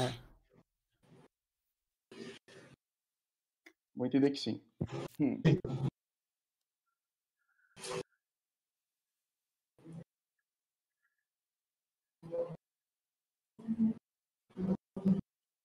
É. 0.00 0.28
Vou 3.96 4.06
entender 4.06 4.30
que 4.30 4.38
sim. 4.38 4.62
Hum. 5.18 5.42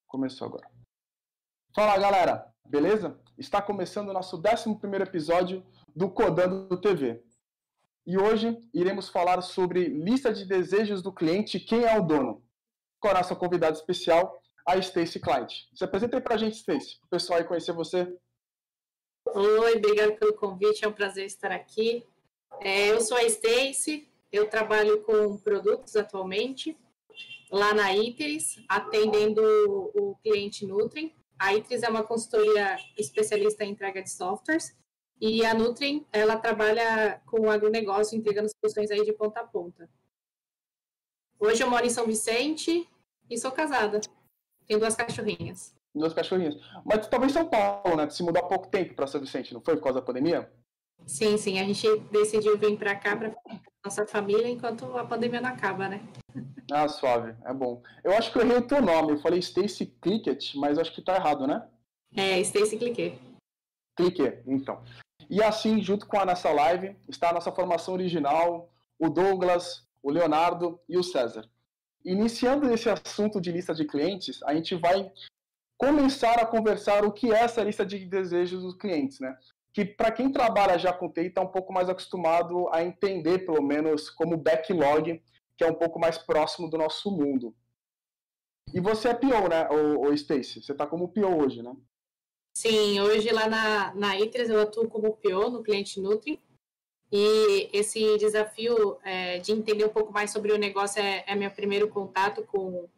Começou 0.07 0.47
agora. 0.47 0.67
Fala 1.75 1.97
galera, 1.99 2.51
beleza? 2.65 3.19
Está 3.37 3.61
começando 3.61 4.09
o 4.09 4.13
nosso 4.13 4.37
11 4.37 4.79
episódio 5.01 5.63
do 5.95 6.09
Codando 6.09 6.79
TV. 6.81 7.23
E 8.05 8.17
hoje 8.17 8.59
iremos 8.73 9.09
falar 9.09 9.41
sobre 9.41 9.87
lista 9.87 10.33
de 10.33 10.45
desejos 10.45 11.03
do 11.03 11.13
cliente 11.13 11.59
quem 11.59 11.83
é 11.83 11.99
o 11.99 12.05
dono. 12.05 12.43
Com 13.03 13.09
a 13.09 13.15
nossa 13.15 13.35
convidada 13.35 13.75
especial, 13.75 14.41
a 14.65 14.77
Stacy 14.77 15.19
Client. 15.19 15.53
Se 15.75 15.83
apresenta 15.83 16.15
aí 16.15 16.23
pra 16.23 16.37
gente, 16.37 16.55
Stacy, 16.55 16.97
para 16.99 17.05
o 17.05 17.09
pessoal 17.09 17.37
aí 17.37 17.43
conhecer 17.43 17.73
você. 17.73 18.07
Oi, 19.25 19.75
obrigada 19.75 20.13
pelo 20.13 20.33
convite, 20.35 20.85
é 20.85 20.87
um 20.87 20.93
prazer 20.93 21.25
estar 21.25 21.51
aqui. 21.51 22.07
É, 22.61 22.91
eu 22.91 23.01
sou 23.01 23.17
a 23.17 23.23
Stacy, 23.23 24.07
eu 24.31 24.49
trabalho 24.49 25.03
com 25.03 25.37
produtos 25.37 25.97
atualmente, 25.97 26.77
lá 27.51 27.73
na 27.73 27.93
ITERES, 27.93 28.63
atendendo 28.69 29.41
o 29.93 30.15
cliente 30.23 30.65
Nutrim. 30.65 31.13
A 31.37 31.53
ITERES 31.53 31.83
é 31.83 31.89
uma 31.89 32.05
consultoria 32.05 32.77
especialista 32.97 33.65
em 33.65 33.71
entrega 33.71 34.01
de 34.01 34.11
softwares, 34.11 34.73
e 35.19 35.45
a 35.45 35.53
Nutrim, 35.53 36.07
ela 36.09 36.37
trabalha 36.37 37.21
com 37.25 37.51
agronegócio, 37.51 38.17
entregando 38.17 38.47
soluções 38.61 38.89
aí 38.91 39.03
de 39.03 39.11
ponta 39.11 39.41
a 39.41 39.45
ponta. 39.45 39.89
Hoje 41.37 41.61
eu 41.61 41.69
moro 41.69 41.85
em 41.85 41.89
São 41.89 42.05
Vicente 42.05 42.87
e 43.29 43.37
sou 43.37 43.51
casada. 43.51 44.01
Tenho 44.67 44.79
duas 44.79 44.95
cachorrinhas. 44.95 45.73
Duas 45.93 46.13
cachorrinhas. 46.13 46.55
Mas 46.85 46.99
tu 46.99 47.03
estava 47.03 47.25
em 47.25 47.29
São 47.29 47.47
Paulo, 47.47 47.95
né? 47.95 48.07
Tu 48.07 48.15
se 48.15 48.23
mudou 48.23 48.43
há 48.43 48.47
pouco 48.47 48.67
tempo 48.67 48.95
para 48.95 49.07
São 49.07 49.21
Vicente, 49.21 49.53
não 49.53 49.61
foi? 49.61 49.75
Por 49.75 49.83
causa 49.83 49.99
da 49.99 50.05
pandemia? 50.05 50.51
Sim, 51.05 51.37
sim. 51.37 51.59
A 51.59 51.63
gente 51.63 51.87
decidiu 52.11 52.57
vir 52.57 52.77
para 52.77 52.95
cá 52.95 53.15
para 53.15 53.35
nossa 53.85 54.07
família 54.07 54.47
enquanto 54.47 54.85
a 54.97 55.05
pandemia 55.05 55.41
não 55.41 55.49
acaba, 55.49 55.87
né? 55.87 56.01
Ah, 56.71 56.87
suave. 56.87 57.35
É 57.45 57.53
bom. 57.53 57.83
Eu 58.03 58.13
acho 58.13 58.31
que 58.31 58.37
eu 58.37 58.41
errei 58.41 58.57
o 58.57 58.65
teu 58.65 58.81
nome. 58.81 59.11
Eu 59.11 59.19
falei 59.19 59.39
Stacy 59.39 59.85
Clickett, 60.01 60.57
mas 60.57 60.79
acho 60.79 60.93
que 60.95 61.01
tá 61.01 61.15
errado, 61.15 61.45
né? 61.45 61.67
É, 62.15 62.39
Stacy 62.39 62.77
Cliquet. 62.77 63.19
Cliquet, 63.97 64.41
então. 64.47 64.81
E 65.29 65.43
assim, 65.43 65.81
junto 65.81 66.07
com 66.07 66.17
a 66.17 66.25
nossa 66.25 66.51
live, 66.51 66.95
está 67.07 67.29
a 67.29 67.33
nossa 67.33 67.51
formação 67.51 67.93
original, 67.93 68.73
o 68.97 69.09
Douglas, 69.09 69.85
o 70.01 70.09
Leonardo 70.09 70.79
e 70.87 70.97
o 70.97 71.03
César. 71.03 71.47
Iniciando 72.05 72.71
esse 72.73 72.89
assunto 72.89 73.39
de 73.39 73.51
lista 73.51 73.73
de 73.73 73.85
clientes, 73.85 74.41
a 74.43 74.53
gente 74.53 74.75
vai 74.75 75.11
começar 75.77 76.39
a 76.39 76.45
conversar 76.45 77.05
o 77.05 77.11
que 77.11 77.31
é 77.31 77.39
essa 77.39 77.63
lista 77.63 77.85
de 77.85 78.05
desejos 78.05 78.61
dos 78.61 78.75
clientes, 78.75 79.19
né? 79.19 79.37
Que 79.73 79.83
para 79.83 80.11
quem 80.11 80.31
trabalha 80.31 80.77
já 80.77 80.93
com 80.93 81.09
TI 81.09 81.27
está 81.27 81.41
um 81.41 81.47
pouco 81.47 81.73
mais 81.73 81.89
acostumado 81.89 82.69
a 82.69 82.83
entender, 82.83 83.39
pelo 83.45 83.61
menos, 83.61 84.09
como 84.09 84.37
backlog, 84.37 85.21
que 85.57 85.63
é 85.63 85.67
um 85.67 85.73
pouco 85.73 85.99
mais 85.99 86.17
próximo 86.17 86.69
do 86.69 86.77
nosso 86.77 87.09
mundo. 87.09 87.55
E 88.73 88.79
você 88.79 89.09
é 89.09 89.13
PO, 89.13 89.49
né, 89.49 89.67
o, 89.69 90.07
o 90.07 90.13
Stacy? 90.13 90.61
Você 90.61 90.71
está 90.71 90.85
como 90.85 91.09
PO 91.09 91.43
hoje, 91.43 91.61
né? 91.61 91.75
Sim, 92.55 92.99
hoje 93.01 93.31
lá 93.31 93.47
na, 93.47 93.93
na 93.95 94.19
eu 94.19 94.61
atuo 94.61 94.87
como 94.87 95.17
PO 95.17 95.49
no 95.49 95.63
cliente 95.63 95.99
Nutri. 95.99 96.39
E 97.15 97.69
esse 97.71 98.17
desafio 98.17 98.97
é, 99.03 99.37
de 99.37 99.51
entender 99.51 99.85
um 99.85 99.89
pouco 99.89 100.11
mais 100.11 100.31
sobre 100.31 100.51
o 100.51 100.57
negócio 100.57 100.99
é, 100.99 101.23
é 101.27 101.35
meu 101.35 101.51
primeiro 101.51 101.87
contato 101.87 102.41
com, 102.41 102.89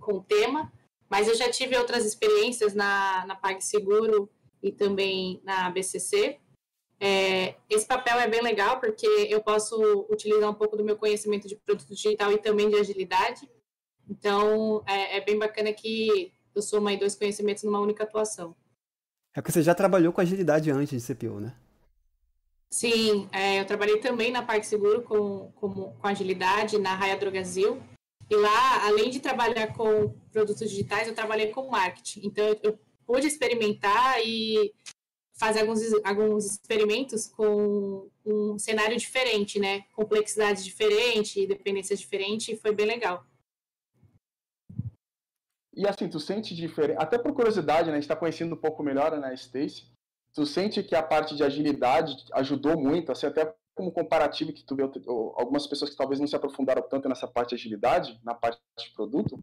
com 0.00 0.14
o 0.14 0.24
tema. 0.24 0.72
Mas 1.08 1.28
eu 1.28 1.36
já 1.36 1.48
tive 1.48 1.78
outras 1.78 2.04
experiências 2.04 2.74
na, 2.74 3.24
na 3.26 3.36
PagSeguro 3.36 4.28
e 4.60 4.72
também 4.72 5.40
na 5.44 5.70
BCC. 5.70 6.40
É, 6.98 7.54
esse 7.70 7.86
papel 7.86 8.18
é 8.18 8.26
bem 8.26 8.42
legal 8.42 8.80
porque 8.80 9.06
eu 9.06 9.40
posso 9.40 10.04
utilizar 10.10 10.50
um 10.50 10.54
pouco 10.54 10.76
do 10.76 10.82
meu 10.82 10.96
conhecimento 10.96 11.46
de 11.46 11.54
produto 11.54 11.94
digital 11.94 12.32
e 12.32 12.38
também 12.38 12.68
de 12.68 12.74
agilidade. 12.74 13.48
Então, 14.10 14.82
é, 14.84 15.18
é 15.18 15.20
bem 15.24 15.38
bacana 15.38 15.72
que 15.72 16.32
eu 16.52 16.60
somo 16.60 16.88
aí 16.88 16.96
dois 16.96 17.14
conhecimentos 17.14 17.62
numa 17.62 17.80
única 17.80 18.02
atuação. 18.02 18.56
É 19.32 19.40
porque 19.40 19.52
você 19.52 19.62
já 19.62 19.76
trabalhou 19.76 20.12
com 20.12 20.20
agilidade 20.20 20.72
antes 20.72 21.00
de 21.00 21.14
CPO, 21.14 21.38
né? 21.38 21.54
Sim, 22.74 23.28
é, 23.30 23.60
eu 23.60 23.64
trabalhei 23.64 24.00
também 24.00 24.32
na 24.32 24.42
PagSeguro 24.42 25.02
com, 25.02 25.52
com, 25.52 25.92
com 25.92 26.08
agilidade, 26.08 26.76
na 26.76 26.92
Raia 26.92 27.16
Drogazil. 27.16 27.80
E 28.28 28.34
lá, 28.34 28.84
além 28.88 29.10
de 29.10 29.20
trabalhar 29.20 29.72
com 29.76 30.08
produtos 30.32 30.68
digitais, 30.68 31.06
eu 31.06 31.14
trabalhei 31.14 31.52
com 31.52 31.70
marketing. 31.70 32.26
Então, 32.26 32.44
eu, 32.44 32.58
eu 32.64 32.78
pude 33.06 33.28
experimentar 33.28 34.20
e 34.26 34.74
fazer 35.38 35.60
alguns, 35.60 35.82
alguns 36.02 36.46
experimentos 36.46 37.28
com 37.28 38.10
um 38.26 38.58
cenário 38.58 38.96
diferente, 38.96 39.60
né? 39.60 39.82
Complexidade 39.92 40.64
diferente, 40.64 41.46
dependência 41.46 41.96
diferente, 41.96 42.54
e 42.54 42.56
foi 42.56 42.74
bem 42.74 42.86
legal. 42.86 43.24
E 45.72 45.86
assim, 45.86 46.08
tu 46.08 46.18
sente 46.18 46.56
diferença, 46.56 47.00
até 47.00 47.18
por 47.18 47.32
curiosidade, 47.34 47.86
né? 47.86 47.92
A 47.92 48.00
gente 48.00 48.10
está 48.10 48.16
conhecendo 48.16 48.56
um 48.56 48.60
pouco 48.60 48.82
melhor 48.82 49.16
né, 49.16 49.28
a 49.28 49.32
Stacy. 49.32 49.93
Tu 50.34 50.44
sente 50.44 50.82
que 50.82 50.96
a 50.96 51.02
parte 51.02 51.36
de 51.36 51.44
agilidade 51.44 52.16
ajudou 52.32 52.76
muito, 52.76 53.12
assim, 53.12 53.26
até 53.26 53.54
como 53.74 53.92
comparativo 53.92 54.52
que 54.52 54.64
tu 54.64 54.74
vê 54.74 54.82
algumas 54.82 55.66
pessoas 55.66 55.90
que 55.90 55.96
talvez 55.96 56.18
não 56.18 56.26
se 56.26 56.36
aprofundaram 56.36 56.82
tanto 56.82 57.08
nessa 57.08 57.26
parte 57.26 57.50
de 57.50 57.54
agilidade, 57.56 58.20
na 58.24 58.34
parte 58.34 58.60
de 58.78 58.90
produto? 58.94 59.38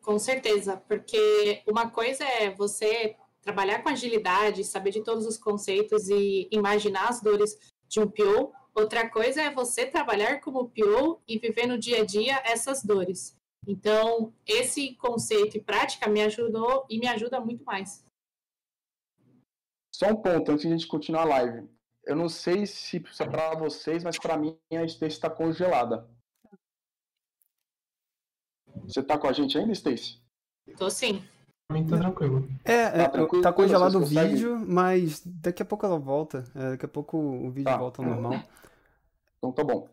Com 0.00 0.18
certeza, 0.18 0.76
porque 0.76 1.62
uma 1.66 1.88
coisa 1.88 2.24
é 2.24 2.50
você 2.50 3.16
trabalhar 3.40 3.82
com 3.82 3.88
agilidade, 3.88 4.64
saber 4.64 4.90
de 4.90 5.02
todos 5.02 5.26
os 5.26 5.38
conceitos 5.38 6.08
e 6.08 6.48
imaginar 6.50 7.08
as 7.08 7.20
dores 7.20 7.56
de 7.88 8.00
um 8.00 8.08
PO. 8.08 8.52
Outra 8.74 9.08
coisa 9.08 9.42
é 9.42 9.50
você 9.52 9.86
trabalhar 9.86 10.40
como 10.40 10.68
PO 10.70 11.20
e 11.28 11.38
viver 11.38 11.66
no 11.66 11.78
dia 11.78 12.02
a 12.02 12.04
dia 12.04 12.40
essas 12.44 12.82
dores. 12.82 13.36
Então, 13.66 14.32
esse 14.46 14.94
conceito 14.94 15.56
e 15.56 15.60
prática 15.60 16.08
me 16.08 16.22
ajudou 16.22 16.84
e 16.88 16.98
me 16.98 17.06
ajuda 17.06 17.40
muito 17.40 17.64
mais. 17.64 18.04
Só 20.02 20.08
um 20.08 20.16
ponto 20.16 20.50
antes 20.50 20.62
de 20.62 20.66
a 20.66 20.70
gente 20.72 20.88
continuar 20.88 21.22
a 21.22 21.26
live. 21.26 21.68
Eu 22.04 22.16
não 22.16 22.28
sei 22.28 22.66
se 22.66 22.96
é 23.20 23.24
para 23.24 23.54
vocês, 23.54 24.02
mas 24.02 24.18
para 24.18 24.36
mim 24.36 24.58
a 24.72 24.84
Stacy 24.84 25.14
está 25.14 25.30
congelada. 25.30 26.10
Você 28.82 28.98
está 28.98 29.16
com 29.16 29.28
a 29.28 29.32
gente 29.32 29.56
ainda, 29.56 29.70
Stacy? 29.70 30.20
Tô 30.76 30.90
sim. 30.90 31.24
Pra 31.68 31.78
mim 31.78 31.86
tá 31.86 31.98
tranquilo. 31.98 32.48
É, 32.64 33.02
é 33.02 33.08
tá, 33.08 33.26
tá 33.42 33.52
congelado 33.52 34.00
o 34.00 34.04
vídeo, 34.04 34.58
mas 34.66 35.22
daqui 35.24 35.62
a 35.62 35.64
pouco 35.64 35.86
ela 35.86 36.00
volta. 36.00 36.50
É, 36.56 36.70
daqui 36.70 36.84
a 36.84 36.88
pouco 36.88 37.16
o 37.16 37.52
vídeo 37.52 37.70
tá. 37.70 37.76
volta 37.76 38.02
ao 38.02 38.08
normal. 38.08 38.42
Então 39.38 39.52
tá 39.52 39.62
bom. 39.62 39.88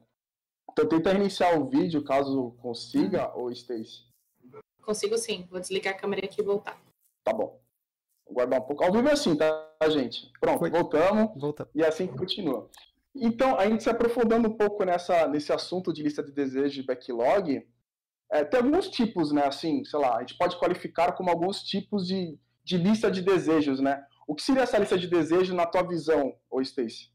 Então 0.71 0.89
tenta 0.89 1.11
reiniciar 1.11 1.55
o 1.55 1.69
vídeo 1.69 2.03
caso 2.03 2.55
consiga, 2.63 3.31
ou 3.35 3.51
Stacy. 3.51 4.07
Consigo 4.81 5.19
sim. 5.19 5.47
Vou 5.51 5.59
desligar 5.59 5.93
a 5.93 5.97
câmera 5.97 6.25
aqui 6.25 6.41
e 6.41 6.43
voltar. 6.43 6.81
Tá 7.23 7.31
bom. 7.31 7.61
Vou 8.25 8.33
guardar 8.33 8.59
um 8.59 8.63
pouco. 8.63 8.83
Ao 8.83 8.91
vivo 8.91 9.07
é 9.07 9.11
assim, 9.11 9.35
tá, 9.35 9.68
gente? 9.87 10.29
Pronto, 10.41 10.59
Foi. 10.59 10.69
voltamos. 10.69 11.39
Volta. 11.39 11.69
E 11.73 11.83
assim 11.83 12.07
continua. 12.07 12.69
Então, 13.15 13.57
a 13.57 13.67
gente 13.67 13.83
se 13.83 13.89
aprofundando 13.89 14.49
um 14.49 14.57
pouco 14.57 14.83
nessa, 14.83 15.27
nesse 15.27 15.53
assunto 15.53 15.93
de 15.93 16.03
lista 16.03 16.21
de 16.21 16.31
desejos 16.31 16.73
de 16.73 16.83
backlog, 16.83 17.65
é, 18.31 18.43
tem 18.43 18.59
alguns 18.59 18.89
tipos, 18.89 19.31
né? 19.31 19.45
Assim, 19.45 19.83
sei 19.85 19.99
lá, 19.99 20.17
a 20.17 20.19
gente 20.19 20.37
pode 20.37 20.57
qualificar 20.57 21.13
como 21.13 21.29
alguns 21.29 21.63
tipos 21.63 22.07
de, 22.07 22.37
de 22.63 22.77
lista 22.77 23.09
de 23.09 23.21
desejos, 23.21 23.79
né? 23.79 24.05
O 24.27 24.35
que 24.35 24.43
seria 24.43 24.63
essa 24.63 24.77
lista 24.77 24.97
de 24.97 25.07
desejos 25.07 25.55
na 25.55 25.65
tua 25.65 25.81
visão, 25.81 26.35
ô 26.49 26.61
Stacy? 26.61 27.11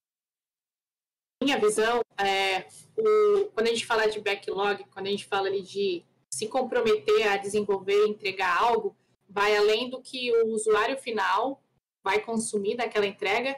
Minha 1.43 1.59
visão 1.59 2.01
é 2.19 2.67
o, 2.97 3.51
quando 3.53 3.69
a 3.69 3.71
gente 3.71 3.87
fala 3.87 4.09
de 4.09 4.21
backlog, 4.21 4.85
quando 4.93 5.07
a 5.07 5.11
gente 5.11 5.27
fala 5.27 5.47
ali 5.47 5.63
de 5.63 6.03
se 6.31 6.49
comprometer 6.49 7.29
a 7.29 7.37
desenvolver, 7.37 8.07
entregar 8.07 8.61
algo, 8.61 8.97
vai 9.29 9.56
além 9.56 9.88
do 9.88 10.00
que 10.00 10.33
o 10.33 10.49
usuário 10.49 10.97
final 10.99 11.62
vai 12.05 12.21
consumir 12.21 12.77
daquela 12.77 13.06
entrega. 13.06 13.56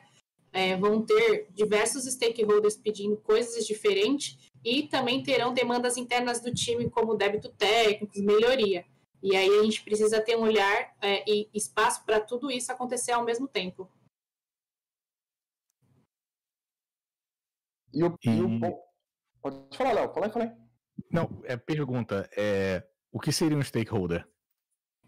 É, 0.53 0.75
vão 0.77 1.05
ter 1.05 1.49
diversos 1.53 2.05
stakeholders 2.05 2.77
pedindo 2.77 3.19
coisas 3.19 3.67
diferentes 3.67 4.51
e 4.65 4.85
também 4.85 5.23
terão 5.23 5.53
demandas 5.53 5.99
internas 5.99 6.41
do 6.41 6.55
time, 6.55 6.89
como 6.89 7.17
débito 7.17 7.51
técnico, 7.51 8.19
melhoria. 8.21 8.87
E 9.23 9.37
aí 9.37 9.51
a 9.59 9.63
gente 9.65 9.83
precisa 9.83 10.21
ter 10.21 10.37
um 10.37 10.43
olhar 10.43 10.97
é, 11.03 11.29
e 11.31 11.51
espaço 11.53 12.05
para 12.07 12.21
tudo 12.21 12.51
isso 12.51 12.71
acontecer 12.73 13.13
ao 13.13 13.25
mesmo 13.25 13.49
tempo. 13.49 13.91
E 17.93 18.05
o, 18.05 18.17
e... 18.23 18.43
o... 18.43 18.87
Pode 19.43 19.77
falar, 19.77 19.93
Léo. 19.93 20.13
Fala 20.13 20.27
aí, 20.27 20.33
fala 20.33 20.45
aí. 20.45 20.53
Não, 21.11 21.43
é 21.45 21.57
pergunta. 21.57 22.29
É, 22.37 22.87
o 23.13 23.19
que 23.19 23.33
seria 23.33 23.57
um 23.57 23.63
stakeholder? 23.63 24.27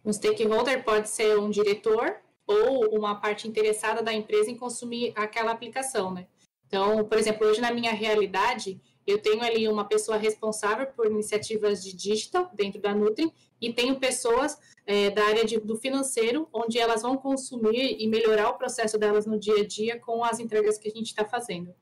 Um 0.04 0.12
stakeholder 0.12 0.84
pode 0.84 1.08
ser 1.08 1.38
um 1.38 1.50
diretor 1.50 2.20
ou 2.48 2.96
uma 2.98 3.14
parte 3.20 3.46
interessada 3.46 4.02
da 4.02 4.12
empresa 4.12 4.50
em 4.50 4.56
consumir 4.56 5.12
aquela 5.14 5.52
aplicação, 5.52 6.12
né? 6.12 6.26
Então, 6.66 7.04
por 7.04 7.18
exemplo, 7.18 7.46
hoje 7.46 7.60
na 7.60 7.72
minha 7.72 7.92
realidade, 7.92 8.80
Eu 9.06 9.22
tenho 9.22 9.42
ali 9.42 9.66
uma 9.66 9.86
pessoa 9.86 10.18
responsável 10.18 10.86
por 10.88 11.06
iniciativas 11.06 11.82
de 11.82 11.96
digital 11.96 12.50
dentro 12.52 12.78
da 12.78 12.94
Nutri 12.94 13.32
e 13.58 13.72
tenho 13.72 13.98
pessoas 13.98 14.58
é, 14.84 15.08
da 15.08 15.24
área 15.24 15.46
de, 15.46 15.58
do 15.58 15.76
financeiro, 15.76 16.46
onde 16.52 16.78
elas 16.78 17.00
vão 17.00 17.16
consumir 17.16 17.96
e 17.98 18.06
melhorar 18.06 18.50
o 18.50 18.58
processo 18.58 18.98
delas 18.98 19.24
no 19.24 19.38
dia 19.38 19.62
a 19.62 19.66
dia 19.66 19.98
com 19.98 20.22
as 20.22 20.38
entregas 20.38 20.76
que 20.76 20.88
a 20.88 20.90
gente 20.90 21.06
está 21.06 21.24
fazendo. 21.24 21.74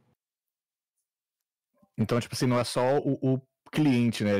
Então, 1.98 2.20
tipo 2.20 2.32
assim, 2.32 2.46
não 2.46 2.60
é 2.60 2.64
só 2.64 2.98
o, 2.98 3.18
o 3.20 3.40
cliente, 3.72 4.22
né? 4.22 4.34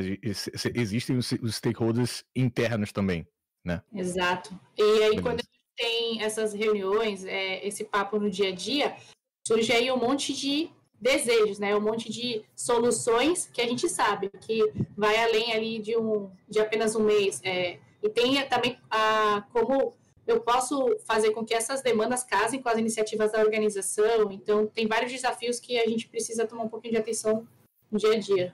Existem 0.73 1.17
os, 1.17 1.31
os, 1.33 1.55
stakeholders 1.55 2.23
internos 2.33 2.93
também, 2.93 3.27
né? 3.65 3.81
Exato. 3.93 4.57
E 4.77 4.81
aí, 4.81 4.99
Beleza. 4.99 5.21
quando 5.21 5.41
tem 5.77 6.21
essas 6.21 6.53
reuniões, 6.53 7.23
é, 7.23 7.65
esse 7.65 7.85
papo 7.85 8.19
no 8.19 8.29
dia 8.29 8.49
a 8.49 8.51
dia, 8.51 8.97
surge 9.47 9.71
aí 9.71 9.91
um 9.91 9.97
monte 9.97 10.33
de 10.33 10.69
desejos, 10.99 11.59
né? 11.59 11.75
Um 11.75 11.81
monte 11.81 12.11
de 12.11 12.43
soluções 12.55 13.47
que 13.53 13.61
a 13.61 13.67
gente 13.67 13.87
sabe 13.87 14.29
que 14.41 14.73
vai 14.97 15.15
além 15.23 15.53
ali 15.53 15.79
de 15.79 15.95
um 15.95 16.31
de 16.49 16.59
apenas 16.59 16.95
um 16.95 17.03
mês. 17.03 17.39
É, 17.43 17.79
e 18.01 18.09
tem 18.09 18.43
também 18.49 18.77
a 18.89 19.45
como 19.53 19.93
eu 20.25 20.41
posso 20.41 20.97
fazer 21.05 21.31
com 21.31 21.45
que 21.45 21.53
essas 21.53 21.81
demandas 21.81 22.23
casem 22.23 22.61
com 22.61 22.67
as 22.67 22.77
iniciativas 22.77 23.31
da 23.31 23.39
organização. 23.39 24.29
Então, 24.29 24.67
tem 24.67 24.85
vários 24.85 25.11
desafios 25.11 25.57
que 25.57 25.79
a 25.79 25.87
gente 25.87 26.09
precisa 26.09 26.45
tomar 26.45 26.63
um 26.63 26.69
pouquinho 26.69 26.95
de 26.95 26.99
atenção 26.99 27.47
no 27.89 27.97
dia 27.97 28.11
a 28.11 28.19
dia. 28.19 28.53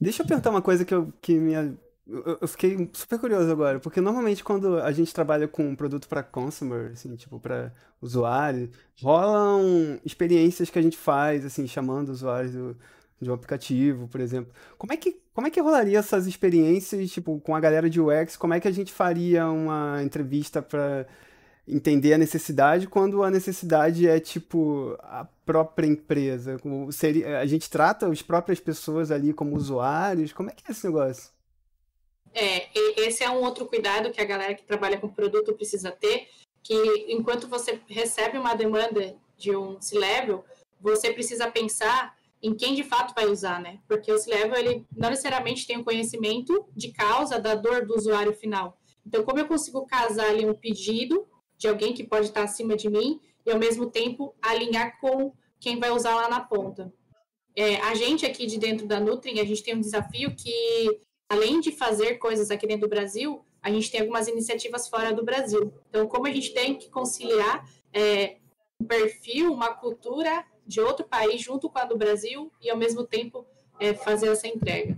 Deixa 0.00 0.22
eu 0.22 0.26
perguntar 0.26 0.48
uma 0.48 0.62
coisa 0.62 0.84
que, 0.84 0.94
eu, 0.94 1.12
que 1.20 1.34
minha 1.34 1.76
eu 2.08 2.48
fiquei 2.48 2.88
super 2.94 3.18
curioso 3.18 3.50
agora, 3.50 3.78
porque 3.78 4.00
normalmente 4.00 4.42
quando 4.42 4.78
a 4.80 4.90
gente 4.92 5.12
trabalha 5.12 5.46
com 5.46 5.68
um 5.68 5.76
produto 5.76 6.08
para 6.08 6.22
consumer, 6.22 6.92
assim, 6.92 7.14
tipo 7.16 7.38
para 7.38 7.72
usuário, 8.00 8.70
rolam 9.02 10.00
experiências 10.04 10.70
que 10.70 10.78
a 10.78 10.82
gente 10.82 10.96
faz, 10.96 11.44
assim, 11.44 11.66
chamando 11.66 12.08
usuários 12.08 12.52
do, 12.52 12.76
de 13.20 13.30
um 13.30 13.34
aplicativo, 13.34 14.08
por 14.08 14.20
exemplo. 14.20 14.52
Como 14.78 14.92
é 14.92 14.96
que 14.96 15.20
como 15.34 15.46
é 15.46 15.50
que 15.50 15.60
rolaria 15.60 15.98
essas 16.00 16.26
experiências, 16.26 17.12
tipo, 17.12 17.38
com 17.40 17.54
a 17.54 17.60
galera 17.60 17.88
de 17.88 18.00
UX? 18.00 18.36
Como 18.36 18.54
é 18.54 18.58
que 18.60 18.66
a 18.66 18.72
gente 18.72 18.92
faria 18.92 19.48
uma 19.48 20.02
entrevista 20.02 20.60
para 20.60 21.06
entender 21.66 22.14
a 22.14 22.18
necessidade 22.18 22.88
quando 22.88 23.22
a 23.22 23.30
necessidade 23.30 24.08
é 24.08 24.18
tipo 24.18 24.96
a 25.00 25.26
própria 25.46 25.86
empresa? 25.86 26.58
Como 26.58 26.90
seria, 26.90 27.38
a 27.38 27.46
gente 27.46 27.70
trata 27.70 28.08
as 28.08 28.22
próprias 28.22 28.58
pessoas 28.58 29.10
ali 29.12 29.32
como 29.32 29.54
usuários? 29.54 30.32
Como 30.32 30.50
é 30.50 30.52
que 30.52 30.64
é 30.66 30.72
esse 30.72 30.84
negócio? 30.86 31.37
É, 32.34 32.68
esse 33.00 33.24
é 33.24 33.30
um 33.30 33.42
outro 33.42 33.66
cuidado 33.66 34.10
que 34.10 34.20
a 34.20 34.24
galera 34.24 34.54
que 34.54 34.64
trabalha 34.64 34.98
com 34.98 35.08
produto 35.08 35.54
precisa 35.54 35.90
ter, 35.90 36.28
que 36.62 36.74
enquanto 37.08 37.48
você 37.48 37.80
recebe 37.88 38.38
uma 38.38 38.54
demanda 38.54 39.16
de 39.36 39.56
um 39.56 39.80
C-Level, 39.80 40.44
você 40.80 41.12
precisa 41.12 41.50
pensar 41.50 42.16
em 42.42 42.54
quem 42.54 42.74
de 42.74 42.84
fato 42.84 43.14
vai 43.14 43.26
usar, 43.26 43.60
né? 43.60 43.80
Porque 43.88 44.12
o 44.12 44.18
C-Level, 44.18 44.56
ele 44.56 44.86
não 44.96 45.10
necessariamente 45.10 45.66
tem 45.66 45.78
o 45.78 45.84
conhecimento 45.84 46.66
de 46.74 46.92
causa 46.92 47.38
da 47.38 47.54
dor 47.54 47.84
do 47.84 47.96
usuário 47.96 48.32
final. 48.32 48.78
Então, 49.04 49.24
como 49.24 49.38
eu 49.38 49.46
consigo 49.46 49.86
casar 49.86 50.28
ali 50.28 50.46
um 50.46 50.54
pedido 50.54 51.26
de 51.56 51.66
alguém 51.66 51.92
que 51.92 52.04
pode 52.04 52.26
estar 52.26 52.42
acima 52.42 52.76
de 52.76 52.88
mim 52.88 53.20
e, 53.44 53.50
ao 53.50 53.58
mesmo 53.58 53.90
tempo, 53.90 54.34
alinhar 54.40 55.00
com 55.00 55.32
quem 55.58 55.80
vai 55.80 55.90
usar 55.90 56.14
lá 56.14 56.28
na 56.28 56.40
ponta? 56.40 56.92
É, 57.56 57.76
a 57.76 57.94
gente 57.94 58.24
aqui 58.24 58.46
de 58.46 58.58
dentro 58.58 58.86
da 58.86 59.00
Nutri, 59.00 59.40
a 59.40 59.44
gente 59.44 59.62
tem 59.64 59.74
um 59.74 59.80
desafio 59.80 60.34
que 60.36 61.00
além 61.28 61.60
de 61.60 61.72
fazer 61.72 62.18
coisas 62.18 62.50
aqui 62.50 62.66
dentro 62.66 62.88
do 62.88 62.90
Brasil, 62.90 63.44
a 63.62 63.70
gente 63.70 63.90
tem 63.90 64.00
algumas 64.00 64.28
iniciativas 64.28 64.88
fora 64.88 65.12
do 65.12 65.24
Brasil. 65.24 65.72
Então, 65.88 66.06
como 66.08 66.26
a 66.26 66.30
gente 66.30 66.54
tem 66.54 66.76
que 66.76 66.90
conciliar 66.90 67.68
é, 67.92 68.38
um 68.80 68.86
perfil, 68.86 69.52
uma 69.52 69.74
cultura 69.74 70.44
de 70.66 70.80
outro 70.80 71.06
país 71.06 71.40
junto 71.40 71.68
com 71.68 71.78
a 71.78 71.84
do 71.84 71.96
Brasil 71.96 72.50
e, 72.62 72.70
ao 72.70 72.76
mesmo 72.76 73.04
tempo, 73.04 73.46
é, 73.80 73.94
fazer 73.94 74.28
essa 74.28 74.46
entrega. 74.46 74.96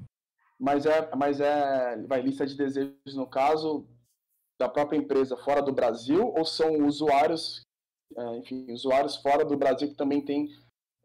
Mas 0.58 0.84
é, 0.84 1.10
mas 1.16 1.40
é, 1.40 1.96
vai 2.06 2.20
lista 2.20 2.46
de 2.46 2.54
desejos 2.54 3.14
no 3.14 3.26
caso 3.26 3.86
da 4.58 4.68
própria 4.68 4.98
empresa 4.98 5.36
fora 5.38 5.62
do 5.62 5.72
Brasil 5.72 6.28
ou 6.36 6.44
são 6.44 6.86
usuários, 6.86 7.62
é, 8.14 8.36
enfim, 8.36 8.70
usuários 8.70 9.16
fora 9.16 9.42
do 9.42 9.56
Brasil 9.56 9.88
que 9.88 9.94
também 9.94 10.22
tem 10.22 10.48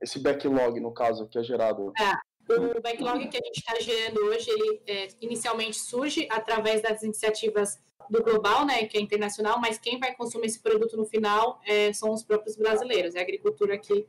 esse 0.01 0.19
backlog 0.19 0.77
no 0.81 0.93
caso 0.93 1.27
que 1.27 1.37
é 1.37 1.43
gerado? 1.43 1.93
É, 1.97 2.11
o 2.47 2.81
backlog 2.81 3.27
que 3.27 3.37
a 3.37 3.41
gente 3.41 3.57
está 3.57 3.79
gerando 3.79 4.19
hoje, 4.25 4.49
ele 4.49 4.81
é, 4.87 5.07
inicialmente 5.21 5.77
surge 5.77 6.27
através 6.31 6.81
das 6.81 7.01
iniciativas 7.03 7.79
do 8.09 8.23
global, 8.23 8.65
né, 8.65 8.85
que 8.85 8.97
é 8.97 9.01
internacional, 9.01 9.59
mas 9.59 9.77
quem 9.77 9.99
vai 9.99 10.15
consumir 10.15 10.47
esse 10.47 10.59
produto 10.59 10.95
no 10.95 11.05
final 11.05 11.59
é, 11.65 11.91
são 11.91 12.13
os 12.13 12.23
próprios 12.23 12.55
brasileiros, 12.55 13.15
é 13.15 13.19
a 13.19 13.23
agricultura 13.23 13.73
aqui 13.73 14.07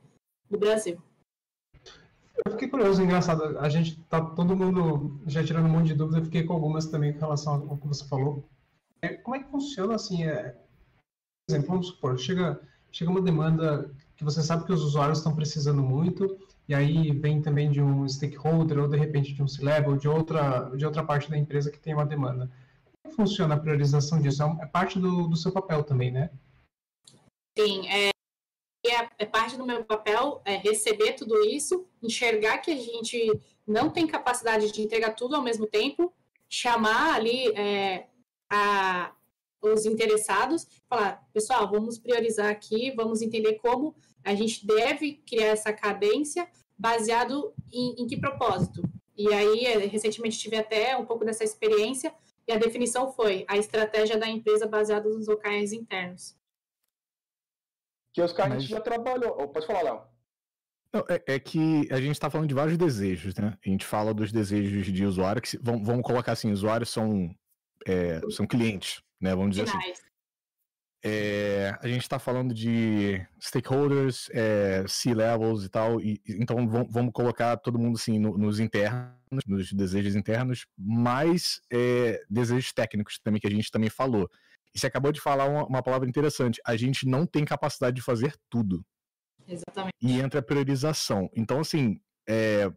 do 0.49 0.57
Brasil. 0.57 1.01
Eu 2.45 2.51
fiquei 2.51 2.67
curioso, 2.67 3.01
engraçado, 3.01 3.57
a 3.57 3.67
gente 3.67 3.99
tá 4.03 4.21
todo 4.21 4.55
mundo 4.55 5.19
já 5.25 5.43
tirando 5.43 5.65
um 5.65 5.69
monte 5.69 5.87
de 5.87 5.95
dúvidas, 5.95 6.19
eu 6.19 6.25
fiquei 6.25 6.43
com 6.43 6.53
algumas 6.53 6.85
também 6.85 7.13
com 7.13 7.19
relação 7.19 7.67
ao 7.69 7.77
que 7.77 7.87
você 7.87 8.07
falou. 8.07 8.47
É, 9.01 9.09
como 9.09 9.35
é 9.35 9.39
que 9.39 9.49
funciona 9.49 9.95
assim? 9.95 10.23
É, 10.23 10.55
por 11.47 11.53
exemplo, 11.53 11.69
vamos 11.69 11.87
supor, 11.87 12.19
chega, 12.19 12.61
chega 12.91 13.09
uma 13.09 13.21
demanda 13.21 13.91
que 14.15 14.23
você 14.23 14.43
sabe 14.43 14.65
que 14.65 14.73
os 14.73 14.83
usuários 14.83 15.17
estão 15.17 15.35
precisando 15.35 15.81
muito, 15.81 16.37
e 16.67 16.75
aí 16.75 17.11
vem 17.11 17.41
também 17.41 17.71
de 17.71 17.81
um 17.81 18.07
stakeholder 18.07 18.79
ou 18.79 18.89
de 18.89 18.97
repente 18.97 19.33
de 19.33 19.41
um 19.41 19.47
C-level, 19.47 19.95
de 19.95 20.07
outra, 20.07 20.69
de 20.75 20.85
outra 20.85 21.03
parte 21.03 21.29
da 21.29 21.37
empresa 21.37 21.71
que 21.71 21.79
tem 21.79 21.93
uma 21.93 22.05
demanda. 22.05 22.51
Como 23.01 23.15
funciona 23.15 23.55
a 23.55 23.59
priorização 23.59 24.21
disso? 24.21 24.43
É, 24.43 24.63
é 24.63 24.65
parte 24.65 24.99
do, 24.99 25.27
do 25.27 25.37
seu 25.37 25.51
papel 25.51 25.83
também, 25.83 26.11
né? 26.11 26.29
Sim, 27.57 27.87
é, 27.87 28.09
é, 28.85 29.09
é 29.19 29.25
parte 29.25 29.57
do 29.57 29.65
meu 29.65 29.83
papel 29.85 30.41
é 30.43 30.57
receber 30.57 31.13
tudo 31.13 31.39
isso, 31.41 31.87
enxergar 32.03 32.57
que 32.57 32.71
a 32.71 32.75
gente 32.75 33.39
não 33.65 33.89
tem 33.89 34.05
capacidade 34.05 34.71
de 34.71 34.81
entregar 34.81 35.11
tudo 35.11 35.35
ao 35.35 35.41
mesmo 35.41 35.67
tempo, 35.67 36.13
chamar 36.49 37.15
ali 37.15 37.47
é, 37.55 38.07
a, 38.49 39.13
os 39.61 39.85
interessados, 39.85 40.67
falar, 40.89 41.25
pessoal, 41.33 41.69
vamos 41.69 41.97
priorizar 41.97 42.49
aqui, 42.49 42.91
vamos 42.91 43.21
entender 43.21 43.55
como 43.55 43.95
a 44.23 44.35
gente 44.35 44.65
deve 44.65 45.21
criar 45.25 45.47
essa 45.47 45.71
cadência 45.73 46.47
baseado 46.77 47.53
em, 47.71 48.01
em 48.01 48.07
que 48.07 48.17
propósito. 48.17 48.81
E 49.17 49.33
aí, 49.33 49.65
é, 49.65 49.77
recentemente 49.79 50.37
tive 50.37 50.57
até 50.57 50.95
um 50.95 51.05
pouco 51.05 51.25
dessa 51.25 51.43
experiência 51.43 52.13
e 52.47 52.51
a 52.51 52.57
definição 52.57 53.11
foi 53.11 53.45
a 53.47 53.57
estratégia 53.57 54.17
da 54.17 54.27
empresa 54.27 54.67
baseada 54.67 55.09
nos 55.09 55.27
locais 55.27 55.73
internos. 55.73 56.35
Que 58.13 58.21
os 58.21 58.31
caras 58.31 58.55
Mas... 58.55 58.65
já 58.65 58.79
trabalhou. 58.79 59.35
Oh, 59.39 59.47
pode 59.47 59.65
falar, 59.65 59.81
Léo. 59.81 60.01
Não, 60.93 61.03
é, 61.09 61.35
é, 61.35 61.39
que 61.39 61.87
a 61.91 61.99
gente 61.99 62.13
está 62.13 62.29
falando 62.29 62.47
de 62.47 62.55
vários 62.55 62.77
desejos, 62.77 63.35
né? 63.35 63.57
A 63.63 63.69
gente 63.69 63.85
fala 63.85 64.13
dos 64.13 64.31
desejos 64.31 64.85
de 64.85 65.05
usuário, 65.05 65.41
que 65.41 65.57
vamos, 65.57 65.85
vamos 65.85 66.03
colocar 66.03 66.31
assim, 66.31 66.51
usuários 66.51 66.89
são, 66.89 67.35
é, 67.85 68.21
são 68.29 68.47
clientes, 68.47 69.03
né? 69.19 69.35
Vamos 69.35 69.51
dizer 69.51 69.63
assim. 69.63 69.77
Finais. 69.77 69.99
assim. 69.99 70.07
É, 71.03 71.77
a 71.79 71.87
gente 71.87 72.01
está 72.01 72.17
falando 72.17 72.53
de 72.53 73.25
stakeholders, 73.39 74.29
é, 74.31 74.83
C-levels 74.87 75.63
e 75.63 75.69
tal, 75.69 76.01
e, 76.01 76.19
então 76.27 76.67
vamos 76.67 77.13
colocar 77.13 77.55
todo 77.57 77.77
mundo 77.77 77.95
assim 77.95 78.17
no, 78.17 78.37
nos 78.37 78.59
internos, 78.59 79.13
nos 79.45 79.71
desejos 79.71 80.15
internos, 80.15 80.65
mais 80.77 81.61
é, 81.71 82.23
desejos 82.29 82.73
técnicos 82.73 83.19
também 83.23 83.39
que 83.39 83.47
a 83.47 83.51
gente 83.51 83.71
também 83.71 83.89
falou. 83.89 84.29
E 84.73 84.79
você 84.79 84.87
acabou 84.87 85.11
de 85.11 85.21
falar 85.21 85.45
uma, 85.45 85.65
uma, 85.65 85.83
palavra 85.83 86.09
interessante. 86.09 86.61
A 86.65 86.75
gente 86.75 87.07
não 87.07 87.25
tem 87.25 87.45
capacidade 87.45 87.95
de 87.95 88.01
fazer 88.01 88.35
tudo. 88.49 88.85
Exatamente. 89.47 89.95
E 90.01 90.19
entra 90.19 90.39
a 90.39 90.43
priorização. 90.43 91.29
Então, 91.35 91.61
assim, 91.61 91.99
é, 92.27 92.71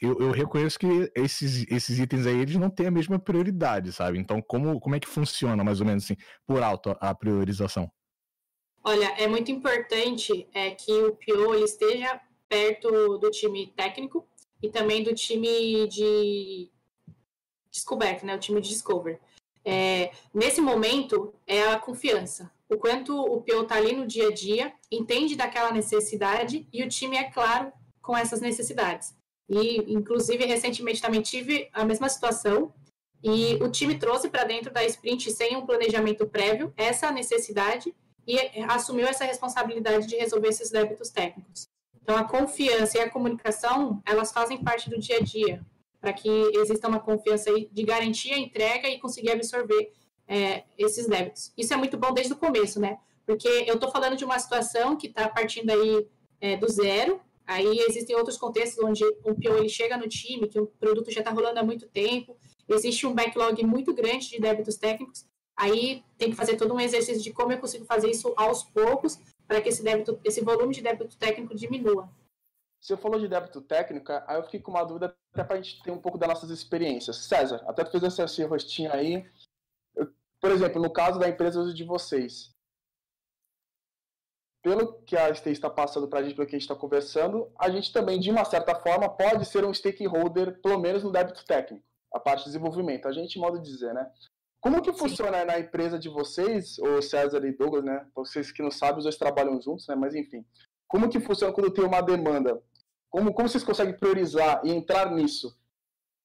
eu, 0.00 0.18
eu, 0.20 0.30
reconheço 0.30 0.78
que 0.78 1.10
esses, 1.14 1.66
esses 1.70 1.98
itens 1.98 2.26
aí 2.26 2.38
eles 2.38 2.56
não 2.56 2.70
têm 2.70 2.86
a 2.86 2.90
mesma 2.90 3.18
prioridade, 3.18 3.92
sabe? 3.92 4.18
Então, 4.18 4.42
como, 4.42 4.80
como 4.80 4.94
é 4.94 5.00
que 5.00 5.08
funciona, 5.08 5.64
mais 5.64 5.80
ou 5.80 5.86
menos 5.86 6.04
assim, 6.04 6.16
por 6.46 6.62
alto, 6.62 6.96
a, 7.00 7.14
priorização? 7.14 7.90
Olha, 8.82 9.06
é 9.18 9.26
muito 9.26 9.50
importante 9.50 10.48
é, 10.52 10.70
que 10.70 10.92
o 10.92 11.16
PO 11.16 11.54
ele 11.54 11.64
esteja 11.64 12.20
perto 12.48 13.18
do 13.18 13.30
time 13.30 13.72
técnico 13.74 14.28
e 14.62 14.68
também 14.68 15.02
do 15.02 15.14
time 15.14 15.88
de 15.88 16.70
descoberta, 17.70 18.26
né? 18.26 18.36
O 18.36 18.40
time 18.40 18.60
de 18.60 18.68
discover. 18.68 19.20
É, 19.64 20.12
nesse 20.32 20.60
momento, 20.60 21.34
é 21.46 21.62
a 21.68 21.78
confiança. 21.78 22.52
O 22.68 22.76
quanto 22.76 23.18
o 23.18 23.40
PO 23.42 23.62
está 23.62 23.76
ali 23.76 23.94
no 23.94 24.06
dia 24.06 24.28
a 24.28 24.32
dia, 24.32 24.72
entende 24.90 25.36
daquela 25.36 25.72
necessidade 25.72 26.68
e 26.72 26.82
o 26.82 26.88
time 26.88 27.16
é 27.16 27.24
claro 27.24 27.72
com 28.02 28.16
essas 28.16 28.40
necessidades. 28.40 29.14
E, 29.48 29.92
inclusive, 29.92 30.44
recentemente 30.44 31.02
também 31.02 31.22
tive 31.22 31.68
a 31.72 31.84
mesma 31.84 32.08
situação. 32.08 32.72
E 33.22 33.54
o 33.62 33.70
time 33.70 33.98
trouxe 33.98 34.28
para 34.28 34.44
dentro 34.44 34.72
da 34.72 34.84
sprint, 34.84 35.30
sem 35.30 35.56
um 35.56 35.64
planejamento 35.64 36.26
prévio, 36.26 36.72
essa 36.76 37.10
necessidade 37.10 37.94
e 38.26 38.38
assumiu 38.68 39.06
essa 39.06 39.24
responsabilidade 39.24 40.06
de 40.06 40.16
resolver 40.16 40.48
esses 40.48 40.70
débitos 40.70 41.10
técnicos. 41.10 41.68
Então, 42.02 42.16
a 42.16 42.24
confiança 42.24 42.98
e 42.98 43.00
a 43.00 43.10
comunicação, 43.10 44.02
elas 44.04 44.30
fazem 44.30 44.62
parte 44.62 44.90
do 44.90 44.98
dia 44.98 45.18
a 45.18 45.20
dia, 45.20 45.64
para 46.00 46.12
que 46.12 46.28
exista 46.54 46.86
uma 46.86 47.00
confiança 47.00 47.50
de 47.50 47.82
garantir 47.82 48.32
a 48.34 48.38
entrega 48.38 48.88
e 48.88 48.98
conseguir 48.98 49.30
absorver 49.30 49.90
é, 50.28 50.64
esses 50.76 51.06
débitos. 51.06 51.52
Isso 51.56 51.72
é 51.72 51.76
muito 51.76 51.96
bom 51.96 52.12
desde 52.12 52.32
o 52.32 52.36
começo, 52.36 52.78
né? 52.78 52.98
Porque 53.26 53.48
eu 53.66 53.74
estou 53.76 53.90
falando 53.90 54.16
de 54.16 54.24
uma 54.24 54.38
situação 54.38 54.96
que 54.96 55.06
está 55.06 55.28
partindo 55.28 55.70
aí 55.70 56.06
é, 56.40 56.56
do 56.56 56.68
zero, 56.68 57.20
Aí 57.46 57.78
existem 57.88 58.16
outros 58.16 58.38
contextos 58.38 58.82
onde 58.82 59.04
o 59.04 59.34
PO 59.34 59.56
ele 59.58 59.68
chega 59.68 59.96
no 59.96 60.08
time, 60.08 60.48
que 60.48 60.58
o 60.58 60.66
produto 60.66 61.10
já 61.10 61.20
está 61.20 61.30
rolando 61.30 61.60
há 61.60 61.62
muito 61.62 61.86
tempo, 61.88 62.36
existe 62.68 63.06
um 63.06 63.14
backlog 63.14 63.62
muito 63.64 63.92
grande 63.92 64.30
de 64.30 64.40
débitos 64.40 64.76
técnicos, 64.76 65.26
aí 65.56 66.02
tem 66.16 66.30
que 66.30 66.36
fazer 66.36 66.56
todo 66.56 66.72
um 66.72 66.80
exercício 66.80 67.22
de 67.22 67.32
como 67.32 67.52
eu 67.52 67.58
consigo 67.58 67.84
fazer 67.84 68.10
isso 68.10 68.32
aos 68.36 68.64
poucos 68.64 69.18
para 69.46 69.60
que 69.60 69.68
esse, 69.68 69.82
débito, 69.82 70.18
esse 70.24 70.40
volume 70.40 70.74
de 70.74 70.80
débito 70.80 71.16
técnico 71.18 71.54
diminua. 71.54 72.08
Você 72.80 72.96
falou 72.96 73.18
de 73.18 73.28
débito 73.28 73.60
técnico, 73.60 74.12
aí 74.26 74.36
eu 74.36 74.42
fiquei 74.42 74.60
com 74.60 74.70
uma 74.70 74.84
dúvida 74.84 75.14
até 75.32 75.44
para 75.44 75.56
a 75.56 75.60
gente 75.60 75.82
ter 75.82 75.90
um 75.90 75.98
pouco 75.98 76.18
das 76.18 76.28
nossas 76.28 76.50
experiências. 76.50 77.16
César, 77.16 77.62
até 77.66 77.84
tu 77.84 77.90
fez 77.90 78.18
esse 78.18 78.44
rostinho 78.44 78.92
aí. 78.92 79.26
Eu, 79.94 80.12
por 80.40 80.50
exemplo, 80.50 80.80
no 80.80 80.90
caso 80.90 81.18
da 81.18 81.28
empresa 81.28 81.72
de 81.72 81.84
vocês, 81.84 82.53
pelo 84.64 84.94
que 85.02 85.14
a 85.14 85.32
Stay 85.34 85.52
está 85.52 85.68
passando 85.68 86.08
para 86.08 86.20
a 86.20 86.22
gente, 86.22 86.34
pelo 86.34 86.48
que 86.48 86.56
a 86.56 86.58
gente 86.58 86.66
está 86.66 86.74
conversando, 86.74 87.52
a 87.60 87.68
gente 87.68 87.92
também, 87.92 88.18
de 88.18 88.30
uma 88.30 88.46
certa 88.46 88.74
forma, 88.74 89.10
pode 89.10 89.44
ser 89.44 89.62
um 89.62 89.74
stakeholder, 89.74 90.58
pelo 90.62 90.78
menos 90.80 91.04
no 91.04 91.12
débito 91.12 91.44
técnico, 91.44 91.84
a 92.10 92.18
parte 92.18 92.40
de 92.40 92.46
desenvolvimento. 92.46 93.06
A 93.06 93.12
gente, 93.12 93.38
modo 93.38 93.60
de 93.60 93.70
dizer, 93.70 93.92
né? 93.92 94.10
Como 94.62 94.80
que 94.80 94.90
funciona 94.94 95.40
Sim. 95.40 95.44
na 95.44 95.58
empresa 95.58 95.98
de 95.98 96.08
vocês, 96.08 96.78
o 96.78 97.02
César 97.02 97.44
e 97.44 97.52
Douglas, 97.52 97.84
né? 97.84 98.06
Vocês 98.16 98.50
que 98.50 98.62
não 98.62 98.70
sabem, 98.70 98.96
os 98.96 99.04
dois 99.04 99.18
trabalham 99.18 99.60
juntos, 99.60 99.86
né? 99.86 99.94
Mas 99.94 100.14
enfim, 100.14 100.42
como 100.88 101.10
que 101.10 101.20
funciona 101.20 101.52
quando 101.52 101.70
tem 101.70 101.84
uma 101.84 102.00
demanda? 102.00 102.58
Como, 103.10 103.34
como 103.34 103.46
vocês 103.46 103.62
conseguem 103.62 103.94
priorizar 103.94 104.62
e 104.64 104.72
entrar 104.72 105.10
nisso? 105.10 105.54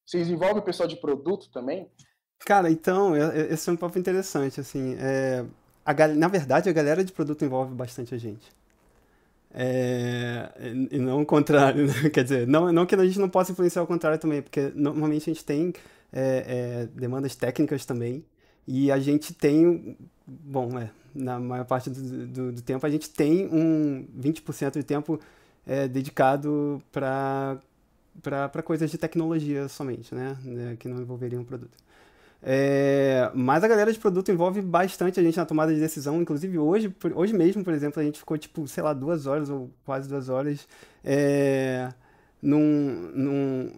Vocês 0.06 0.30
envolvem 0.30 0.60
o 0.60 0.66
pessoal 0.66 0.88
de 0.88 0.96
produto 0.96 1.52
também? 1.52 1.92
Cara, 2.46 2.72
então, 2.72 3.18
esse 3.18 3.70
é 3.70 3.74
um 3.74 3.76
papo 3.76 4.00
interessante, 4.00 4.62
assim, 4.62 4.96
é, 4.98 5.46
a, 5.90 6.08
na 6.08 6.28
verdade, 6.28 6.70
a 6.70 6.74
galera 6.74 7.04
de 7.04 7.12
produto 7.12 7.44
envolve 7.44 7.74
bastante 7.74 8.14
a 8.14 8.18
gente. 8.18 8.48
É, 9.52 10.52
e 10.92 11.00
não 11.00 11.22
o 11.22 11.26
contrário, 11.26 11.88
né? 11.88 12.10
quer 12.14 12.24
dizer, 12.24 12.48
não, 12.48 12.72
não 12.72 12.86
que 12.86 12.94
a 12.94 13.06
gente 13.06 13.20
não 13.20 13.30
possa 13.30 13.52
influenciar 13.52 13.82
o 13.82 13.88
contrário 13.88 14.20
também, 14.20 14.42
porque 14.42 14.72
normalmente 14.76 15.30
a 15.30 15.34
gente 15.34 15.44
tem 15.44 15.74
é, 16.14 16.84
é, 16.84 16.88
demandas 16.94 17.36
técnicas 17.36 17.86
também, 17.86 18.24
e 18.68 18.92
a 18.92 19.00
gente 19.00 19.34
tem, 19.34 19.98
bom, 20.28 20.78
é, 20.78 20.92
na 21.16 21.40
maior 21.40 21.66
parte 21.66 21.90
do, 21.90 22.28
do, 22.28 22.52
do, 22.52 22.62
tempo, 22.62 22.86
a 22.86 22.90
gente 22.90 23.10
tem 23.10 23.48
um 23.48 24.08
20% 24.16 24.74
de 24.74 24.84
tempo 24.84 25.20
é, 25.66 25.88
dedicado 25.88 26.82
para 26.92 27.60
coisas 28.64 28.92
de 28.92 28.98
tecnologia 29.00 29.68
somente, 29.68 30.14
né? 30.14 30.38
né? 30.44 30.76
que 30.78 30.88
não 30.88 31.02
envolveriam 31.02 31.42
o 31.42 31.46
produto. 31.46 31.76
É, 32.42 33.30
mas 33.34 33.64
a 33.64 33.68
galera 33.68 33.92
de 33.92 34.00
produto 34.00 34.32
envolve 34.32 34.62
bastante 34.62 35.20
a 35.20 35.24
gente 35.24 35.38
na 35.38 35.46
tomada 35.46 35.74
de 35.74 35.80
decisão. 35.80 36.22
Inclusive 36.22 36.58
hoje, 36.58 36.94
hoje 37.14 37.34
mesmo, 37.34 37.64
por 37.64 37.74
exemplo, 37.74 38.02
a 38.02 38.04
gente 38.04 38.20
ficou 38.20 38.38
tipo, 38.38 38.68
sei 38.68 38.84
lá, 38.84 38.94
duas 38.94 39.26
horas 39.26 39.50
ou 39.50 39.70
quase 39.86 40.08
duas 40.08 40.30
horas 40.30 40.68
é, 41.04 41.90
num, 42.42 43.12
num. 43.14 43.72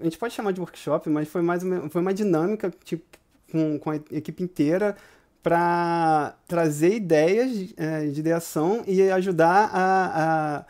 A 0.00 0.04
gente 0.04 0.18
pode 0.18 0.34
chamar 0.34 0.52
de 0.52 0.60
workshop, 0.60 1.08
mas 1.08 1.28
foi 1.28 1.42
mais 1.42 1.62
uma, 1.62 1.88
foi 1.88 2.00
uma 2.00 2.12
dinâmica 2.12 2.72
tipo, 2.84 3.04
com, 3.50 3.78
com 3.78 3.90
a 3.90 3.96
equipe 3.96 4.42
inteira 4.42 4.96
para 5.42 6.34
trazer 6.46 6.94
ideias 6.96 7.72
é, 7.76 8.06
de 8.06 8.20
ideação 8.20 8.82
e 8.86 9.10
ajudar 9.10 9.70
a, 9.72 10.56
a 10.58 10.64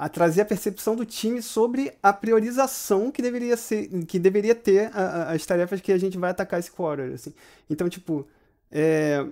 a 0.00 0.08
trazer 0.08 0.40
a 0.40 0.46
percepção 0.46 0.96
do 0.96 1.04
time 1.04 1.42
sobre 1.42 1.92
a 2.02 2.10
priorização 2.10 3.10
que 3.10 3.20
deveria 3.20 3.54
ser, 3.54 3.86
que 4.06 4.18
deveria 4.18 4.54
ter 4.54 4.90
a, 4.96 5.02
a, 5.02 5.32
as 5.32 5.44
tarefas 5.44 5.82
que 5.82 5.92
a 5.92 5.98
gente 5.98 6.16
vai 6.16 6.30
atacar 6.30 6.58
esse 6.58 6.70
quarter, 6.70 7.12
assim. 7.12 7.34
Então, 7.68 7.86
tipo, 7.86 8.26
é, 8.72 9.26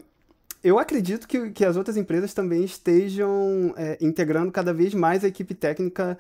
eu 0.63 0.79
acredito 0.79 1.27
que, 1.27 1.53
que 1.53 1.65
as 1.65 1.75
outras 1.75 1.97
empresas 1.97 2.35
também 2.35 2.63
estejam 2.65 3.73
é, 3.79 3.97
integrando 3.99 4.53
cada 4.53 4.75
vez 4.75 4.93
mais 4.93 5.25
a 5.25 5.29
equipe 5.29 5.55
técnica, 5.55 6.19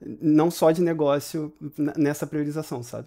não 0.00 0.50
só 0.50 0.72
de 0.72 0.82
negócio, 0.82 1.54
nessa 1.96 2.26
priorização, 2.26 2.82
sabe? 2.82 3.06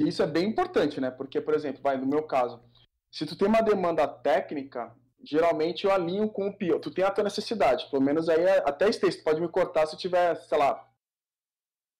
Isso 0.00 0.22
é 0.22 0.26
bem 0.26 0.50
importante, 0.50 1.00
né? 1.00 1.10
Porque, 1.10 1.40
por 1.40 1.54
exemplo, 1.54 1.80
vai, 1.82 1.96
no 1.96 2.06
meu 2.06 2.24
caso, 2.24 2.60
se 3.10 3.24
tu 3.24 3.36
tem 3.36 3.48
uma 3.48 3.62
demanda 3.62 4.06
técnica, 4.06 4.92
geralmente 5.22 5.84
eu 5.84 5.92
alinho 5.92 6.28
com 6.28 6.48
o 6.48 6.52
PO. 6.52 6.80
Tu 6.80 6.90
tem 6.90 7.04
a 7.04 7.10
tua 7.10 7.24
necessidade, 7.24 7.88
pelo 7.90 8.02
menos 8.02 8.28
aí 8.28 8.42
é, 8.42 8.58
até 8.66 8.88
esse 8.88 9.00
texto 9.00 9.22
pode 9.22 9.40
me 9.40 9.48
cortar 9.48 9.86
se 9.86 9.96
tiver, 9.96 10.34
sei 10.36 10.58
lá, 10.58 10.88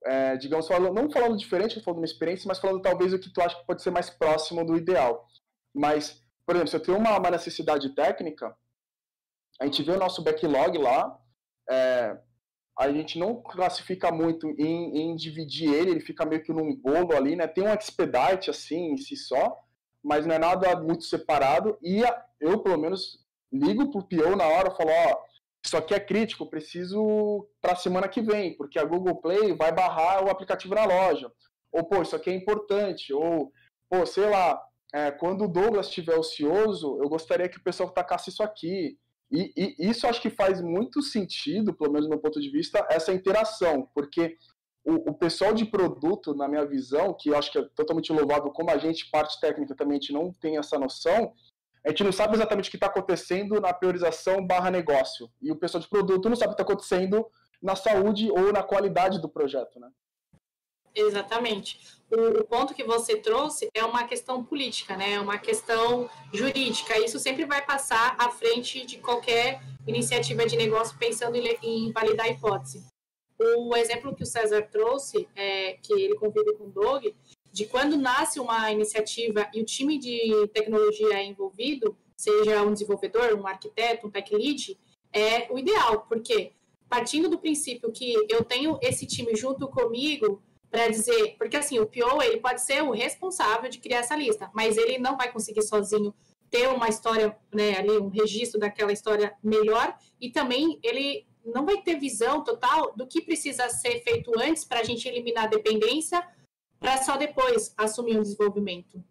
é, 0.04 0.36
digamos, 0.36 0.66
falando, 0.66 0.94
não 0.94 1.10
falando 1.10 1.36
diferente, 1.36 1.80
falando 1.80 1.98
uma 1.98 2.04
experiência, 2.06 2.48
mas 2.48 2.58
falando 2.58 2.82
talvez 2.82 3.12
o 3.12 3.18
que 3.18 3.32
tu 3.32 3.40
acha 3.40 3.56
que 3.58 3.66
pode 3.66 3.82
ser 3.82 3.90
mais 3.90 4.10
próximo 4.10 4.64
do 4.64 4.76
ideal. 4.76 5.28
Mas, 5.72 6.22
por 6.44 6.56
exemplo, 6.56 6.70
se 6.70 6.76
eu 6.76 6.82
tenho 6.82 6.98
uma, 6.98 7.16
uma 7.18 7.30
necessidade 7.30 7.94
técnica, 7.94 8.54
a 9.60 9.64
gente 9.64 9.82
vê 9.82 9.92
o 9.92 9.98
nosso 9.98 10.22
backlog 10.22 10.76
lá, 10.78 11.18
é, 11.70 12.18
a 12.78 12.90
gente 12.90 13.18
não 13.18 13.40
classifica 13.42 14.10
muito 14.10 14.48
em, 14.58 14.98
em, 14.98 15.14
dividir 15.16 15.72
ele, 15.72 15.92
ele 15.92 16.00
fica 16.00 16.24
meio 16.24 16.42
que 16.42 16.52
num 16.52 16.74
bolo 16.74 17.14
ali, 17.14 17.36
né? 17.36 17.46
Tem 17.46 17.64
um 17.64 17.72
expedite 17.72 18.50
assim 18.50 18.92
em 18.92 18.96
si 18.96 19.16
só, 19.16 19.62
mas 20.02 20.26
não 20.26 20.34
é 20.34 20.38
nada 20.38 20.74
muito 20.80 21.04
separado. 21.04 21.78
E 21.82 22.02
eu, 22.42 22.58
pelo 22.58 22.78
menos, 22.78 23.18
ligo 23.52 23.90
pro 23.90 24.06
PO 24.06 24.36
na 24.36 24.46
hora 24.46 24.70
falo, 24.70 24.90
ó, 24.90 25.16
isso 25.64 25.76
aqui 25.76 25.94
é 25.94 26.00
crítico, 26.00 26.50
preciso 26.50 27.48
para 27.60 27.76
semana 27.76 28.08
que 28.08 28.20
vem, 28.20 28.56
porque 28.56 28.78
a 28.78 28.84
Google 28.84 29.16
Play 29.16 29.54
vai 29.54 29.72
barrar 29.72 30.24
o 30.24 30.30
aplicativo 30.30 30.74
na 30.74 30.84
loja. 30.84 31.30
Ou, 31.70 31.84
pô, 31.84 32.02
isso 32.02 32.16
aqui 32.16 32.30
é 32.30 32.34
importante. 32.34 33.12
Ou, 33.12 33.52
pô, 33.88 34.04
sei 34.04 34.28
lá, 34.28 34.60
é, 34.92 35.10
quando 35.10 35.44
o 35.44 35.48
Douglas 35.48 35.86
estiver 35.86 36.18
ocioso, 36.18 36.98
eu 37.00 37.08
gostaria 37.08 37.48
que 37.48 37.58
o 37.58 37.62
pessoal 37.62 37.90
tacasse 37.90 38.30
isso 38.30 38.42
aqui. 38.42 38.98
E, 39.30 39.52
e, 39.56 39.88
isso 39.88 40.06
acho 40.06 40.20
que 40.20 40.28
faz 40.28 40.60
muito 40.60 41.00
sentido, 41.00 41.72
pelo 41.72 41.92
menos 41.92 42.06
do 42.06 42.10
meu 42.10 42.18
ponto 42.18 42.40
de 42.40 42.50
vista, 42.50 42.86
essa 42.90 43.12
interação, 43.12 43.88
porque 43.94 44.36
o, 44.84 45.10
o, 45.10 45.14
pessoal 45.14 45.54
de 45.54 45.64
produto, 45.64 46.34
na 46.34 46.46
minha 46.46 46.66
visão, 46.66 47.16
que 47.18 47.30
eu 47.30 47.38
acho 47.38 47.50
que 47.50 47.58
é 47.58 47.62
totalmente 47.74 48.12
louvável, 48.12 48.50
como 48.50 48.70
a 48.70 48.76
gente, 48.76 49.08
parte 49.10 49.40
técnica, 49.40 49.74
também 49.74 49.96
a 49.96 50.00
gente 50.00 50.12
não 50.12 50.32
tem 50.32 50.58
essa 50.58 50.78
noção, 50.78 51.32
a 51.84 51.88
gente 51.90 52.04
não 52.04 52.12
sabe 52.12 52.34
exatamente 52.34 52.68
o 52.68 52.70
que 52.70 52.76
está 52.76 52.86
acontecendo 52.86 53.60
na 53.60 53.72
priorização 53.72 54.44
barra 54.46 54.70
negócio. 54.70 55.28
E 55.40 55.50
o 55.50 55.56
pessoal 55.56 55.82
de 55.82 55.88
produto 55.88 56.28
não 56.28 56.36
sabe 56.36 56.52
o 56.52 56.56
que 56.56 56.62
está 56.62 56.72
acontecendo 56.72 57.26
na 57.60 57.74
saúde 57.74 58.30
ou 58.30 58.52
na 58.52 58.62
qualidade 58.62 59.20
do 59.20 59.28
projeto, 59.28 59.80
né? 59.80 59.88
Exatamente. 60.94 61.80
O, 62.10 62.40
o, 62.40 62.44
ponto 62.44 62.74
que 62.74 62.84
você 62.84 63.16
trouxe 63.16 63.68
é 63.74 63.82
uma 63.82 64.04
questão 64.04 64.44
política, 64.44 64.96
né? 64.96 65.14
É 65.14 65.20
uma 65.20 65.38
questão 65.38 66.08
jurídica. 66.32 66.98
Isso 66.98 67.18
sempre 67.18 67.46
vai 67.46 67.64
passar 67.64 68.14
à 68.18 68.28
frente 68.28 68.84
de 68.84 68.98
qualquer 68.98 69.62
iniciativa 69.86 70.44
de 70.44 70.56
negócio 70.56 70.96
pensando 70.98 71.36
em, 71.36 71.56
em 71.62 71.92
validar 71.92 72.26
a 72.26 72.28
hipótese 72.28 72.84
o 73.44 73.76
exemplo 73.76 74.14
que 74.14 74.22
o 74.22 74.26
César 74.26 74.62
trouxe, 74.62 75.28
é, 75.34 75.74
que 75.74 75.92
ele 75.92 76.14
convive 76.14 76.54
com 76.54 76.64
o 76.64 76.70
Doug, 76.70 77.06
de 77.52 77.66
quando 77.66 77.96
nasce 77.96 78.40
uma 78.40 78.70
iniciativa 78.72 79.48
e 79.52 79.60
o 79.60 79.64
time 79.64 79.98
de 79.98 80.48
tecnologia 80.54 81.14
é 81.14 81.24
envolvido, 81.24 81.96
seja 82.16 82.62
um 82.62 82.72
desenvolvedor, 82.72 83.34
um 83.34 83.46
arquiteto, 83.46 84.06
um 84.06 84.10
tech 84.10 84.34
lead, 84.34 84.78
é 85.12 85.52
o 85.52 85.58
ideal, 85.58 86.06
porque 86.08 86.52
partindo 86.88 87.28
do 87.28 87.38
princípio 87.38 87.92
que 87.92 88.14
eu 88.28 88.42
tenho 88.42 88.78
esse 88.82 89.06
time 89.06 89.34
junto 89.34 89.68
comigo 89.68 90.42
para 90.70 90.88
dizer, 90.88 91.36
porque 91.36 91.56
assim, 91.56 91.78
o 91.78 91.86
PO 91.86 92.22
ele 92.22 92.40
pode 92.40 92.62
ser 92.62 92.82
o 92.82 92.92
responsável 92.92 93.68
de 93.68 93.78
criar 93.78 93.98
essa 93.98 94.16
lista, 94.16 94.50
mas 94.54 94.78
ele 94.78 94.98
não 94.98 95.16
vai 95.16 95.30
conseguir 95.30 95.62
sozinho 95.62 96.14
ter 96.50 96.68
uma 96.68 96.88
história, 96.88 97.36
né, 97.52 97.78
ali 97.78 97.98
um 97.98 98.08
registro 98.08 98.58
daquela 98.58 98.92
história 98.92 99.34
melhor 99.42 99.94
e 100.20 100.30
também 100.30 100.78
ele 100.82 101.26
não 101.44 101.66
vai 101.66 101.82
ter 101.82 101.98
visão 101.98 102.42
total 102.42 102.92
do 102.94 103.06
que 103.06 103.20
precisa 103.20 103.68
ser 103.68 104.00
feito 104.02 104.30
antes 104.38 104.64
para 104.64 104.80
a 104.80 104.84
gente 104.84 105.08
eliminar 105.08 105.44
a 105.44 105.48
dependência, 105.48 106.22
para 106.82 107.00
só 107.02 107.16
depois 107.16 107.72
assumir 107.78 108.18
um 108.18 108.22
desenvolvimento. 108.22 109.02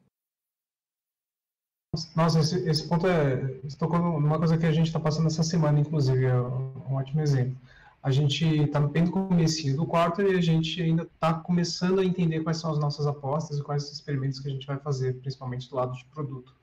Nossa, 2.15 2.39
esse, 2.39 2.69
esse 2.69 2.87
ponto 2.87 3.07
é. 3.07 3.59
Estou 3.63 3.89
numa 3.89 4.37
coisa 4.37 4.57
que 4.57 4.65
a 4.65 4.71
gente 4.71 4.87
está 4.87 4.99
passando 4.99 5.27
essa 5.27 5.43
semana, 5.43 5.79
inclusive, 5.79 6.25
é 6.25 6.39
um 6.39 6.95
ótimo 6.95 7.21
exemplo. 7.21 7.57
A 8.03 8.11
gente 8.11 8.45
está 8.45 8.79
bem 8.79 9.03
no 9.05 9.11
começo 9.11 9.75
do 9.75 9.85
quarto 9.85 10.21
e 10.21 10.35
a 10.35 10.41
gente 10.41 10.81
ainda 10.81 11.03
está 11.03 11.33
começando 11.33 11.99
a 11.99 12.05
entender 12.05 12.41
quais 12.41 12.57
são 12.57 12.71
as 12.71 12.79
nossas 12.79 13.05
apostas 13.07 13.59
e 13.59 13.63
quais 13.63 13.83
os 13.83 13.91
experimentos 13.91 14.39
que 14.39 14.47
a 14.47 14.51
gente 14.51 14.65
vai 14.65 14.77
fazer, 14.77 15.19
principalmente 15.19 15.69
do 15.69 15.75
lado 15.75 15.95
de 15.95 16.05
produto. 16.05 16.55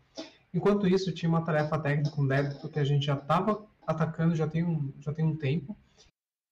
Enquanto 0.52 0.86
isso, 0.86 1.12
tinha 1.12 1.28
uma 1.28 1.44
tarefa 1.44 1.78
técnica, 1.78 2.20
um 2.20 2.26
débito 2.26 2.68
que 2.68 2.78
a 2.78 2.84
gente 2.84 3.06
já 3.06 3.14
estava 3.14 3.64
atacando 3.86 4.34
já 4.34 4.46
tem 4.48 4.64
um, 4.64 4.92
já 4.98 5.12
tem 5.12 5.24
um 5.24 5.36
tempo, 5.36 5.76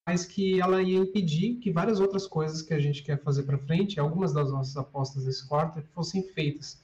mas 0.07 0.25
que 0.25 0.61
ela 0.61 0.81
ia 0.81 0.99
impedir 0.99 1.57
que 1.57 1.73
várias 1.73 1.99
outras 1.99 2.29
coisas 2.29 2.63
que 2.63 2.73
a 2.73 2.79
gente 2.79 3.03
quer 3.03 3.21
fazer 3.23 3.43
para 3.43 3.59
frente, 3.59 3.99
algumas 3.99 4.33
das 4.33 4.53
nossas 4.53 4.77
apostas 4.77 5.25
desse 5.25 5.47
quarto, 5.49 5.83
fossem 5.93 6.23
feitas. 6.23 6.81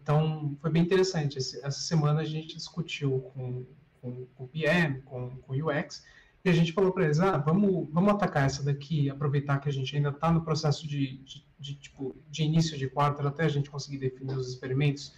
Então, 0.00 0.56
foi 0.60 0.70
bem 0.70 0.82
interessante. 0.82 1.36
Essa 1.36 1.70
semana 1.72 2.20
a 2.20 2.24
gente 2.24 2.56
discutiu 2.56 3.20
com, 3.34 3.66
com, 4.00 4.26
com 4.36 4.44
o 4.44 4.48
PM, 4.48 5.02
com, 5.02 5.30
com 5.38 5.52
o 5.52 5.68
UX, 5.68 6.04
e 6.44 6.48
a 6.48 6.52
gente 6.52 6.72
falou 6.72 6.92
para 6.92 7.04
eles, 7.04 7.18
ah, 7.20 7.36
vamos, 7.36 7.88
vamos 7.92 8.14
atacar 8.14 8.46
essa 8.46 8.62
daqui, 8.62 9.10
aproveitar 9.10 9.58
que 9.58 9.68
a 9.68 9.72
gente 9.72 9.94
ainda 9.94 10.08
está 10.08 10.32
no 10.32 10.42
processo 10.42 10.86
de, 10.86 11.18
de, 11.18 11.44
de, 11.58 11.74
tipo, 11.74 12.16
de 12.30 12.44
início 12.44 12.78
de 12.78 12.88
quarto, 12.88 13.26
até 13.26 13.44
a 13.44 13.48
gente 13.48 13.68
conseguir 13.68 13.98
definir 13.98 14.38
os 14.38 14.48
experimentos, 14.48 15.12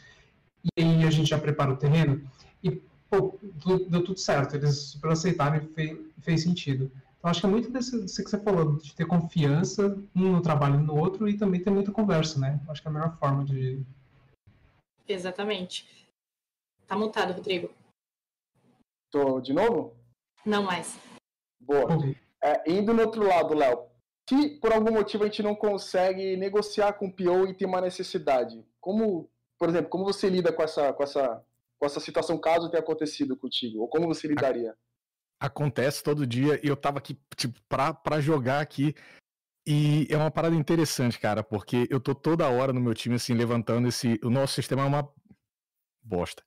e 0.64 0.82
aí 0.82 1.04
a 1.04 1.10
gente 1.10 1.28
já 1.28 1.38
prepara 1.38 1.70
o 1.72 1.76
terreno. 1.76 2.28
E 2.62 2.70
pô, 3.10 3.38
deu 3.88 4.02
tudo 4.02 4.18
certo, 4.18 4.56
eles 4.56 4.76
super 4.78 5.12
aceitaram 5.12 5.58
e 5.58 5.74
fez, 5.74 5.98
fez 6.22 6.42
sentido. 6.42 6.90
Eu 7.22 7.30
acho 7.30 7.40
que 7.40 7.46
é 7.46 7.48
muito 7.48 7.70
desse, 7.70 8.00
desse 8.00 8.24
que 8.24 8.28
você 8.28 8.38
falou, 8.42 8.76
de 8.78 8.94
ter 8.96 9.06
confiança 9.06 9.96
um 10.14 10.32
no 10.32 10.42
trabalho 10.42 10.80
no 10.80 10.98
outro 10.98 11.28
e 11.28 11.38
também 11.38 11.62
ter 11.62 11.70
muita 11.70 11.92
conversa, 11.92 12.40
né? 12.40 12.60
Eu 12.64 12.72
acho 12.72 12.82
que 12.82 12.88
é 12.88 12.90
a 12.90 12.94
melhor 12.94 13.16
forma 13.16 13.44
de. 13.44 13.80
Exatamente. 15.06 16.08
Tá 16.86 16.96
mutado, 16.96 17.32
Rodrigo. 17.32 17.70
Tô 19.10 19.40
de 19.40 19.52
novo? 19.52 19.94
Não 20.44 20.64
mais. 20.64 20.98
Boa. 21.60 21.86
É, 22.42 22.68
indo 22.68 22.92
no 22.92 23.02
outro 23.02 23.24
lado, 23.24 23.54
Léo, 23.54 23.86
se 24.28 24.58
por 24.58 24.72
algum 24.72 24.92
motivo 24.92 25.22
a 25.22 25.26
gente 25.26 25.44
não 25.44 25.54
consegue 25.54 26.36
negociar 26.36 26.94
com 26.94 27.06
o 27.06 27.12
PO 27.12 27.46
e 27.46 27.54
tem 27.54 27.68
uma 27.68 27.80
necessidade, 27.80 28.64
como, 28.80 29.30
por 29.58 29.68
exemplo, 29.68 29.88
como 29.90 30.04
você 30.04 30.28
lida 30.28 30.52
com 30.52 30.62
essa, 30.62 30.92
com 30.92 31.04
essa, 31.04 31.44
com 31.78 31.86
essa 31.86 32.00
situação 32.00 32.36
caso 32.36 32.68
tenha 32.68 32.82
acontecido 32.82 33.36
contigo? 33.36 33.80
Ou 33.80 33.88
como 33.88 34.08
você 34.08 34.26
lidaria? 34.26 34.76
Acontece 35.42 36.04
todo 36.04 36.24
dia 36.24 36.60
e 36.62 36.68
eu 36.68 36.76
tava 36.76 36.98
aqui, 36.98 37.18
tipo, 37.36 37.60
pra, 37.68 37.92
pra 37.92 38.20
jogar 38.20 38.60
aqui. 38.60 38.94
E 39.66 40.06
é 40.08 40.16
uma 40.16 40.30
parada 40.30 40.54
interessante, 40.54 41.18
cara, 41.18 41.42
porque 41.42 41.88
eu 41.90 41.98
tô 41.98 42.14
toda 42.14 42.48
hora 42.48 42.72
no 42.72 42.80
meu 42.80 42.94
time, 42.94 43.16
assim, 43.16 43.34
levantando 43.34 43.88
esse. 43.88 44.20
O 44.22 44.30
nosso 44.30 44.54
sistema 44.54 44.82
é 44.82 44.84
uma 44.84 45.08
bosta. 46.00 46.44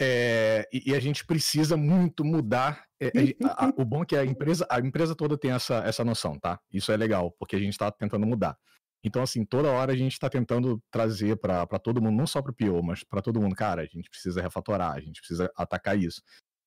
É, 0.00 0.66
e, 0.72 0.90
e, 0.90 0.94
a 0.94 1.00
gente 1.00 1.26
precisa 1.26 1.76
muito 1.76 2.24
mudar. 2.24 2.86
É, 3.00 3.10
a, 3.44 3.70
o 3.76 3.84
bom 3.84 4.02
é 4.02 4.06
que 4.06 4.16
a 4.16 4.24
empresa, 4.24 4.66
a 4.70 4.80
empresa 4.80 5.14
toda 5.14 5.36
tem 5.36 5.50
essa, 5.50 5.84
essa 5.84 6.02
noção, 6.02 6.38
tá? 6.38 6.58
Isso 6.72 6.90
é 6.90 6.96
legal, 6.96 7.32
porque 7.38 7.54
a 7.56 7.58
gente 7.58 7.72
está 7.72 7.92
tentando 7.92 8.26
mudar. 8.26 8.56
Então, 9.04 9.22
assim, 9.22 9.44
toda 9.44 9.70
hora 9.70 9.92
a 9.92 9.96
gente 9.96 10.12
está 10.12 10.30
tentando 10.30 10.82
trazer 10.90 11.36
para 11.36 11.66
todo 11.78 12.00
mundo, 12.00 12.16
não 12.16 12.26
só 12.26 12.40
para 12.40 12.52
o 12.52 12.54
PO, 12.54 12.82
mas 12.82 13.04
para 13.04 13.20
todo 13.20 13.40
mundo, 13.40 13.54
cara, 13.54 13.82
a 13.82 13.86
gente 13.86 14.08
precisa 14.08 14.40
refatorar, 14.40 14.92
a 14.92 15.00
gente 15.00 15.20
precisa 15.20 15.50
atacar 15.54 15.98
isso. 15.98 16.22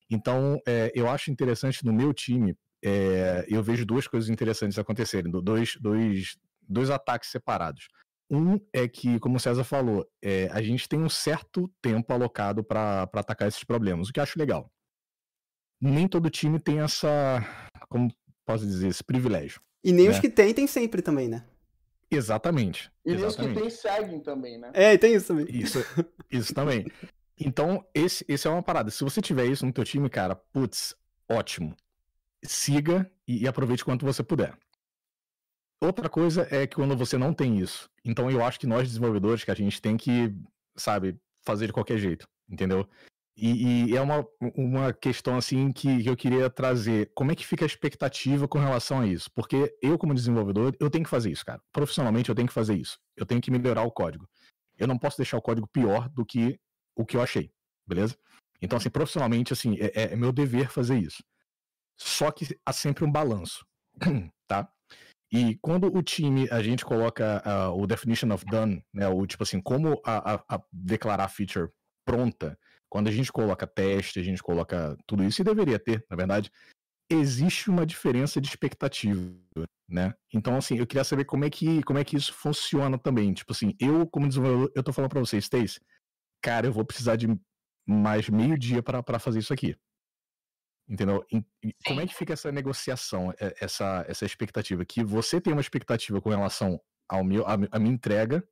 Então, 0.10 0.60
é, 0.68 0.92
eu 0.94 1.10
acho 1.10 1.32
interessante 1.32 1.84
no 1.84 1.94
meu 1.94 2.14
time, 2.14 2.56
é, 2.84 3.46
eu 3.48 3.64
vejo 3.64 3.86
duas 3.86 4.08
coisas 4.08 4.30
interessantes 4.30 4.78
acontecerem, 4.78 5.32
dois, 5.32 5.76
dois, 5.82 6.38
dois 6.62 6.90
ataques 6.90 7.32
separados. 7.32 7.88
Um 8.30 8.60
é 8.74 8.88
que, 8.88 9.20
como 9.20 9.38
o 9.38 9.40
César 9.40 9.64
falou, 9.64 10.08
é, 10.22 10.48
a 10.52 10.62
gente 10.62 10.90
tem 10.90 11.00
um 11.00 11.10
certo 11.10 11.72
tempo 11.82 12.12
alocado 12.12 12.64
para 12.64 13.04
atacar 13.14 13.48
esses 13.48 13.64
problemas, 13.64 14.10
o 14.10 14.14
que 14.14 14.20
eu 14.20 14.24
acho 14.24 14.38
legal. 14.38 14.72
Nem 15.82 16.08
todo 16.08 16.30
time 16.30 16.60
tem 16.60 16.80
essa. 16.80 17.44
Como 17.90 18.10
posso 18.46 18.66
dizer? 18.66 18.88
Esse 18.88 19.04
privilégio. 19.04 19.62
E 19.84 19.92
nem 19.92 20.06
né? 20.06 20.12
os 20.12 20.20
que 20.20 20.30
tem, 20.30 20.54
tem 20.54 20.66
sempre 20.66 21.02
também, 21.02 21.28
né? 21.28 21.46
Exatamente. 22.10 22.92
E 23.06 23.14
nem 23.14 23.26
os 23.26 23.36
que 23.36 23.54
tem 23.54 23.70
seguem 23.70 24.20
também, 24.20 24.58
né? 24.58 24.72
É, 24.74 24.98
tem 24.98 25.14
isso 25.14 25.28
também. 25.28 25.46
Isso, 25.50 25.80
isso 26.32 26.54
também. 26.54 26.86
Então, 27.40 27.86
esse, 27.94 28.26
esse 28.28 28.48
é 28.48 28.50
uma 28.50 28.64
parada. 28.64 28.90
Se 28.90 29.04
você 29.04 29.22
tiver 29.22 29.46
isso 29.46 29.66
no 29.66 29.74
teu 29.74 29.84
time, 29.84 30.10
cara, 30.10 30.36
putz, 30.36 30.96
ótimo. 31.30 31.76
Siga 32.44 33.12
e, 33.28 33.44
e 33.44 33.48
aproveite 33.48 33.84
quanto 33.84 34.06
você 34.06 34.24
puder. 34.24 34.58
Outra 35.82 36.10
coisa 36.10 36.48
é 36.50 36.66
que 36.66 36.76
quando 36.76 36.96
você 36.96 37.18
não 37.18 37.34
tem 37.34 37.60
isso. 37.60 37.90
Então 38.04 38.32
eu 38.32 38.44
acho 38.44 38.60
que 38.60 38.68
nós 38.68 38.88
desenvolvedores 38.88 39.44
que 39.44 39.52
a 39.52 39.56
gente 39.56 39.82
tem 39.82 39.98
que, 39.98 40.34
sabe, 40.76 41.20
fazer 41.44 41.68
de 41.68 41.74
qualquer 41.74 41.98
jeito, 41.98 42.28
entendeu? 42.50 42.88
E, 43.38 43.90
e 43.90 43.98
é 43.98 44.02
uma, 44.02 44.26
uma 44.56 44.94
questão 44.94 45.36
assim 45.36 45.72
que 45.74 46.06
eu 46.06 46.16
queria 46.16 46.50
trazer. 46.50 47.12
Como 47.14 47.32
é 47.32 47.36
que 47.36 47.46
fica 47.46 47.66
a 47.66 47.68
expectativa 47.68 48.48
com 48.48 48.58
relação 48.58 49.02
a 49.02 49.08
isso? 49.08 49.30
Porque 49.32 49.76
eu, 49.82 49.98
como 49.98 50.14
desenvolvedor, 50.14 50.74
eu 50.80 50.90
tenho 50.90 51.04
que 51.04 51.10
fazer 51.10 51.32
isso, 51.32 51.46
cara. 51.46 51.62
Profissionalmente 51.74 52.30
eu 52.30 52.36
tenho 52.36 52.48
que 52.48 52.54
fazer 52.54 52.76
isso. 52.76 52.98
Eu 53.18 53.26
tenho 53.26 53.42
que 53.42 53.52
melhorar 53.52 53.84
o 53.84 53.92
código. 53.92 54.26
Eu 54.78 54.88
não 54.88 54.98
posso 54.98 55.18
deixar 55.18 55.38
o 55.38 55.42
código 55.42 55.68
pior 55.68 56.08
do 56.10 56.26
que 56.26 56.58
o 56.96 57.06
que 57.06 57.18
eu 57.18 57.22
achei, 57.22 57.52
beleza? 57.88 58.18
Então, 58.62 58.78
assim, 58.78 58.90
profissionalmente, 58.90 59.54
assim, 59.54 59.76
é, 59.80 59.92
é, 59.96 60.14
é 60.14 60.16
meu 60.16 60.32
dever 60.32 60.70
fazer 60.70 60.98
isso. 60.98 61.24
Só 61.98 62.32
que 62.32 62.58
há 62.66 62.74
sempre 62.74 63.06
um 63.06 63.12
balanço, 63.12 63.66
tá? 64.48 64.70
E 65.32 65.58
quando 65.62 65.94
o 65.94 66.04
time, 66.04 66.48
a 66.52 66.62
gente 66.62 66.86
coloca 66.86 67.44
uh, 67.46 67.82
o 67.82 67.88
definition 67.88 68.32
of 68.32 68.46
done, 68.46 68.84
né, 68.94 69.08
o 69.08 69.26
tipo 69.26 69.44
assim, 69.44 69.60
como 69.60 70.00
a, 70.06 70.36
a, 70.36 70.56
a 70.56 70.64
declarar 70.72 71.26
a 71.26 71.30
feature 71.30 71.70
pronta, 72.06 72.58
quando 72.90 73.08
a 73.08 73.12
gente 73.12 73.32
coloca 73.32 73.68
teste, 73.68 74.20
a 74.20 74.24
gente 74.24 74.42
coloca 74.42 74.96
tudo 75.06 75.24
isso, 75.24 75.42
e 75.42 75.46
deveria 75.46 75.80
ter, 75.80 76.06
na 76.10 76.16
verdade, 76.16 76.52
existe 77.10 77.70
uma 77.70 77.86
diferença 77.86 78.40
de 78.40 78.48
expectativa, 78.48 79.20
né? 79.90 80.14
Então, 80.34 80.56
assim, 80.56 80.78
eu 80.78 80.88
queria 80.88 81.04
saber 81.04 81.26
como 81.26 81.46
é 81.46 81.50
que, 81.50 81.84
como 81.84 82.00
é 82.00 82.04
que 82.04 82.16
isso 82.16 82.34
funciona 82.34 82.98
também. 82.98 83.34
Tipo 83.34 83.52
assim, 83.52 83.76
eu, 83.80 84.08
como 84.08 84.28
desenvolvedor, 84.28 84.72
eu 84.76 84.84
tô 84.84 84.94
falando 84.94 85.12
pra 85.12 85.20
vocês, 85.20 85.44
Stace, 85.44 85.80
cara, 86.46 86.68
eu 86.68 86.72
vou 86.72 86.86
precisar 86.86 87.16
de 87.16 87.28
mais 87.88 88.30
meio 88.30 88.56
dia 88.58 88.84
para 88.84 89.20
fazer 89.20 89.40
isso 89.40 89.52
aqui. 89.52 89.76
Entendeu? 90.88 91.26
E, 91.34 91.44
como 91.88 92.02
é 92.02 92.06
que 92.06 92.14
fica 92.14 92.34
essa 92.34 92.52
negociação, 92.52 93.34
essa, 93.60 94.06
essa 94.08 94.26
expectativa? 94.26 94.86
Que 94.86 95.04
você 95.04 95.42
tem 95.42 95.52
uma 95.52 95.62
expectativa 95.62 96.22
com 96.22 96.30
relação 96.30 96.80
ao 97.10 97.24
meu, 97.24 97.44
a, 97.48 97.54
a 97.72 97.80
minha 97.80 97.96
entrega 97.96 98.48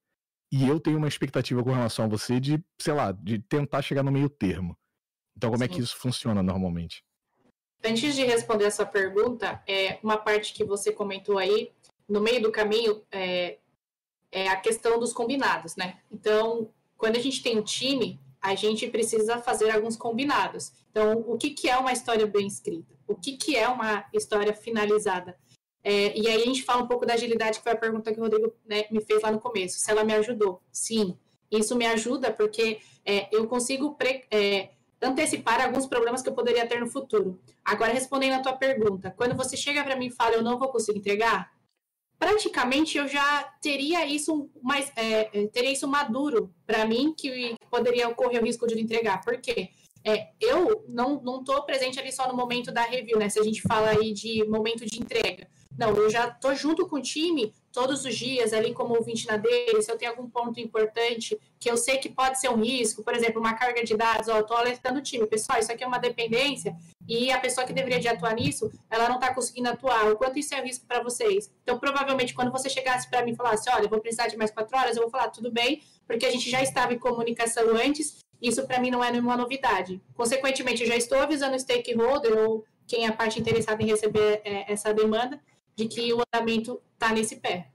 e 0.51 0.67
eu 0.67 0.79
tenho 0.79 0.97
uma 0.97 1.07
expectativa 1.07 1.63
com 1.63 1.71
relação 1.71 2.05
a 2.05 2.07
você 2.07 2.39
de, 2.39 2.63
sei 2.81 2.93
lá, 2.93 3.11
de 3.11 3.37
tentar 3.37 3.83
chegar 3.83 4.01
no 4.01 4.11
meio 4.11 4.27
termo. 4.27 4.75
Então, 5.37 5.51
como 5.51 5.63
Sim. 5.63 5.65
é 5.65 5.67
que 5.67 5.79
isso 5.79 5.95
funciona 5.95 6.41
normalmente? 6.41 7.03
Antes 7.83 8.15
de 8.15 8.23
responder 8.23 8.65
essa 8.65 8.85
pergunta, 8.87 9.61
é 9.67 9.99
uma 10.01 10.17
parte 10.17 10.53
que 10.53 10.63
você 10.63 10.91
comentou 10.91 11.37
aí, 11.37 11.71
no 12.09 12.21
meio 12.21 12.41
do 12.41 12.51
caminho, 12.51 13.05
é, 13.11 13.59
é 14.31 14.47
a 14.47 14.55
questão 14.55 14.99
dos 14.99 15.13
combinados, 15.13 15.75
né? 15.75 15.99
Então, 16.11 16.71
quando 17.03 17.17
a 17.17 17.19
gente 17.19 17.43
tem 17.43 17.59
um 17.59 17.61
time, 17.61 18.17
a 18.41 18.55
gente 18.55 18.87
precisa 18.87 19.37
fazer 19.37 19.69
alguns 19.69 19.97
combinados. 19.97 20.71
Então, 20.89 21.21
o 21.27 21.37
que, 21.37 21.49
que 21.49 21.67
é 21.67 21.77
uma 21.77 21.91
história 21.91 22.25
bem 22.25 22.47
escrita? 22.47 22.95
O 23.05 23.13
que, 23.13 23.35
que 23.35 23.57
é 23.57 23.67
uma 23.67 24.05
história 24.13 24.53
finalizada? 24.53 25.37
É, 25.83 26.17
e 26.17 26.29
aí 26.29 26.41
a 26.41 26.45
gente 26.45 26.63
fala 26.63 26.81
um 26.81 26.87
pouco 26.87 27.05
da 27.05 27.15
agilidade, 27.15 27.57
que 27.57 27.63
foi 27.63 27.73
a 27.73 27.77
pergunta 27.77 28.13
que 28.13 28.17
o 28.21 28.23
Rodrigo 28.23 28.53
né, 28.65 28.85
me 28.89 29.01
fez 29.01 29.21
lá 29.21 29.29
no 29.29 29.41
começo. 29.41 29.79
Se 29.79 29.91
ela 29.91 30.05
me 30.05 30.13
ajudou. 30.13 30.61
Sim, 30.71 31.17
isso 31.51 31.75
me 31.75 31.85
ajuda 31.85 32.31
porque 32.31 32.79
é, 33.05 33.27
eu 33.35 33.47
consigo 33.49 33.95
pre, 33.95 34.23
é, 34.31 34.69
antecipar 35.01 35.59
alguns 35.59 35.85
problemas 35.85 36.21
que 36.21 36.29
eu 36.29 36.33
poderia 36.33 36.65
ter 36.65 36.79
no 36.79 36.87
futuro. 36.87 37.37
Agora, 37.65 37.91
respondendo 37.91 38.35
a 38.35 38.41
tua 38.41 38.53
pergunta, 38.53 39.13
quando 39.17 39.35
você 39.35 39.57
chega 39.57 39.83
para 39.83 39.97
mim 39.97 40.05
e 40.05 40.11
fala, 40.11 40.35
eu 40.35 40.41
não 40.41 40.57
vou 40.57 40.69
conseguir 40.69 40.99
entregar, 40.99 41.51
praticamente 42.23 42.97
eu 42.97 43.05
já 43.05 43.43
teria 43.61 44.05
isso 44.05 44.49
mais 44.61 44.89
é, 44.95 45.29
é 45.33 45.47
teria 45.47 45.71
isso 45.71 45.87
maduro 45.87 46.53
para 46.65 46.85
mim 46.85 47.13
que 47.17 47.55
poderia 47.69 48.07
ocorrer 48.07 48.41
o 48.41 48.45
risco 48.45 48.65
de 48.65 48.79
entregar. 48.79 49.21
Por 49.21 49.41
quê? 49.41 49.69
É, 50.05 50.29
eu 50.39 50.85
não 50.87 51.21
estou 51.39 51.63
presente 51.63 51.99
ali 51.99 52.11
só 52.11 52.27
no 52.27 52.35
momento 52.35 52.71
da 52.71 52.83
review, 52.83 53.19
né? 53.19 53.29
Se 53.29 53.39
a 53.39 53.43
gente 53.43 53.61
fala 53.61 53.89
aí 53.89 54.13
de 54.13 54.43
momento 54.45 54.85
de 54.85 54.99
entrega. 54.99 55.47
Não, 55.77 55.89
eu 55.95 56.09
já 56.09 56.27
estou 56.27 56.55
junto 56.55 56.87
com 56.87 56.97
o 56.97 57.01
time 57.01 57.53
todos 57.71 58.05
os 58.05 58.15
dias, 58.15 58.53
ali 58.53 58.71
como 58.71 58.95
ouvinte 58.95 59.27
na 59.27 59.35
dele, 59.35 59.81
se 59.81 59.91
eu 59.91 59.97
tenho 59.97 60.11
algum 60.11 60.29
ponto 60.29 60.59
importante 60.59 61.39
que 61.59 61.69
eu 61.69 61.75
sei 61.75 61.97
que 61.97 62.07
pode 62.07 62.39
ser 62.39 62.49
um 62.49 62.61
risco, 62.61 63.03
por 63.03 63.15
exemplo, 63.15 63.41
uma 63.41 63.55
carga 63.55 63.83
de 63.83 63.97
dados, 63.97 64.27
ó, 64.27 64.35
eu 64.35 64.41
estou 64.41 64.55
alertando 64.55 64.99
o 64.99 65.01
time, 65.01 65.25
pessoal, 65.25 65.59
isso 65.59 65.71
aqui 65.71 65.83
é 65.83 65.87
uma 65.87 65.97
dependência, 65.97 66.75
e 67.07 67.31
a 67.31 67.39
pessoa 67.39 67.65
que 67.65 67.73
deveria 67.73 67.99
de 67.99 68.07
atuar 68.07 68.35
nisso, 68.35 68.71
ela 68.91 69.09
não 69.09 69.15
está 69.15 69.33
conseguindo 69.33 69.69
atuar, 69.69 70.11
o 70.11 70.15
quanto 70.15 70.37
isso 70.37 70.53
é 70.53 70.61
um 70.61 70.63
risco 70.63 70.85
para 70.85 71.01
vocês? 71.01 71.51
Então, 71.63 71.79
provavelmente, 71.79 72.35
quando 72.35 72.51
você 72.51 72.69
chegasse 72.69 73.09
para 73.09 73.25
mim 73.25 73.31
e 73.31 73.35
falasse, 73.35 73.67
olha, 73.71 73.85
eu 73.85 73.89
vou 73.89 73.99
precisar 73.99 74.27
de 74.27 74.37
mais 74.37 74.51
quatro 74.51 74.77
horas, 74.77 74.95
eu 74.95 75.01
vou 75.01 75.09
falar, 75.09 75.29
tudo 75.29 75.51
bem, 75.51 75.81
porque 76.05 76.27
a 76.27 76.31
gente 76.31 76.47
já 76.49 76.61
estava 76.61 76.93
em 76.93 76.99
comunicação 76.99 77.75
antes, 77.75 78.19
isso 78.39 78.67
para 78.67 78.79
mim 78.79 78.91
não 78.91 79.03
é 79.03 79.09
nenhuma 79.09 79.35
novidade. 79.35 79.99
Consequentemente, 80.13 80.83
eu 80.83 80.87
já 80.87 80.95
estou 80.95 81.17
avisando 81.17 81.55
o 81.55 81.59
stakeholder 81.59 82.37
ou 82.37 82.65
quem 82.85 83.05
é 83.05 83.07
a 83.07 83.13
parte 83.13 83.39
interessada 83.39 83.81
em 83.81 83.87
receber 83.87 84.41
é, 84.43 84.71
essa 84.71 84.93
demanda, 84.93 85.39
de 85.75 85.87
que 85.87 86.13
o 86.13 86.21
andamento 86.21 86.81
está 86.93 87.11
nesse 87.11 87.37
pé. 87.37 87.71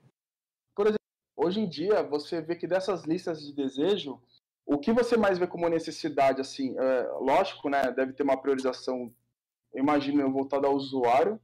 Por 0.74 0.86
exemplo, 0.86 0.98
hoje 1.36 1.60
em 1.60 1.68
dia, 1.68 2.02
você 2.02 2.40
vê 2.40 2.56
que 2.56 2.66
dessas 2.66 3.04
listas 3.04 3.40
de 3.44 3.52
desejo, 3.52 4.20
o 4.64 4.78
que 4.78 4.92
você 4.92 5.16
mais 5.16 5.38
vê 5.38 5.46
como 5.46 5.68
necessidade, 5.68 6.40
assim, 6.40 6.78
é, 6.78 7.02
lógico, 7.20 7.68
né, 7.68 7.90
deve 7.92 8.12
ter 8.12 8.22
uma 8.22 8.40
priorização, 8.40 9.12
imagino, 9.74 10.30
voltada 10.30 10.66
ao 10.66 10.74
usuário, 10.74 11.40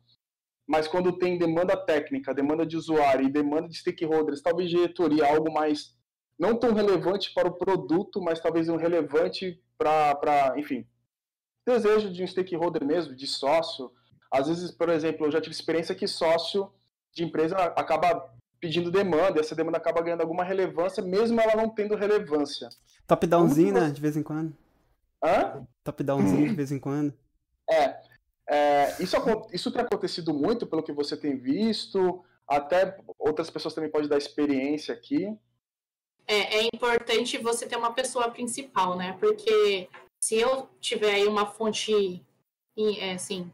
mas 0.66 0.88
quando 0.88 1.18
tem 1.18 1.38
demanda 1.38 1.76
técnica, 1.76 2.34
demanda 2.34 2.64
de 2.64 2.76
usuário 2.76 3.26
e 3.26 3.32
demanda 3.32 3.68
de 3.68 3.76
stakeholders, 3.76 4.40
talvez 4.40 4.70
diretoria, 4.70 5.26
algo 5.26 5.52
mais 5.52 5.94
não 6.38 6.58
tão 6.58 6.72
relevante 6.72 7.32
para 7.32 7.48
o 7.48 7.56
produto, 7.56 8.20
mas 8.20 8.40
talvez 8.40 8.68
um 8.68 8.76
relevante 8.76 9.62
para, 9.76 10.54
enfim, 10.56 10.86
desejo 11.66 12.12
de 12.12 12.22
um 12.22 12.26
stakeholder 12.26 12.84
mesmo, 12.84 13.14
de 13.14 13.26
sócio, 13.26 13.92
às 14.34 14.48
vezes, 14.48 14.70
por 14.72 14.88
exemplo, 14.88 15.26
eu 15.26 15.30
já 15.30 15.40
tive 15.40 15.54
experiência 15.54 15.94
que 15.94 16.08
sócio 16.08 16.70
de 17.12 17.22
empresa 17.22 17.56
acaba 17.56 18.34
pedindo 18.60 18.90
demanda, 18.90 19.38
e 19.38 19.40
essa 19.40 19.54
demanda 19.54 19.78
acaba 19.78 20.02
ganhando 20.02 20.22
alguma 20.22 20.42
relevância, 20.42 21.02
mesmo 21.02 21.40
ela 21.40 21.54
não 21.54 21.68
tendo 21.68 21.94
relevância. 21.94 22.68
Top-downzinho, 23.06 23.74
né? 23.74 23.90
De 23.90 24.00
vez 24.00 24.16
em 24.16 24.22
quando. 24.22 24.52
Hã? 25.22 25.64
Top-downzinho 25.84 26.48
de 26.48 26.54
vez 26.54 26.72
em 26.72 26.78
quando. 26.78 27.14
É. 27.70 28.00
é 28.48 28.96
isso, 29.00 29.16
isso 29.52 29.70
tem 29.70 29.82
acontecido 29.82 30.34
muito, 30.34 30.66
pelo 30.66 30.82
que 30.82 30.92
você 30.92 31.16
tem 31.16 31.36
visto. 31.36 32.24
Até 32.48 32.98
outras 33.18 33.48
pessoas 33.50 33.74
também 33.74 33.90
podem 33.90 34.08
dar 34.08 34.18
experiência 34.18 34.92
aqui. 34.94 35.32
É, 36.26 36.56
é 36.56 36.62
importante 36.74 37.38
você 37.38 37.66
ter 37.66 37.76
uma 37.76 37.92
pessoa 37.92 38.30
principal, 38.30 38.96
né? 38.96 39.16
Porque 39.20 39.88
se 40.20 40.36
eu 40.36 40.68
tiver 40.80 41.14
aí 41.14 41.26
uma 41.26 41.46
fonte, 41.46 42.24
é, 42.76 43.12
assim, 43.12 43.52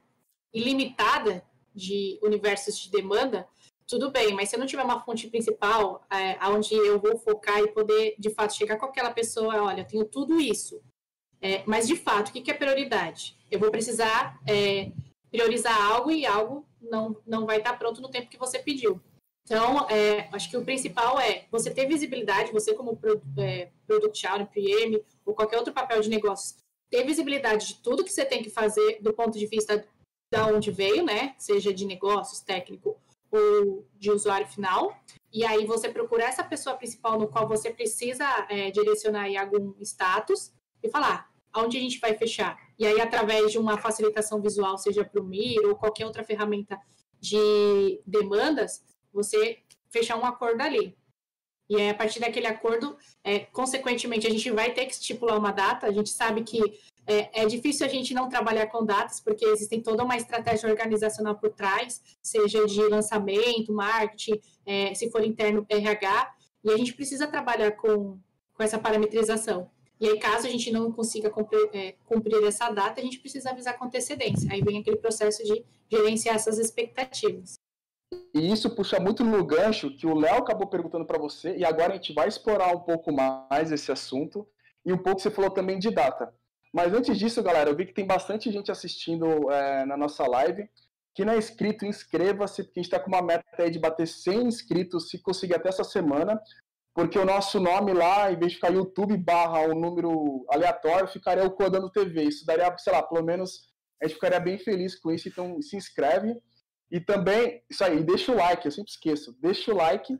ilimitada, 0.52 1.44
de 1.74 2.18
universos 2.22 2.78
de 2.78 2.90
demanda, 2.90 3.46
tudo 3.86 4.10
bem, 4.10 4.34
mas 4.34 4.48
se 4.48 4.56
eu 4.56 4.60
não 4.60 4.66
tiver 4.66 4.82
uma 4.82 5.00
fonte 5.00 5.28
principal 5.28 6.06
é, 6.10 6.38
eu 6.72 7.00
vou 7.00 7.18
focar 7.18 7.58
e 7.60 7.68
poder, 7.68 8.14
de 8.18 8.30
fato, 8.30 8.54
chegar 8.54 8.76
com 8.76 8.86
aquela 8.86 9.10
pessoa, 9.10 9.62
olha, 9.62 9.80
eu 9.80 9.86
tenho 9.86 10.04
tudo 10.04 10.40
isso, 10.40 10.80
é, 11.40 11.62
mas, 11.66 11.88
de 11.88 11.96
fato, 11.96 12.28
o 12.28 12.32
que, 12.32 12.42
que 12.42 12.50
é 12.50 12.54
prioridade? 12.54 13.36
Eu 13.50 13.58
vou 13.58 13.70
precisar 13.70 14.38
é, 14.46 14.92
priorizar 15.30 15.74
algo 15.90 16.10
e 16.10 16.26
algo 16.26 16.66
não, 16.80 17.16
não 17.26 17.46
vai 17.46 17.58
estar 17.58 17.78
pronto 17.78 18.02
no 18.02 18.10
tempo 18.10 18.28
que 18.28 18.38
você 18.38 18.58
pediu. 18.58 19.00
Então, 19.44 19.88
é, 19.88 20.28
acho 20.32 20.50
que 20.50 20.56
o 20.56 20.64
principal 20.64 21.18
é 21.18 21.46
você 21.50 21.70
ter 21.70 21.86
visibilidade, 21.86 22.52
você 22.52 22.74
como 22.74 22.98
é, 23.38 23.70
Product 23.86 24.26
Owner, 24.26 24.46
PM, 24.48 25.02
ou 25.24 25.34
qualquer 25.34 25.56
outro 25.56 25.72
papel 25.72 26.00
de 26.00 26.10
negócio, 26.10 26.56
ter 26.90 27.04
visibilidade 27.04 27.68
de 27.68 27.74
tudo 27.76 28.04
que 28.04 28.12
você 28.12 28.24
tem 28.24 28.42
que 28.42 28.50
fazer 28.50 29.00
do 29.00 29.12
ponto 29.12 29.38
de 29.38 29.46
vista 29.46 29.84
da 30.30 30.46
onde 30.46 30.70
veio, 30.70 31.04
né? 31.04 31.34
Seja 31.38 31.72
de 31.74 31.84
negócios, 31.84 32.40
técnico 32.40 32.96
ou 33.30 33.86
de 33.98 34.10
usuário 34.10 34.46
final. 34.46 34.96
E 35.32 35.44
aí 35.44 35.64
você 35.64 35.88
procura 35.88 36.24
essa 36.24 36.42
pessoa 36.42 36.76
principal 36.76 37.18
no 37.18 37.28
qual 37.28 37.46
você 37.46 37.70
precisa 37.70 38.24
é, 38.48 38.70
direcionar 38.70 39.22
aí 39.22 39.36
algum 39.36 39.74
status 39.80 40.52
e 40.82 40.88
falar 40.88 41.30
aonde 41.52 41.76
a 41.76 41.80
gente 41.80 41.98
vai 41.98 42.16
fechar. 42.16 42.56
E 42.78 42.86
aí, 42.86 43.00
através 43.00 43.52
de 43.52 43.58
uma 43.58 43.76
facilitação 43.76 44.40
visual, 44.40 44.78
seja 44.78 45.04
para 45.04 45.20
o 45.20 45.24
Mir 45.24 45.66
ou 45.66 45.76
qualquer 45.76 46.06
outra 46.06 46.22
ferramenta 46.22 46.78
de 47.20 48.00
demandas, 48.06 48.84
você 49.12 49.58
fechar 49.88 50.16
um 50.16 50.24
acordo 50.24 50.62
ali. 50.62 50.96
E 51.70 51.76
aí, 51.76 51.88
a 51.88 51.94
partir 51.94 52.18
daquele 52.18 52.48
acordo, 52.48 52.96
é, 53.22 53.38
consequentemente, 53.38 54.26
a 54.26 54.30
gente 54.30 54.50
vai 54.50 54.74
ter 54.74 54.86
que 54.86 54.92
estipular 54.92 55.38
uma 55.38 55.52
data. 55.52 55.86
A 55.86 55.92
gente 55.92 56.10
sabe 56.10 56.42
que 56.42 56.60
é, 57.06 57.42
é, 57.42 57.46
difícil 57.46 57.86
a 57.86 57.88
gente 57.88 58.12
não 58.12 58.28
trabalhar 58.28 58.66
com 58.66 58.84
datas, 58.84 59.20
porque 59.20 59.44
existem 59.44 59.80
toda 59.80 60.02
uma 60.02 60.16
estratégia 60.16 60.68
organizacional 60.68 61.36
por 61.36 61.50
trás, 61.50 62.02
seja 62.20 62.66
de 62.66 62.82
lançamento, 62.88 63.72
marketing, 63.72 64.40
é, 64.66 64.92
se 64.94 65.08
for 65.12 65.24
interno, 65.24 65.64
RH, 65.68 66.34
e 66.64 66.72
a 66.72 66.76
gente 66.76 66.92
precisa 66.92 67.28
trabalhar 67.28 67.70
com, 67.76 68.18
com 68.52 68.62
essa 68.64 68.76
parametrização. 68.76 69.70
E 70.00 70.08
aí, 70.08 70.18
caso 70.18 70.48
a 70.48 70.50
gente 70.50 70.72
não 70.72 70.90
consiga 70.90 71.30
cumprir, 71.30 71.70
é, 71.72 71.94
cumprir 72.04 72.42
essa 72.42 72.68
data, 72.70 73.00
a 73.00 73.04
gente 73.04 73.20
precisa 73.20 73.50
avisar 73.50 73.78
com 73.78 73.84
antecedência. 73.84 74.52
Aí 74.52 74.60
vem 74.60 74.80
aquele 74.80 74.96
processo 74.96 75.44
de 75.44 75.64
gerenciar 75.88 76.34
essas 76.34 76.58
expectativas. 76.58 77.59
E 78.34 78.52
isso 78.52 78.70
puxa 78.70 78.98
muito 78.98 79.24
no 79.24 79.44
gancho 79.44 79.96
que 79.96 80.06
o 80.06 80.14
Léo 80.14 80.38
acabou 80.38 80.66
perguntando 80.66 81.04
para 81.04 81.18
você, 81.18 81.56
e 81.56 81.64
agora 81.64 81.92
a 81.92 81.96
gente 81.96 82.12
vai 82.12 82.28
explorar 82.28 82.74
um 82.74 82.80
pouco 82.80 83.12
mais 83.12 83.70
esse 83.70 83.90
assunto, 83.92 84.46
e 84.84 84.92
um 84.92 84.98
pouco 84.98 85.20
você 85.20 85.30
falou 85.30 85.50
também 85.50 85.78
de 85.78 85.90
data. 85.90 86.32
Mas 86.72 86.92
antes 86.92 87.18
disso, 87.18 87.42
galera, 87.42 87.70
eu 87.70 87.76
vi 87.76 87.86
que 87.86 87.94
tem 87.94 88.06
bastante 88.06 88.50
gente 88.50 88.70
assistindo 88.70 89.50
é, 89.50 89.84
na 89.84 89.96
nossa 89.96 90.26
live. 90.26 90.68
Quem 91.14 91.26
não 91.26 91.32
é 91.32 91.38
inscrito, 91.38 91.84
inscreva-se, 91.84 92.62
porque 92.62 92.78
a 92.78 92.82
gente 92.82 92.92
está 92.92 93.00
com 93.00 93.08
uma 93.08 93.22
meta 93.22 93.44
aí 93.58 93.70
de 93.70 93.78
bater 93.78 94.06
100 94.06 94.46
inscritos, 94.46 95.10
se 95.10 95.18
conseguir 95.20 95.54
até 95.54 95.68
essa 95.68 95.82
semana 95.82 96.40
porque 96.94 97.18
o 97.18 97.24
nosso 97.24 97.60
nome 97.60 97.92
lá, 97.92 98.32
em 98.32 98.38
vez 98.38 98.52
de 98.52 98.56
ficar 98.56 98.72
YouTube 98.72 99.16
barra 99.16 99.60
um 99.62 99.78
número 99.78 100.44
aleatório, 100.50 101.08
ficaria 101.08 101.44
o 101.44 101.50
Codando 101.50 101.90
TV. 101.90 102.24
Isso 102.24 102.44
daria, 102.44 102.76
sei 102.78 102.92
lá, 102.92 103.02
pelo 103.02 103.24
menos 103.24 103.68
a 104.02 104.06
gente 104.06 104.14
ficaria 104.14 104.40
bem 104.40 104.58
feliz 104.58 104.98
com 104.98 105.10
isso, 105.10 105.28
então 105.28 105.60
se 105.62 105.76
inscreve. 105.76 106.36
E 106.90 107.00
também, 107.00 107.62
isso 107.70 107.84
aí, 107.84 108.02
deixa 108.02 108.32
o 108.32 108.36
like, 108.36 108.66
eu 108.66 108.72
sempre 108.72 108.90
esqueço, 108.90 109.36
deixa 109.40 109.72
o 109.72 109.76
like. 109.76 110.18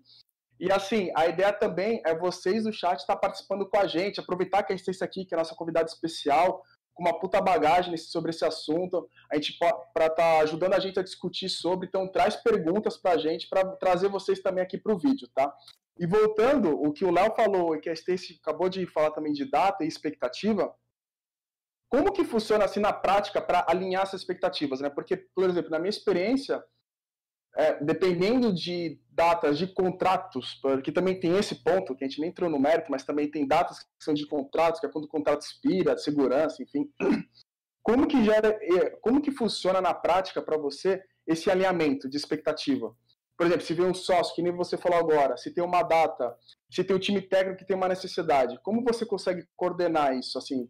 E 0.59 0.71
assim, 0.71 1.11
a 1.17 1.27
ideia 1.27 1.53
também 1.53 2.03
é 2.05 2.15
vocês 2.15 2.65
do 2.65 2.73
chat 2.73 2.99
estar 2.99 3.17
participando 3.17 3.69
com 3.69 3.79
a 3.79 3.87
gente, 3.87 4.21
aproveitar 4.21 4.63
que 4.63 4.73
a 4.73 4.77
isso 4.77 5.03
aqui, 5.03 5.25
que 5.25 5.35
é 5.35 5.37
a 5.37 5.41
nossa 5.41 5.55
convidada 5.55 5.89
especial, 5.89 6.63
com 6.95 7.03
uma 7.03 7.19
puta 7.19 7.41
bagagem 7.41 7.97
sobre 7.97 8.31
esse 8.31 8.45
assunto, 8.45 9.09
a 9.33 9.37
gente 9.37 9.57
para 9.59 10.07
estar 10.07 10.15
tá 10.15 10.41
ajudando 10.41 10.75
a 10.75 10.79
gente 10.79 10.99
a 11.01 11.03
discutir 11.03 11.49
sobre, 11.49 11.89
então 11.89 12.07
traz 12.07 12.37
perguntas 12.37 12.97
para 12.99 13.13
a 13.13 13.19
gente, 13.19 13.49
para 13.49 13.65
trazer 13.77 14.09
vocês 14.09 14.41
também 14.41 14.63
aqui 14.63 14.77
para 14.77 14.93
o 14.93 14.99
vídeo, 14.99 15.27
tá? 15.35 15.53
E 15.99 16.07
voltando, 16.07 16.71
o 16.71 16.93
que 16.93 17.05
o 17.05 17.11
Léo 17.11 17.35
falou 17.35 17.75
e 17.75 17.81
que 17.81 17.89
a 17.89 17.93
Stacy 17.93 18.39
acabou 18.43 18.69
de 18.69 18.87
falar 18.87 19.11
também 19.11 19.33
de 19.33 19.45
data 19.51 19.83
e 19.85 19.89
expectativa, 19.89 20.75
como 21.91 22.13
que 22.13 22.25
funciona 22.25 22.65
assim 22.65 22.81
na 22.81 22.93
prática 22.93 23.41
para 23.43 23.67
alinhar 23.69 24.03
essas 24.03 24.21
expectativas, 24.21 24.81
né? 24.81 24.89
Porque, 24.89 25.17
por 25.17 25.49
exemplo, 25.49 25.71
na 25.71 25.79
minha 25.79 25.91
experiência, 25.91 26.63
é, 27.57 27.83
dependendo 27.83 28.53
de 28.53 29.01
datas 29.11 29.59
de 29.59 29.67
contratos, 29.67 30.61
que 30.85 30.93
também 30.93 31.19
tem 31.19 31.37
esse 31.37 31.57
ponto, 31.57 31.95
que 31.97 32.05
a 32.05 32.09
gente 32.09 32.21
nem 32.21 32.31
entrou 32.31 32.49
no 32.49 32.61
mérito, 32.61 32.91
mas 32.91 33.05
também 33.05 33.29
tem 33.29 33.47
datas 33.47 33.81
que 33.81 33.89
são 33.99 34.15
de 34.15 34.27
contratos, 34.27 34.81
que 34.81 34.87
é 34.87 34.89
quando 34.89 35.05
o 35.05 35.09
contrato 35.09 35.43
expira, 35.43 35.95
de 35.95 36.03
segurança, 36.03 36.63
enfim. 36.63 36.89
Como 37.83 38.07
que 38.07 38.23
gera, 38.23 38.61
como 39.01 39.23
que 39.23 39.33
funciona 39.33 39.81
na 39.81 39.95
prática 39.95 40.43
para 40.43 40.59
você 40.59 41.03
esse 41.27 41.51
alinhamento 41.51 42.11
de 42.11 42.17
expectativa? 42.19 42.95
por 43.41 43.47
exemplo, 43.47 43.65
se 43.65 43.73
vê 43.73 43.83
um 43.83 43.95
sócio, 43.95 44.35
que 44.35 44.43
nem 44.43 44.53
você 44.53 44.77
falou 44.77 44.99
agora, 44.99 45.35
se 45.39 45.51
tem 45.51 45.65
uma 45.65 45.83
data, 45.83 46.37
se 46.71 46.85
tem 46.85 46.95
um 46.95 46.99
time 46.99 47.23
técnico 47.23 47.61
que 47.61 47.65
tem 47.65 47.75
uma 47.75 47.89
necessidade, 47.89 48.61
como 48.63 48.85
você 48.85 49.07
consegue 49.07 49.49
coordenar 49.57 50.15
isso, 50.15 50.37
assim? 50.37 50.69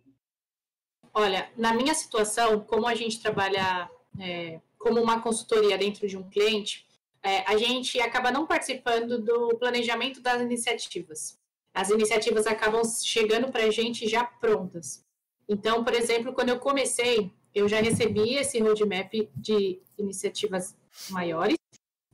Olha, 1.13 1.51
na 1.57 1.75
minha 1.75 1.95
situação, 1.95 2.61
como 2.61 2.87
a 2.87 2.95
gente 2.95 3.21
trabalha 3.21 3.91
é, 4.19 4.61
como 4.79 5.01
uma 5.01 5.21
consultoria 5.21 5.77
dentro 5.77 6.07
de 6.07 6.17
um 6.17 6.29
cliente, 6.29 6.87
é, 7.23 7.45
a 7.51 7.57
gente 7.57 8.01
acaba 8.01 8.31
não 8.31 8.47
participando 8.47 9.21
do 9.21 9.57
planejamento 9.59 10.21
das 10.21 10.41
iniciativas. 10.41 11.39
As 11.75 11.91
iniciativas 11.91 12.47
acabam 12.47 12.83
chegando 12.85 13.51
para 13.51 13.65
a 13.65 13.71
gente 13.71 14.09
já 14.09 14.25
prontas. 14.25 15.05
Então, 15.49 15.85
por 15.85 15.95
exemplo, 15.95 16.33
quando 16.33 16.49
eu 16.49 16.59
comecei, 16.59 17.33
eu 17.55 17.69
já 17.69 17.81
recebi 17.81 18.35
esse 18.35 18.61
roadmap 18.61 19.13
de 19.35 19.81
iniciativas 19.99 20.77
maiores, 21.11 21.57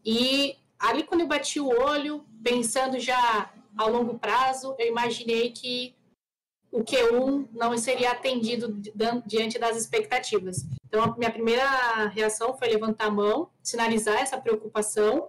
e 0.04 0.56
ali, 0.78 1.02
quando 1.02 1.22
eu 1.22 1.26
bati 1.26 1.58
o 1.58 1.68
olho, 1.68 2.24
pensando 2.42 2.98
já 2.98 3.52
ao 3.76 3.90
longo 3.90 4.18
prazo, 4.18 4.76
eu 4.78 4.86
imaginei 4.86 5.50
que 5.50 5.95
o 6.70 6.82
Q1 6.82 7.48
não 7.52 7.76
seria 7.78 8.10
atendido 8.10 8.80
diante 9.26 9.58
das 9.58 9.76
expectativas. 9.76 10.66
Então, 10.86 11.02
a 11.02 11.16
minha 11.16 11.30
primeira 11.30 12.06
reação 12.08 12.56
foi 12.56 12.68
levantar 12.68 13.06
a 13.06 13.10
mão, 13.10 13.50
sinalizar 13.62 14.18
essa 14.18 14.38
preocupação. 14.38 15.28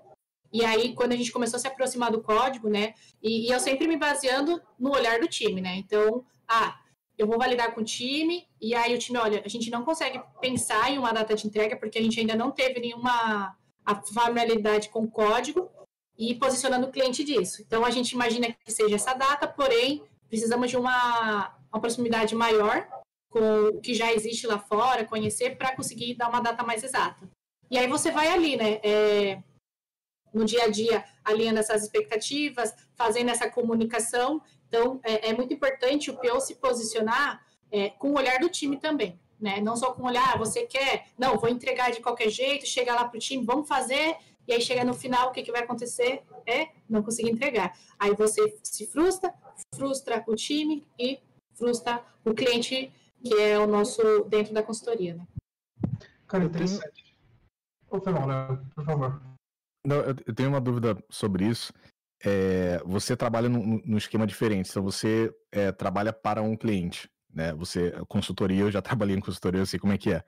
E 0.52 0.64
aí, 0.64 0.94
quando 0.94 1.14
a 1.14 1.16
gente 1.16 1.32
começou 1.32 1.58
a 1.58 1.60
se 1.60 1.68
aproximar 1.68 2.12
do 2.12 2.22
código, 2.22 2.70
né? 2.70 2.94
E, 3.22 3.48
e 3.48 3.52
eu 3.52 3.60
sempre 3.60 3.88
me 3.88 3.98
baseando 3.98 4.62
no 4.80 4.92
olhar 4.92 5.20
do 5.20 5.28
time, 5.28 5.62
né? 5.62 5.76
Então, 5.78 6.26
ah, 6.48 6.80
eu 7.18 7.26
vou 7.26 7.38
validar 7.38 7.74
com 7.74 7.82
o 7.82 7.86
time, 7.86 8.48
e 8.62 8.76
aí 8.76 8.94
o 8.94 9.00
time, 9.00 9.18
olha, 9.18 9.42
a 9.44 9.48
gente 9.48 9.72
não 9.72 9.84
consegue 9.84 10.22
pensar 10.40 10.92
em 10.92 10.98
uma 10.98 11.12
data 11.12 11.36
de 11.36 11.48
entrega 11.48 11.76
porque 11.76 11.98
a 11.98 12.02
gente 12.02 12.20
ainda 12.20 12.36
não 12.36 12.52
teve 12.52 12.80
nenhuma 12.80 13.56
familiaridade 14.14 14.90
com 14.90 15.04
o 15.04 15.10
código 15.10 15.70
e 16.18 16.36
posicionando 16.36 16.88
o 16.88 16.92
cliente 16.92 17.24
disso. 17.24 17.62
Então, 17.66 17.86
a 17.86 17.92
gente 17.92 18.12
imagina 18.12 18.52
que 18.52 18.72
seja 18.72 18.96
essa 18.96 19.14
data, 19.14 19.48
porém, 19.48 20.04
precisamos 20.28 20.70
de 20.70 20.78
uma, 20.78 21.56
uma 21.72 21.82
proximidade 21.82 22.36
maior 22.36 22.88
com 23.30 23.68
o 23.68 23.82
que 23.82 23.94
já 23.94 24.12
existe 24.14 24.48
lá 24.48 24.58
fora, 24.58 25.06
conhecer, 25.06 25.58
para 25.58 25.76
conseguir 25.76 26.16
dar 26.16 26.30
uma 26.30 26.42
data 26.42 26.64
mais 26.64 26.84
exata. 26.84 27.30
E 27.70 27.78
aí 27.78 27.88
você 27.88 28.12
vai 28.12 28.30
ali, 28.30 28.56
né? 28.56 28.80
É, 28.84 29.44
no 30.34 30.46
dia 30.46 30.64
a 30.64 30.68
dia, 30.70 31.04
alinhando 31.24 31.60
essas 31.60 31.84
expectativas, 31.84 32.74
fazendo 32.96 33.30
essa 33.30 33.50
comunicação. 33.50 34.42
Então, 34.68 35.00
é, 35.04 35.30
é 35.30 35.34
muito 35.34 35.54
importante 35.54 36.10
o 36.10 36.18
PO 36.18 36.40
se 36.40 36.56
posicionar 36.56 37.46
é, 37.72 37.90
com 37.90 38.12
o 38.12 38.18
olhar 38.18 38.40
do 38.40 38.50
time 38.50 38.78
também 38.78 39.20
né? 39.40 39.62
Não 39.62 39.76
só 39.76 39.94
com 39.94 40.04
olhar, 40.04 40.34
ah, 40.34 40.38
você 40.38 40.66
quer, 40.66 41.08
não, 41.18 41.38
vou 41.38 41.50
entregar 41.50 41.92
de 41.92 42.02
qualquer 42.02 42.30
jeito, 42.30 42.66
chega 42.66 42.94
lá 42.94 43.06
para 43.06 43.18
o 43.18 43.20
time, 43.20 43.46
vamos 43.46 43.68
fazer, 43.68 44.18
e 44.48 44.54
aí 44.54 44.62
chega 44.62 44.84
no 44.84 44.94
final, 44.94 45.30
o 45.30 45.32
que, 45.32 45.44
que 45.44 45.52
vai 45.52 45.62
acontecer? 45.62 46.24
É 46.46 46.70
não 46.90 47.04
conseguir 47.04 47.30
entregar. 47.30 47.78
Aí 48.00 48.14
você 48.16 48.58
se 48.64 48.88
frustra, 48.88 49.34
frustra 49.74 50.24
o 50.28 50.36
time 50.36 50.86
e 51.00 51.20
frustra 51.54 52.04
o 52.24 52.34
cliente, 52.34 52.92
que 53.24 53.34
é 53.36 53.58
o 53.58 53.68
nosso 53.68 54.24
dentro 54.26 54.54
da 54.54 54.64
consultoria, 54.64 55.16
né? 55.16 55.28
Cara, 56.28 56.46
interessante. 56.46 57.16
Ô, 57.90 58.00
Fernando, 58.00 58.66
por 58.76 58.86
favor. 58.86 59.22
Não, 59.86 59.98
eu 59.98 60.36
tenho 60.36 60.50
uma 60.50 60.60
dúvida 60.60 60.98
sobre 61.10 61.46
isso. 61.46 61.72
É, 62.24 62.80
você 62.84 63.16
trabalha 63.16 63.48
num, 63.48 63.82
num 63.86 63.98
esquema 63.98 64.28
diferente, 64.28 64.70
então 64.70 64.84
você 64.84 65.34
é, 65.52 65.72
trabalha 65.72 66.12
para 66.12 66.42
um 66.42 66.58
cliente 66.58 67.10
né? 67.38 67.54
Você, 67.54 67.92
consultoria, 68.08 68.62
eu 68.62 68.72
já 68.72 68.82
trabalhei 68.82 69.16
em 69.16 69.22
consultoria, 69.22 69.62
eu 69.62 69.66
sei 69.66 69.80
como 69.80 69.94
é 69.94 69.98
que 69.98 70.12
é. 70.12 70.24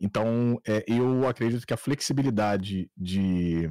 Então, 0.00 0.60
é, 0.66 0.84
eu 0.86 1.26
acredito 1.28 1.66
que 1.66 1.74
a 1.74 1.76
flexibilidade 1.76 2.90
de 2.96 3.70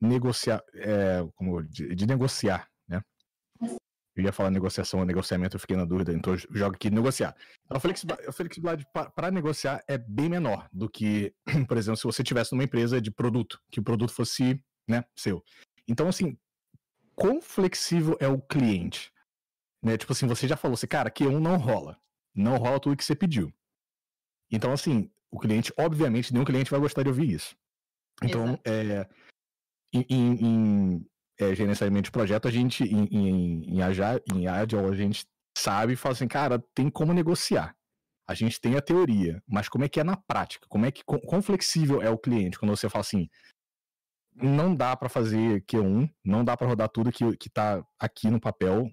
negociar, 0.00 0.62
é, 0.74 1.26
como, 1.36 1.62
de, 1.62 1.94
de, 1.94 2.06
negociar, 2.06 2.60
né? 2.60 2.68
Eu 4.18 4.24
ia 4.24 4.32
falar 4.32 4.50
negociação 4.50 4.98
ou 4.98 5.06
negociamento, 5.06 5.54
eu 5.54 5.60
fiquei 5.60 5.76
na 5.76 5.84
dúvida, 5.84 6.12
então 6.12 6.32
eu 6.32 6.38
jogo 6.50 6.74
aqui 6.74 6.90
negociar. 6.90 7.36
Então, 7.64 7.76
a 7.76 7.80
flexibilidade, 7.80 8.28
a 8.28 8.32
flexibilidade 8.32 8.86
para 9.14 9.30
negociar 9.30 9.80
é 9.86 9.96
bem 9.96 10.28
menor 10.28 10.68
do 10.72 10.90
que, 10.90 11.32
por 11.68 11.76
exemplo, 11.76 11.96
se 11.96 12.02
você 12.02 12.24
tivesse 12.24 12.50
numa 12.50 12.64
empresa 12.64 13.00
de 13.00 13.12
produto, 13.12 13.60
que 13.70 13.78
o 13.78 13.82
produto 13.82 14.12
fosse, 14.12 14.60
né, 14.88 15.04
seu. 15.16 15.40
Então, 15.86 16.08
assim, 16.08 16.36
quão 17.14 17.40
flexível 17.40 18.16
é 18.18 18.26
o 18.26 18.40
cliente? 18.40 19.12
Né? 19.80 19.96
Tipo 19.96 20.12
assim, 20.12 20.26
você 20.26 20.48
já 20.48 20.56
falou 20.56 20.74
assim, 20.74 20.88
cara, 20.88 21.12
Q1 21.12 21.38
não 21.38 21.56
rola. 21.56 21.96
Não 22.34 22.56
rola 22.56 22.80
tudo 22.80 22.96
que 22.96 23.04
você 23.04 23.14
pediu. 23.14 23.54
Então, 24.50 24.72
assim, 24.72 25.08
o 25.30 25.38
cliente, 25.38 25.72
obviamente, 25.78 26.32
nenhum 26.32 26.44
cliente 26.44 26.72
vai 26.72 26.80
gostar 26.80 27.04
de 27.04 27.08
ouvir 27.08 27.30
isso. 27.30 27.56
Então, 28.20 28.58
é, 28.64 29.08
em, 29.92 30.04
em 30.10 31.06
é, 31.38 31.54
gerenciamento 31.54 32.04
de 32.04 32.10
projeto, 32.10 32.48
a 32.48 32.50
gente, 32.50 32.84
em, 32.84 33.06
em, 33.06 33.28
em, 33.28 33.76
em 33.76 33.82
Agile, 33.82 34.22
a 34.90 34.94
gente 34.94 35.26
sabe 35.56 35.92
e 35.92 35.96
fala 35.96 36.12
assim, 36.14 36.28
cara, 36.28 36.62
tem 36.74 36.90
como 36.90 37.12
negociar. 37.12 37.74
A 38.28 38.34
gente 38.34 38.60
tem 38.60 38.76
a 38.76 38.82
teoria, 38.82 39.42
mas 39.46 39.68
como 39.68 39.84
é 39.84 39.88
que 39.88 39.98
é 39.98 40.04
na 40.04 40.16
prática? 40.16 40.66
Como 40.68 40.84
é 40.84 40.90
que 40.90 41.02
quão 41.04 41.40
flexível 41.40 42.02
é 42.02 42.10
o 42.10 42.18
cliente 42.18 42.58
quando 42.58 42.76
você 42.76 42.88
fala 42.88 43.00
assim, 43.00 43.26
não 44.34 44.74
dá 44.74 44.94
para 44.94 45.08
fazer 45.08 45.64
Q1, 45.64 46.10
não 46.24 46.44
dá 46.44 46.56
para 46.56 46.66
rodar 46.66 46.88
tudo 46.90 47.10
que, 47.10 47.36
que 47.36 47.48
tá 47.48 47.82
aqui 47.98 48.28
no 48.28 48.40
papel, 48.40 48.90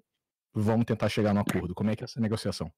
vamos 0.54 0.86
tentar 0.86 1.10
chegar 1.10 1.34
no 1.34 1.42
acordo. 1.42 1.76
Como 1.76 1.90
é 1.90 1.96
que 1.96 2.04
é 2.04 2.06
essa 2.06 2.22
negociação? 2.22 2.72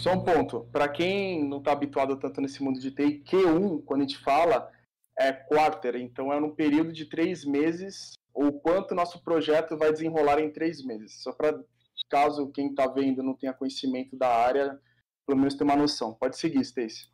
Só 0.00 0.12
um 0.12 0.24
ponto, 0.24 0.64
para 0.72 0.88
quem 0.88 1.46
não 1.46 1.58
está 1.58 1.72
habituado 1.72 2.18
tanto 2.18 2.40
nesse 2.40 2.62
mundo 2.62 2.80
de 2.80 2.90
TI, 2.90 3.22
Q1, 3.24 3.84
quando 3.84 4.00
a 4.00 4.04
gente 4.04 4.18
fala, 4.18 4.70
é 5.18 5.32
quarter, 5.32 5.96
então 5.96 6.32
é 6.32 6.40
num 6.40 6.54
período 6.54 6.92
de 6.92 7.06
três 7.06 7.44
meses, 7.44 8.14
ou 8.34 8.52
quanto 8.60 8.94
nosso 8.94 9.22
projeto 9.22 9.78
vai 9.78 9.92
desenrolar 9.92 10.40
em 10.40 10.52
três 10.52 10.84
meses. 10.84 11.22
Só 11.22 11.32
para 11.32 11.62
caso 12.10 12.50
quem 12.50 12.68
está 12.68 12.86
vendo 12.86 13.22
não 13.22 13.34
tenha 13.34 13.54
conhecimento 13.54 14.16
da 14.16 14.28
área, 14.28 14.78
pelo 15.24 15.38
menos 15.38 15.54
ter 15.54 15.64
uma 15.64 15.76
noção. 15.76 16.14
Pode 16.14 16.36
seguir, 16.36 16.60
Stacy. 16.60 17.08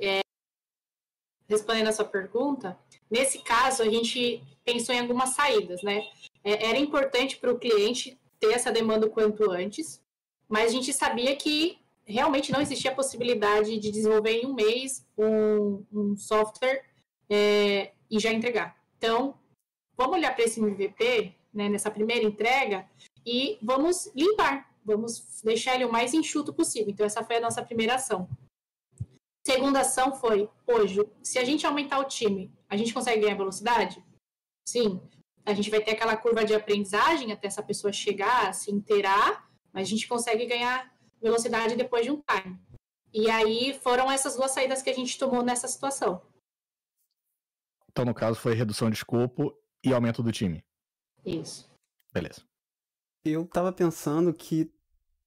É, 0.00 0.20
respondendo 1.48 1.88
a 1.88 1.92
sua 1.92 2.04
pergunta, 2.04 2.78
nesse 3.10 3.40
caso 3.40 3.82
a 3.82 3.88
gente 3.88 4.42
pensou 4.64 4.94
em 4.94 5.00
algumas 5.00 5.30
saídas, 5.30 5.82
né? 5.82 6.06
É, 6.44 6.68
era 6.68 6.78
importante 6.78 7.36
para 7.36 7.52
o 7.52 7.58
cliente 7.58 8.16
ter 8.38 8.52
essa 8.52 8.70
demanda 8.70 9.06
o 9.06 9.10
quanto 9.10 9.50
antes, 9.50 10.00
mas 10.48 10.70
a 10.70 10.72
gente 10.72 10.92
sabia 10.92 11.34
que 11.34 11.78
realmente 12.06 12.52
não 12.52 12.60
existia 12.60 12.92
a 12.92 12.94
possibilidade 12.94 13.78
de 13.78 13.90
desenvolver 13.90 14.40
em 14.40 14.46
um 14.46 14.54
mês 14.54 15.04
um, 15.16 15.84
um 15.92 16.16
software 16.16 16.84
é, 17.28 17.92
e 18.10 18.18
já 18.18 18.32
entregar. 18.32 18.77
Então, 18.98 19.38
vamos 19.96 20.16
olhar 20.16 20.34
para 20.34 20.44
esse 20.44 20.60
MVP, 20.60 21.34
né, 21.54 21.68
nessa 21.68 21.90
primeira 21.90 22.24
entrega, 22.24 22.86
e 23.24 23.58
vamos 23.62 24.12
limpar, 24.14 24.68
vamos 24.84 25.40
deixar 25.42 25.76
ele 25.76 25.84
o 25.84 25.92
mais 25.92 26.12
enxuto 26.12 26.52
possível. 26.52 26.90
Então, 26.90 27.06
essa 27.06 27.24
foi 27.24 27.36
a 27.36 27.40
nossa 27.40 27.64
primeira 27.64 27.94
ação. 27.94 28.28
Segunda 29.46 29.80
ação 29.80 30.14
foi, 30.14 30.48
hoje, 30.66 31.00
se 31.22 31.38
a 31.38 31.44
gente 31.44 31.66
aumentar 31.66 32.00
o 32.00 32.04
time, 32.04 32.52
a 32.68 32.76
gente 32.76 32.92
consegue 32.92 33.22
ganhar 33.22 33.36
velocidade? 33.36 34.04
Sim. 34.68 35.00
A 35.46 35.54
gente 35.54 35.70
vai 35.70 35.80
ter 35.80 35.92
aquela 35.92 36.16
curva 36.16 36.44
de 36.44 36.54
aprendizagem 36.54 37.32
até 37.32 37.46
essa 37.46 37.62
pessoa 37.62 37.90
chegar, 37.90 38.52
se 38.52 38.70
inteirar, 38.70 39.48
mas 39.72 39.86
a 39.86 39.90
gente 39.90 40.06
consegue 40.06 40.44
ganhar 40.44 40.92
velocidade 41.22 41.76
depois 41.76 42.04
de 42.04 42.10
um 42.10 42.20
time. 42.20 42.58
E 43.14 43.30
aí 43.30 43.78
foram 43.82 44.10
essas 44.12 44.36
duas 44.36 44.50
saídas 44.50 44.82
que 44.82 44.90
a 44.90 44.94
gente 44.94 45.18
tomou 45.18 45.42
nessa 45.42 45.66
situação. 45.66 46.20
Então, 47.98 48.06
no 48.06 48.14
caso, 48.14 48.38
foi 48.38 48.54
redução 48.54 48.88
de 48.88 48.96
escopo 48.96 49.52
e 49.84 49.92
aumento 49.92 50.22
do 50.22 50.30
time. 50.30 50.62
Isso. 51.26 51.68
Beleza. 52.14 52.42
Eu 53.24 53.44
tava 53.44 53.72
pensando 53.72 54.32
que 54.32 54.70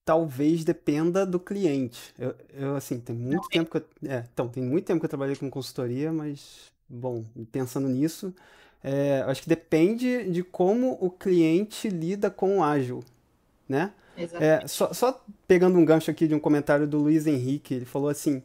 talvez 0.06 0.64
dependa 0.64 1.26
do 1.26 1.38
cliente. 1.38 2.14
Eu, 2.18 2.34
eu 2.54 2.74
assim, 2.74 2.98
tem 2.98 3.14
muito 3.14 3.42
Não, 3.42 3.48
tempo 3.50 3.70
que 3.70 3.76
eu, 3.76 4.10
é, 4.10 4.24
então, 4.32 4.48
tem 4.48 4.62
muito 4.62 4.86
tempo 4.86 5.00
que 5.00 5.04
eu 5.04 5.10
trabalhei 5.10 5.36
com 5.36 5.50
consultoria, 5.50 6.10
mas 6.10 6.72
bom, 6.88 7.22
pensando 7.52 7.90
nisso, 7.90 8.34
é, 8.82 9.22
acho 9.26 9.42
que 9.42 9.50
depende 9.50 10.30
de 10.30 10.42
como 10.42 10.96
o 10.98 11.10
cliente 11.10 11.90
lida 11.90 12.30
com 12.30 12.56
o 12.56 12.64
ágil, 12.64 13.04
né? 13.68 13.92
É, 14.40 14.66
só, 14.66 14.94
só, 14.94 15.22
pegando 15.46 15.78
um 15.78 15.84
gancho 15.84 16.10
aqui 16.10 16.26
de 16.26 16.34
um 16.34 16.40
comentário 16.40 16.86
do 16.86 16.96
Luiz 16.96 17.26
Henrique, 17.26 17.74
ele 17.74 17.84
falou 17.84 18.08
assim: 18.08 18.42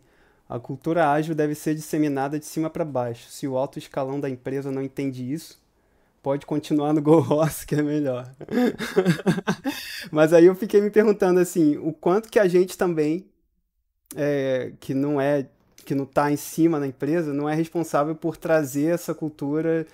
a 0.50 0.60
cultura 0.60 1.12
ágil 1.12 1.36
deve 1.36 1.56
ser 1.56 1.76
disseminada 1.76 2.40
de 2.40 2.46
cima 2.46 2.70
para 2.70 2.86
baixo. 2.86 3.30
Se 3.30 3.48
o 3.48 3.58
alto 3.58 3.78
escalão 3.78 4.20
da 4.20 4.30
empresa 4.30 4.72
não 4.72 4.82
entende 4.82 5.32
isso, 5.32 5.60
pode 6.24 6.46
continuar 6.46 6.94
no 6.94 7.02
Go 7.02 7.18
Horse, 7.18 7.66
que 7.68 7.76
é 7.76 7.82
melhor. 7.82 8.30
Mas 10.12 10.34
aí 10.34 10.46
eu 10.46 10.56
fiquei 10.56 10.82
me 10.82 10.90
perguntando 10.90 11.40
assim, 11.40 11.78
o 11.78 11.92
quanto 11.92 12.30
que 12.30 12.40
a 12.40 12.48
gente 12.48 12.78
também, 12.78 13.26
é, 14.16 14.72
que 14.80 14.94
não 14.94 15.20
é, 15.20 15.48
que 15.86 15.94
não 15.94 16.06
está 16.06 16.32
em 16.32 16.38
cima 16.38 16.80
na 16.80 16.88
empresa, 16.88 17.34
não 17.34 17.48
é 17.50 17.56
responsável 17.56 18.16
por 18.16 18.38
trazer 18.38 18.94
essa 18.94 19.14
cultura 19.14 19.86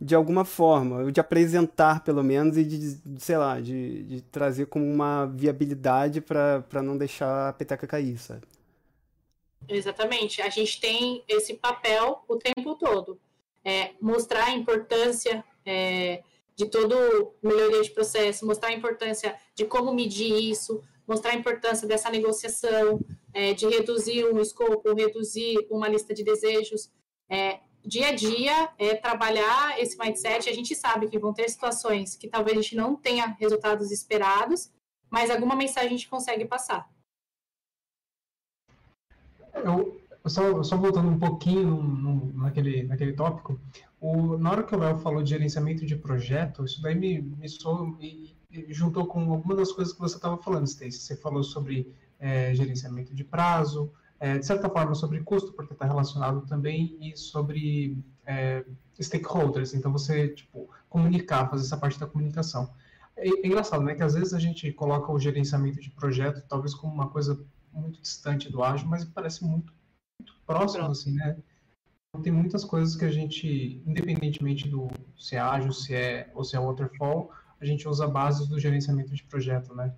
de 0.00 0.14
alguma 0.14 0.44
forma, 0.44 1.10
de 1.10 1.20
apresentar 1.20 2.04
pelo 2.04 2.22
menos 2.22 2.58
e 2.58 2.64
de, 2.64 2.94
de 2.96 3.22
sei 3.22 3.38
lá, 3.38 3.58
de, 3.60 4.04
de, 4.04 4.20
trazer 4.20 4.66
como 4.66 4.84
uma 4.84 5.24
viabilidade 5.26 6.20
para 6.20 6.82
não 6.82 6.98
deixar 6.98 7.48
a 7.48 7.52
peteca 7.52 7.86
cair, 7.86 8.18
sabe? 8.18 8.42
Exatamente. 9.68 10.40
A 10.42 10.48
gente 10.48 10.80
tem 10.80 11.24
esse 11.28 11.54
papel 11.54 12.24
o 12.28 12.36
tempo 12.36 12.74
todo. 12.76 13.20
É, 13.64 13.90
mostrar 14.00 14.44
a 14.44 14.52
importância 14.52 15.44
é, 15.64 16.22
de 16.54 16.66
todo 16.66 17.34
melhoria 17.42 17.82
de 17.82 17.90
processo, 17.90 18.46
mostrar 18.46 18.68
a 18.68 18.72
importância 18.72 19.36
de 19.54 19.64
como 19.64 19.92
medir 19.92 20.32
isso, 20.32 20.82
mostrar 21.06 21.32
a 21.32 21.34
importância 21.36 21.86
dessa 21.86 22.08
negociação, 22.08 23.00
é, 23.34 23.52
de 23.52 23.66
reduzir 23.66 24.24
um 24.24 24.40
escopo, 24.40 24.94
reduzir 24.94 25.66
uma 25.70 25.88
lista 25.88 26.14
de 26.14 26.24
desejos. 26.24 26.90
É, 27.28 27.60
dia 27.84 28.08
a 28.08 28.12
dia 28.12 28.70
é 28.78 28.94
trabalhar 28.94 29.80
esse 29.80 29.98
mindset. 29.98 30.48
A 30.48 30.54
gente 30.54 30.74
sabe 30.74 31.08
que 31.08 31.18
vão 31.18 31.34
ter 31.34 31.48
situações 31.48 32.16
que 32.16 32.28
talvez 32.28 32.56
a 32.56 32.62
gente 32.62 32.76
não 32.76 32.96
tenha 32.96 33.36
resultados 33.38 33.90
esperados, 33.90 34.70
mas 35.10 35.30
alguma 35.30 35.54
mensagem 35.54 35.88
a 35.88 35.92
gente 35.92 36.08
consegue 36.08 36.44
passar. 36.44 36.88
Eu, 39.64 40.00
só, 40.26 40.62
só 40.62 40.76
voltando 40.76 41.08
um 41.08 41.18
pouquinho 41.18 41.66
no, 41.66 41.82
no, 41.82 42.32
naquele, 42.34 42.82
naquele 42.82 43.12
tópico, 43.12 43.60
o, 44.00 44.36
na 44.36 44.50
hora 44.50 44.62
que 44.62 44.74
o 44.74 44.78
Léo 44.78 44.98
falou 44.98 45.22
de 45.22 45.30
gerenciamento 45.30 45.86
de 45.86 45.96
projeto, 45.96 46.64
isso 46.64 46.82
daí 46.82 46.94
me, 46.94 47.20
me, 47.22 47.48
soou, 47.48 47.96
juntou 48.68 49.06
com 49.06 49.32
algumas 49.32 49.58
das 49.58 49.72
coisas 49.72 49.94
que 49.94 50.00
você 50.00 50.16
estava 50.16 50.36
falando, 50.38 50.66
Stacy. 50.66 50.98
Você 50.98 51.16
falou 51.16 51.42
sobre 51.42 51.92
é, 52.18 52.54
gerenciamento 52.54 53.14
de 53.14 53.24
prazo, 53.24 53.90
é, 54.18 54.38
de 54.38 54.46
certa 54.46 54.68
forma, 54.68 54.94
sobre 54.94 55.20
custo, 55.20 55.52
porque 55.52 55.72
está 55.72 55.86
relacionado 55.86 56.42
também, 56.46 56.96
e 57.00 57.16
sobre 57.16 57.98
é, 58.24 58.64
stakeholders. 59.00 59.74
Então, 59.74 59.92
você, 59.92 60.28
tipo, 60.28 60.68
comunicar, 60.88 61.48
fazer 61.48 61.64
essa 61.64 61.76
parte 61.76 61.98
da 61.98 62.06
comunicação. 62.06 62.70
É, 63.16 63.28
é, 63.28 63.46
engraçado, 63.46 63.82
né? 63.82 63.94
Que 63.94 64.02
às 64.02 64.14
vezes 64.14 64.34
a 64.34 64.38
gente 64.38 64.72
coloca 64.72 65.12
o 65.12 65.18
gerenciamento 65.18 65.80
de 65.80 65.90
projeto, 65.90 66.42
talvez 66.48 66.74
como 66.74 66.92
uma 66.92 67.08
coisa 67.08 67.38
muito 67.76 68.00
distante 68.00 68.50
do 68.50 68.62
ágil, 68.62 68.88
mas 68.88 69.04
parece 69.04 69.44
muito, 69.44 69.72
muito 70.20 70.40
próximo, 70.46 70.86
assim, 70.86 71.12
né? 71.12 71.36
Então, 72.08 72.22
tem 72.22 72.32
muitas 72.32 72.64
coisas 72.64 72.96
que 72.96 73.04
a 73.04 73.10
gente, 73.10 73.82
independentemente 73.86 74.68
do 74.68 74.88
se 75.16 75.36
é 75.36 75.38
ágil, 75.38 75.72
se 75.72 75.94
é, 75.94 76.30
ou 76.34 76.44
se 76.44 76.56
é 76.56 76.60
waterfall, 76.60 77.30
a 77.60 77.64
gente 77.64 77.88
usa 77.88 78.06
bases 78.06 78.48
do 78.48 78.58
gerenciamento 78.58 79.14
de 79.14 79.22
projeto, 79.24 79.74
né? 79.74 79.94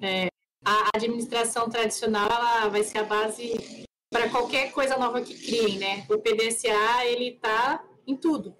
É, 0.00 0.28
a 0.64 0.90
administração 0.94 1.68
tradicional 1.68 2.28
ela 2.30 2.68
vai 2.68 2.82
ser 2.82 2.98
a 2.98 3.04
base 3.04 3.84
para 4.10 4.30
qualquer 4.30 4.72
coisa 4.72 4.96
nova 4.96 5.20
que 5.20 5.34
criem, 5.34 5.78
né? 5.78 6.06
O 6.08 6.18
PDCA 6.18 7.04
ele 7.04 7.34
está 7.34 7.84
em 8.06 8.16
tudo 8.16 8.56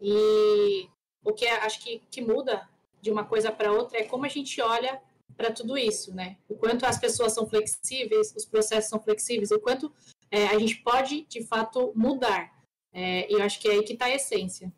e 0.00 0.88
o 1.24 1.32
que 1.32 1.44
é, 1.44 1.64
acho 1.64 1.82
que, 1.82 2.00
que 2.10 2.20
muda 2.20 2.68
de 3.00 3.10
uma 3.10 3.24
coisa 3.24 3.50
para 3.50 3.72
outra 3.72 3.98
é 3.98 4.04
como 4.04 4.24
a 4.24 4.28
gente 4.28 4.60
olha 4.60 5.00
para 5.36 5.52
tudo 5.52 5.76
isso, 5.76 6.14
né? 6.14 6.36
O 6.48 6.56
quanto 6.56 6.86
as 6.86 6.98
pessoas 6.98 7.32
são 7.32 7.46
flexíveis, 7.46 8.34
os 8.36 8.44
processos 8.44 8.90
são 8.90 9.00
flexíveis, 9.00 9.50
o 9.50 9.60
quanto 9.60 9.92
é, 10.30 10.46
a 10.46 10.58
gente 10.58 10.76
pode 10.82 11.24
de 11.26 11.44
fato 11.44 11.92
mudar. 11.94 12.52
É, 12.92 13.30
e 13.30 13.34
eu 13.34 13.42
acho 13.42 13.60
que 13.60 13.68
é 13.68 13.72
aí 13.72 13.82
que 13.82 13.94
está 13.94 14.06
a 14.06 14.14
essência. 14.14 14.72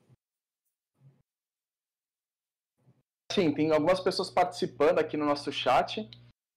Sim, 3.32 3.52
tem 3.52 3.70
algumas 3.70 4.00
pessoas 4.00 4.30
participando 4.30 4.98
aqui 4.98 5.16
no 5.16 5.26
nosso 5.26 5.52
chat. 5.52 6.08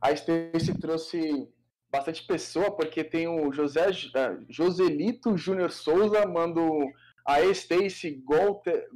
A 0.02 0.14
Stacy 0.14 0.80
trouxe 0.80 1.52
bastante 1.92 2.26
pessoa, 2.26 2.72
porque 2.72 3.04
tem 3.04 3.28
o 3.28 3.52
José 3.52 3.90
uh, 3.90 4.46
Joselito 4.48 5.36
Júnior 5.38 5.72
Souza, 5.72 6.26
mando 6.26 6.62
a 7.26 7.42
Stacy 7.42 8.24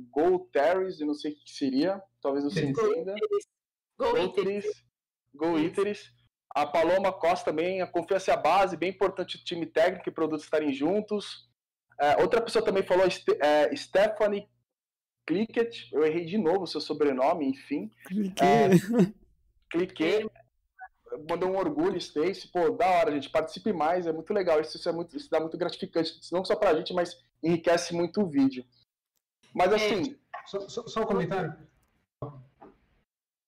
Golteres, 0.10 1.02
eu 1.02 1.08
não 1.08 1.14
sei 1.14 1.34
o 1.34 1.36
que 1.36 1.52
seria, 1.52 2.02
talvez 2.22 2.46
você 2.46 2.66
entenda. 2.66 3.16
Go 3.98 4.18
Iteris. 4.18 4.66
Go 5.34 5.58
Iteris. 5.58 6.12
A 6.56 6.68
Paloma 6.68 7.12
Costa 7.12 7.52
também, 7.52 7.82
a 7.82 7.88
confiança 7.88 8.32
é 8.32 8.34
a 8.34 8.38
base, 8.38 8.78
bem 8.78 8.90
importante 8.90 9.38
o 9.38 9.44
time 9.44 9.66
técnico 9.66 10.08
e 10.08 10.12
produtos 10.12 10.46
estarem 10.46 10.72
juntos. 10.72 11.50
É, 12.00 12.22
outra 12.22 12.42
pessoa 12.42 12.64
também 12.64 12.84
falou, 12.84 13.06
é, 13.06 13.76
Stephanie 13.76 14.48
Clicket, 15.26 15.92
eu 15.92 16.06
errei 16.06 16.26
de 16.26 16.38
novo 16.38 16.64
o 16.64 16.68
seu 16.68 16.80
sobrenome, 16.80 17.48
enfim. 17.48 17.90
Cliquei. 18.06 18.48
É, 18.48 18.70
cliquei 19.72 20.30
mandou 21.30 21.50
um 21.50 21.58
orgulho, 21.58 21.98
Stacy, 21.98 22.48
pô, 22.48 22.70
da 22.72 22.88
hora, 22.88 23.12
gente, 23.12 23.30
participe 23.30 23.72
mais, 23.72 24.08
é 24.08 24.12
muito 24.12 24.34
legal, 24.34 24.60
isso, 24.60 24.78
isso 24.78 24.90
é 24.90 24.92
muito, 24.92 25.16
isso 25.16 25.30
dá 25.30 25.40
muito 25.40 25.58
gratificante, 25.58 26.20
não 26.32 26.44
só 26.44 26.56
pra 26.56 26.74
gente, 26.74 26.94
mas 26.94 27.24
enriquece 27.42 27.94
muito 27.94 28.22
o 28.22 28.28
vídeo. 28.28 28.66
Mas 29.54 29.72
é. 29.72 29.76
assim... 29.76 30.18
Só, 30.46 30.68
só, 30.68 30.88
só 30.88 31.02
um 31.04 31.06
comentário. 31.06 31.56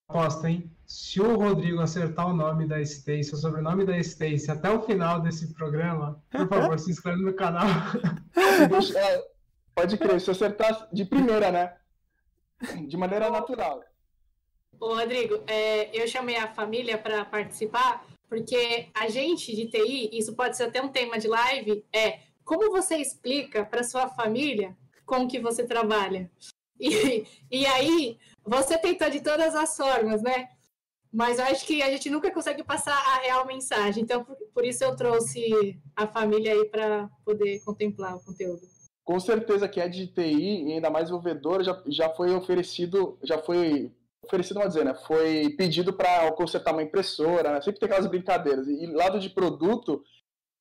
Aposta, 0.07 0.49
hein? 0.49 0.75
se 0.85 1.19
o 1.19 1.35
Rodrigo 1.35 1.81
acertar 1.81 2.27
o 2.27 2.35
nome 2.35 2.67
da 2.67 2.79
Stacy, 2.81 3.33
o 3.33 3.37
sobrenome 3.37 3.85
da 3.85 3.97
Stacy 3.97 4.51
até 4.51 4.69
o 4.69 4.81
final 4.83 5.19
desse 5.19 5.53
programa, 5.53 6.21
por 6.29 6.47
favor, 6.47 6.77
se 6.77 6.91
inscreve 6.91 7.21
no 7.21 7.33
canal. 7.33 7.65
É, 8.95 9.23
pode 9.73 9.97
crer, 9.97 10.19
se 10.19 10.29
acertar 10.29 10.89
de 10.91 11.05
primeira, 11.05 11.51
né? 11.51 11.75
De 12.85 12.95
maneira 12.97 13.29
natural. 13.29 13.81
Ô, 14.79 14.93
Rodrigo, 14.93 15.41
é, 15.47 15.89
eu 15.97 16.07
chamei 16.07 16.35
a 16.35 16.53
família 16.53 16.97
para 16.97 17.23
participar, 17.25 18.05
porque 18.29 18.89
a 18.93 19.07
gente 19.07 19.55
de 19.55 19.67
TI, 19.67 20.09
isso 20.11 20.35
pode 20.35 20.57
ser 20.57 20.63
até 20.63 20.81
um 20.81 20.89
tema 20.89 21.17
de 21.17 21.27
live, 21.27 21.83
é 21.93 22.19
como 22.43 22.71
você 22.71 22.97
explica 22.97 23.65
para 23.65 23.83
sua 23.83 24.09
família 24.09 24.75
com 25.05 25.27
que 25.27 25.39
você 25.39 25.65
trabalha? 25.65 26.29
E, 26.79 27.25
e 27.49 27.65
aí, 27.65 28.17
você 28.45 28.77
tentou 28.77 29.09
de 29.09 29.21
todas 29.21 29.55
as 29.55 29.75
formas, 29.75 30.21
né? 30.21 30.47
Mas 31.11 31.39
eu 31.39 31.45
acho 31.45 31.65
que 31.65 31.81
a 31.81 31.89
gente 31.89 32.09
nunca 32.09 32.29
consegue 32.31 32.63
passar 32.63 32.93
a 32.93 33.19
real 33.21 33.45
mensagem. 33.45 34.03
Então, 34.03 34.23
por, 34.23 34.35
por 34.53 34.65
isso 34.65 34.83
eu 34.83 34.95
trouxe 34.95 35.79
a 35.95 36.05
família 36.05 36.51
aí 36.51 36.65
para 36.65 37.09
poder 37.23 37.61
contemplar 37.63 38.15
o 38.15 38.23
conteúdo. 38.23 38.61
Com 39.03 39.19
certeza 39.19 39.67
que 39.69 39.79
é 39.79 39.87
de 39.87 40.07
TI, 40.07 40.65
e 40.65 40.73
ainda 40.73 40.89
mais 40.89 41.05
desenvolvedor, 41.05 41.63
já, 41.63 41.81
já 41.87 42.09
foi 42.09 42.33
oferecido, 42.35 43.17
já 43.23 43.37
foi 43.37 43.91
oferecido, 44.23 44.57
vamos 44.57 44.73
dizer, 44.73 44.83
né? 44.83 44.93
Foi 44.93 45.51
pedido 45.51 45.93
para 45.93 46.31
consertar 46.33 46.73
uma 46.73 46.83
impressora, 46.83 47.53
né? 47.53 47.61
Sempre 47.61 47.79
tem 47.79 47.87
aquelas 47.87 48.07
brincadeiras. 48.09 48.67
E 48.67 48.85
lado 48.87 49.19
de 49.19 49.29
produto, 49.29 50.03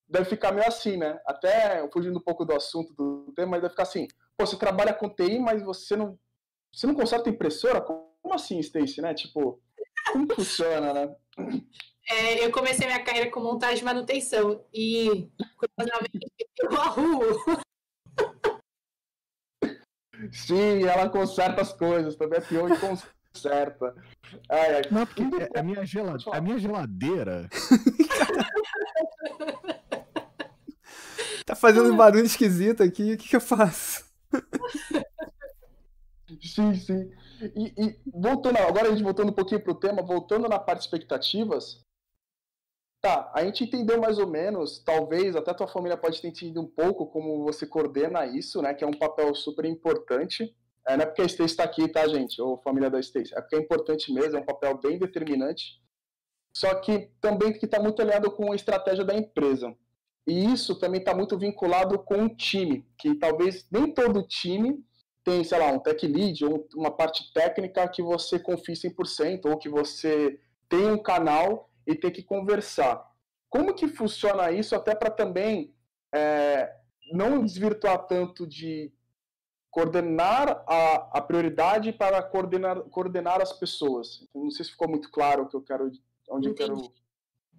deve 0.08 0.26
ficar 0.26 0.52
meio 0.52 0.68
assim, 0.68 0.96
né? 0.96 1.18
Até 1.26 1.88
fugindo 1.92 2.18
um 2.18 2.22
pouco 2.22 2.44
do 2.44 2.54
assunto 2.54 2.92
do 2.94 3.32
tema, 3.34 3.52
mas 3.52 3.62
deve 3.62 3.72
ficar 3.72 3.84
assim: 3.84 4.06
pô, 4.36 4.46
você 4.46 4.56
trabalha 4.56 4.94
com 4.94 5.08
TI, 5.08 5.38
mas 5.38 5.62
você 5.62 5.96
não, 5.96 6.18
você 6.74 6.86
não 6.88 6.94
conserta 6.94 7.30
impressora? 7.30 7.80
Como 7.80 8.34
assim, 8.34 8.58
Stacy, 8.58 9.00
né? 9.00 9.14
Tipo, 9.14 9.62
como 10.12 10.34
funciona, 10.34 10.92
né? 10.92 11.14
É, 12.08 12.44
eu 12.44 12.50
comecei 12.50 12.86
minha 12.86 13.02
carreira 13.02 13.30
com 13.30 13.40
montagem 13.40 13.80
e 13.80 13.84
manutenção 13.84 14.64
e, 14.74 15.30
curiosamente, 15.56 16.18
eu 16.60 16.80
arrumo. 16.80 17.22
Sim, 20.32 20.84
ela 20.84 21.08
conserta 21.08 21.62
as 21.62 21.72
coisas, 21.72 22.16
também 22.16 22.38
é 22.38 22.42
pior 22.42 22.70
e 22.70 22.76
conserta. 22.76 23.94
Ai, 24.50 24.76
ai. 24.76 24.82
Não, 24.90 25.06
porque 25.06 25.22
a 25.54 25.62
minha, 25.62 25.86
gelade... 25.86 26.24
a 26.30 26.40
minha 26.40 26.58
geladeira. 26.58 27.48
tá 31.46 31.54
fazendo 31.54 31.94
barulho 31.94 32.24
esquisito 32.24 32.82
aqui, 32.82 33.14
o 33.14 33.18
que, 33.18 33.28
que 33.28 33.36
eu 33.36 33.40
faço? 33.40 34.04
Sim, 36.42 36.74
sim. 36.74 37.10
E, 37.54 37.74
e, 37.76 38.00
voltando, 38.06 38.56
agora 38.58 38.88
a 38.88 38.90
gente 38.90 39.02
voltando 39.02 39.30
um 39.30 39.34
pouquinho 39.34 39.62
pro 39.62 39.74
tema, 39.74 40.02
voltando 40.02 40.48
na 40.48 40.58
parte 40.58 40.80
de 40.80 40.84
expectativas, 40.86 41.84
tá, 43.00 43.30
a 43.34 43.44
gente 43.44 43.64
entendeu 43.64 44.00
mais 44.00 44.18
ou 44.18 44.26
menos, 44.26 44.78
talvez 44.78 45.36
até 45.36 45.52
tua 45.52 45.66
família 45.66 45.96
pode 45.96 46.22
ter 46.22 46.28
entendido 46.28 46.62
um 46.62 46.66
pouco 46.66 47.06
como 47.06 47.44
você 47.44 47.66
coordena 47.66 48.24
isso, 48.24 48.62
né, 48.62 48.72
que 48.72 48.82
é 48.82 48.86
um 48.86 48.98
papel 48.98 49.34
super 49.34 49.66
importante. 49.66 50.54
É, 50.86 50.96
não 50.96 51.04
é 51.04 51.06
porque 51.06 51.22
a 51.22 51.26
Stacy 51.26 51.52
está 51.52 51.64
aqui, 51.64 51.88
tá, 51.88 52.06
gente, 52.08 52.40
ou 52.40 52.58
família 52.62 52.90
da 52.90 53.00
Stacy, 53.00 53.34
é 53.34 53.40
porque 53.40 53.56
é 53.56 53.58
importante 53.58 54.12
mesmo, 54.12 54.38
é 54.38 54.40
um 54.40 54.46
papel 54.46 54.78
bem 54.78 54.98
determinante. 54.98 55.82
Só 56.56 56.74
que 56.76 57.10
também 57.20 57.52
que 57.52 57.64
está 57.64 57.80
muito 57.80 58.00
alinhado 58.00 58.30
com 58.30 58.52
a 58.52 58.56
estratégia 58.56 59.04
da 59.04 59.14
empresa. 59.14 59.74
E 60.26 60.52
isso 60.52 60.78
também 60.78 61.00
está 61.00 61.14
muito 61.14 61.36
vinculado 61.36 61.98
com 61.98 62.24
o 62.24 62.34
time, 62.34 62.86
que 62.98 63.14
talvez 63.16 63.66
nem 63.70 63.92
todo 63.92 64.26
time 64.26 64.82
tem, 65.24 65.42
sei 65.42 65.58
lá, 65.58 65.68
um 65.72 65.78
tech 65.78 66.06
lead 66.06 66.44
ou 66.44 66.68
uma 66.76 66.90
parte 66.90 67.32
técnica 67.32 67.88
que 67.88 68.02
você 68.02 68.38
confie 68.38 68.74
100% 68.74 69.46
ou 69.46 69.56
que 69.56 69.70
você 69.70 70.38
tem 70.68 70.86
um 70.86 71.02
canal 71.02 71.70
e 71.86 71.94
tem 71.94 72.10
que 72.10 72.22
conversar. 72.22 73.10
Como 73.48 73.74
que 73.74 73.88
funciona 73.88 74.52
isso 74.52 74.76
até 74.76 74.94
para 74.94 75.10
também 75.10 75.74
é, 76.14 76.70
não 77.10 77.42
desvirtuar 77.42 78.06
tanto 78.06 78.46
de 78.46 78.92
coordenar 79.70 80.62
a, 80.68 81.18
a 81.18 81.20
prioridade 81.22 81.92
para 81.92 82.22
coordenar, 82.22 82.82
coordenar 82.82 83.40
as 83.40 83.52
pessoas? 83.52 84.28
Não 84.34 84.50
sei 84.50 84.66
se 84.66 84.72
ficou 84.72 84.88
muito 84.88 85.10
claro 85.10 85.44
o 85.44 85.48
que 85.48 85.56
eu 85.56 85.62
quero, 85.62 85.90
onde 86.28 86.48
Entendi. 86.48 86.70
eu 86.70 86.76
quero... 86.76 86.92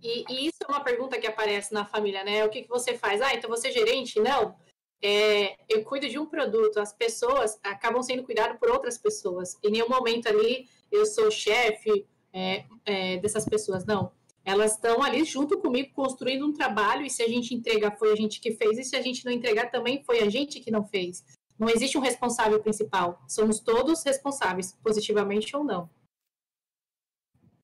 E, 0.03 0.25
e, 0.29 0.47
isso 0.47 0.57
é 0.63 0.67
uma 0.67 0.83
pergunta 0.83 1.17
que 1.17 1.25
aparece 1.25 1.73
na 1.73 1.85
família, 1.85 2.23
né? 2.23 2.45
O 2.45 2.49
que, 2.49 2.63
que 2.63 2.69
você 2.69 2.95
faz? 2.95 3.21
Ah, 3.21 3.33
então 3.33 3.49
você 3.49 3.69
é 3.69 3.71
gerente? 3.71 4.19
Não 4.19 4.55
é, 5.01 5.55
eu 5.69 5.83
cuido 5.83 6.07
de 6.07 6.17
um 6.17 6.25
produto, 6.25 6.79
as 6.79 6.93
pessoas 6.93 7.59
acabam 7.63 8.01
sendo 8.01 8.23
cuidadas 8.23 8.57
por 8.57 8.69
outras 8.69 8.97
pessoas. 8.97 9.57
Em 9.63 9.71
nenhum 9.71 9.89
momento 9.89 10.27
ali 10.27 10.67
eu 10.91 11.05
sou 11.05 11.29
chefe 11.29 12.05
é, 12.33 12.65
é, 12.85 13.17
dessas 13.17 13.45
pessoas, 13.45 13.85
não. 13.85 14.11
Elas 14.43 14.73
estão 14.73 15.01
ali 15.01 15.23
junto 15.23 15.57
comigo 15.57 15.91
construindo 15.93 16.45
um 16.45 16.53
trabalho 16.53 17.05
e 17.05 17.09
se 17.09 17.23
a 17.23 17.27
gente 17.27 17.53
entregar 17.53 17.97
foi 17.97 18.11
a 18.11 18.15
gente 18.15 18.39
que 18.39 18.51
fez 18.51 18.77
e 18.77 18.83
se 18.83 18.95
a 18.95 19.01
gente 19.01 19.25
não 19.25 19.31
entregar 19.31 19.71
também 19.71 20.03
foi 20.03 20.21
a 20.21 20.29
gente 20.29 20.59
que 20.59 20.69
não 20.69 20.85
fez. 20.85 21.23
Não 21.57 21.69
existe 21.69 21.97
um 21.97 22.01
responsável 22.01 22.61
principal. 22.61 23.23
Somos 23.27 23.59
todos 23.59 24.03
responsáveis, 24.03 24.73
positivamente 24.83 25.55
ou 25.55 25.63
não. 25.63 25.89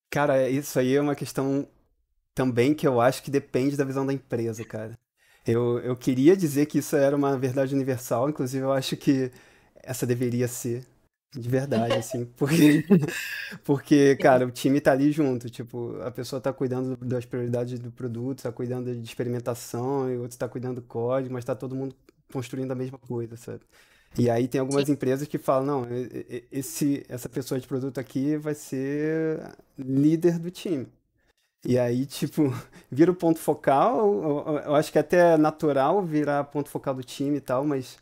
Cara, 0.10 0.50
isso 0.50 0.80
aí 0.80 0.96
é 0.96 1.02
uma 1.02 1.15
questão 1.15 1.67
também 2.34 2.74
que 2.74 2.88
eu 2.88 3.00
acho 3.00 3.22
que 3.22 3.32
depende 3.32 3.78
da 3.78 3.86
visão 3.86 4.06
da 4.06 4.13
empresa, 4.13 4.63
cara. 4.65 4.98
Eu, 5.45 5.80
eu 5.80 5.95
queria 5.97 6.36
dizer 6.38 6.67
que 6.67 6.80
isso 6.80 6.95
era 6.95 7.15
uma 7.15 7.38
verdade 7.38 7.73
universal, 7.73 8.30
inclusive 8.30 8.63
eu 8.63 8.71
acho 8.71 8.95
que 8.95 9.32
essa 9.75 10.06
deveria 10.06 10.47
ser 10.47 10.86
de 11.34 11.49
verdade, 11.49 11.97
assim, 11.97 12.25
porque, 12.38 12.86
porque, 13.63 14.15
cara, 14.17 14.45
o 14.47 14.51
time 14.51 14.82
tá 14.82 14.91
ali 14.91 15.12
junto, 15.12 15.49
tipo, 15.49 15.95
a 16.01 16.12
pessoa 16.12 16.41
tá 16.41 16.54
cuidando 16.54 16.95
das 16.97 17.25
prioridades 17.25 17.80
do 17.80 17.91
produto, 17.91 18.43
tá 18.43 18.51
cuidando 18.51 18.93
de 18.95 19.04
experimentação, 19.04 20.12
e 20.12 20.17
outro 20.17 20.38
tá 20.38 20.47
cuidando 20.49 20.75
do 20.82 20.88
código, 20.88 21.34
mas 21.34 21.45
tá 21.45 21.56
todo 21.56 21.75
mundo 21.75 21.95
construindo 22.34 22.71
a 22.71 22.75
mesma 22.75 22.97
coisa, 22.99 23.38
sabe? 23.38 23.62
E 24.17 24.30
aí 24.30 24.47
tem 24.47 24.60
algumas 24.62 24.89
Sim. 24.89 24.93
empresas 24.93 25.27
que 25.27 25.38
falam, 25.38 25.65
não, 25.86 25.88
esse, 26.51 27.04
essa 27.10 27.30
pessoa 27.30 27.60
de 27.60 27.67
produto 27.67 27.97
aqui 27.99 28.36
vai 28.38 28.54
ser 28.56 29.39
líder 29.77 30.38
do 30.39 30.51
time. 30.51 30.88
E 31.63 31.78
aí, 31.78 32.06
tipo, 32.06 32.43
vira 32.89 33.12
o 33.12 33.15
ponto 33.15 33.39
focal. 33.39 34.60
Eu, 34.65 34.76
acho 34.76 34.91
que 34.91 34.97
é 34.97 35.02
até 35.02 35.38
natural 35.38 36.04
virar 36.04 36.43
ponto 36.45 36.69
focal 36.69 36.95
do 36.95 37.04
time 37.04 37.38
e 37.38 37.41
tal, 37.41 37.63
mas. 37.63 37.97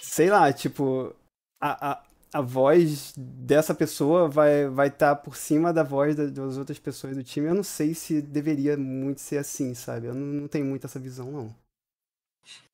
Sei 0.00 0.30
lá, 0.30 0.52
tipo. 0.52 1.14
A, 1.60 1.92
a, 1.92 2.02
a 2.34 2.40
voz 2.40 3.14
dessa 3.16 3.74
pessoa 3.74 4.28
vai 4.28 4.66
vai 4.66 4.88
estar 4.88 5.14
tá 5.14 5.20
por 5.20 5.36
cima 5.36 5.72
da 5.72 5.82
voz 5.82 6.16
da, 6.16 6.26
das 6.26 6.56
outras 6.56 6.78
pessoas 6.78 7.16
do 7.16 7.22
time. 7.22 7.48
Eu 7.48 7.54
não 7.54 7.62
sei 7.62 7.94
se 7.94 8.20
deveria 8.20 8.76
muito 8.76 9.20
ser 9.20 9.38
assim, 9.38 9.74
sabe? 9.74 10.08
Eu 10.08 10.14
não, 10.14 10.26
não 10.42 10.48
tenho 10.48 10.64
muito 10.64 10.86
essa 10.86 10.98
visão, 10.98 11.30
não. 11.30 11.54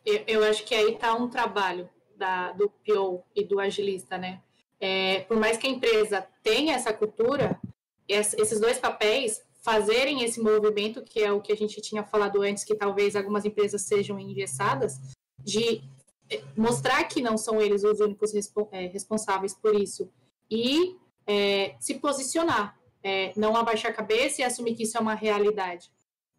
Eu, 0.05 0.25
eu 0.27 0.45
acho 0.45 0.65
que 0.65 0.75
aí 0.75 0.97
tá 0.97 1.15
um 1.15 1.29
trabalho 1.29 1.89
da, 2.17 2.53
do 2.53 2.69
PO 2.69 3.23
e 3.35 3.45
do 3.45 3.61
agilista, 3.61 4.17
né? 4.17 4.41
É, 4.81 5.21
por 5.21 5.37
mais 5.37 5.57
que 5.57 5.67
a 5.67 5.71
empresa 5.71 6.27
tenha 6.43 6.75
essa 6.75 6.93
cultura, 6.93 7.61
esses 8.09 8.61
dois 8.61 8.79
papéis 8.79 9.43
fazerem 9.59 10.23
esse 10.23 10.41
movimento, 10.41 11.03
que 11.03 11.21
é 11.21 11.33
o 11.33 11.41
que 11.41 11.53
a 11.53 11.57
gente 11.57 11.81
tinha 11.81 12.05
falado 12.05 12.43
antes, 12.43 12.65
que 12.65 12.75
talvez 12.75 13.17
algumas 13.17 13.45
empresas 13.45 13.83
sejam 13.83 14.19
engessadas, 14.19 14.99
de 15.39 15.83
eh, 16.31 16.43
mostrar 16.57 17.05
que 17.05 17.21
não 17.21 17.37
são 17.37 17.61
eles 17.61 17.85
os 17.85 18.01
únicos 18.01 18.33
é, 18.73 18.87
responsáveis 18.87 19.55
por 19.55 19.75
isso 19.75 20.11
e 20.51 20.97
é, 21.27 21.77
se 21.79 21.95
posicionar, 21.97 22.79
é, 23.03 23.33
não 23.37 23.57
abaixar 23.57 23.91
a 23.91 23.95
cabeça 23.95 24.41
e 24.41 24.45
assumir 24.45 24.75
que 24.75 24.85
isso 24.85 24.97
é 24.97 25.01
uma 25.01 25.15
realidade. 25.15 25.91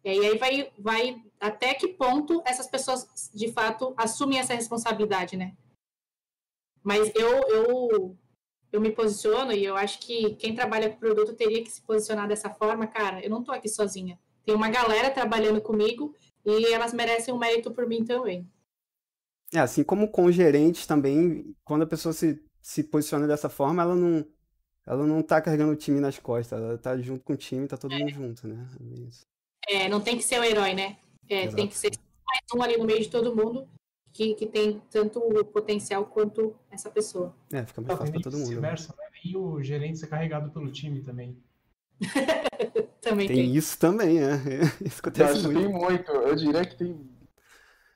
E 0.04 0.08
aí 0.08 0.38
vai, 0.38 0.72
vai 0.78 1.22
até 1.38 1.74
que 1.74 1.88
ponto 1.88 2.42
essas 2.46 2.66
pessoas 2.66 3.30
de 3.34 3.52
fato 3.52 3.94
assumem 3.96 4.38
essa 4.38 4.54
responsabilidade, 4.54 5.36
né? 5.36 5.54
Mas 6.82 7.12
eu, 7.14 7.30
eu 7.48 8.18
eu 8.72 8.80
me 8.80 8.90
posiciono 8.90 9.52
e 9.52 9.64
eu 9.64 9.76
acho 9.76 9.98
que 10.00 10.34
quem 10.36 10.54
trabalha 10.54 10.90
com 10.90 10.98
produto 10.98 11.34
teria 11.34 11.62
que 11.62 11.70
se 11.70 11.82
posicionar 11.82 12.28
dessa 12.28 12.50
forma, 12.50 12.86
cara, 12.86 13.22
eu 13.24 13.30
não 13.30 13.42
tô 13.42 13.52
aqui 13.52 13.68
sozinha. 13.68 14.18
Tem 14.44 14.54
uma 14.54 14.68
galera 14.68 15.10
trabalhando 15.10 15.60
comigo 15.60 16.14
e 16.44 16.72
elas 16.72 16.92
merecem 16.92 17.34
um 17.34 17.38
mérito 17.38 17.70
por 17.70 17.86
mim 17.86 18.04
também. 18.04 18.48
É, 19.52 19.58
assim 19.58 19.82
como 19.82 20.08
com 20.08 20.30
gerentes 20.30 20.86
também, 20.86 21.54
quando 21.64 21.82
a 21.82 21.86
pessoa 21.86 22.12
se, 22.12 22.42
se 22.62 22.84
posiciona 22.84 23.26
dessa 23.26 23.48
forma, 23.48 23.82
ela 23.82 23.94
não 23.94 24.24
ela 24.86 25.06
não 25.06 25.22
tá 25.22 25.40
carregando 25.40 25.72
o 25.72 25.76
time 25.76 26.00
nas 26.00 26.18
costas, 26.18 26.58
ela 26.58 26.78
tá 26.78 26.96
junto 26.98 27.22
com 27.22 27.34
o 27.34 27.36
time, 27.36 27.68
tá 27.68 27.76
todo 27.76 27.94
é. 27.94 27.98
mundo 27.98 28.10
junto, 28.10 28.48
né? 28.48 28.66
É, 29.68 29.84
é, 29.84 29.88
não 29.88 30.00
tem 30.00 30.16
que 30.16 30.22
ser 30.22 30.40
o 30.40 30.44
herói, 30.44 30.74
né? 30.74 30.96
É, 31.28 31.46
tem 31.48 31.68
que 31.68 31.76
ser 31.76 31.90
mais 32.26 32.40
um 32.54 32.62
ali 32.62 32.76
no 32.76 32.84
meio 32.84 33.00
de 33.00 33.08
todo 33.08 33.34
mundo 33.34 33.68
que, 34.12 34.34
que 34.34 34.46
tem 34.46 34.82
tanto 34.90 35.20
o 35.20 35.44
potencial 35.44 36.04
quanto 36.04 36.54
essa 36.70 36.90
pessoa. 36.90 37.34
É, 37.52 37.64
fica 37.64 37.80
mais 37.80 37.98
fácil 37.98 38.12
para 38.12 38.22
todo 38.22 38.36
mundo. 38.36 38.48
Vice-versa, 38.48 38.94
né? 38.98 39.04
E 39.24 39.36
o 39.36 39.62
gerente 39.62 39.98
ser 39.98 40.06
carregado 40.06 40.50
pelo 40.50 40.70
time 40.70 41.02
também. 41.02 41.36
também 43.00 43.26
tem, 43.26 43.36
tem, 43.36 43.54
isso 43.54 43.78
também, 43.78 44.18
é. 44.18 44.40
Isso 44.84 45.00
acontece 45.00 45.46
muito. 45.46 45.60
Tem 45.60 45.68
muito. 45.68 46.10
Eu 46.10 46.34
diria 46.34 46.64
que 46.64 46.76
tem. 46.76 47.10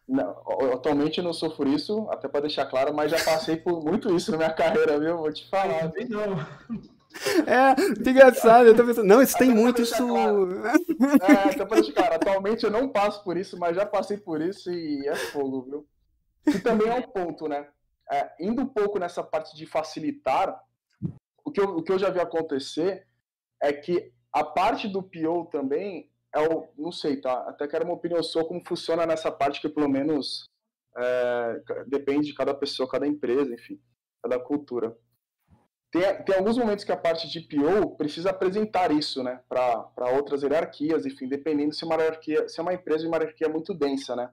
Não, 0.06 0.36
atualmente 0.74 1.16
eu 1.16 1.24
não 1.24 1.32
sofro 1.32 1.66
isso, 1.66 2.06
até 2.10 2.28
para 2.28 2.42
deixar 2.42 2.66
claro, 2.66 2.92
mas 2.92 3.10
já 3.10 3.24
passei 3.24 3.56
por 3.56 3.82
muito 3.82 4.14
isso 4.14 4.30
na 4.30 4.36
minha 4.36 4.52
carreira, 4.52 5.00
viu? 5.00 5.16
Vou 5.16 5.32
te 5.32 5.48
falar. 5.48 5.90
Eu 5.96 6.08
não. 6.10 6.46
É, 7.46 7.74
que 8.02 8.10
engraçado, 8.10 8.66
eu 8.66 8.76
tô 8.76 8.84
pensando, 8.84 9.06
não, 9.06 9.22
isso 9.22 9.38
tem 9.38 9.48
muito 9.48 9.80
isso. 9.80 9.96
Claro. 9.96 10.66
É, 10.66 11.54
então 11.54 11.66
pra 11.66 11.92
cara, 11.92 12.16
atualmente 12.16 12.64
eu 12.64 12.70
não 12.70 12.88
passo 12.88 13.22
por 13.24 13.36
isso, 13.36 13.58
mas 13.58 13.76
já 13.76 13.86
passei 13.86 14.18
por 14.18 14.42
isso 14.42 14.70
e 14.70 15.08
é 15.08 15.14
fogo, 15.14 15.62
viu? 15.62 15.86
E 16.46 16.58
também 16.58 16.88
é 16.88 16.94
um 16.94 17.02
ponto, 17.02 17.48
né? 17.48 17.68
É, 18.10 18.34
indo 18.40 18.62
um 18.62 18.66
pouco 18.66 18.98
nessa 18.98 19.22
parte 19.22 19.56
de 19.56 19.66
facilitar, 19.66 20.62
o 21.44 21.50
que, 21.50 21.60
eu, 21.60 21.76
o 21.76 21.82
que 21.82 21.92
eu 21.92 21.98
já 21.98 22.10
vi 22.10 22.20
acontecer 22.20 23.06
é 23.62 23.72
que 23.72 24.12
a 24.32 24.44
parte 24.44 24.88
do 24.88 25.02
PO 25.02 25.46
também 25.50 26.10
é 26.34 26.40
o, 26.40 26.68
não 26.76 26.90
sei, 26.90 27.20
tá? 27.20 27.48
Até 27.48 27.68
quero 27.68 27.84
uma 27.84 27.94
opinião 27.94 28.22
sua 28.22 28.44
como 28.46 28.66
funciona 28.66 29.06
nessa 29.06 29.30
parte 29.30 29.60
que 29.60 29.68
pelo 29.68 29.88
menos 29.88 30.44
é, 30.96 31.62
depende 31.86 32.26
de 32.28 32.34
cada 32.34 32.52
pessoa, 32.52 32.88
cada 32.88 33.06
empresa, 33.06 33.54
enfim, 33.54 33.80
cada 34.22 34.38
cultura. 34.38 34.96
Tem, 35.90 36.24
tem 36.24 36.34
alguns 36.36 36.58
momentos 36.58 36.84
que 36.84 36.90
a 36.90 36.96
parte 36.96 37.30
de 37.30 37.40
PO 37.40 37.96
precisa 37.96 38.30
apresentar 38.30 38.90
isso, 38.90 39.22
né, 39.22 39.40
para 39.48 40.10
outras 40.16 40.42
hierarquias, 40.42 41.06
enfim, 41.06 41.28
dependendo 41.28 41.72
se, 41.72 41.84
uma 41.84 41.94
hierarquia, 41.94 42.48
se 42.48 42.58
é 42.58 42.62
uma 42.62 42.74
empresa 42.74 43.02
de 43.02 43.06
uma 43.06 43.16
hierarquia 43.16 43.48
muito 43.48 43.72
densa, 43.72 44.16
né? 44.16 44.28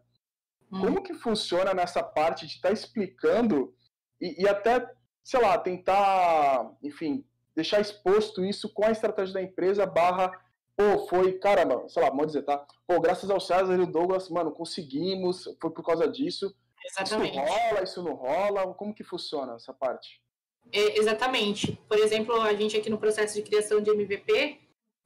Hum. 0.71 0.81
Como 0.81 1.03
que 1.03 1.13
funciona 1.13 1.73
nessa 1.73 2.01
parte 2.03 2.47
de 2.47 2.55
estar 2.55 2.69
tá 2.69 2.73
explicando 2.73 3.73
e, 4.19 4.43
e 4.43 4.47
até, 4.47 4.89
sei 5.23 5.41
lá, 5.41 5.57
tentar, 5.57 6.71
enfim, 6.83 7.25
deixar 7.55 7.81
exposto 7.81 8.45
isso 8.45 8.71
com 8.73 8.85
a 8.85 8.91
estratégia 8.91 9.33
da 9.33 9.41
empresa 9.41 9.85
barra 9.85 10.31
pô, 10.75 11.07
foi, 11.07 11.33
caramba, 11.33 11.87
sei 11.87 12.01
lá, 12.01 12.09
vamos 12.09 12.27
dizer, 12.27 12.43
tá? 12.43 12.65
Pô, 12.87 12.99
graças 12.99 13.29
ao 13.29 13.39
César 13.39 13.75
e 13.75 13.81
o 13.81 13.85
Douglas, 13.85 14.29
mano, 14.29 14.51
conseguimos, 14.51 15.43
foi 15.61 15.69
por 15.69 15.83
causa 15.83 16.07
disso. 16.07 16.53
Exatamente. 16.83 17.37
Isso 17.37 17.45
rola, 17.45 17.83
isso 17.83 18.03
não 18.03 18.13
rola? 18.13 18.73
Como 18.73 18.93
que 18.93 19.03
funciona 19.03 19.55
essa 19.55 19.73
parte? 19.73 20.21
É, 20.71 20.97
exatamente. 20.97 21.79
Por 21.87 21.97
exemplo, 21.97 22.39
a 22.41 22.53
gente 22.53 22.75
aqui 22.77 22.89
no 22.89 22.97
processo 22.97 23.35
de 23.35 23.43
criação 23.43 23.81
de 23.81 23.91
MVP, 23.91 24.59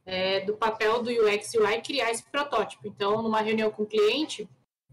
é, 0.06 0.42
do 0.42 0.56
papel 0.56 1.02
do 1.02 1.10
UX 1.10 1.54
e 1.54 1.60
UI 1.60 1.82
criar 1.82 2.12
esse 2.12 2.24
protótipo. 2.24 2.88
Então, 2.88 3.22
numa 3.22 3.42
reunião 3.42 3.72
com 3.72 3.84
o 3.84 3.88
cliente, 3.88 4.48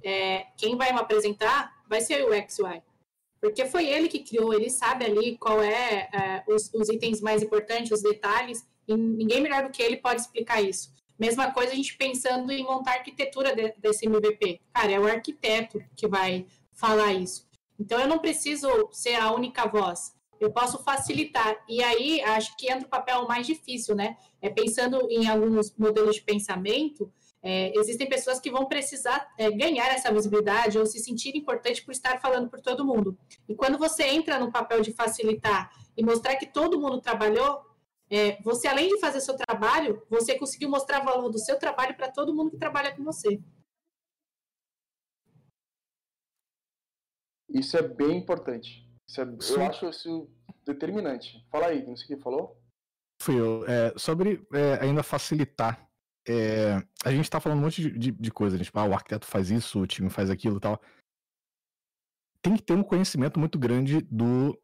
é, 0.04 0.46
quem 0.56 0.76
vai 0.76 0.92
me 0.92 0.98
apresentar 0.98 1.72
vai 1.88 2.00
ser 2.00 2.24
o 2.24 2.30
UI. 2.30 2.82
Porque 3.40 3.66
foi 3.66 3.88
ele 3.88 4.08
que 4.08 4.20
criou, 4.20 4.54
ele 4.54 4.70
sabe 4.70 5.04
ali 5.04 5.36
qual 5.36 5.62
é, 5.62 6.08
é 6.12 6.44
os, 6.48 6.72
os, 6.72 6.88
itens 6.88 7.20
mais 7.20 7.42
importantes, 7.42 7.90
os 7.90 8.02
detalhes, 8.02 8.64
e 8.86 8.94
ninguém 8.94 9.40
melhor 9.40 9.64
do 9.64 9.70
que 9.70 9.82
ele 9.82 9.96
pode 9.96 10.20
explicar 10.20 10.62
isso. 10.62 10.92
Mesma 11.18 11.52
coisa 11.52 11.72
a 11.72 11.74
gente 11.74 11.96
pensando 11.96 12.50
em 12.52 12.64
montar 12.64 12.92
a 12.92 12.94
arquitetura 12.94 13.54
de, 13.54 13.72
desse 13.78 14.06
MVP. 14.06 14.60
Cara, 14.72 14.92
é 14.92 14.98
o 14.98 15.06
arquiteto 15.06 15.82
que 15.96 16.06
vai 16.06 16.46
falar 16.72 17.12
isso. 17.12 17.48
Então 17.78 17.98
eu 18.00 18.08
não 18.08 18.18
preciso 18.18 18.68
ser 18.92 19.14
a 19.14 19.32
única 19.32 19.66
voz 19.66 20.14
eu 20.42 20.50
posso 20.50 20.82
facilitar. 20.82 21.56
E 21.68 21.82
aí, 21.82 22.20
acho 22.22 22.56
que 22.56 22.70
entra 22.70 22.86
o 22.86 22.90
papel 22.90 23.26
mais 23.26 23.46
difícil, 23.46 23.94
né? 23.94 24.16
É 24.40 24.50
pensando 24.50 25.08
em 25.08 25.28
alguns 25.28 25.72
modelos 25.76 26.16
de 26.16 26.22
pensamento, 26.22 27.10
é, 27.42 27.76
existem 27.76 28.08
pessoas 28.08 28.38
que 28.38 28.50
vão 28.50 28.66
precisar 28.66 29.28
é, 29.36 29.50
ganhar 29.50 29.88
essa 29.88 30.12
visibilidade 30.12 30.78
ou 30.78 30.86
se 30.86 31.00
sentir 31.00 31.36
importante 31.36 31.84
por 31.84 31.90
estar 31.90 32.20
falando 32.20 32.48
por 32.48 32.60
todo 32.60 32.84
mundo. 32.84 33.18
E 33.48 33.54
quando 33.54 33.76
você 33.76 34.04
entra 34.04 34.38
no 34.38 34.52
papel 34.52 34.80
de 34.80 34.92
facilitar 34.92 35.72
e 35.96 36.04
mostrar 36.04 36.36
que 36.36 36.46
todo 36.46 36.80
mundo 36.80 37.00
trabalhou, 37.00 37.60
é, 38.08 38.40
você, 38.42 38.68
além 38.68 38.88
de 38.88 39.00
fazer 39.00 39.20
seu 39.20 39.36
trabalho, 39.36 40.06
você 40.08 40.38
conseguiu 40.38 40.68
mostrar 40.68 41.02
o 41.02 41.04
valor 41.04 41.30
do 41.30 41.38
seu 41.38 41.58
trabalho 41.58 41.96
para 41.96 42.12
todo 42.12 42.34
mundo 42.34 42.50
que 42.50 42.58
trabalha 42.58 42.94
com 42.94 43.02
você. 43.02 43.40
Isso 47.48 47.76
é 47.76 47.82
bem 47.82 48.18
importante. 48.18 48.88
É, 49.18 49.22
eu 49.22 49.62
acho 49.62 49.88
isso 49.88 50.30
determinante. 50.64 51.44
Fala 51.50 51.66
aí, 51.66 51.84
não 51.84 51.96
sei 51.96 52.04
o 52.04 52.16
que 52.16 52.22
falou. 52.22 52.56
Fui 53.20 53.38
eu. 53.38 53.66
É, 53.66 53.92
sobre 53.98 54.46
é, 54.52 54.74
ainda 54.80 55.02
facilitar. 55.02 55.91
É, 56.26 56.76
a 57.04 57.10
gente 57.10 57.24
está 57.24 57.40
falando 57.40 57.58
um 57.58 57.62
monte 57.62 57.82
de, 57.82 57.98
de, 57.98 58.10
de 58.12 58.30
coisa, 58.30 58.56
né? 58.56 58.64
tipo, 58.64 58.78
ah, 58.78 58.84
o 58.84 58.94
arquiteto 58.94 59.26
faz 59.26 59.50
isso, 59.50 59.80
o 59.80 59.86
time 59.86 60.08
faz 60.08 60.30
aquilo 60.30 60.58
e 60.58 60.60
tal. 60.60 60.80
Tem 62.40 62.56
que 62.56 62.62
ter 62.62 62.74
um 62.74 62.82
conhecimento 62.82 63.38
muito 63.38 63.58
grande 63.58 64.00
do, 64.02 64.58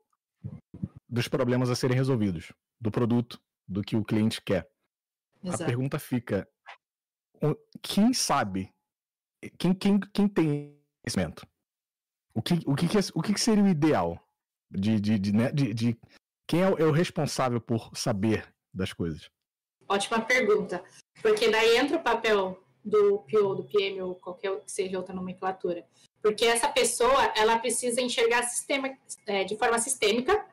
dos 1.08 1.28
problemas 1.28 1.70
a 1.70 1.76
serem 1.76 1.96
resolvidos, 1.96 2.52
do 2.80 2.90
produto, 2.90 3.40
do 3.66 3.82
que 3.82 3.96
o 3.96 4.04
cliente 4.04 4.40
quer. 4.40 4.68
Exato. 5.42 5.62
A 5.62 5.66
pergunta 5.66 5.98
fica: 5.98 6.48
quem 7.82 8.12
sabe? 8.12 8.72
Quem, 9.58 9.74
quem, 9.74 10.00
quem 10.12 10.28
tem 10.28 10.76
conhecimento? 11.02 11.46
O 12.34 12.42
que, 12.42 12.54
o, 12.66 12.74
que, 12.74 12.86
o 13.14 13.22
que 13.22 13.40
seria 13.40 13.64
o 13.64 13.68
ideal? 13.68 14.20
De, 14.70 15.00
de, 15.00 15.18
de, 15.18 15.32
né, 15.32 15.50
de, 15.50 15.72
de 15.72 15.98
quem 16.46 16.62
é 16.62 16.68
o, 16.68 16.78
é 16.78 16.84
o 16.84 16.92
responsável 16.92 17.60
por 17.60 17.90
saber 17.96 18.54
das 18.72 18.92
coisas? 18.92 19.30
Ótima 19.88 20.20
pergunta. 20.20 20.84
Porque 21.22 21.48
daí 21.48 21.76
entra 21.76 21.96
o 21.96 22.02
papel 22.02 22.62
do 22.84 23.18
PO, 23.30 23.54
do 23.56 23.64
PM 23.64 24.00
ou 24.02 24.14
qualquer 24.14 24.58
que 24.60 24.70
seja 24.70 24.96
outra 24.96 25.14
nomenclatura. 25.14 25.84
Porque 26.22 26.44
essa 26.44 26.68
pessoa, 26.68 27.32
ela 27.36 27.58
precisa 27.58 28.00
enxergar 28.00 28.42
sistema, 28.44 28.90
é, 29.26 29.44
de 29.44 29.56
forma 29.56 29.78
sistêmica 29.78 30.44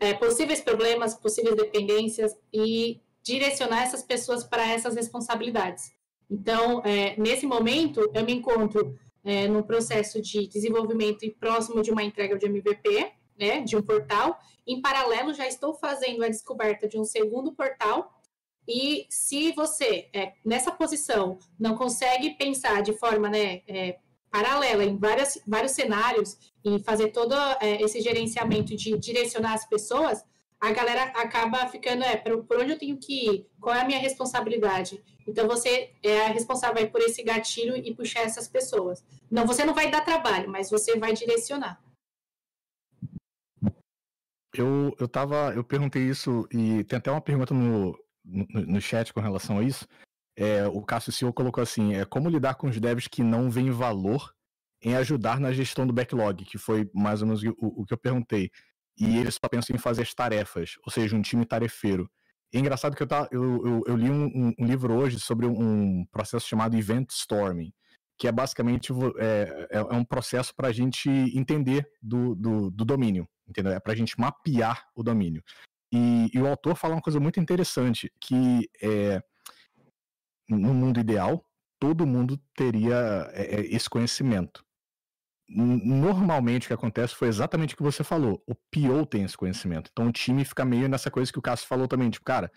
é, 0.00 0.14
possíveis 0.14 0.60
problemas, 0.60 1.14
possíveis 1.14 1.56
dependências 1.56 2.36
e 2.52 3.00
direcionar 3.22 3.82
essas 3.82 4.02
pessoas 4.02 4.44
para 4.44 4.66
essas 4.66 4.94
responsabilidades. 4.94 5.92
Então, 6.30 6.82
é, 6.84 7.16
nesse 7.18 7.46
momento, 7.46 8.10
eu 8.14 8.24
me 8.24 8.32
encontro 8.32 8.98
é, 9.24 9.48
no 9.48 9.64
processo 9.64 10.20
de 10.20 10.46
desenvolvimento 10.46 11.24
e 11.24 11.30
próximo 11.30 11.82
de 11.82 11.90
uma 11.90 12.02
entrega 12.02 12.36
de 12.36 12.46
MVP, 12.46 13.12
né, 13.38 13.60
de 13.60 13.76
um 13.76 13.82
portal. 13.82 14.38
Em 14.66 14.80
paralelo, 14.80 15.34
já 15.34 15.46
estou 15.46 15.74
fazendo 15.74 16.22
a 16.22 16.28
descoberta 16.28 16.86
de 16.86 16.98
um 16.98 17.04
segundo 17.04 17.52
portal. 17.52 18.17
E 18.68 19.06
se 19.08 19.52
você, 19.52 20.10
é, 20.12 20.34
nessa 20.44 20.70
posição, 20.70 21.38
não 21.58 21.74
consegue 21.74 22.34
pensar 22.34 22.82
de 22.82 22.92
forma 22.92 23.30
né, 23.30 23.62
é, 23.66 23.98
paralela 24.30 24.84
em 24.84 24.94
várias, 24.98 25.40
vários 25.46 25.72
cenários 25.72 26.36
e 26.62 26.78
fazer 26.80 27.08
todo 27.08 27.34
é, 27.62 27.80
esse 27.82 28.02
gerenciamento 28.02 28.76
de 28.76 28.98
direcionar 28.98 29.54
as 29.54 29.66
pessoas, 29.66 30.22
a 30.60 30.70
galera 30.70 31.04
acaba 31.14 31.66
ficando, 31.68 32.04
é, 32.04 32.16
por, 32.16 32.60
onde 32.60 32.72
eu 32.72 32.78
tenho 32.78 32.98
que 32.98 33.30
ir? 33.30 33.46
Qual 33.58 33.74
é 33.74 33.80
a 33.80 33.86
minha 33.86 33.98
responsabilidade? 33.98 35.02
Então, 35.26 35.48
você 35.48 35.94
é 36.02 36.26
responsável 36.26 36.90
por 36.90 37.00
esse 37.00 37.22
gatilho 37.22 37.74
e 37.74 37.94
puxar 37.94 38.20
essas 38.20 38.48
pessoas. 38.48 39.02
Não, 39.30 39.46
você 39.46 39.64
não 39.64 39.72
vai 39.72 39.90
dar 39.90 40.04
trabalho, 40.04 40.50
mas 40.50 40.68
você 40.68 40.98
vai 40.98 41.14
direcionar. 41.14 41.80
Eu, 44.54 44.94
eu 44.98 45.08
tava, 45.08 45.54
eu 45.54 45.64
perguntei 45.64 46.02
isso 46.02 46.46
e 46.52 46.84
tem 46.84 46.98
até 46.98 47.10
uma 47.10 47.20
pergunta 47.20 47.54
no, 47.54 47.96
no, 48.28 48.80
chat 48.80 49.12
com 49.12 49.20
relação 49.20 49.58
a 49.58 49.62
isso. 49.62 49.86
É, 50.36 50.66
o 50.66 50.82
Cássio 50.82 51.12
Silva 51.12 51.32
colocou 51.32 51.62
assim: 51.62 51.94
é 51.94 52.04
como 52.04 52.28
lidar 52.28 52.54
com 52.54 52.68
os 52.68 52.78
devs 52.78 53.08
que 53.08 53.22
não 53.22 53.50
veem 53.50 53.70
valor 53.70 54.32
em 54.80 54.94
ajudar 54.94 55.40
na 55.40 55.52
gestão 55.52 55.86
do 55.86 55.92
backlog, 55.92 56.44
que 56.44 56.58
foi 56.58 56.88
mais 56.94 57.20
ou 57.20 57.26
menos 57.26 57.42
o, 57.42 57.54
o 57.58 57.84
que 57.84 57.94
eu 57.94 57.98
perguntei. 57.98 58.50
E 58.96 59.16
eles 59.18 59.34
só 59.34 59.48
pensam 59.48 59.74
em 59.74 59.78
fazer 59.78 60.02
as 60.02 60.14
tarefas, 60.14 60.72
ou 60.84 60.92
seja, 60.92 61.16
um 61.16 61.22
time 61.22 61.44
tarefeiro. 61.44 62.10
é 62.52 62.58
engraçado 62.58 62.96
que 62.96 63.02
eu, 63.02 63.06
tá, 63.06 63.28
eu, 63.30 63.66
eu, 63.66 63.82
eu 63.86 63.96
li 63.96 64.10
um, 64.10 64.52
um, 64.58 64.66
livro 64.66 64.94
hoje 64.94 65.20
sobre 65.20 65.46
um 65.46 66.04
processo 66.10 66.48
chamado 66.48 66.76
Event 66.76 67.10
Storming, 67.10 67.72
que 68.18 68.26
é 68.26 68.32
basicamente 68.32 68.92
é, 69.18 69.68
é, 69.70 69.78
é 69.78 69.94
um 69.94 70.04
processo 70.04 70.54
para 70.54 70.68
a 70.68 70.72
gente 70.72 71.08
entender 71.08 71.88
do, 72.02 72.34
do, 72.34 72.70
do 72.70 72.84
domínio 72.84 73.28
entendeu? 73.48 73.72
É 73.72 73.80
para 73.80 73.92
a 73.92 73.96
gente 73.96 74.18
mapear 74.20 74.86
o 74.94 75.02
domínio. 75.02 75.42
E, 75.92 76.30
e, 76.34 76.40
o 76.40 76.46
autor 76.46 76.76
fala 76.76 76.94
uma 76.94 77.02
coisa 77.02 77.18
muito 77.18 77.40
interessante, 77.40 78.12
que 78.20 78.68
é, 78.82 79.22
no 80.48 80.74
mundo 80.74 81.00
ideal, 81.00 81.44
todo 81.78 82.06
mundo 82.06 82.38
teria 82.54 83.30
é, 83.32 83.60
é 83.60 83.74
esse 83.74 83.88
conhecimento. 83.88 84.64
Normalmente 85.50 86.66
o 86.66 86.68
que 86.68 86.74
acontece 86.74 87.14
foi 87.14 87.28
exatamente 87.28 87.72
o 87.72 87.76
que 87.76 87.82
você 87.82 88.04
falou. 88.04 88.42
O 88.46 88.54
PO 88.54 89.06
tem 89.06 89.24
esse 89.24 89.36
conhecimento. 89.36 89.88
Então 89.90 90.08
o 90.08 90.12
time 90.12 90.44
fica 90.44 90.62
meio 90.62 90.88
nessa 90.90 91.10
coisa 91.10 91.32
que 91.32 91.38
o 91.38 91.42
Cássio 91.42 91.66
falou 91.66 91.88
também, 91.88 92.10
tipo, 92.10 92.24
cara, 92.24 92.52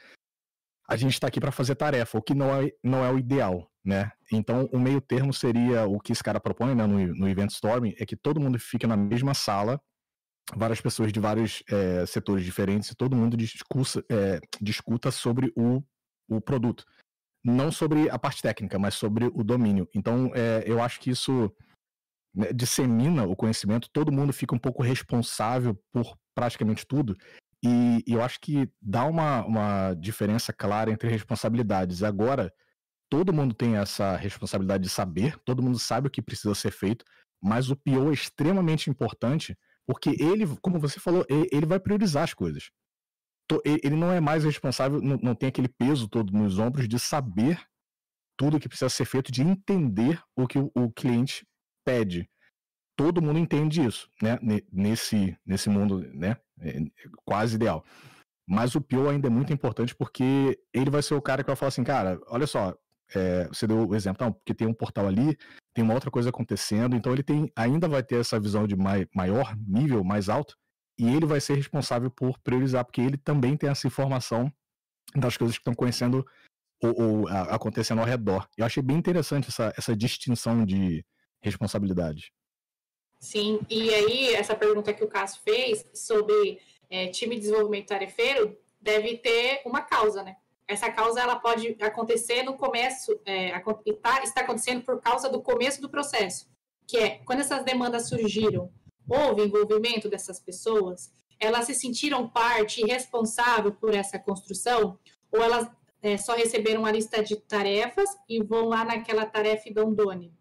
a 0.89 0.97
gente 0.97 1.13
está 1.13 1.27
aqui 1.27 1.39
para 1.39 1.53
fazer 1.53 1.75
tarefa, 1.75 2.17
o 2.17 2.21
que 2.21 2.33
não 2.33 2.53
é, 2.53 2.69
não 2.83 3.05
é 3.05 3.09
o 3.09 3.17
ideal, 3.17 3.71
né? 3.83 4.11
Então 4.29 4.69
o 4.73 4.79
meio 4.79 4.99
termo 4.99 5.33
seria 5.33 5.85
o 5.85 6.01
que 6.01 6.11
esse 6.11 6.21
cara 6.21 6.37
propõe 6.37 6.75
né, 6.75 6.85
no, 6.85 6.97
no 7.15 7.29
Event 7.29 7.51
Storming, 7.51 7.95
é 7.97 8.05
que 8.05 8.17
todo 8.17 8.41
mundo 8.41 8.59
fique 8.59 8.85
na 8.85 8.97
mesma 8.97 9.33
sala 9.33 9.81
várias 10.55 10.81
pessoas 10.81 11.11
de 11.11 11.19
vários 11.19 11.63
é, 11.69 12.05
setores 12.05 12.43
diferentes 12.43 12.89
e 12.89 12.95
todo 12.95 13.15
mundo 13.15 13.37
discursa, 13.37 14.03
é, 14.09 14.39
discuta 14.61 15.11
sobre 15.11 15.51
o, 15.55 15.83
o 16.29 16.41
produto. 16.41 16.85
Não 17.43 17.71
sobre 17.71 18.09
a 18.09 18.19
parte 18.19 18.41
técnica, 18.41 18.77
mas 18.77 18.95
sobre 18.95 19.25
o 19.25 19.43
domínio. 19.43 19.87
Então, 19.93 20.31
é, 20.35 20.63
eu 20.65 20.81
acho 20.81 20.99
que 20.99 21.09
isso 21.09 21.51
né, 22.35 22.53
dissemina 22.53 23.25
o 23.25 23.35
conhecimento, 23.35 23.89
todo 23.91 24.11
mundo 24.11 24.31
fica 24.31 24.55
um 24.55 24.59
pouco 24.59 24.83
responsável 24.83 25.75
por 25.91 26.17
praticamente 26.35 26.85
tudo. 26.85 27.17
E, 27.63 28.03
e 28.07 28.13
eu 28.13 28.21
acho 28.23 28.39
que 28.39 28.69
dá 28.81 29.05
uma, 29.05 29.45
uma 29.45 29.93
diferença 29.93 30.51
clara 30.53 30.91
entre 30.91 31.09
responsabilidades. 31.09 32.03
Agora, 32.03 32.51
todo 33.09 33.33
mundo 33.33 33.53
tem 33.53 33.75
essa 33.75 34.15
responsabilidade 34.15 34.83
de 34.83 34.89
saber, 34.89 35.37
todo 35.43 35.61
mundo 35.61 35.77
sabe 35.77 36.07
o 36.07 36.11
que 36.11 36.21
precisa 36.21 36.55
ser 36.55 36.71
feito, 36.71 37.03
mas 37.41 37.69
o 37.69 37.75
PO 37.75 38.09
é 38.09 38.13
extremamente 38.13 38.89
importante 38.89 39.57
porque 39.91 40.11
ele, 40.23 40.47
como 40.61 40.79
você 40.79 41.01
falou, 41.01 41.25
ele 41.29 41.65
vai 41.65 41.77
priorizar 41.77 42.23
as 42.23 42.33
coisas. 42.33 42.71
ele 43.65 43.97
não 43.97 44.09
é 44.09 44.21
mais 44.21 44.45
responsável, 44.45 45.01
não, 45.01 45.35
tem 45.35 45.49
aquele 45.49 45.67
peso 45.67 46.07
todo 46.07 46.31
nos 46.31 46.59
ombros 46.59 46.87
de 46.87 46.97
saber 46.97 47.61
tudo 48.39 48.57
que 48.57 48.69
precisa 48.69 48.87
ser 48.87 49.03
feito, 49.03 49.33
de 49.33 49.41
entender 49.41 50.23
o 50.33 50.47
que 50.47 50.57
o, 50.59 50.89
cliente 50.93 51.45
pede. 51.85 52.29
Todo 52.97 53.21
mundo 53.21 53.37
entende 53.37 53.85
isso, 53.85 54.09
né? 54.21 54.39
Nesse, 54.71 55.37
nesse 55.45 55.69
mundo, 55.69 55.99
né? 56.13 56.37
É, 56.61 56.79
quase 57.25 57.55
ideal. 57.55 57.83
Mas 58.47 58.75
o 58.75 58.81
PO 58.81 59.09
ainda 59.09 59.27
é 59.27 59.29
muito 59.29 59.51
importante 59.51 59.93
porque 59.93 60.57
ele 60.73 60.89
vai 60.89 61.01
ser 61.01 61.15
o 61.15 61.21
cara 61.21 61.43
que 61.43 61.47
vai 61.47 61.55
falar 61.57 61.67
assim, 61.67 61.83
cara, 61.83 62.17
olha 62.27 62.47
só, 62.47 62.77
é, 63.15 63.47
você 63.47 63.67
deu 63.67 63.87
o 63.87 63.95
exemplo, 63.95 64.25
não, 64.25 64.33
porque 64.33 64.53
tem 64.53 64.67
um 64.67 64.73
portal 64.73 65.07
ali, 65.07 65.37
tem 65.73 65.83
uma 65.83 65.93
outra 65.93 66.11
coisa 66.11 66.29
acontecendo, 66.29 66.95
então 66.95 67.11
ele 67.13 67.23
tem, 67.23 67.51
ainda 67.55 67.87
vai 67.87 68.03
ter 68.03 68.19
essa 68.19 68.39
visão 68.39 68.67
de 68.67 68.75
mai, 68.75 69.07
maior 69.13 69.55
nível, 69.57 70.03
mais 70.03 70.29
alto, 70.29 70.55
e 70.97 71.07
ele 71.07 71.25
vai 71.25 71.39
ser 71.41 71.55
responsável 71.55 72.09
por 72.11 72.37
priorizar, 72.39 72.85
porque 72.85 73.01
ele 73.01 73.17
também 73.17 73.57
tem 73.57 73.69
essa 73.69 73.87
informação 73.87 74.51
das 75.15 75.35
coisas 75.37 75.57
que 75.57 75.61
estão 75.61 75.73
conhecendo 75.73 76.25
ou, 76.81 77.01
ou 77.01 77.27
a, 77.27 77.55
acontecendo 77.55 77.99
ao 77.99 78.05
redor. 78.05 78.47
Eu 78.57 78.65
achei 78.65 78.81
bem 78.81 78.97
interessante 78.97 79.49
essa, 79.49 79.73
essa 79.77 79.95
distinção 79.95 80.65
de 80.65 81.05
responsabilidade. 81.41 82.31
Sim, 83.19 83.59
e 83.69 83.93
aí 83.93 84.33
essa 84.33 84.55
pergunta 84.55 84.93
que 84.93 85.03
o 85.03 85.07
Cássio 85.07 85.41
fez 85.43 85.85
sobre 85.93 86.59
é, 86.89 87.07
time 87.07 87.35
de 87.35 87.41
desenvolvimento 87.41 87.87
tarefeiro 87.87 88.57
deve 88.79 89.17
ter 89.17 89.61
uma 89.65 89.81
causa, 89.81 90.23
né? 90.23 90.35
Essa 90.71 90.91
causa 90.91 91.21
ela 91.21 91.35
pode 91.35 91.75
acontecer 91.81 92.43
no 92.43 92.55
começo, 92.55 93.19
é, 93.25 93.49
está, 93.85 94.23
está 94.23 94.41
acontecendo 94.41 94.83
por 94.83 95.01
causa 95.01 95.29
do 95.29 95.41
começo 95.41 95.81
do 95.81 95.89
processo, 95.89 96.47
que 96.87 96.97
é 96.97 97.09
quando 97.25 97.39
essas 97.39 97.63
demandas 97.63 98.07
surgiram 98.07 98.71
houve 99.07 99.43
envolvimento 99.43 100.09
dessas 100.09 100.39
pessoas? 100.39 101.11
Elas 101.39 101.65
se 101.65 101.73
sentiram 101.73 102.27
parte 102.29 102.81
responsável 102.85 103.71
por 103.71 103.93
essa 103.93 104.17
construção? 104.19 104.97
Ou 105.31 105.41
elas 105.41 105.67
é, 106.01 106.17
só 106.17 106.33
receberam 106.33 106.81
uma 106.81 106.91
lista 106.91 107.23
de 107.23 107.35
tarefas 107.35 108.09
e 108.29 108.41
vão 108.43 108.67
lá 108.67 108.85
naquela 108.85 109.25
tarefa 109.25 109.69
e 109.69 109.73
dão 109.73 109.93
done? 109.93 110.33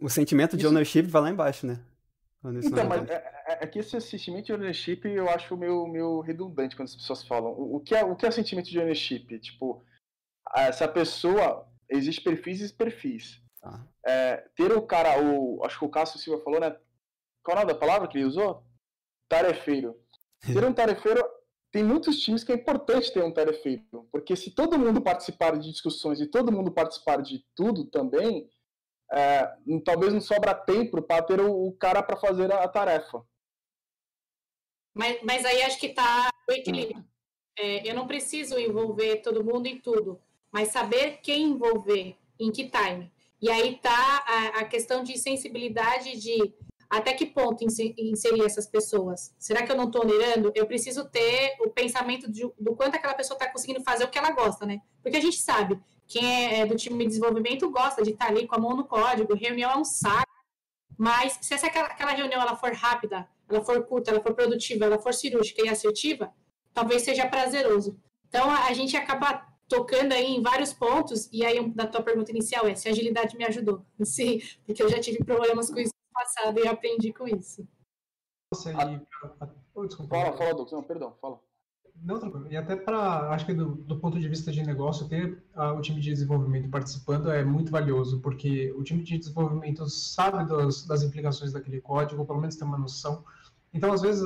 O 0.00 0.08
sentimento 0.08 0.56
de 0.56 0.66
ownership 0.66 1.02
vai 1.02 1.22
lá 1.22 1.30
embaixo, 1.30 1.66
né? 1.66 1.80
Então, 2.44 2.86
mas 2.88 3.08
é, 3.08 3.37
é, 3.48 3.64
é, 3.64 3.66
que 3.66 3.78
esse 3.78 4.00
sentimento 4.00 4.46
de 4.46 4.52
ownership 4.52 5.00
eu 5.04 5.28
acho 5.28 5.56
meio, 5.56 5.86
meio 5.86 6.20
redundante 6.20 6.76
quando 6.76 6.88
as 6.88 6.96
pessoas 6.96 7.22
falam. 7.22 7.52
O, 7.52 7.76
o, 7.76 7.80
que 7.80 7.94
é, 7.94 8.04
o 8.04 8.14
que 8.14 8.26
é 8.26 8.30
sentimento 8.30 8.70
de 8.70 8.78
ownership? 8.78 9.38
Tipo, 9.38 9.82
essa 10.54 10.86
pessoa, 10.86 11.66
existe 11.88 12.20
perfis 12.20 12.60
e 12.60 12.72
perfis. 12.74 13.42
Ah. 13.62 13.84
É, 14.06 14.36
ter 14.54 14.72
o 14.72 14.82
cara, 14.82 15.22
o, 15.22 15.64
acho 15.64 15.78
que 15.78 15.84
o 15.84 15.90
Cássio 15.90 16.18
Silva 16.18 16.42
falou, 16.44 16.60
né? 16.60 16.76
Qual 17.42 17.58
é 17.58 17.62
a 17.62 17.74
palavra 17.74 18.06
que 18.06 18.18
ele 18.18 18.26
usou? 18.26 18.62
Tarefeiro. 19.28 19.98
Ter 20.44 20.64
um 20.64 20.72
tarefeiro. 20.72 21.24
Tem 21.70 21.82
muitos 21.82 22.20
times 22.20 22.44
que 22.44 22.52
é 22.52 22.54
importante 22.54 23.12
ter 23.12 23.22
um 23.22 23.30
tarefeiro, 23.30 24.08
porque 24.10 24.34
se 24.34 24.52
todo 24.52 24.78
mundo 24.78 25.02
participar 25.02 25.58
de 25.58 25.70
discussões 25.70 26.18
e 26.18 26.26
todo 26.26 26.50
mundo 26.50 26.72
participar 26.72 27.20
de 27.20 27.44
tudo 27.54 27.84
também, 27.84 28.48
é, 29.12 29.54
talvez 29.84 30.12
não 30.12 30.20
sobra 30.20 30.54
tempo 30.54 31.02
para 31.02 31.22
ter 31.22 31.40
o, 31.40 31.68
o 31.68 31.72
cara 31.72 32.02
para 32.02 32.16
fazer 32.16 32.50
a, 32.52 32.64
a, 32.64 32.68
tarefa. 32.68 33.22
Mas, 34.98 35.18
mas 35.22 35.44
aí 35.44 35.62
acho 35.62 35.78
que 35.78 35.86
está 35.86 36.28
o 36.50 36.52
equilíbrio. 36.52 37.04
É, 37.56 37.88
eu 37.88 37.94
não 37.94 38.08
preciso 38.08 38.58
envolver 38.58 39.22
todo 39.22 39.44
mundo 39.44 39.66
em 39.66 39.78
tudo, 39.78 40.20
mas 40.50 40.68
saber 40.68 41.20
quem 41.22 41.44
envolver, 41.44 42.16
em 42.38 42.50
que 42.50 42.68
time. 42.68 43.08
E 43.40 43.48
aí 43.48 43.76
está 43.76 44.24
a, 44.26 44.60
a 44.60 44.64
questão 44.64 45.04
de 45.04 45.16
sensibilidade 45.16 46.18
de 46.18 46.52
até 46.90 47.12
que 47.12 47.26
ponto 47.26 47.62
inserir 47.62 48.44
essas 48.44 48.66
pessoas? 48.66 49.32
Será 49.38 49.62
que 49.62 49.70
eu 49.70 49.76
não 49.76 49.84
estou 49.84 50.02
onerando? 50.02 50.50
Eu 50.54 50.66
preciso 50.66 51.08
ter 51.08 51.54
o 51.60 51.70
pensamento 51.70 52.28
de, 52.28 52.50
do 52.58 52.74
quanto 52.74 52.96
aquela 52.96 53.14
pessoa 53.14 53.36
está 53.36 53.48
conseguindo 53.48 53.82
fazer 53.84 54.04
o 54.04 54.08
que 54.08 54.18
ela 54.18 54.32
gosta, 54.32 54.66
né? 54.66 54.80
Porque 55.00 55.18
a 55.18 55.20
gente 55.20 55.36
sabe, 55.36 55.78
quem 56.08 56.24
é, 56.24 56.60
é 56.60 56.66
do 56.66 56.74
time 56.74 56.98
de 56.98 57.06
desenvolvimento 57.06 57.70
gosta 57.70 58.02
de 58.02 58.10
estar 58.10 58.26
tá 58.26 58.30
ali 58.32 58.48
com 58.48 58.56
a 58.56 58.58
mão 58.58 58.74
no 58.74 58.84
código, 58.84 59.34
reunião 59.34 59.70
é 59.70 59.76
um 59.76 59.84
saco, 59.84 60.26
mas 60.96 61.38
se 61.40 61.54
essa, 61.54 61.68
aquela, 61.68 61.86
aquela 61.86 62.12
reunião 62.12 62.40
ela 62.40 62.56
for 62.56 62.72
rápida, 62.72 63.28
ela 63.48 63.64
for 63.64 63.82
curta, 63.84 64.10
ela 64.10 64.20
for 64.20 64.34
produtiva, 64.34 64.84
ela 64.84 64.98
for 64.98 65.14
cirúrgica 65.14 65.62
e 65.64 65.68
assertiva, 65.68 66.32
talvez 66.72 67.02
seja 67.02 67.26
prazeroso. 67.26 67.98
Então, 68.28 68.50
a, 68.50 68.66
a 68.66 68.72
gente 68.72 68.96
acaba 68.96 69.46
tocando 69.68 70.12
aí 70.12 70.34
em 70.34 70.42
vários 70.42 70.72
pontos, 70.72 71.28
e 71.32 71.44
aí 71.44 71.68
da 71.70 71.86
tua 71.86 72.02
pergunta 72.02 72.30
inicial 72.30 72.66
é 72.66 72.74
se 72.74 72.88
a 72.88 72.92
agilidade 72.92 73.36
me 73.36 73.44
ajudou. 73.44 73.84
Sim, 74.02 74.40
porque 74.64 74.82
eu 74.82 74.88
já 74.88 74.98
tive 74.98 75.22
problemas 75.24 75.70
com 75.70 75.78
isso 75.78 75.92
passado 76.12 76.58
e 76.58 76.66
aprendi 76.66 77.12
com 77.12 77.28
isso. 77.28 77.66
Nossa, 78.52 78.72
e... 78.72 79.00
oh, 79.74 79.86
desculpa. 79.86 80.16
Fala, 80.16 80.36
fala, 80.36 80.50
Douglas. 80.50 80.72
Não, 80.72 80.82
perdão, 80.82 81.14
fala. 81.20 81.40
Não, 82.02 82.18
tranquilo. 82.18 82.46
E 82.50 82.56
até 82.56 82.76
para, 82.76 83.30
acho 83.30 83.44
que 83.44 83.52
do, 83.52 83.74
do, 83.74 83.98
ponto 83.98 84.18
de 84.20 84.28
vista 84.28 84.52
de 84.52 84.62
negócio, 84.64 85.08
ter 85.08 85.42
uh, 85.56 85.76
o 85.76 85.80
time 85.80 86.00
de 86.00 86.10
desenvolvimento 86.10 86.70
participando 86.70 87.30
é 87.30 87.44
muito 87.44 87.72
valioso, 87.72 88.20
porque 88.20 88.72
o 88.72 88.84
time 88.84 89.02
de 89.02 89.18
desenvolvimento 89.18 89.88
sabe 89.88 90.48
das, 90.48 90.86
das 90.86 91.02
implicações 91.02 91.52
daquele 91.52 91.80
código, 91.80 92.20
ou 92.20 92.26
pelo 92.26 92.40
menos 92.40 92.56
tem 92.56 92.66
uma 92.66 92.78
noção. 92.78 93.24
Então, 93.72 93.92
às 93.92 94.02
vezes, 94.02 94.22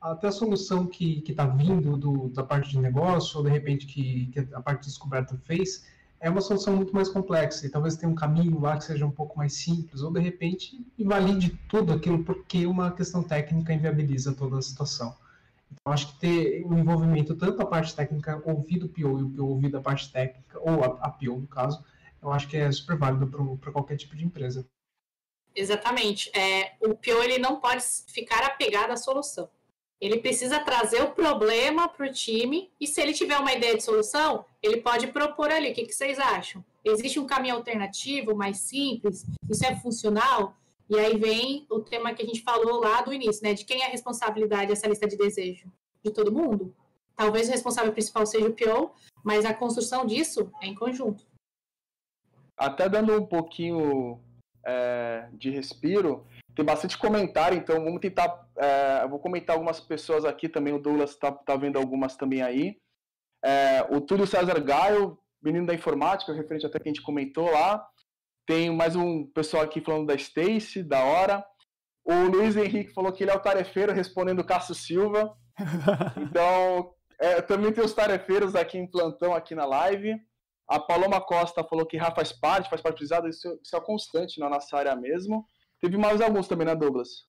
até 0.00 0.28
a 0.28 0.32
solução 0.32 0.86
que 0.86 1.24
está 1.26 1.46
vindo 1.46 1.96
do, 1.96 2.28
da 2.28 2.42
parte 2.42 2.70
de 2.70 2.78
negócio, 2.78 3.38
ou 3.38 3.44
de 3.44 3.50
repente 3.50 3.86
que, 3.86 4.26
que 4.26 4.40
a 4.54 4.60
parte 4.60 4.82
de 4.82 4.86
descoberta 4.88 5.36
fez, 5.38 5.84
é 6.20 6.30
uma 6.30 6.40
solução 6.40 6.74
muito 6.74 6.94
mais 6.94 7.08
complexa 7.08 7.66
e 7.66 7.70
talvez 7.70 7.96
tenha 7.96 8.10
um 8.10 8.14
caminho 8.14 8.58
lá 8.60 8.76
que 8.76 8.84
seja 8.84 9.04
um 9.04 9.10
pouco 9.10 9.36
mais 9.36 9.54
simples, 9.54 10.02
ou 10.02 10.12
de 10.12 10.20
repente 10.20 10.84
invalide 10.98 11.58
tudo 11.68 11.92
aquilo 11.92 12.24
porque 12.24 12.66
uma 12.66 12.90
questão 12.90 13.22
técnica 13.22 13.72
inviabiliza 13.72 14.34
toda 14.34 14.58
a 14.58 14.62
situação. 14.62 15.14
Então, 15.70 15.92
acho 15.92 16.12
que 16.12 16.20
ter 16.20 16.64
um 16.64 16.78
envolvimento 16.78 17.34
tanto 17.34 17.60
a 17.60 17.66
parte 17.66 17.94
técnica, 17.94 18.40
ouvir 18.44 18.78
do 18.78 18.88
PO 18.88 19.18
e 19.18 19.22
o 19.22 19.30
PO 19.30 19.44
ouvir 19.44 19.70
da 19.70 19.80
parte 19.80 20.10
técnica, 20.10 20.58
ou 20.60 20.82
a, 20.82 21.06
a 21.06 21.10
PO 21.10 21.40
no 21.40 21.46
caso, 21.46 21.84
eu 22.22 22.32
acho 22.32 22.48
que 22.48 22.56
é 22.56 22.70
super 22.72 22.96
válido 22.96 23.26
para 23.58 23.72
qualquer 23.72 23.96
tipo 23.96 24.16
de 24.16 24.24
empresa. 24.24 24.66
Exatamente. 25.56 26.30
É, 26.36 26.74
o 26.80 26.94
PO 26.94 27.22
ele 27.22 27.38
não 27.38 27.58
pode 27.58 27.82
ficar 28.08 28.44
apegado 28.44 28.90
à 28.90 28.96
solução. 28.96 29.48
Ele 29.98 30.18
precisa 30.18 30.60
trazer 30.60 31.02
o 31.02 31.12
problema 31.12 31.88
para 31.88 32.06
o 32.06 32.12
time 32.12 32.70
e 32.78 32.86
se 32.86 33.00
ele 33.00 33.14
tiver 33.14 33.38
uma 33.38 33.54
ideia 33.54 33.74
de 33.74 33.82
solução, 33.82 34.44
ele 34.62 34.82
pode 34.82 35.06
propor 35.06 35.50
ali. 35.50 35.70
O 35.70 35.74
que, 35.74 35.86
que 35.86 35.94
vocês 35.94 36.18
acham? 36.18 36.62
Existe 36.84 37.18
um 37.18 37.26
caminho 37.26 37.54
alternativo, 37.54 38.36
mais 38.36 38.58
simples? 38.58 39.24
Isso 39.48 39.64
é 39.64 39.74
funcional? 39.76 40.54
E 40.88 40.98
aí 40.98 41.16
vem 41.16 41.66
o 41.70 41.80
tema 41.80 42.12
que 42.12 42.22
a 42.22 42.26
gente 42.26 42.42
falou 42.42 42.78
lá 42.80 43.00
do 43.00 43.12
início, 43.12 43.42
né? 43.42 43.54
De 43.54 43.64
quem 43.64 43.82
é 43.82 43.86
a 43.86 43.90
responsabilidade 43.90 44.68
dessa 44.68 44.86
lista 44.86 45.08
de 45.08 45.16
desejo? 45.16 45.72
De 46.04 46.10
todo 46.10 46.30
mundo? 46.30 46.74
Talvez 47.16 47.48
o 47.48 47.52
responsável 47.52 47.92
principal 47.92 48.26
seja 48.26 48.46
o 48.46 48.52
PO, 48.52 48.92
mas 49.24 49.46
a 49.46 49.54
construção 49.54 50.04
disso 50.04 50.52
é 50.60 50.66
em 50.66 50.74
conjunto. 50.74 51.24
Até 52.56 52.88
dando 52.88 53.18
um 53.18 53.24
pouquinho 53.24 54.20
é, 54.66 55.28
de 55.32 55.50
respiro, 55.50 56.26
tem 56.56 56.64
bastante 56.64 56.96
comentário, 56.98 57.56
então 57.56 57.84
vamos 57.84 58.00
tentar. 58.00 58.46
É, 58.56 59.06
vou 59.06 59.18
comentar 59.18 59.54
algumas 59.54 59.78
pessoas 59.78 60.24
aqui 60.24 60.48
também. 60.48 60.72
O 60.72 60.78
Douglas 60.78 61.10
está 61.10 61.30
tá 61.30 61.54
vendo 61.54 61.78
algumas 61.78 62.16
também 62.16 62.42
aí. 62.42 62.78
É, 63.44 63.86
o 63.90 64.00
Túlio 64.00 64.26
César 64.26 64.58
Gaio, 64.60 65.18
menino 65.42 65.66
da 65.66 65.74
informática, 65.74 66.32
referente 66.32 66.66
até 66.66 66.80
que 66.80 66.88
a 66.88 66.92
gente 66.92 67.02
comentou 67.02 67.50
lá. 67.50 67.86
Tem 68.46 68.70
mais 68.70 68.96
um 68.96 69.26
pessoal 69.26 69.62
aqui 69.62 69.80
falando 69.80 70.06
da 70.06 70.14
Stacy, 70.14 70.82
da 70.82 71.04
hora. 71.04 71.44
O 72.04 72.14
Luiz 72.28 72.56
Henrique 72.56 72.94
falou 72.94 73.12
que 73.12 73.24
ele 73.24 73.32
é 73.32 73.34
o 73.34 73.40
tarefeiro, 73.40 73.92
respondendo 73.92 74.40
o 74.40 74.44
Cássio 74.44 74.74
Silva. 74.74 75.36
Então, 76.18 76.92
é, 77.18 77.40
também 77.40 77.72
tem 77.72 77.84
os 77.84 77.94
tarefeiros 77.94 78.54
aqui 78.54 78.78
em 78.78 78.86
plantão, 78.86 79.34
aqui 79.34 79.54
na 79.54 79.64
live. 79.64 80.14
A 80.68 80.80
Paloma 80.80 81.20
Costa 81.20 81.62
falou 81.62 81.86
que 81.86 81.96
Rafa 81.96 82.16
faz 82.16 82.32
parte, 82.32 82.68
faz 82.68 82.82
parte 82.82 83.04
do 83.04 83.28
isso, 83.28 83.58
isso 83.62 83.76
é 83.76 83.80
constante 83.80 84.40
na 84.40 84.48
nossa 84.48 84.76
área 84.76 84.96
mesmo. 84.96 85.46
Teve 85.80 85.96
mais 85.96 86.20
alguns 86.20 86.48
também, 86.48 86.66
né, 86.66 86.74
Douglas? 86.74 87.26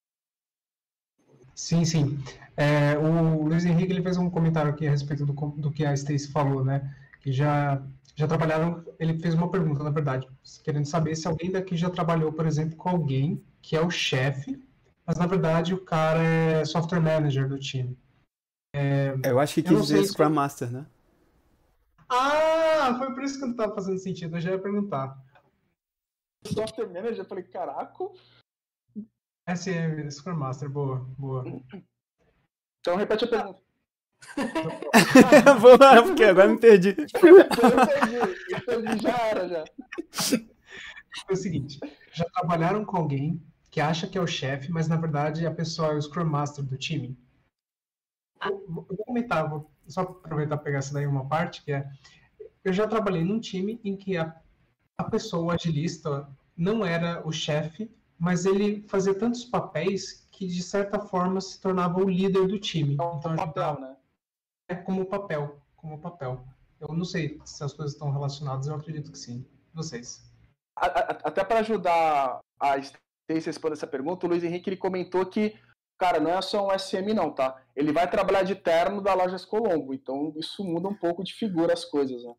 Sim, 1.53 1.85
sim. 1.85 2.19
É, 2.55 2.97
o 2.97 3.43
Luiz 3.43 3.65
Henrique 3.65 3.91
ele 3.91 4.01
fez 4.01 4.17
um 4.17 4.29
comentário 4.29 4.71
aqui 4.71 4.87
a 4.87 4.91
respeito 4.91 5.25
do, 5.25 5.33
do 5.33 5.71
que 5.71 5.85
a 5.85 5.93
Stacy 5.93 6.31
falou, 6.31 6.63
né? 6.63 6.95
Que 7.21 7.31
já, 7.31 7.81
já 8.15 8.27
trabalharam. 8.27 8.83
Ele 8.99 9.19
fez 9.19 9.33
uma 9.33 9.49
pergunta, 9.49 9.83
na 9.83 9.89
verdade, 9.89 10.27
querendo 10.63 10.85
saber 10.85 11.15
se 11.15 11.27
alguém 11.27 11.51
daqui 11.51 11.75
já 11.75 11.89
trabalhou, 11.89 12.31
por 12.31 12.45
exemplo, 12.45 12.75
com 12.75 12.89
alguém 12.89 13.43
que 13.61 13.75
é 13.75 13.81
o 13.81 13.89
chefe, 13.89 14.63
mas 15.05 15.17
na 15.17 15.25
verdade 15.25 15.73
o 15.73 15.83
cara 15.83 16.23
é 16.23 16.65
software 16.65 16.99
manager 16.99 17.47
do 17.47 17.59
time. 17.59 17.97
É, 18.73 19.15
eu 19.23 19.39
acho 19.39 19.55
que 19.55 19.63
quis 19.63 19.81
dizer 19.81 20.05
Scrum 20.05 20.27
se... 20.27 20.33
Master, 20.33 20.71
né? 20.71 20.85
Ah, 22.09 22.66
foi 22.95 23.13
por 23.13 23.23
isso 23.23 23.39
que 23.39 23.45
não 23.45 23.51
estava 23.51 23.73
fazendo 23.73 23.97
sentido. 23.99 24.35
Eu 24.35 24.41
já 24.41 24.51
ia 24.51 24.59
perguntar. 24.61 25.17
Software 26.45 26.87
manager, 26.87 27.19
eu 27.19 27.25
falei, 27.25 27.43
caraca. 27.43 28.05
SM, 29.49 30.09
Scrum 30.11 30.35
Master, 30.35 30.69
boa, 30.69 30.99
boa. 31.17 31.43
Então 32.79 32.95
repete 32.95 33.25
a 33.25 33.27
pergunta. 33.27 33.61
Vou 35.61 35.77
lá, 35.79 36.01
porque 36.01 36.23
agora 36.23 36.47
me 36.47 36.59
perdi. 36.59 36.89
eu 36.89 38.65
perdi, 38.65 39.01
já 39.01 39.17
era, 39.27 39.47
já. 39.47 39.63
É 41.29 41.33
o 41.33 41.35
seguinte, 41.35 41.79
já 42.13 42.25
trabalharam 42.25 42.83
com 42.83 42.97
alguém 42.97 43.41
que 43.69 43.79
acha 43.79 44.07
que 44.07 44.17
é 44.17 44.21
o 44.21 44.27
chefe, 44.27 44.71
mas 44.71 44.87
na 44.87 44.97
verdade 44.97 45.45
a 45.45 45.53
pessoa 45.53 45.89
é 45.89 45.95
o 45.95 46.01
Scrum 46.01 46.25
Master 46.25 46.65
do 46.65 46.77
time? 46.77 47.17
vou, 48.67 48.85
vou 48.89 49.05
comentar, 49.05 49.49
vou 49.49 49.71
só 49.87 50.01
aproveitar 50.01 50.55
e 50.55 50.63
pegar 50.63 50.79
essa 50.79 50.93
daí 50.93 51.07
uma 51.07 51.27
parte, 51.27 51.63
que 51.63 51.71
é, 51.71 51.89
eu 52.67 52.73
já 52.73 52.85
trabalhei 52.85 53.23
num 53.23 53.39
time 53.39 53.79
em 53.81 53.95
que 53.95 54.17
a, 54.17 54.35
a 54.97 55.03
pessoa, 55.05 55.53
agilista, 55.53 56.29
não 56.55 56.85
era 56.85 57.25
o 57.25 57.31
chefe, 57.31 57.89
mas 58.19 58.45
ele 58.45 58.81
fazia 58.89 59.13
tantos 59.13 59.45
papéis 59.45 60.27
que, 60.31 60.45
de 60.45 60.61
certa 60.61 60.99
forma, 60.99 61.39
se 61.39 61.61
tornava 61.61 61.99
o 61.99 62.09
líder 62.09 62.45
do 62.45 62.59
time. 62.59 62.95
Então, 62.95 63.17
então 63.19 63.35
papel, 63.37 63.79
né? 63.79 63.95
É 64.67 64.75
como 64.75 65.05
papel, 65.05 65.61
como 65.77 65.97
papel. 65.97 66.43
Eu 66.79 66.93
não 66.93 67.05
sei 67.05 67.39
se 67.45 67.63
as 67.63 67.71
coisas 67.71 67.93
estão 67.93 68.11
relacionadas, 68.11 68.67
eu 68.67 68.75
acredito 68.75 69.11
que 69.11 69.17
sim. 69.17 69.45
Vocês. 69.73 70.29
Até 70.75 71.43
para 71.45 71.59
ajudar 71.59 72.39
a 72.59 72.77
Stacy 72.77 72.99
a 73.29 73.33
responder 73.33 73.73
essa 73.73 73.87
pergunta, 73.87 74.25
o 74.25 74.29
Luiz 74.29 74.43
Henrique 74.43 74.69
ele 74.69 74.77
comentou 74.77 75.25
que, 75.25 75.57
cara, 75.97 76.19
não 76.19 76.31
é 76.31 76.41
só 76.41 76.67
um 76.67 76.77
SM 76.77 77.13
não, 77.15 77.31
tá? 77.31 77.61
Ele 77.75 77.93
vai 77.93 78.09
trabalhar 78.09 78.43
de 78.43 78.55
terno 78.55 79.01
da 79.01 79.13
loja 79.13 79.37
Colombo, 79.47 79.93
então 79.93 80.33
isso 80.35 80.63
muda 80.63 80.89
um 80.89 80.95
pouco 80.95 81.23
de 81.23 81.33
figura 81.33 81.71
as 81.71 81.85
coisas, 81.85 82.23
né? 82.23 82.33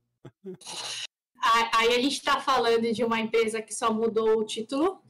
Aí 1.75 1.95
a 1.95 2.01
gente 2.01 2.15
está 2.15 2.41
falando 2.41 2.93
de 2.93 3.05
uma 3.05 3.21
empresa 3.21 3.63
que 3.63 3.75
só 3.75 3.93
mudou 3.93 4.39
o 4.39 4.45
título, 4.45 5.03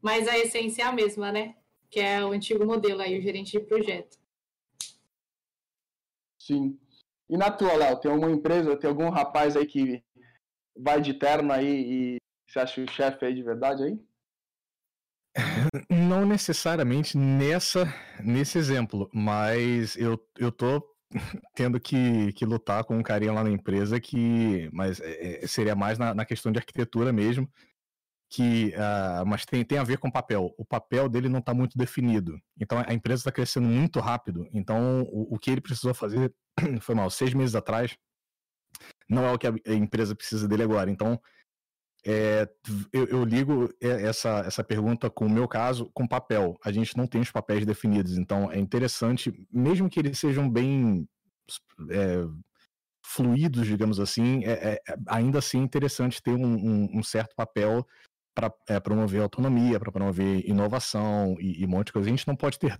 mas 0.00 0.28
a 0.28 0.38
essência 0.38 0.82
é 0.82 0.86
a 0.86 0.92
mesma, 0.92 1.32
né? 1.32 1.56
Que 1.90 2.00
é 2.00 2.24
o 2.24 2.32
antigo 2.32 2.64
modelo 2.64 3.00
aí, 3.00 3.18
o 3.18 3.22
gerente 3.22 3.52
de 3.52 3.60
projeto. 3.60 4.18
Sim. 6.40 6.78
E 7.28 7.36
na 7.36 7.50
tua, 7.50 7.74
Léo, 7.74 7.98
tem 7.98 8.10
alguma 8.10 8.30
empresa, 8.30 8.76
tem 8.76 8.88
algum 8.88 9.08
rapaz 9.08 9.56
aí 9.56 9.66
que 9.66 10.02
vai 10.76 11.00
de 11.00 11.14
terno 11.14 11.52
aí 11.52 11.66
e 11.66 12.16
você 12.46 12.58
acha 12.58 12.82
o 12.82 12.90
chefe 12.90 13.24
aí 13.24 13.34
de 13.34 13.42
verdade 13.42 13.82
aí? 13.82 13.98
Não 15.90 16.26
necessariamente 16.26 17.16
nessa, 17.16 17.86
nesse 18.22 18.58
exemplo, 18.58 19.10
mas 19.12 19.96
eu, 19.96 20.18
eu 20.38 20.52
tô 20.52 20.93
tendo 21.54 21.80
que, 21.80 22.32
que 22.32 22.44
lutar 22.44 22.84
com 22.84 22.96
um 22.96 23.02
carinha 23.02 23.32
lá 23.32 23.44
na 23.44 23.50
empresa 23.50 24.00
que. 24.00 24.68
Mas 24.72 25.00
é, 25.00 25.44
é 25.44 25.46
seria 25.46 25.74
mais 25.74 25.98
na, 25.98 26.14
na, 26.14 26.24
questão 26.24 26.50
de 26.50 26.58
arquitetura 26.58 27.12
mesmo. 27.12 27.50
Que, 28.30 28.74
uh, 28.74 29.24
mas 29.26 29.44
tem, 29.44 29.64
tem 29.64 29.78
a 29.78 29.84
ver 29.84 29.98
com 29.98 30.10
papel. 30.10 30.52
O 30.58 30.64
papel 30.64 31.08
dele 31.08 31.28
não 31.28 31.38
está 31.38 31.54
muito 31.54 31.78
definido. 31.78 32.36
Então 32.60 32.82
a 32.84 32.92
empresa 32.92 33.20
está 33.20 33.32
crescendo 33.32 33.68
muito 33.68 34.00
rápido. 34.00 34.48
Então 34.52 35.02
o, 35.02 35.34
o 35.34 35.38
que 35.38 35.50
ele 35.50 35.60
precisou 35.60 35.94
fazer 35.94 36.34
foi 36.80 36.94
mal, 36.94 37.08
seis 37.10 37.32
meses 37.32 37.54
atrás, 37.54 37.96
não 39.08 39.24
é 39.24 39.32
o 39.32 39.38
que 39.38 39.46
a 39.46 39.74
empresa 39.74 40.14
precisa 40.14 40.48
dele 40.48 40.62
agora. 40.62 40.90
Então, 40.90 41.20
é, 42.06 42.48
eu, 42.92 43.06
eu, 43.06 43.24
ligo 43.24 43.72
essa, 43.80 44.40
essa 44.46 44.62
pergunta 44.62 45.08
com 45.08 45.26
o 45.26 45.30
meu 45.30 45.48
caso 45.48 45.90
com 45.94 46.06
papel. 46.06 46.56
A 46.64 46.70
gente 46.70 46.96
não 46.96 47.06
tem 47.06 47.20
os 47.20 47.30
papéis 47.30 47.64
definidos, 47.64 48.18
então 48.18 48.50
é 48.50 48.58
interessante, 48.58 49.32
mesmo 49.50 49.88
que 49.88 49.98
eles 49.98 50.18
sejam 50.18 50.48
bem 50.48 51.08
é, 51.90 52.26
fluidos, 53.04 53.66
digamos 53.66 54.00
assim, 54.00 54.44
é, 54.44 54.74
é 54.74 54.96
ainda 55.08 55.38
assim 55.38 55.60
é 55.60 55.64
interessante 55.64 56.22
ter 56.22 56.32
um, 56.32 56.44
um, 56.44 56.98
um 56.98 57.02
certo 57.02 57.34
papel 57.34 57.86
para 58.34 58.52
é, 58.68 58.80
promover 58.80 59.22
autonomia, 59.22 59.78
para 59.78 59.92
promover 59.92 60.48
inovação 60.48 61.36
e, 61.38 61.62
e, 61.62 61.64
um 61.64 61.68
monte 61.68 61.86
de 61.86 61.92
coisa. 61.92 62.08
A 62.08 62.10
gente 62.10 62.26
não 62.26 62.36
pode 62.36 62.58
ter 62.58 62.76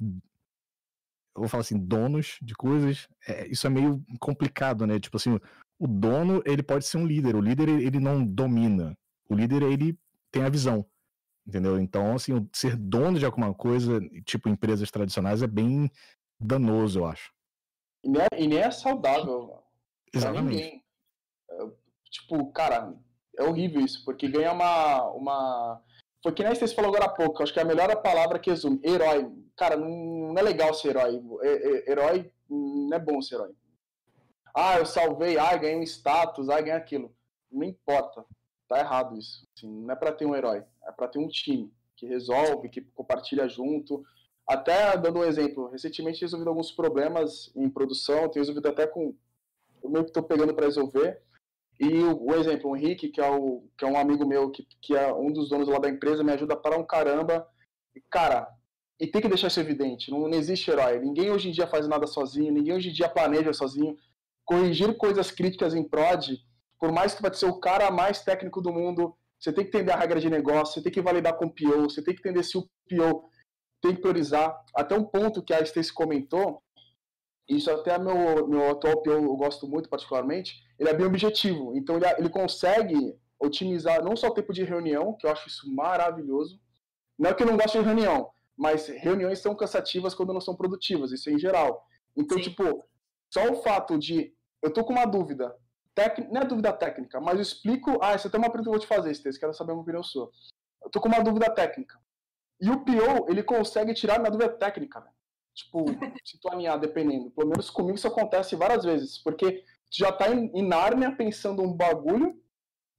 eu 1.36 1.40
vou 1.40 1.48
falar 1.48 1.62
assim, 1.62 1.78
donos 1.78 2.38
de 2.40 2.54
coisas, 2.54 3.08
é, 3.26 3.48
isso 3.48 3.66
é 3.66 3.70
meio 3.70 4.04
complicado, 4.20 4.86
né? 4.86 5.00
Tipo 5.00 5.16
assim, 5.16 5.38
o 5.78 5.86
dono, 5.88 6.40
ele 6.46 6.62
pode 6.62 6.86
ser 6.86 6.96
um 6.98 7.06
líder, 7.06 7.34
o 7.34 7.40
líder, 7.40 7.68
ele 7.68 7.98
não 7.98 8.24
domina, 8.24 8.96
o 9.28 9.34
líder, 9.34 9.62
ele 9.62 9.98
tem 10.30 10.42
a 10.44 10.48
visão, 10.48 10.84
entendeu? 11.46 11.78
Então, 11.78 12.14
assim, 12.14 12.48
ser 12.52 12.76
dono 12.76 13.18
de 13.18 13.24
alguma 13.24 13.54
coisa, 13.54 14.00
tipo 14.24 14.48
empresas 14.48 14.90
tradicionais, 14.90 15.42
é 15.42 15.46
bem 15.46 15.90
danoso, 16.38 17.00
eu 17.00 17.06
acho. 17.06 17.32
E 18.02 18.08
nem 18.08 18.22
é, 18.22 18.42
e 18.42 18.46
nem 18.46 18.58
é 18.58 18.70
saudável. 18.70 19.62
Exatamente. 20.12 20.82
É, 21.50 21.66
tipo, 22.10 22.52
cara, 22.52 22.94
é 23.38 23.44
horrível 23.44 23.80
isso, 23.80 24.04
porque 24.04 24.28
ganha 24.28 24.52
uma, 24.52 25.02
uma 25.12 25.82
foi 26.24 26.32
que 26.32 26.42
nem 26.42 26.54
vocês 26.54 26.72
falou 26.72 26.88
agora 26.88 27.04
há 27.04 27.14
pouco, 27.14 27.42
acho 27.42 27.52
que 27.52 27.58
é 27.58 27.62
a 27.62 27.66
melhor 27.66 27.94
palavra 28.00 28.38
que 28.38 28.48
resume. 28.48 28.80
Herói. 28.82 29.30
Cara, 29.54 29.76
não, 29.76 30.32
não 30.32 30.38
é 30.38 30.40
legal 30.40 30.72
ser 30.72 30.88
herói. 30.88 31.22
Herói 31.86 32.32
não 32.48 32.96
é 32.96 32.98
bom 32.98 33.20
ser 33.20 33.34
herói. 33.34 33.54
Ah, 34.54 34.78
eu 34.78 34.86
salvei, 34.86 35.36
ah, 35.36 35.54
ganhei 35.54 35.76
um 35.76 35.82
status, 35.82 36.48
ah, 36.48 36.62
ganhei 36.62 36.80
aquilo. 36.80 37.14
Não 37.52 37.62
importa. 37.62 38.24
Tá 38.74 38.80
errado 38.80 39.16
isso. 39.16 39.46
Assim, 39.56 39.70
não 39.70 39.92
é 39.92 39.96
para 39.96 40.10
ter 40.10 40.26
um 40.26 40.34
herói, 40.34 40.64
é 40.84 40.90
para 40.90 41.06
ter 41.06 41.20
um 41.20 41.28
time 41.28 41.72
que 41.96 42.06
resolve, 42.06 42.68
que 42.68 42.80
compartilha 42.80 43.48
junto. 43.48 44.02
Até 44.48 44.96
dando 44.96 45.20
um 45.20 45.24
exemplo, 45.24 45.68
recentemente 45.68 46.22
resolvido 46.22 46.48
alguns 46.48 46.72
problemas 46.72 47.52
em 47.54 47.70
produção, 47.70 48.28
tenho 48.28 48.42
resolvido 48.42 48.66
até 48.66 48.84
com 48.84 49.14
o 49.80 49.88
meu 49.88 50.02
que 50.02 50.10
estou 50.10 50.24
pegando 50.24 50.52
para 50.52 50.66
resolver. 50.66 51.22
E 51.78 51.86
o, 52.02 52.30
o, 52.30 52.34
exemplo, 52.34 52.68
o 52.68 52.76
Henrique, 52.76 53.10
que 53.10 53.20
é, 53.20 53.30
o, 53.30 53.62
que 53.78 53.84
é 53.84 53.88
um 53.88 53.96
amigo 53.96 54.26
meu, 54.26 54.50
que, 54.50 54.66
que 54.82 54.96
é 54.96 55.14
um 55.14 55.32
dos 55.32 55.50
donos 55.50 55.68
lá 55.68 55.78
da 55.78 55.88
empresa, 55.88 56.24
me 56.24 56.32
ajuda 56.32 56.56
para 56.56 56.76
um 56.76 56.84
caramba. 56.84 57.46
E, 57.94 58.00
cara, 58.00 58.48
e 58.98 59.06
tem 59.06 59.22
que 59.22 59.28
deixar 59.28 59.46
isso 59.46 59.60
evidente, 59.60 60.10
não, 60.10 60.28
não 60.28 60.36
existe 60.36 60.68
herói. 60.68 60.98
Ninguém 60.98 61.30
hoje 61.30 61.48
em 61.48 61.52
dia 61.52 61.68
faz 61.68 61.86
nada 61.86 62.08
sozinho, 62.08 62.52
ninguém 62.52 62.74
hoje 62.74 62.88
em 62.88 62.92
dia 62.92 63.08
planeja 63.08 63.52
sozinho. 63.52 63.96
Corrigir 64.44 64.96
coisas 64.96 65.30
críticas 65.30 65.76
em 65.76 65.88
prod, 65.88 66.44
por 66.84 66.92
mais 66.92 67.14
que 67.14 67.22
vai 67.22 67.32
ser 67.32 67.46
o 67.46 67.58
cara 67.58 67.90
mais 67.90 68.20
técnico 68.20 68.60
do 68.60 68.70
mundo, 68.70 69.16
você 69.40 69.50
tem 69.50 69.64
que 69.64 69.74
entender 69.74 69.92
a 69.92 69.96
regra 69.96 70.20
de 70.20 70.28
negócio, 70.28 70.74
você 70.74 70.82
tem 70.82 70.92
que 70.92 71.00
validar 71.00 71.34
com 71.34 71.46
o 71.46 71.50
PO, 71.50 71.84
você 71.84 72.04
tem 72.04 72.14
que 72.14 72.20
entender 72.20 72.42
se 72.42 72.58
o 72.58 72.68
PO 72.86 73.30
tem 73.80 73.94
que 73.94 74.02
priorizar. 74.02 74.54
Até 74.76 74.94
um 74.94 75.02
ponto 75.02 75.42
que 75.42 75.54
a 75.54 75.62
Stacy 75.62 75.90
comentou, 75.90 76.62
isso 77.48 77.70
até 77.70 77.98
meu, 77.98 78.46
meu 78.46 78.70
atual 78.70 79.02
PO 79.02 79.12
eu 79.12 79.34
gosto 79.34 79.66
muito 79.66 79.88
particularmente, 79.88 80.52
ele 80.78 80.90
é 80.90 80.92
bem 80.92 81.06
objetivo. 81.06 81.74
Então 81.74 81.96
ele, 81.96 82.04
ele 82.18 82.28
consegue 82.28 83.16
otimizar 83.40 84.04
não 84.04 84.14
só 84.14 84.26
o 84.26 84.34
tempo 84.34 84.52
de 84.52 84.62
reunião, 84.62 85.16
que 85.18 85.26
eu 85.26 85.30
acho 85.30 85.48
isso 85.48 85.74
maravilhoso. 85.74 86.60
Não 87.18 87.30
é 87.30 87.34
que 87.34 87.44
eu 87.44 87.46
não 87.46 87.56
gosto 87.56 87.78
de 87.78 87.84
reunião, 87.84 88.28
mas 88.54 88.88
reuniões 88.88 89.38
são 89.38 89.56
cansativas 89.56 90.14
quando 90.14 90.34
não 90.34 90.40
são 90.42 90.54
produtivas, 90.54 91.12
isso 91.12 91.30
é 91.30 91.32
em 91.32 91.38
geral. 91.38 91.82
Então, 92.14 92.36
Sim. 92.36 92.44
tipo, 92.50 92.84
só 93.32 93.50
o 93.50 93.62
fato 93.62 93.98
de 93.98 94.34
eu 94.62 94.70
tô 94.70 94.84
com 94.84 94.92
uma 94.92 95.06
dúvida, 95.06 95.50
tec... 95.94 96.18
não 96.30 96.42
é 96.42 96.44
dúvida 96.44 96.72
técnica, 96.72 97.20
mas 97.20 97.36
eu 97.36 97.42
explico, 97.42 97.98
ah, 98.02 98.12
essa 98.12 98.30
tem 98.30 98.38
uma 98.38 98.50
pergunta 98.50 98.64
que 98.64 98.68
eu 98.68 98.78
vou 98.78 98.80
te 98.80 98.86
fazer, 98.86 99.10
Estês, 99.10 99.38
quero 99.38 99.54
saber 99.54 99.72
uma 99.72 99.82
opinião 99.82 100.02
sua. 100.02 100.30
Eu 100.82 100.90
tô 100.90 101.00
com 101.00 101.08
uma 101.08 101.22
dúvida 101.22 101.50
técnica. 101.54 101.98
E 102.60 102.70
o 102.70 102.84
PO, 102.84 103.28
ele 103.28 103.42
consegue 103.42 103.94
tirar 103.94 104.18
minha 104.18 104.30
dúvida 104.30 104.52
técnica, 104.52 105.00
velho. 105.00 105.14
Tipo, 105.54 105.84
se 106.24 106.38
tu 106.38 106.48
alinhar, 106.50 106.78
dependendo. 106.78 107.30
Pelo 107.30 107.48
menos 107.48 107.70
comigo 107.70 107.96
isso 107.96 108.08
acontece 108.08 108.56
várias 108.56 108.84
vezes, 108.84 109.18
porque 109.18 109.64
tu 109.90 109.98
já 109.98 110.12
tá 110.12 110.28
em, 110.28 110.50
em 110.54 110.66
Nárnia 110.66 111.14
pensando 111.14 111.62
um 111.62 111.72
bagulho, 111.72 112.40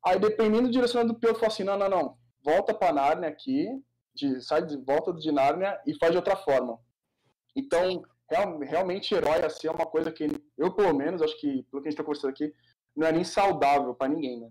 aí 0.03 0.19
dependendo 0.19 0.63
do 0.63 0.71
direcionamento 0.71 1.13
do 1.13 1.19
piloto, 1.19 1.39
fala 1.39 1.51
assim, 1.51 1.63
não, 1.63 1.77
não, 1.77 1.89
não, 1.89 2.17
volta 2.43 2.73
pra 2.73 2.93
Nárnia 2.93 3.29
aqui, 3.29 3.67
de, 4.13 4.41
sai 4.41 4.65
de 4.65 4.77
volta 4.77 5.13
de 5.13 5.31
Nárnia 5.31 5.79
e 5.85 5.93
faz 5.97 6.11
de 6.11 6.17
outra 6.17 6.35
forma. 6.35 6.79
Então, 7.55 8.03
real, 8.29 8.59
realmente 8.59 9.13
herói 9.13 9.43
assim 9.43 9.67
é 9.67 9.71
uma 9.71 9.85
coisa 9.85 10.11
que 10.11 10.27
eu, 10.57 10.73
pelo 10.73 10.93
menos, 10.95 11.21
acho 11.21 11.39
que, 11.39 11.63
pelo 11.63 11.81
que 11.81 11.87
a 11.87 11.91
gente 11.91 11.97
tá 11.97 12.03
conversando 12.03 12.31
aqui, 12.31 12.53
não 12.95 13.07
é 13.07 13.11
nem 13.11 13.23
saudável 13.23 13.93
para 13.93 14.07
ninguém, 14.07 14.39
né? 14.39 14.49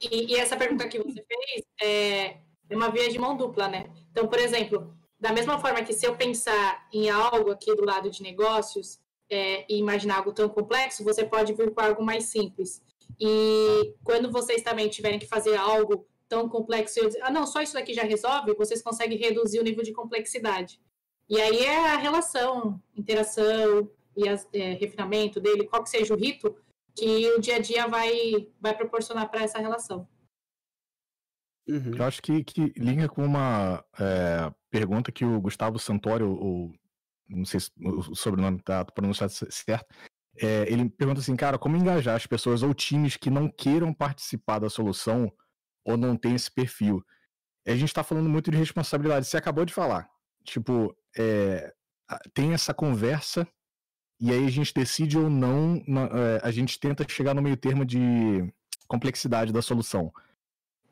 E, 0.00 0.32
e, 0.32 0.36
essa 0.36 0.56
pergunta 0.56 0.88
que 0.88 0.98
você 0.98 1.22
fez 1.22 1.64
é, 1.82 2.38
é 2.70 2.76
uma 2.76 2.90
via 2.90 3.10
de 3.10 3.18
mão 3.18 3.36
dupla, 3.36 3.68
né? 3.68 3.90
Então, 4.10 4.26
por 4.26 4.38
exemplo, 4.38 4.96
da 5.18 5.32
mesma 5.32 5.58
forma 5.58 5.82
que 5.82 5.92
se 5.92 6.06
eu 6.06 6.16
pensar 6.16 6.88
em 6.92 7.10
algo 7.10 7.50
aqui 7.50 7.74
do 7.74 7.84
lado 7.84 8.10
de 8.10 8.22
negócios, 8.22 8.98
é, 9.30 9.64
e 9.72 9.78
imaginar 9.78 10.16
algo 10.16 10.32
tão 10.32 10.48
complexo, 10.48 11.04
você 11.04 11.24
pode 11.24 11.52
vir 11.52 11.72
com 11.72 11.80
algo 11.80 12.02
mais 12.02 12.24
simples. 12.24 12.82
E 13.18 13.94
quando 14.02 14.30
vocês 14.30 14.62
também 14.62 14.88
tiverem 14.88 15.18
que 15.18 15.26
fazer 15.26 15.56
algo 15.56 16.06
tão 16.28 16.48
complexo, 16.48 16.98
eu 16.98 17.06
dizer, 17.06 17.22
ah, 17.22 17.30
não, 17.30 17.46
só 17.46 17.62
isso 17.62 17.74
daqui 17.74 17.94
já 17.94 18.02
resolve, 18.02 18.54
vocês 18.54 18.82
conseguem 18.82 19.18
reduzir 19.18 19.60
o 19.60 19.64
nível 19.64 19.84
de 19.84 19.92
complexidade. 19.92 20.80
E 21.28 21.40
aí 21.40 21.64
é 21.64 21.90
a 21.90 21.96
relação, 21.96 22.80
interação 22.96 23.88
e 24.16 24.28
as, 24.28 24.48
é, 24.52 24.74
refinamento 24.74 25.40
dele, 25.40 25.66
qual 25.66 25.82
que 25.82 25.90
seja 25.90 26.12
o 26.12 26.16
rito, 26.16 26.56
que 26.94 27.30
o 27.30 27.40
dia 27.40 27.56
a 27.56 27.60
dia 27.60 27.86
vai, 27.86 28.48
vai 28.60 28.76
proporcionar 28.76 29.30
para 29.30 29.42
essa 29.42 29.58
relação. 29.58 30.08
Uhum. 31.68 31.94
Eu 31.96 32.04
acho 32.04 32.20
que, 32.20 32.42
que 32.42 32.72
linka 32.76 33.08
com 33.08 33.24
uma 33.24 33.84
é, 33.98 34.52
pergunta 34.70 35.12
que 35.12 35.24
o 35.24 35.40
Gustavo 35.40 35.78
Santoro, 35.78 36.32
o, 36.32 36.72
não 37.28 37.44
sei 37.44 37.60
se 37.60 37.70
o 37.78 38.14
sobrenome 38.14 38.58
está 38.58 38.84
pronunciado 38.84 39.32
certo, 39.32 39.94
é, 40.36 40.62
ele 40.72 40.88
pergunta 40.88 41.20
assim, 41.20 41.36
cara, 41.36 41.58
como 41.58 41.76
engajar 41.76 42.16
as 42.16 42.26
pessoas 42.26 42.62
ou 42.62 42.72
times 42.74 43.16
que 43.16 43.30
não 43.30 43.48
queiram 43.48 43.92
participar 43.92 44.58
da 44.58 44.70
solução 44.70 45.32
ou 45.84 45.96
não 45.96 46.16
tem 46.16 46.34
esse 46.34 46.50
perfil? 46.50 47.04
A 47.66 47.72
gente 47.72 47.88
está 47.88 48.02
falando 48.02 48.28
muito 48.28 48.50
de 48.50 48.56
responsabilidade. 48.56 49.26
Você 49.26 49.36
acabou 49.36 49.64
de 49.64 49.72
falar. 49.72 50.08
Tipo, 50.44 50.96
é, 51.16 51.72
tem 52.32 52.52
essa 52.52 52.72
conversa 52.72 53.46
e 54.20 54.30
aí 54.30 54.46
a 54.46 54.50
gente 54.50 54.74
decide 54.74 55.16
ou 55.16 55.30
não, 55.30 55.76
é, 55.76 56.40
a 56.42 56.50
gente 56.50 56.78
tenta 56.78 57.06
chegar 57.08 57.34
no 57.34 57.40
meio 57.40 57.56
termo 57.56 57.84
de 57.84 58.52
complexidade 58.86 59.52
da 59.52 59.62
solução. 59.62 60.12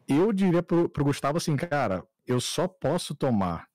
Eu 0.07 0.33
diria 0.33 0.63
pro, 0.63 0.89
pro 0.89 1.05
Gustavo 1.05 1.37
assim, 1.37 1.55
cara, 1.57 2.03
eu 2.27 2.41
só 2.41 2.67
posso 2.67 3.15
tomar 3.15 3.69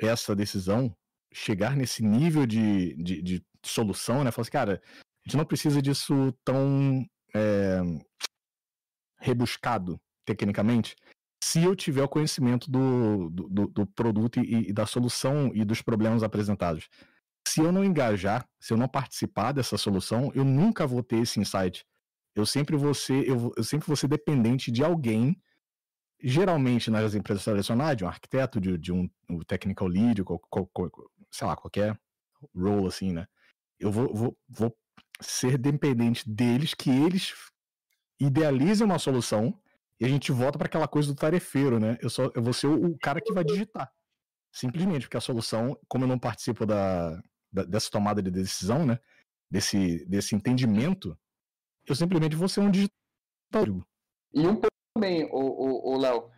essa 0.00 0.34
decisão 0.34 0.94
chegar 1.32 1.76
nesse 1.76 2.02
nível 2.02 2.46
de, 2.46 2.94
de, 2.96 3.22
de 3.22 3.46
solução, 3.64 4.24
né? 4.24 4.30
Falar 4.30 4.42
assim, 4.42 4.50
cara, 4.50 4.82
a 4.84 5.28
gente 5.28 5.36
não 5.36 5.44
precisa 5.44 5.80
disso 5.80 6.32
tão 6.44 7.06
é, 7.34 7.80
rebuscado 9.20 10.00
tecnicamente 10.24 10.96
se 11.42 11.62
eu 11.62 11.76
tiver 11.76 12.02
o 12.02 12.08
conhecimento 12.08 12.70
do, 12.70 13.30
do, 13.30 13.66
do 13.68 13.86
produto 13.86 14.40
e, 14.40 14.70
e, 14.70 14.72
da 14.72 14.86
solução 14.86 15.52
e 15.54 15.64
dos 15.64 15.80
problemas 15.82 16.22
apresentados. 16.22 16.88
Se 17.48 17.60
eu 17.60 17.72
não 17.72 17.82
engajar, 17.82 18.46
se 18.60 18.74
eu 18.74 18.76
não 18.76 18.86
participar 18.86 19.52
dessa 19.52 19.78
solução, 19.78 20.30
eu 20.34 20.44
nunca 20.44 20.86
vou 20.86 21.02
ter 21.02 21.16
esse 21.22 21.40
insight. 21.40 21.82
Eu 22.34 22.44
sempre 22.44 22.76
vou 22.76 22.92
ser, 22.92 23.26
eu, 23.26 23.50
eu 23.56 23.64
sempre 23.64 23.86
vou 23.86 23.96
ser 23.96 24.06
dependente 24.06 24.70
de 24.70 24.84
alguém, 24.84 25.34
geralmente 26.22 26.90
nas 26.90 27.14
empresas 27.14 27.42
tradicionais, 27.42 27.96
de 27.96 28.04
um 28.04 28.08
arquiteto, 28.08 28.60
de, 28.60 28.76
de 28.76 28.92
um, 28.92 29.08
um 29.30 29.38
technical 29.40 29.88
lead, 29.88 30.22
qual, 30.24 30.70
sei 31.30 31.46
lá, 31.46 31.56
qualquer 31.56 31.98
role 32.54 32.86
assim, 32.86 33.14
né? 33.14 33.26
Eu 33.80 33.90
vou, 33.90 34.14
vou, 34.14 34.38
vou 34.46 34.76
ser 35.18 35.56
dependente 35.56 36.28
deles, 36.28 36.74
que 36.74 36.90
eles 36.90 37.32
idealizem 38.20 38.84
uma 38.84 38.98
solução 38.98 39.58
e 39.98 40.04
a 40.04 40.08
gente 40.08 40.30
volta 40.32 40.58
para 40.58 40.66
aquela 40.66 40.86
coisa 40.86 41.08
do 41.08 41.18
tarefeiro, 41.18 41.80
né? 41.80 41.96
Eu, 42.02 42.10
só, 42.10 42.30
eu 42.34 42.42
vou 42.42 42.52
ser 42.52 42.66
o, 42.66 42.90
o, 42.90 42.98
cara 42.98 43.22
que 43.22 43.32
vai 43.32 43.42
digitar. 43.42 43.90
Simplesmente, 44.52 45.06
porque 45.06 45.16
a 45.16 45.20
solução, 45.20 45.78
como 45.88 46.04
eu 46.04 46.08
não 46.08 46.18
participo 46.18 46.66
da, 46.66 47.22
dessa 47.52 47.90
tomada 47.90 48.22
de 48.22 48.30
decisão, 48.30 48.84
né? 48.84 48.98
Desse, 49.50 50.04
desse 50.06 50.34
entendimento, 50.34 51.16
eu 51.86 51.94
simplesmente 51.94 52.36
vou 52.36 52.48
ser 52.48 52.60
um 52.60 52.70
digital. 52.70 52.92
E 54.32 54.46
um 54.46 54.54
pouco 54.54 54.76
também, 54.94 55.28
o 55.32 55.96
Léo, 55.96 56.30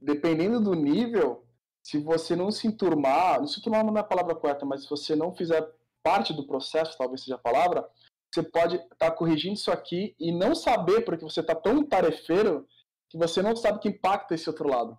dependendo 0.00 0.60
do 0.60 0.74
nível, 0.74 1.46
se 1.82 1.98
você 1.98 2.36
não 2.36 2.50
se 2.50 2.66
enturmar, 2.66 3.40
não 3.40 3.46
se 3.46 3.58
enturmar 3.58 3.84
não 3.84 3.96
é 3.96 4.00
a 4.00 4.04
palavra 4.04 4.34
correta, 4.34 4.66
mas 4.66 4.82
se 4.82 4.90
você 4.90 5.16
não 5.16 5.34
fizer 5.34 5.66
parte 6.02 6.34
do 6.34 6.46
processo, 6.46 6.96
talvez 6.98 7.22
seja 7.22 7.36
a 7.36 7.38
palavra, 7.38 7.88
você 8.30 8.42
pode 8.42 8.76
estar 8.76 8.96
tá 8.96 9.10
corrigindo 9.10 9.54
isso 9.54 9.70
aqui 9.70 10.14
e 10.18 10.30
não 10.30 10.54
saber 10.54 11.00
porque 11.02 11.24
você 11.24 11.40
está 11.40 11.54
tão 11.54 11.82
tarefeiro 11.82 12.68
que 13.08 13.16
você 13.16 13.40
não 13.40 13.56
sabe 13.56 13.80
que 13.80 13.88
impacta 13.88 14.34
esse 14.34 14.48
outro 14.48 14.68
lado. 14.68 14.98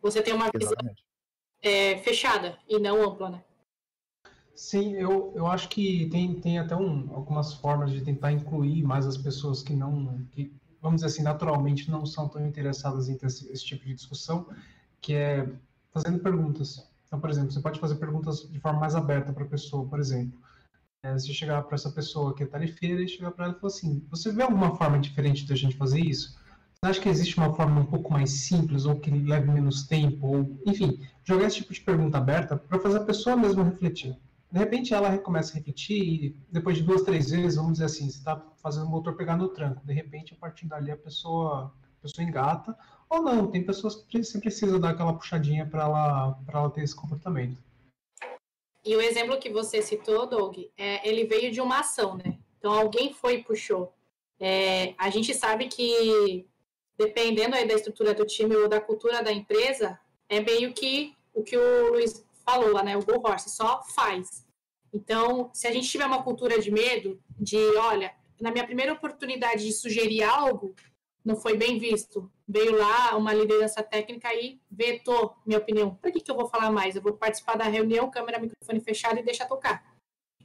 Você 0.00 0.22
tem 0.22 0.32
uma 0.32 0.50
visão 0.54 0.76
é, 1.60 1.98
fechada 1.98 2.58
e 2.68 2.78
não 2.78 3.02
ampla, 3.02 3.30
né? 3.30 3.44
Sim, 4.60 4.92
eu, 4.92 5.32
eu 5.34 5.46
acho 5.46 5.70
que 5.70 6.06
tem, 6.10 6.38
tem 6.38 6.58
até 6.58 6.76
um, 6.76 7.08
algumas 7.14 7.54
formas 7.54 7.90
de 7.90 8.02
tentar 8.02 8.30
incluir 8.30 8.82
mais 8.82 9.06
as 9.06 9.16
pessoas 9.16 9.62
que 9.62 9.72
não, 9.72 10.22
que, 10.32 10.52
vamos 10.82 10.96
dizer 11.00 11.06
assim, 11.06 11.22
naturalmente 11.22 11.90
não 11.90 12.04
são 12.04 12.28
tão 12.28 12.46
interessadas 12.46 13.08
em 13.08 13.16
ter 13.16 13.24
esse, 13.26 13.50
esse 13.50 13.64
tipo 13.64 13.86
de 13.86 13.94
discussão, 13.94 14.46
que 15.00 15.14
é 15.14 15.48
fazendo 15.94 16.18
perguntas. 16.18 16.86
Então, 17.06 17.18
por 17.18 17.30
exemplo, 17.30 17.50
você 17.50 17.60
pode 17.60 17.80
fazer 17.80 17.94
perguntas 17.94 18.42
de 18.50 18.60
forma 18.60 18.78
mais 18.80 18.94
aberta 18.94 19.32
para 19.32 19.44
a 19.44 19.48
pessoa, 19.48 19.88
por 19.88 19.98
exemplo. 19.98 20.38
É, 21.02 21.14
você 21.14 21.32
chegar 21.32 21.62
para 21.62 21.76
essa 21.76 21.90
pessoa 21.90 22.34
que 22.34 22.42
é 22.42 22.46
tarifeira 22.46 23.02
e 23.02 23.08
chegar 23.08 23.30
para 23.30 23.46
ela 23.46 23.54
e 23.56 23.58
falar 23.58 23.72
assim: 23.72 24.04
Você 24.10 24.30
vê 24.30 24.42
alguma 24.42 24.76
forma 24.76 24.98
diferente 24.98 25.48
da 25.48 25.56
gente 25.56 25.74
fazer 25.74 26.00
isso? 26.00 26.38
Você 26.74 26.90
acha 26.90 27.00
que 27.00 27.08
existe 27.08 27.38
uma 27.38 27.54
forma 27.54 27.80
um 27.80 27.86
pouco 27.86 28.12
mais 28.12 28.30
simples 28.30 28.84
ou 28.84 29.00
que 29.00 29.10
leve 29.10 29.50
menos 29.50 29.86
tempo? 29.86 30.26
Ou, 30.26 30.60
enfim, 30.66 31.00
jogar 31.24 31.46
esse 31.46 31.56
tipo 31.56 31.72
de 31.72 31.80
pergunta 31.80 32.18
aberta 32.18 32.58
para 32.58 32.78
fazer 32.78 32.98
a 32.98 33.04
pessoa 33.04 33.34
mesmo 33.34 33.62
refletir. 33.62 34.14
De 34.50 34.58
repente 34.58 34.92
ela 34.92 35.16
começa 35.18 35.52
a 35.52 35.56
refletir 35.56 36.24
e 36.24 36.36
depois 36.50 36.76
de 36.76 36.82
duas, 36.82 37.02
três 37.02 37.30
vezes, 37.30 37.56
vamos 37.56 37.74
dizer 37.74 37.84
assim, 37.84 38.10
você 38.10 38.18
está 38.18 38.36
fazendo 38.56 38.86
o 38.86 38.90
motor 38.90 39.16
pegar 39.16 39.36
no 39.36 39.48
tranco. 39.48 39.84
De 39.86 39.92
repente, 39.92 40.34
a 40.34 40.36
partir 40.36 40.66
dali, 40.66 40.90
a 40.90 40.96
pessoa, 40.96 41.72
a 41.98 42.02
pessoa 42.02 42.26
engata. 42.26 42.76
Ou 43.08 43.22
não, 43.22 43.48
tem 43.48 43.64
pessoas 43.64 43.96
que 43.96 44.22
você 44.22 44.40
precisa 44.40 44.78
dar 44.78 44.90
aquela 44.90 45.14
puxadinha 45.14 45.66
para 45.66 45.84
ela, 45.84 46.38
ela 46.48 46.70
ter 46.70 46.82
esse 46.82 46.94
comportamento. 46.94 47.62
E 48.84 48.96
o 48.96 49.00
exemplo 49.00 49.38
que 49.38 49.50
você 49.50 49.82
citou, 49.82 50.26
Doug, 50.26 50.58
é, 50.76 51.08
ele 51.08 51.24
veio 51.24 51.52
de 51.52 51.60
uma 51.60 51.80
ação, 51.80 52.16
né? 52.16 52.38
Então 52.58 52.72
alguém 52.72 53.12
foi 53.12 53.36
e 53.36 53.44
puxou. 53.44 53.92
É, 54.38 54.94
a 54.98 55.10
gente 55.10 55.34
sabe 55.34 55.68
que 55.68 56.46
dependendo 56.96 57.56
aí 57.56 57.66
da 57.66 57.74
estrutura 57.74 58.14
do 58.14 58.26
time 58.26 58.54
ou 58.56 58.68
da 58.68 58.80
cultura 58.80 59.22
da 59.22 59.32
empresa, 59.32 59.98
é 60.28 60.40
meio 60.40 60.72
que 60.72 61.14
o 61.32 61.42
que 61.42 61.56
o 61.56 61.92
Luiz 61.92 62.24
falou 62.50 62.82
né? 62.82 62.96
O 62.96 63.04
Go 63.04 63.26
Horse 63.26 63.50
só 63.50 63.82
faz. 63.82 64.46
Então, 64.92 65.50
se 65.52 65.66
a 65.66 65.72
gente 65.72 65.88
tiver 65.88 66.06
uma 66.06 66.22
cultura 66.22 66.60
de 66.60 66.70
medo, 66.70 67.20
de 67.38 67.58
olha, 67.76 68.12
na 68.40 68.50
minha 68.50 68.66
primeira 68.66 68.92
oportunidade 68.92 69.64
de 69.64 69.72
sugerir 69.72 70.24
algo, 70.24 70.74
não 71.24 71.36
foi 71.36 71.56
bem 71.56 71.78
visto. 71.78 72.30
Veio 72.48 72.76
lá 72.76 73.16
uma 73.16 73.32
liderança 73.32 73.82
técnica 73.82 74.34
e 74.34 74.60
vetou 74.70 75.36
minha 75.46 75.58
opinião. 75.58 75.94
Por 75.94 76.10
que, 76.10 76.20
que 76.20 76.30
eu 76.30 76.34
vou 76.34 76.48
falar 76.48 76.70
mais? 76.70 76.96
Eu 76.96 77.02
vou 77.02 77.12
participar 77.12 77.56
da 77.56 77.64
reunião, 77.64 78.10
câmera, 78.10 78.40
microfone 78.40 78.80
fechado 78.80 79.18
e 79.18 79.22
deixar 79.22 79.46
tocar. 79.46 79.84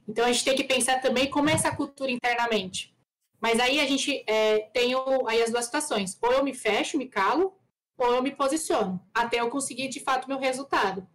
Então, 0.06 0.24
a 0.24 0.30
gente 0.30 0.44
tem 0.44 0.54
que 0.54 0.62
pensar 0.62 1.00
também 1.00 1.28
como 1.28 1.48
é 1.48 1.54
essa 1.54 1.74
cultura 1.74 2.12
internamente. 2.12 2.94
Mas 3.40 3.58
aí 3.58 3.80
a 3.80 3.86
gente 3.86 4.24
é, 4.28 4.60
tem 4.72 4.94
o, 4.94 5.26
aí 5.26 5.42
as 5.42 5.50
duas 5.50 5.64
situações. 5.64 6.16
Ou 6.22 6.32
eu 6.32 6.44
me 6.44 6.54
fecho, 6.54 6.96
me 6.96 7.08
calo, 7.08 7.58
ou 7.98 8.14
eu 8.14 8.22
me 8.22 8.30
posiciono, 8.30 9.00
até 9.12 9.40
eu 9.40 9.50
conseguir 9.50 9.88
de 9.88 10.00
fato 10.00 10.28
meu 10.28 10.38
resultado. 10.38 11.06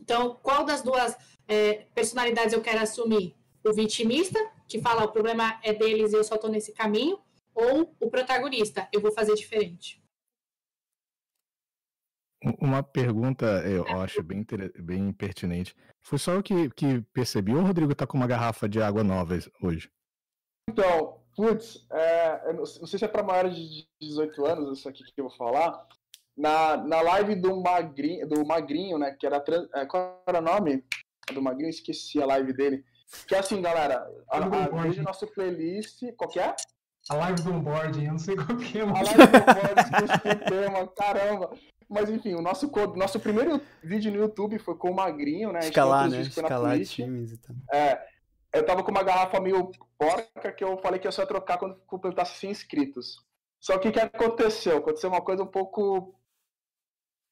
Então, 0.00 0.36
qual 0.42 0.64
das 0.64 0.82
duas 0.82 1.16
é, 1.48 1.86
personalidades 1.94 2.52
eu 2.52 2.62
quero 2.62 2.80
assumir? 2.80 3.34
O 3.64 3.72
vitimista, 3.72 4.38
que 4.68 4.80
fala 4.80 5.04
o 5.04 5.12
problema 5.12 5.58
é 5.62 5.72
deles 5.72 6.12
e 6.12 6.16
eu 6.16 6.24
só 6.24 6.36
estou 6.36 6.50
nesse 6.50 6.72
caminho, 6.72 7.18
ou 7.54 7.94
o 8.00 8.10
protagonista, 8.10 8.88
eu 8.92 9.00
vou 9.00 9.12
fazer 9.12 9.34
diferente. 9.34 10.02
Uma 12.60 12.82
pergunta 12.82 13.46
eu 13.66 13.84
é. 13.86 13.92
acho 13.94 14.22
bem, 14.22 14.46
bem 14.78 15.12
pertinente. 15.12 15.74
Foi 16.00 16.18
só 16.18 16.34
eu 16.34 16.42
que, 16.42 16.70
que 16.70 17.00
percebi, 17.12 17.52
ou 17.52 17.60
o 17.60 17.66
Rodrigo 17.66 17.92
está 17.92 18.06
com 18.06 18.16
uma 18.16 18.26
garrafa 18.26 18.68
de 18.68 18.80
água 18.80 19.02
nova 19.02 19.36
hoje? 19.60 19.90
Então, 20.68 21.26
Putz, 21.36 21.86
é, 21.92 22.52
não 22.54 22.64
sei 22.64 22.98
se 22.98 23.04
é 23.04 23.08
para 23.08 23.22
maiores 23.22 23.54
de 23.54 23.86
18 24.00 24.46
anos 24.46 24.78
isso 24.78 24.88
aqui 24.88 25.04
que 25.04 25.20
eu 25.20 25.28
vou 25.28 25.36
falar. 25.36 25.86
Na, 26.36 26.76
na 26.76 27.00
live 27.00 27.34
do 27.34 27.60
Magrinho, 27.60 28.28
do 28.28 28.44
Magrinho, 28.44 28.98
né? 28.98 29.16
Que 29.18 29.26
era. 29.26 29.42
É, 29.74 29.86
qual 29.86 30.22
era 30.26 30.38
o 30.38 30.42
nome 30.42 30.84
do 31.32 31.40
Magrinho? 31.40 31.70
Esqueci 31.70 32.20
a 32.20 32.26
live 32.26 32.52
dele. 32.52 32.84
Que 33.26 33.34
é 33.34 33.38
assim, 33.38 33.62
galera, 33.62 34.06
a, 34.28 34.38
a, 34.38 34.82
veja 34.82 35.02
nossa 35.02 35.26
playlist. 35.26 36.02
Qual 36.16 36.28
que 36.28 36.40
é? 36.40 36.54
A 37.08 37.14
live 37.14 37.42
do 37.42 37.52
onboarding, 37.52 38.04
eu 38.04 38.12
não 38.12 38.18
sei 38.18 38.34
qual 38.34 38.58
que 38.58 38.78
é. 38.78 38.84
Mas... 38.84 39.08
A 39.08 39.12
live 39.12 39.30
do 39.30 39.38
onboarding, 39.38 40.44
tema, 40.48 40.88
caramba. 40.88 41.50
Mas 41.88 42.10
enfim, 42.10 42.34
o 42.34 42.42
nosso, 42.42 42.70
nosso 42.96 43.20
primeiro 43.20 43.60
vídeo 43.82 44.10
no 44.10 44.18
YouTube 44.18 44.58
foi 44.58 44.74
com 44.74 44.90
o 44.90 44.94
Magrinho, 44.94 45.52
né? 45.52 45.60
Escalar, 45.60 46.10
né? 46.10 46.20
Escalar 46.20 46.80
times 46.80 47.32
e 47.32 47.38
tal. 47.38 47.54
É, 47.72 48.04
eu 48.52 48.66
tava 48.66 48.82
com 48.82 48.90
uma 48.90 49.04
garrafa 49.04 49.40
meio 49.40 49.70
porca 49.96 50.52
que 50.52 50.64
eu 50.64 50.76
falei 50.78 50.98
que 50.98 51.06
eu 51.06 51.12
só 51.12 51.22
ia 51.22 51.28
trocar 51.28 51.58
quando 51.58 51.76
completasse 51.86 52.38
100 52.40 52.50
inscritos. 52.50 53.24
Só 53.60 53.78
que 53.78 53.88
o 53.88 53.92
que 53.92 54.00
aconteceu? 54.00 54.78
Aconteceu 54.78 55.10
uma 55.10 55.20
coisa 55.20 55.42
um 55.42 55.46
pouco. 55.46 56.14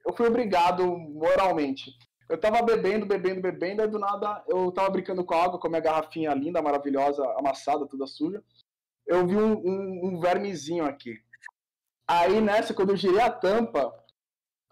Eu 0.06 0.14
fui 0.14 0.26
obrigado 0.26 0.84
moralmente. 0.96 1.92
Eu 2.28 2.38
tava 2.38 2.62
bebendo, 2.62 3.04
bebendo, 3.06 3.40
bebendo, 3.40 3.82
aí 3.82 3.88
do 3.88 3.98
nada 3.98 4.42
eu 4.48 4.72
tava 4.72 4.90
brincando 4.90 5.24
com 5.24 5.34
a 5.34 5.44
água, 5.44 5.58
com 5.58 5.66
a 5.66 5.70
minha 5.70 5.82
garrafinha 5.82 6.32
linda, 6.32 6.62
maravilhosa, 6.62 7.22
amassada, 7.38 7.86
toda 7.86 8.06
suja. 8.06 8.42
Eu 9.06 9.26
vi 9.26 9.36
um, 9.36 9.52
um, 9.52 10.00
um 10.06 10.20
vermezinho 10.20 10.84
aqui. 10.84 11.18
Aí 12.08 12.40
nessa, 12.40 12.72
quando 12.72 12.90
eu 12.90 12.96
girei 12.96 13.20
a 13.20 13.30
tampa, 13.30 13.94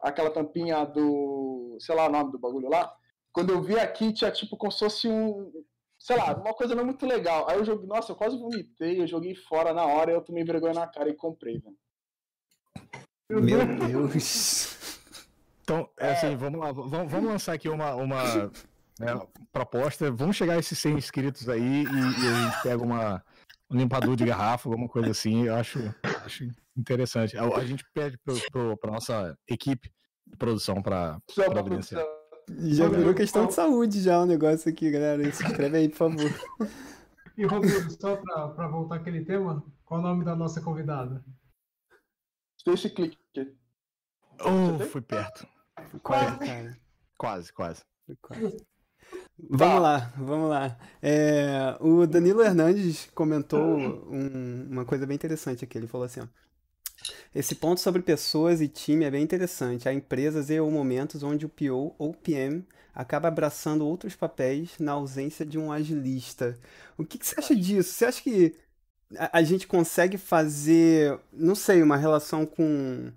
aquela 0.00 0.30
tampinha 0.30 0.84
do. 0.84 1.76
sei 1.80 1.94
lá 1.94 2.06
o 2.06 2.12
nome 2.12 2.32
do 2.32 2.38
bagulho 2.38 2.68
lá, 2.68 2.94
quando 3.32 3.50
eu 3.50 3.62
vi 3.62 3.78
aqui, 3.78 4.12
tinha 4.12 4.30
tipo 4.30 4.56
como 4.56 4.72
se 4.72 4.80
fosse 4.80 5.08
um, 5.08 5.52
sei 5.98 6.16
lá, 6.16 6.34
uma 6.34 6.54
coisa 6.54 6.74
não 6.74 6.84
muito 6.84 7.06
legal. 7.06 7.48
Aí 7.48 7.58
eu 7.58 7.64
joguei, 7.64 7.86
nossa, 7.86 8.12
eu 8.12 8.16
quase 8.16 8.36
vomitei, 8.36 9.00
eu 9.00 9.06
joguei 9.06 9.34
fora 9.34 9.72
na 9.72 9.86
hora, 9.86 10.10
eu 10.10 10.20
tomei 10.20 10.44
vergonha 10.44 10.74
na 10.74 10.86
cara 10.86 11.08
e 11.08 11.14
comprei, 11.14 11.60
velho. 11.60 11.76
Meu 13.30 13.40
Deus. 13.40 14.81
Então, 15.62 15.88
é, 15.98 16.08
é 16.08 16.12
assim, 16.12 16.36
vamos 16.36 16.60
lá, 16.60 16.72
vamos, 16.72 17.10
vamos 17.10 17.30
lançar 17.30 17.52
aqui 17.52 17.68
uma, 17.68 17.94
uma 17.94 18.50
né, 18.98 19.20
proposta. 19.52 20.10
Vamos 20.10 20.36
chegar 20.36 20.54
a 20.54 20.58
esses 20.58 20.78
100 20.78 20.96
inscritos 20.96 21.48
aí 21.48 21.84
e, 21.84 21.84
e 21.84 22.28
a 22.28 22.44
gente 22.44 22.62
pega 22.62 22.82
uma, 22.82 23.24
um 23.70 23.76
limpador 23.76 24.16
de 24.16 24.24
garrafa, 24.24 24.68
alguma 24.68 24.88
coisa 24.88 25.10
assim. 25.10 25.44
Eu 25.46 25.54
acho, 25.54 25.78
acho 26.24 26.48
interessante. 26.76 27.36
A, 27.36 27.44
a 27.44 27.64
gente 27.64 27.84
pede 27.94 28.18
para 28.18 28.90
nossa 28.90 29.36
equipe 29.48 29.90
de 30.26 30.36
produção 30.36 30.82
para 30.82 31.20
providenciar. 31.50 32.04
Já 32.48 32.88
virou 32.88 33.14
questão 33.14 33.46
de 33.46 33.54
saúde 33.54 34.02
já 34.02 34.20
o 34.20 34.26
negócio 34.26 34.70
aqui, 34.70 34.90
galera. 34.90 35.30
Se 35.32 35.44
inscreve 35.44 35.76
aí, 35.76 35.88
por 35.88 35.96
favor. 35.96 36.30
E 37.36 37.46
Rodrigo, 37.46 37.90
só 37.98 38.16
para 38.16 38.68
voltar 38.68 38.96
aquele 38.96 39.24
tema, 39.24 39.64
qual 39.84 40.00
o 40.00 40.02
nome 40.02 40.24
da 40.24 40.36
nossa 40.36 40.60
convidada? 40.60 41.24
Stacy 42.58 42.90
Click. 42.90 43.18
Oh, 44.40 44.78
fui 44.86 45.00
perto. 45.00 45.46
Quase, 46.02 46.38
cara. 46.38 46.78
Quase, 47.16 47.52
quase. 47.52 47.82
quase. 48.20 48.66
Vamos 49.38 49.82
lá, 49.82 50.12
vamos 50.16 50.48
lá. 50.48 50.78
É, 51.02 51.76
o 51.80 52.06
Danilo 52.06 52.42
Hernandes 52.42 53.08
comentou 53.14 53.60
um, 53.60 54.68
uma 54.70 54.84
coisa 54.84 55.06
bem 55.06 55.14
interessante 55.14 55.64
aqui. 55.64 55.78
Ele 55.78 55.86
falou 55.86 56.06
assim: 56.06 56.20
ó, 56.20 56.26
Esse 57.34 57.54
ponto 57.54 57.80
sobre 57.80 58.02
pessoas 58.02 58.60
e 58.60 58.68
time 58.68 59.04
é 59.04 59.10
bem 59.10 59.22
interessante. 59.22 59.88
Há 59.88 59.92
empresas 59.92 60.50
e 60.50 60.60
ou 60.60 60.70
momentos 60.70 61.22
onde 61.22 61.46
o 61.46 61.48
PO 61.48 61.94
ou 61.98 62.14
PM 62.14 62.64
acaba 62.94 63.28
abraçando 63.28 63.86
outros 63.86 64.14
papéis 64.14 64.78
na 64.78 64.92
ausência 64.92 65.44
de 65.44 65.58
um 65.58 65.72
agilista. 65.72 66.58
O 66.96 67.04
que, 67.04 67.18
que 67.18 67.26
você 67.26 67.38
acha 67.38 67.56
disso? 67.56 67.92
Você 67.92 68.04
acha 68.04 68.22
que 68.22 68.54
a, 69.16 69.38
a, 69.38 69.42
gente 69.42 69.66
consegue 69.66 70.18
fazer, 70.18 71.18
não 71.32 71.54
sei, 71.54 71.82
uma 71.82 71.96
relação 71.96 72.44
com, 72.46 73.12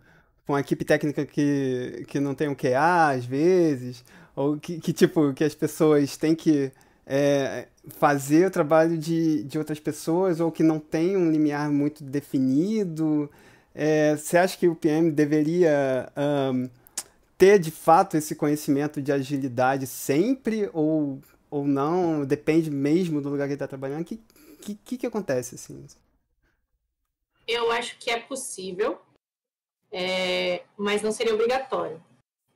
com 0.46 0.56
a 0.56 0.60
equipe 0.60 0.86
técnica 0.86 1.26
que, 1.26 2.06
que 2.08 2.20
não 2.20 2.36
tem 2.36 2.48
um 2.48 2.56
QA 2.56 3.10
às 3.10 3.26
vezes? 3.26 4.04
Ou 4.36 4.58
que, 4.58 4.80
que 4.80 4.94
tipo, 4.94 5.34
que 5.34 5.44
as 5.44 5.56
pessoas 5.56 6.18
têm 6.18 6.36
que 6.36 6.72
é, 7.06 7.68
fazer 7.98 8.48
o 8.48 8.52
trabalho 8.52 8.98
de, 8.98 9.44
de 9.44 9.58
outras 9.58 9.80
pessoas 9.80 10.40
ou 10.40 10.52
que 10.52 10.64
não 10.64 10.80
tem 10.80 11.16
um 11.16 11.32
limiar 11.32 11.70
muito 11.70 12.04
definido? 12.04 13.30
É, 13.74 14.16
você 14.16 14.38
acha 14.38 14.58
que 14.58 14.68
o 14.68 14.76
PM 14.76 15.12
deveria 15.12 16.10
um, 16.54 16.70
ter 17.38 17.60
de 17.60 17.72
fato 17.72 18.16
esse 18.16 18.34
conhecimento 18.34 19.02
de 19.02 19.12
agilidade 19.12 19.86
sempre 19.86 20.70
ou, 20.74 21.22
ou 21.50 21.66
não? 21.66 22.26
Depende 22.26 22.72
mesmo 22.72 23.22
do 23.22 23.30
lugar 23.30 23.46
que 23.48 23.54
ele 23.54 23.56
está 23.56 23.68
trabalhando? 23.68 24.02
O 24.02 24.06
que, 24.06 24.22
que, 24.76 24.98
que, 24.98 25.06
acontece 25.06 25.56
assim? 25.56 25.86
Eu 27.48 27.72
acho 27.72 27.98
que 28.00 28.10
é 28.10 28.20
possível, 28.20 29.00
é, 29.98 30.64
mas 30.76 31.02
não 31.02 31.14
seria 31.14 31.34
obrigatório. 31.34 32.04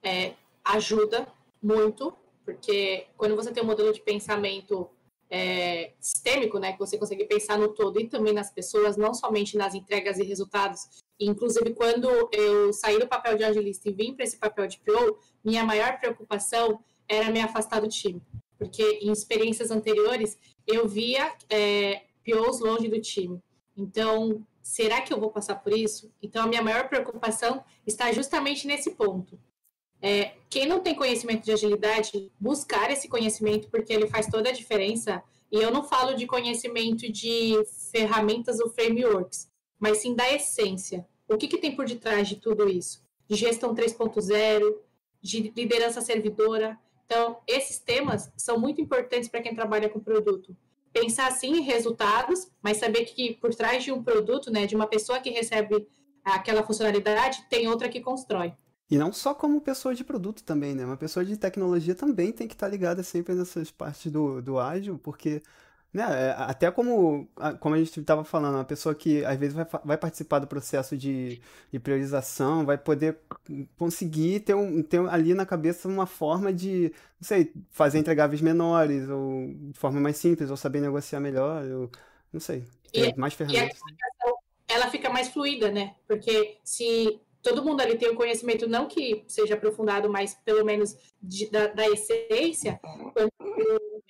É, 0.04 0.34
ajuda 0.62 1.26
muito, 1.64 2.14
porque 2.44 3.08
quando 3.16 3.34
você 3.34 3.50
tem 3.50 3.64
um 3.64 3.66
modelo 3.66 3.94
de 3.94 4.02
pensamento 4.02 4.90
é, 5.30 5.94
sistêmico, 6.02 6.60
né, 6.60 6.74
que 6.74 6.80
você 6.80 6.98
consegue 6.98 7.24
pensar 7.24 7.58
no 7.58 7.70
todo 7.70 7.98
e 7.98 8.10
também 8.10 8.34
nas 8.34 8.52
pessoas, 8.52 8.98
não 8.98 9.14
somente 9.14 9.56
nas 9.56 9.74
entregas 9.74 10.20
e 10.20 10.24
resultados. 10.24 10.82
Inclusive, 11.18 11.74
quando 11.74 12.10
eu 12.34 12.74
saí 12.74 13.00
do 13.00 13.08
papel 13.08 13.38
de 13.38 13.46
agilista 13.46 13.88
e 13.88 13.94
vim 13.94 14.14
para 14.14 14.26
esse 14.26 14.38
papel 14.38 14.68
de 14.68 14.78
PO, 14.80 15.18
minha 15.42 15.64
maior 15.64 15.98
preocupação 15.98 16.84
era 17.08 17.32
me 17.32 17.40
afastar 17.40 17.80
do 17.80 17.88
time, 17.88 18.22
porque 18.58 19.00
em 19.02 19.12
experiências 19.14 19.72
anteriores 19.72 20.38
eu 20.68 20.90
via 20.90 21.34
é, 21.50 22.04
POs 22.26 22.60
longe 22.60 22.90
do 22.90 23.00
time. 23.00 23.42
Então, 23.78 24.46
será 24.70 25.01
que 25.01 25.11
eu 25.11 25.20
vou 25.20 25.32
passar 25.32 25.55
por 25.55 25.74
isso? 25.74 26.13
Então, 26.22 26.43
a 26.43 26.47
minha 26.47 26.61
maior 26.61 26.88
preocupação 26.88 27.63
está 27.88 28.11
justamente 28.11 28.67
nesse 28.67 28.91
ponto. 28.91 29.39
É, 29.99 30.34
quem 30.47 30.67
não 30.67 30.80
tem 30.80 30.93
conhecimento 30.93 31.43
de 31.43 31.51
agilidade, 31.51 32.32
buscar 32.39 32.91
esse 32.91 33.07
conhecimento, 33.07 33.67
porque 33.70 33.91
ele 33.91 34.07
faz 34.07 34.28
toda 34.28 34.49
a 34.49 34.53
diferença. 34.53 35.24
E 35.51 35.57
eu 35.57 35.72
não 35.72 35.84
falo 35.84 36.13
de 36.13 36.28
conhecimento 36.28 37.11
de 37.11 37.55
ferramentas 37.91 38.59
ou 38.59 38.70
frameworks, 38.70 39.49
mas 39.80 39.97
sim 39.97 40.13
da 40.15 40.32
essência. 40.32 41.05
O 41.28 41.36
que, 41.36 41.47
que 41.47 41.57
tem 41.57 41.76
por 41.76 41.86
detrás 41.86 42.28
de 42.28 42.36
tudo 42.36 42.70
isso? 42.70 43.03
De 43.28 43.36
gestão 43.36 43.74
3.0, 43.74 44.76
de 45.20 45.51
liderança 45.55 45.99
servidora. 45.99 46.78
Então, 47.05 47.39
esses 47.47 47.80
temas 47.80 48.32
são 48.38 48.59
muito 48.59 48.80
importantes 48.80 49.28
para 49.28 49.41
quem 49.41 49.55
trabalha 49.55 49.89
com 49.89 49.99
produto. 49.99 50.55
Pensar 50.94 51.32
sim 51.32 51.58
em 51.58 51.62
resultados, 51.62 52.52
mas 52.62 52.78
saber 52.78 53.06
que 53.06 53.36
por 53.36 53.54
trás 53.54 53.84
de 53.84 53.92
um 53.92 54.04
produto, 54.04 54.52
né, 54.52 54.66
de 54.66 54.76
uma 54.76 54.88
pessoa 54.88 55.20
que 55.20 55.30
recebe 55.30 55.88
aquela 56.24 56.64
funcionalidade, 56.64 57.46
tem 57.50 57.68
outra 57.68 57.90
que 57.90 58.02
constrói. 58.02 58.54
E 58.90 58.98
não 58.98 59.14
só 59.14 59.36
como 59.36 59.62
pessoa 59.62 59.94
de 59.94 60.04
produto 60.04 60.44
também, 60.44 60.74
né? 60.74 60.84
Uma 60.84 60.98
pessoa 60.98 61.24
de 61.24 61.38
tecnologia 61.38 61.94
também 61.94 62.32
tem 62.32 62.48
que 62.48 62.56
estar 62.56 62.68
ligada 62.68 63.04
sempre 63.04 63.36
nessas 63.36 63.70
partes 63.70 64.12
do, 64.12 64.42
do 64.42 64.58
ágil, 64.58 64.98
porque, 64.98 65.44
né, 65.94 66.04
é, 66.04 66.36
até 66.38 66.70
como, 66.70 67.28
como 67.60 67.76
a 67.76 67.78
gente 67.78 68.00
estava 68.00 68.24
falando, 68.24 68.56
uma 68.56 68.66
pessoa 68.66 68.94
que 68.94 69.26
às 69.26 69.38
vezes 69.38 69.56
vai, 69.56 69.66
vai 69.84 69.98
participar 69.98 70.40
do 70.40 70.48
processo 70.48 70.96
de, 70.96 71.42
de 71.72 71.80
priorização, 71.80 72.66
vai 72.66 72.78
poder 72.78 73.18
conseguir 73.78 74.42
ter, 74.42 74.54
um, 74.54 74.84
ter 74.84 75.00
ali 75.10 75.34
na 75.34 75.46
cabeça 75.46 75.88
uma 75.88 76.06
forma 76.06 76.54
de, 76.54 76.94
não 77.20 77.28
sei, 77.28 77.52
fazer 77.72 77.98
entregáveis 77.98 78.42
menores, 78.42 79.10
ou 79.10 79.48
de 79.72 79.80
forma 79.80 80.00
mais 80.00 80.18
simples, 80.18 80.52
ou 80.52 80.58
saber 80.58 80.80
negociar 80.80 81.20
melhor, 81.20 81.66
ou, 81.66 81.90
não 82.32 82.40
sei, 82.40 82.64
ter 82.92 83.14
e, 83.16 83.18
mais 83.18 83.34
ferramentas. 83.34 83.80
A 83.82 84.74
ela 84.76 84.90
fica 84.90 85.10
mais 85.10 85.28
fluida, 85.30 85.72
né? 85.72 85.96
Porque 86.08 86.60
se 86.64 87.20
todo 87.42 87.64
mundo 87.64 87.82
ali 87.82 87.98
tem 87.98 88.10
o 88.10 88.14
um 88.14 88.16
conhecimento, 88.16 88.70
não 88.70 88.88
que 88.88 89.24
seja 89.28 89.56
aprofundado, 89.56 90.10
mas 90.10 90.36
pelo 90.46 90.64
menos 90.64 90.96
de, 91.22 91.50
da, 91.50 91.68
da, 91.68 91.88
essência, 91.88 92.80
quando 93.14 93.32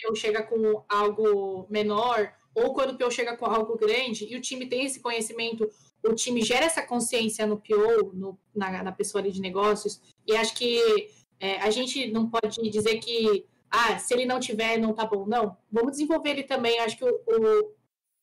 PO 0.02 0.16
chega 0.16 0.44
com 0.44 0.84
algo 0.88 1.68
menor, 1.70 2.32
ou 2.56 2.74
quando 2.74 2.92
o 2.92 2.98
PO 2.98 3.12
chega 3.12 3.36
com 3.38 3.46
algo 3.46 3.78
grande, 3.78 4.26
e 4.26 4.36
o 4.36 4.42
time 4.42 4.68
tem 4.68 4.86
esse 4.86 5.00
conhecimento, 5.00 5.70
o 6.04 6.14
time 6.14 6.42
gera 6.42 6.66
essa 6.66 6.82
consciência 6.82 7.46
no 7.46 7.58
PO, 7.58 8.14
no, 8.14 8.40
na, 8.56 8.84
na, 8.84 8.92
pessoa 8.92 9.22
ali 9.22 9.32
de 9.32 9.42
negócios, 9.42 10.02
e 10.26 10.36
acho 10.36 10.56
que 10.56 11.10
é, 11.40 11.60
a 11.60 11.70
gente 11.70 12.10
não 12.12 12.30
pode 12.30 12.62
dizer 12.70 13.00
que, 13.00 13.46
ah, 13.70 13.98
se 14.00 14.14
ele 14.14 14.26
não 14.26 14.40
tiver, 14.40 14.78
não 14.78 14.94
tá 14.94 15.06
bom. 15.06 15.26
Não, 15.26 15.56
vamos 15.72 15.92
desenvolver 15.92 16.32
ele 16.32 16.44
também. 16.44 16.80
Acho 16.80 16.98
que 16.98 17.06
o, 17.06 17.10
o, 17.10 17.74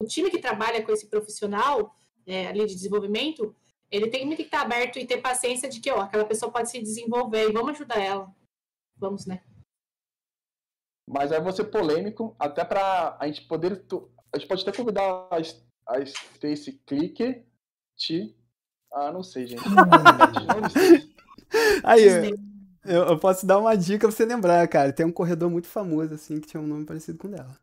o 0.02 0.06
time 0.06 0.30
que 0.30 0.38
trabalha 0.38 0.82
com 0.82 0.92
esse 0.92 1.06
profissional 1.06 1.94
é, 2.26 2.48
ali 2.48 2.66
de 2.66 2.74
desenvolvimento, 2.74 3.54
ele 3.90 4.08
tem 4.08 4.28
que 4.34 4.42
estar 4.42 4.62
aberto 4.62 4.98
e 4.98 5.06
ter 5.06 5.18
paciência 5.18 5.68
de 5.68 5.80
que, 5.80 5.90
ó, 5.90 6.00
aquela 6.00 6.24
pessoa 6.24 6.50
pode 6.50 6.70
se 6.70 6.80
desenvolver 6.80 7.48
e 7.48 7.52
vamos 7.52 7.70
ajudar 7.70 8.00
ela. 8.00 8.34
Vamos, 8.98 9.26
né? 9.26 9.42
Mas 11.06 11.30
aí 11.30 11.40
você 11.40 11.62
polêmico, 11.62 12.34
até 12.38 12.64
para 12.64 13.16
a 13.20 13.26
gente 13.26 13.42
poder. 13.42 13.84
A 14.32 14.38
gente 14.38 14.48
pode 14.48 14.62
até 14.62 14.72
convidar 14.76 15.02
a, 15.02 15.36
a 15.86 16.00
Stacy 16.00 16.80
Clicker 16.84 17.46
te. 17.96 18.36
Ah, 18.92 19.12
não 19.12 19.22
sei, 19.22 19.46
gente. 19.46 19.62
aí, 21.84 22.02
eu, 22.84 23.04
eu, 23.04 23.18
posso 23.18 23.46
dar 23.46 23.58
uma 23.58 23.76
dica 23.76 24.06
pra 24.06 24.16
você 24.16 24.24
lembrar, 24.24 24.66
cara. 24.68 24.92
Tem 24.92 25.06
um 25.06 25.12
corredor 25.12 25.50
muito 25.50 25.68
famoso, 25.68 26.14
assim, 26.14 26.40
que 26.40 26.48
tinha 26.48 26.60
um 26.60 26.66
nome 26.66 26.84
parecido 26.84 27.18
com 27.18 27.28
o 27.28 27.30
dela. 27.30 27.58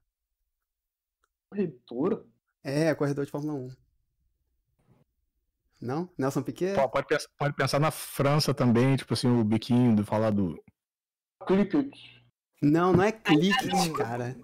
Corredor? 1.50 2.26
É, 2.64 2.96
corredor 2.96 3.26
de 3.26 3.32
Fórmula 3.32 3.54
1. 3.54 3.70
Não? 5.82 6.10
Nelson 6.18 6.42
Piquet? 6.42 6.76
Pode, 6.76 7.08
pensar, 7.08 7.28
pode 7.38 7.56
pensar 7.56 7.80
na 7.80 7.92
França 7.92 8.54
também, 8.54 8.96
tipo 8.96 9.14
assim, 9.14 9.28
o 9.28 9.44
biquinho 9.44 9.96
do 9.96 10.06
falar 10.06 10.32
do. 10.32 10.64
Clicket. 11.46 12.13
Não, 12.64 12.94
não 12.94 13.04
é 13.04 13.12
Clicket, 13.12 13.92
cara. 13.98 14.38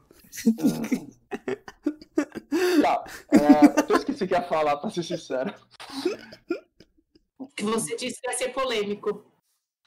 Tá, 2.82 3.06
é, 3.32 3.92
eu 3.92 3.96
esqueci 3.96 4.28
que 4.28 4.34
ia 4.34 4.42
falar, 4.42 4.76
pra 4.78 4.90
ser 4.90 5.04
sincero. 5.04 5.54
Você 7.62 7.96
disse 7.96 8.20
que 8.22 8.28
vai 8.28 8.36
ser 8.36 8.50
polêmico. 8.50 9.26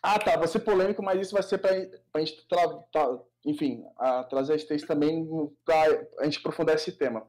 Ah, 0.03 0.19
tá, 0.19 0.37
vai 0.37 0.49
ser 0.49 0.61
polêmico, 0.61 1.03
mas 1.03 1.21
isso 1.21 1.35
vai 1.35 1.43
ser 1.43 1.59
pra, 1.59 1.71
pra 2.11 2.23
gente, 2.23 2.47
tra 2.49 2.69
tra 2.91 3.21
enfim, 3.45 3.85
a, 3.99 4.25
trazer 4.25 4.55
a 4.55 4.57
Stacy 4.57 4.87
também 4.87 5.27
pra 5.65 5.83
a 6.21 6.25
gente 6.25 6.39
aprofundar 6.39 6.77
esse 6.77 6.93
tema. 6.93 7.29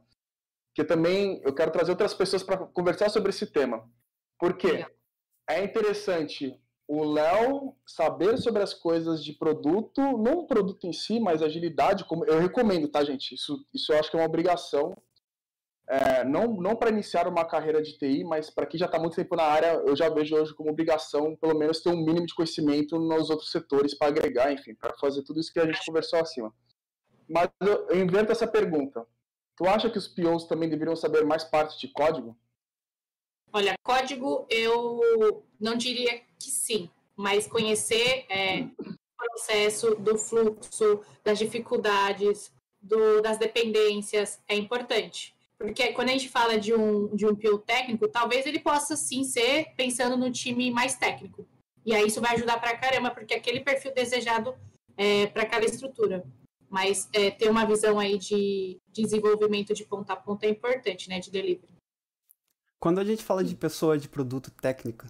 Porque 0.69 0.87
também 0.87 1.41
eu 1.43 1.53
quero 1.53 1.71
trazer 1.71 1.91
outras 1.91 2.13
pessoas 2.13 2.43
para 2.43 2.57
conversar 2.57 3.09
sobre 3.09 3.29
esse 3.29 3.45
tema. 3.45 3.87
Porque 4.39 4.85
é 5.49 5.63
interessante 5.63 6.59
o 6.87 7.03
Léo 7.03 7.75
saber 7.85 8.37
sobre 8.37 8.61
as 8.61 8.73
coisas 8.73 9.23
de 9.23 9.33
produto, 9.33 10.01
não 10.01 10.39
o 10.39 10.47
produto 10.47 10.85
em 10.85 10.93
si, 10.93 11.19
mas 11.19 11.41
agilidade. 11.41 12.05
Como 12.05 12.25
eu 12.25 12.39
recomendo, 12.39 12.87
tá, 12.87 13.03
gente? 13.03 13.35
Isso, 13.35 13.65
isso 13.73 13.93
eu 13.93 13.99
acho 13.99 14.11
que 14.11 14.17
é 14.17 14.19
uma 14.19 14.25
obrigação. 14.25 14.95
É, 15.87 16.23
não 16.23 16.47
não 16.47 16.75
para 16.77 16.89
iniciar 16.89 17.27
uma 17.27 17.43
carreira 17.43 17.81
de 17.81 17.97
TI, 17.97 18.23
mas 18.23 18.49
para 18.49 18.65
quem 18.65 18.79
já 18.79 18.85
está 18.85 18.97
muito 18.97 19.15
tempo 19.15 19.35
na 19.35 19.43
área, 19.43 19.73
eu 19.85 19.95
já 19.95 20.09
vejo 20.09 20.35
hoje 20.35 20.55
como 20.55 20.69
obrigação, 20.69 21.35
pelo 21.35 21.57
menos, 21.57 21.81
ter 21.81 21.89
um 21.89 22.03
mínimo 22.03 22.25
de 22.25 22.33
conhecimento 22.33 22.97
nos 22.97 23.29
outros 23.29 23.51
setores 23.51 23.97
para 23.97 24.07
agregar, 24.07 24.51
enfim, 24.51 24.73
para 24.75 24.93
fazer 24.95 25.23
tudo 25.23 25.39
isso 25.39 25.51
que 25.51 25.59
a 25.59 25.65
gente 25.65 25.85
conversou 25.85 26.19
acima. 26.19 26.53
Mas 27.27 27.49
eu, 27.61 27.87
eu 27.89 27.99
invento 28.01 28.31
essa 28.31 28.47
pergunta. 28.47 29.05
Tu 29.55 29.65
acha 29.65 29.89
que 29.89 29.97
os 29.97 30.07
POs 30.07 30.45
também 30.45 30.69
deveriam 30.69 30.95
saber 30.95 31.25
mais 31.25 31.43
parte 31.43 31.79
de 31.79 31.91
código? 31.91 32.37
Olha, 33.51 33.75
código 33.83 34.47
eu 34.49 35.45
não 35.59 35.75
diria 35.75 36.21
que 36.43 36.51
sim, 36.51 36.89
mas 37.15 37.47
conhecer 37.47 38.25
é, 38.29 38.67
o 38.79 38.95
processo 39.17 39.95
do 39.95 40.17
fluxo, 40.17 41.01
das 41.23 41.39
dificuldades, 41.39 42.51
do, 42.81 43.21
das 43.21 43.37
dependências 43.37 44.39
é 44.47 44.55
importante. 44.55 45.33
Porque 45.57 45.93
quando 45.93 46.09
a 46.09 46.11
gente 46.11 46.27
fala 46.27 46.59
de 46.59 46.73
um, 46.73 47.15
de 47.15 47.25
um 47.25 47.35
PO 47.35 47.59
técnico, 47.59 48.07
talvez 48.07 48.45
ele 48.45 48.59
possa 48.59 48.95
sim 48.97 49.23
ser 49.23 49.73
pensando 49.77 50.17
no 50.17 50.31
time 50.31 50.69
mais 50.69 50.95
técnico. 50.95 51.47
E 51.85 51.93
aí 51.93 52.07
isso 52.07 52.19
vai 52.19 52.35
ajudar 52.35 52.59
pra 52.59 52.77
caramba, 52.77 53.11
porque 53.11 53.33
aquele 53.33 53.61
perfil 53.61 53.93
desejado 53.93 54.55
é, 54.97 55.27
para 55.27 55.43
aquela 55.43 55.63
estrutura. 55.65 56.25
Mas 56.69 57.07
é, 57.13 57.29
ter 57.29 57.49
uma 57.49 57.65
visão 57.65 57.99
aí 57.99 58.17
de 58.17 58.77
desenvolvimento 58.91 59.73
de 59.73 59.85
ponta 59.85 60.13
a 60.13 60.15
ponta 60.15 60.45
é 60.45 60.49
importante, 60.49 61.07
né? 61.07 61.19
De 61.19 61.29
delivery. 61.29 61.73
Quando 62.79 62.99
a 62.99 63.03
gente 63.03 63.23
fala 63.23 63.43
de 63.43 63.55
pessoa 63.55 63.97
de 63.97 64.09
produto 64.09 64.51
técnica, 64.51 65.07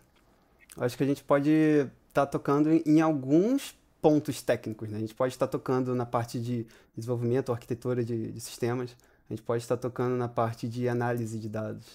acho 0.77 0.97
que 0.97 1.03
a 1.03 1.07
gente 1.07 1.23
pode 1.23 1.49
estar 1.49 2.25
tá 2.25 2.25
tocando 2.25 2.69
em 2.85 3.01
alguns 3.01 3.75
pontos 4.01 4.41
técnicos. 4.41 4.89
Né? 4.89 4.97
A 4.97 5.01
gente 5.01 5.15
pode 5.15 5.33
estar 5.33 5.47
tocando 5.47 5.95
na 5.95 6.05
parte 6.05 6.39
de 6.39 6.65
desenvolvimento, 6.95 7.51
arquitetura 7.51 8.03
de, 8.03 8.31
de 8.31 8.39
sistemas, 8.41 8.95
a 9.29 9.33
gente 9.33 9.41
pode 9.41 9.63
estar 9.63 9.77
tocando 9.77 10.15
na 10.15 10.27
parte 10.27 10.67
de 10.67 10.87
análise 10.89 11.39
de 11.39 11.47
dados, 11.47 11.85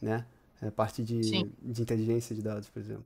né? 0.00 0.24
a 0.60 0.70
parte 0.70 1.02
de, 1.02 1.20
de 1.60 1.82
inteligência 1.82 2.34
de 2.34 2.42
dados, 2.42 2.68
por 2.68 2.78
exemplo. 2.80 3.04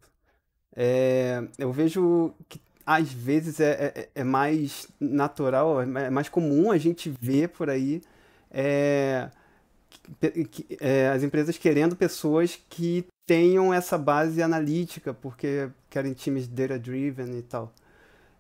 É, 0.75 1.43
eu 1.59 1.73
vejo 1.73 2.35
que 2.49 2.61
às 2.85 3.11
vezes 3.11 3.59
é, 3.59 3.93
é, 3.97 4.09
é, 4.15 4.25
mais 4.25 4.89
natural, 5.01 5.81
é 5.81 6.11
mais 6.11 6.29
comum 6.29 6.71
a 6.71 6.79
gente 6.79 7.13
ver 7.21 7.49
por 7.49 7.69
aí 7.71 8.03
é, 8.51 9.29
é, 10.81 11.09
as 11.09 11.23
empresas 11.23 11.59
querendo 11.59 11.97
pessoas 11.97 12.61
que 12.69 13.05
tenham 13.27 13.75
essa 13.75 13.99
base 13.99 14.41
analítica, 14.41 15.13
porque 15.13 15.69
querem 15.91 16.15
times 16.15 16.47
data-driven 16.47 17.39
e 17.39 17.43
tal. 17.43 17.73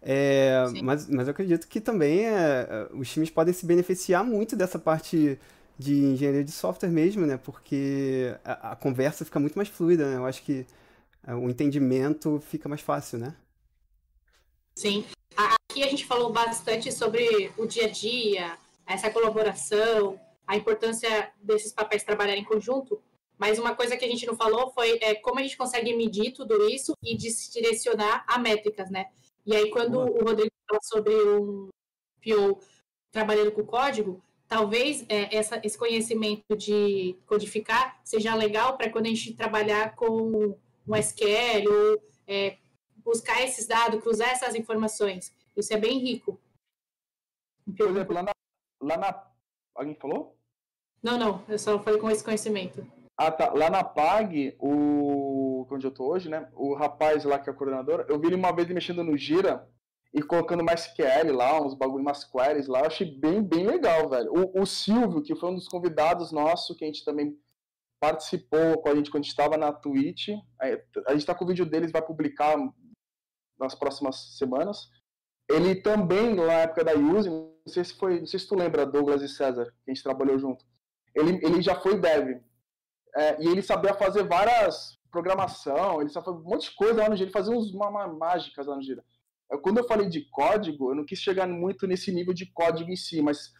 É, 0.01 0.65
mas, 0.85 1.09
mas 1.09 1.27
eu 1.27 1.33
acredito 1.33 1.67
que 1.67 1.81
também 1.81 2.27
é, 2.27 2.89
os 2.93 3.11
times 3.11 3.29
podem 3.29 3.53
se 3.53 3.67
beneficiar 3.67 4.25
muito 4.25 4.55
dessa 4.55 4.79
parte 4.79 5.37
de 5.77 5.95
engenharia 5.95 6.45
de 6.45 6.53
software 6.53 6.89
mesmo, 6.89 7.27
né? 7.27 7.37
Porque 7.37 8.35
a, 8.45 8.73
a 8.73 8.77
conversa 8.77 9.25
fica 9.25 9.41
muito 9.41 9.57
mais 9.57 9.69
fluida, 9.69 10.09
né? 10.09 10.17
Eu 10.17 10.25
acho 10.25 10.43
que 10.43 10.65
é, 11.27 11.35
o 11.35 11.51
entendimento 11.51 12.41
fica 12.49 12.69
mais 12.69 12.81
fácil, 12.81 13.19
né? 13.19 13.35
Sim. 14.77 15.05
Aqui 15.37 15.83
a 15.83 15.89
gente 15.89 16.07
falou 16.07 16.33
bastante 16.33 16.93
sobre 16.93 17.51
o 17.59 17.67
dia 17.67 17.87
a 17.87 17.91
dia, 17.91 18.57
essa 18.87 19.11
colaboração, 19.11 20.19
a 20.47 20.57
importância 20.57 21.31
desses 21.43 21.73
papéis 21.73 22.05
trabalharem 22.05 22.43
em 22.43 22.47
conjunto, 22.47 23.03
mas 23.39 23.59
uma 23.59 23.75
coisa 23.75 23.97
que 23.97 24.05
a 24.05 24.09
gente 24.09 24.27
não 24.27 24.35
falou 24.35 24.71
foi 24.71 24.99
é, 25.03 25.15
como 25.15 25.39
a 25.39 25.43
gente 25.43 25.57
consegue 25.57 25.95
medir 25.95 26.33
tudo 26.33 26.69
isso 26.69 26.95
e 27.03 27.17
direcionar 27.17 28.25
a 28.27 28.39
métricas, 28.39 28.91
né? 28.91 29.11
E 29.45 29.55
aí, 29.55 29.71
quando 29.71 29.93
Boa. 29.93 30.11
o 30.11 30.25
Rodrigo 30.25 30.51
fala 30.69 30.81
sobre 30.83 31.15
um 31.15 31.69
PO 32.23 32.59
trabalhando 33.13 33.53
com 33.53 33.65
código, 33.65 34.23
talvez 34.49 35.05
é, 35.09 35.35
essa, 35.35 35.61
esse 35.63 35.79
conhecimento 35.79 36.57
de 36.57 37.17
codificar 37.27 38.01
seja 38.05 38.35
legal 38.35 38.77
para 38.77 38.91
quando 38.91 39.07
a 39.07 39.09
gente 39.09 39.35
trabalhar 39.35 39.95
com 39.95 40.57
um 40.87 40.97
SQL 40.97 41.69
ou 41.69 42.03
é, 42.27 42.59
buscar 42.97 43.43
esses 43.43 43.67
dados, 43.67 44.03
cruzar 44.03 44.31
essas 44.31 44.55
informações. 44.55 45.33
Isso 45.57 45.73
é 45.73 45.77
bem 45.77 45.99
rico. 45.99 46.41
Por 47.77 47.89
exemplo, 47.89 48.15
lá 48.15 48.23
na, 48.23 48.33
lá 48.83 48.97
na... 48.97 49.31
Alguém 49.75 49.95
falou? 49.95 50.37
Não, 51.03 51.19
não. 51.19 51.45
Eu 51.49 51.59
só 51.59 51.79
falei 51.79 52.01
com 52.01 52.11
esse 52.11 52.25
conhecimento. 52.25 52.87
Ah, 53.17 53.31
tá. 53.31 53.53
Lá 53.53 53.71
na 53.71 53.83
PAG, 53.83 54.57
o... 54.61 55.67
onde 55.71 55.87
eu 55.87 55.91
tô 55.91 56.05
hoje, 56.13 56.29
né? 56.29 56.49
O 56.55 56.75
rapaz 56.75 57.25
lá 57.25 57.39
que 57.39 57.49
é 57.49 57.53
coordenador, 57.53 58.05
eu 58.09 58.21
vi 58.21 58.27
ele 58.27 58.37
uma 58.37 58.53
vez 58.53 58.69
mexendo 58.69 59.03
no 59.03 59.17
Gira 59.17 59.67
e 60.13 60.23
colocando 60.23 60.65
mais 60.65 60.87
SQL 60.87 61.33
lá, 61.35 61.61
uns 61.61 61.75
bagulho, 61.75 62.03
umas 62.03 62.25
queries 62.25 62.67
lá, 62.67 62.81
eu 62.81 62.87
achei 62.87 63.19
bem, 63.19 63.43
bem 63.43 63.67
legal, 63.67 64.09
velho. 64.09 64.31
O, 64.33 64.63
o 64.63 64.67
Silvio, 64.67 65.23
que 65.23 65.35
foi 65.35 65.51
um 65.51 65.55
dos 65.55 65.69
convidados 65.69 66.33
nossos, 66.33 66.77
que 66.77 66.85
a 66.85 66.87
gente 66.87 67.05
também 67.05 67.39
participou 68.01 68.81
com 68.81 68.89
a 68.89 68.95
gente 68.95 69.11
quando 69.11 69.25
estava 69.25 69.57
na 69.57 69.73
Twitch, 69.73 70.29
a 70.61 71.11
gente 71.13 71.21
está 71.21 71.35
com 71.35 71.45
o 71.45 71.49
vídeo 71.49 71.67
deles, 71.67 71.93
vai 71.93 72.03
publicar 72.03 72.57
nas 73.59 73.75
próximas 73.75 74.37
semanas. 74.37 74.89
Ele 75.49 75.75
também, 75.77 76.35
na 76.35 76.53
época 76.53 76.85
da 76.85 76.95
Use, 76.95 77.31
não 77.31 77.53
sei 77.67 77.85
se 77.85 77.95
foi, 77.95 78.21
não 78.21 78.27
sei 78.27 78.41
se 78.41 78.49
tu 78.49 78.55
lembra, 78.55 78.87
Douglas 78.87 79.23
e 79.23 79.29
César, 79.29 79.67
que 79.85 79.91
a 79.91 79.95
gente 79.95 80.03
trabalhou 80.03 80.39
junto. 80.39 80.65
Ele, 81.15 81.41
ele 81.43 81.63
já 81.63 81.75
foi 81.75 81.99
dev. 81.99 82.41
É, 83.17 83.43
e 83.43 83.49
ele 83.49 83.63
sabia 83.63 83.95
fazer 83.95 84.25
várias 84.25 84.97
programação, 85.11 86.01
ele 86.01 86.11
sabia 86.11 86.27
fazer 86.27 86.39
um 86.39 86.51
monte 86.51 86.71
de 86.71 86.77
coisa 86.77 87.03
lá 87.03 87.09
no 87.09 87.17
Gira, 87.17 87.29
ele 87.29 87.33
fazia 87.33 87.55
uns 87.55 87.73
uma, 87.73 87.89
uma 87.89 88.07
mágicas 88.07 88.67
lá 88.67 88.77
no 88.77 88.83
Gira. 88.83 89.03
Quando 89.63 89.79
eu 89.79 89.87
falei 89.87 90.09
de 90.09 90.29
código, 90.29 90.91
eu 90.91 90.95
não 90.95 91.05
quis 91.05 91.21
chegar 91.21 91.47
muito 91.47 91.87
nesse 91.87 92.13
nível 92.13 92.35
de 92.35 92.47
código 92.47 92.91
em 92.91 92.97
si, 92.97 93.23
mas 93.23 93.53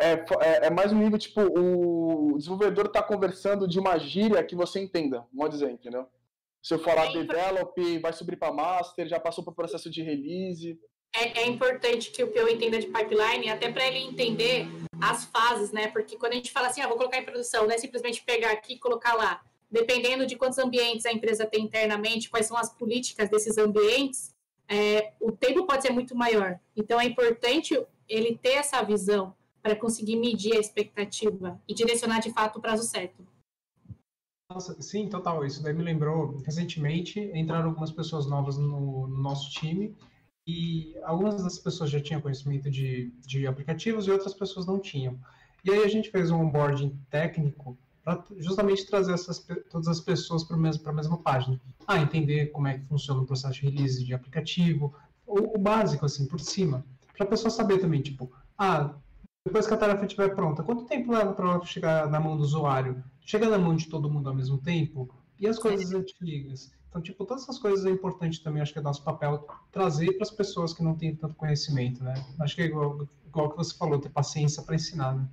é, 0.00 0.12
é, 0.12 0.66
é 0.66 0.70
mais 0.70 0.92
um 0.92 0.98
nível 0.98 1.18
tipo 1.18 1.40
o 1.40 2.36
desenvolvedor 2.36 2.86
está 2.86 3.02
conversando 3.02 3.66
de 3.66 3.78
uma 3.78 3.96
gíria 3.96 4.44
que 4.44 4.56
você 4.56 4.80
entenda, 4.80 5.26
modo 5.32 5.52
dizer, 5.52 5.70
entendeu? 5.70 6.06
Se 6.62 6.74
eu 6.74 6.78
falar 6.78 7.12
develop, 7.12 7.98
vai 8.00 8.12
subir 8.12 8.38
para 8.38 8.52
master, 8.52 9.06
já 9.06 9.20
passou 9.20 9.44
para 9.44 9.52
o 9.52 9.54
processo 9.54 9.90
de 9.90 10.02
release. 10.02 10.78
É, 11.14 11.42
é, 11.42 11.46
importante 11.46 12.10
que 12.10 12.24
o 12.24 12.26
PO 12.26 12.48
entenda 12.48 12.78
de 12.78 12.88
pipeline, 12.88 13.48
até 13.48 13.70
para 13.70 13.86
ele 13.86 13.98
entender 13.98 14.66
as 15.00 15.24
fases, 15.26 15.70
né? 15.70 15.86
Porque 15.88 16.16
quando 16.16 16.32
a 16.32 16.36
gente 16.36 16.50
fala 16.50 16.66
assim, 16.66 16.80
ah, 16.80 16.88
vou 16.88 16.96
colocar 16.96 17.18
em 17.18 17.24
produção, 17.24 17.64
não 17.64 17.72
é 17.72 17.78
simplesmente 17.78 18.22
pegar 18.22 18.50
aqui 18.50 18.74
e 18.74 18.78
colocar 18.78 19.14
lá 19.14 19.40
dependendo 19.74 20.24
de 20.24 20.36
quantos 20.36 20.58
ambientes 20.58 21.04
a 21.04 21.12
empresa 21.12 21.44
tem 21.44 21.64
internamente, 21.64 22.30
quais 22.30 22.46
são 22.46 22.56
as 22.56 22.72
políticas 22.72 23.28
desses 23.28 23.58
ambientes, 23.58 24.32
é, 24.68 25.12
o 25.20 25.32
tempo 25.32 25.66
pode 25.66 25.82
ser 25.82 25.90
muito 25.90 26.14
maior. 26.14 26.60
Então, 26.76 27.00
é 27.00 27.04
importante 27.04 27.76
ele 28.08 28.38
ter 28.38 28.52
essa 28.52 28.80
visão 28.82 29.34
para 29.60 29.74
conseguir 29.74 30.14
medir 30.14 30.56
a 30.56 30.60
expectativa 30.60 31.60
e 31.66 31.74
direcionar 31.74 32.20
de 32.20 32.32
fato 32.32 32.58
o 32.58 32.62
prazo 32.62 32.84
certo. 32.84 33.26
Nossa, 34.48 34.80
sim, 34.80 35.08
total. 35.08 35.44
Isso 35.44 35.60
daí 35.60 35.72
me 35.72 35.82
lembrou, 35.82 36.36
recentemente 36.46 37.18
entraram 37.34 37.70
algumas 37.70 37.90
pessoas 37.90 38.26
novas 38.26 38.56
no, 38.56 39.08
no 39.08 39.22
nosso 39.22 39.50
time 39.50 39.92
e 40.46 40.94
algumas 41.02 41.42
das 41.42 41.58
pessoas 41.58 41.90
já 41.90 42.00
tinham 42.00 42.20
conhecimento 42.20 42.70
de, 42.70 43.12
de 43.26 43.46
aplicativos 43.46 44.06
e 44.06 44.10
outras 44.10 44.34
pessoas 44.34 44.66
não 44.66 44.78
tinham. 44.78 45.18
E 45.64 45.70
aí 45.70 45.82
a 45.82 45.88
gente 45.88 46.10
fez 46.10 46.30
um 46.30 46.40
onboarding 46.40 46.98
técnico 47.10 47.78
para 48.04 48.22
justamente 48.36 48.86
trazer 48.86 49.14
essas, 49.14 49.46
todas 49.70 49.88
as 49.88 50.00
pessoas 50.00 50.44
para 50.44 50.56
a 50.56 50.92
mesma 50.92 51.16
página. 51.18 51.58
Ah, 51.86 51.98
entender 51.98 52.46
como 52.48 52.68
é 52.68 52.78
que 52.78 52.84
funciona 52.84 53.22
o 53.22 53.26
processo 53.26 53.54
de 53.54 53.62
release 53.62 54.04
de 54.04 54.12
aplicativo, 54.12 54.94
o, 55.26 55.56
o 55.56 55.58
básico, 55.58 56.04
assim, 56.04 56.26
por 56.26 56.38
cima. 56.38 56.84
Para 57.16 57.26
a 57.26 57.30
pessoa 57.30 57.50
saber 57.50 57.78
também, 57.78 58.02
tipo, 58.02 58.30
ah, 58.58 58.94
depois 59.44 59.66
que 59.66 59.72
a 59.72 59.78
tarefa 59.78 60.04
estiver 60.04 60.34
pronta, 60.34 60.62
quanto 60.62 60.84
tempo 60.84 61.12
leva 61.12 61.32
para 61.32 61.48
ela 61.48 61.64
chegar 61.64 62.10
na 62.10 62.20
mão 62.20 62.36
do 62.36 62.42
usuário? 62.42 63.02
Chega 63.20 63.48
na 63.48 63.58
mão 63.58 63.74
de 63.74 63.88
todo 63.88 64.10
mundo 64.10 64.28
ao 64.28 64.34
mesmo 64.34 64.58
tempo? 64.58 65.08
E 65.40 65.46
as 65.46 65.58
coisas 65.58 65.88
Sim. 65.88 65.96
antigas? 65.96 66.70
Então, 66.94 67.02
tipo, 67.02 67.26
todas 67.26 67.42
essas 67.42 67.58
coisas 67.58 67.84
é 67.84 67.90
importante 67.90 68.40
também, 68.40 68.62
acho 68.62 68.72
que 68.72 68.78
é 68.78 68.82
nosso 68.82 69.02
papel 69.02 69.44
trazer 69.72 70.12
para 70.12 70.22
as 70.22 70.30
pessoas 70.30 70.72
que 70.72 70.80
não 70.80 70.96
têm 70.96 71.16
tanto 71.16 71.34
conhecimento, 71.34 72.04
né? 72.04 72.14
Acho 72.38 72.54
que 72.54 72.62
é 72.62 72.66
igual, 72.66 73.08
igual 73.26 73.50
que 73.50 73.56
você 73.56 73.76
falou, 73.76 73.98
ter 73.98 74.10
paciência 74.10 74.62
para 74.62 74.76
ensinar, 74.76 75.12
né? 75.12 75.28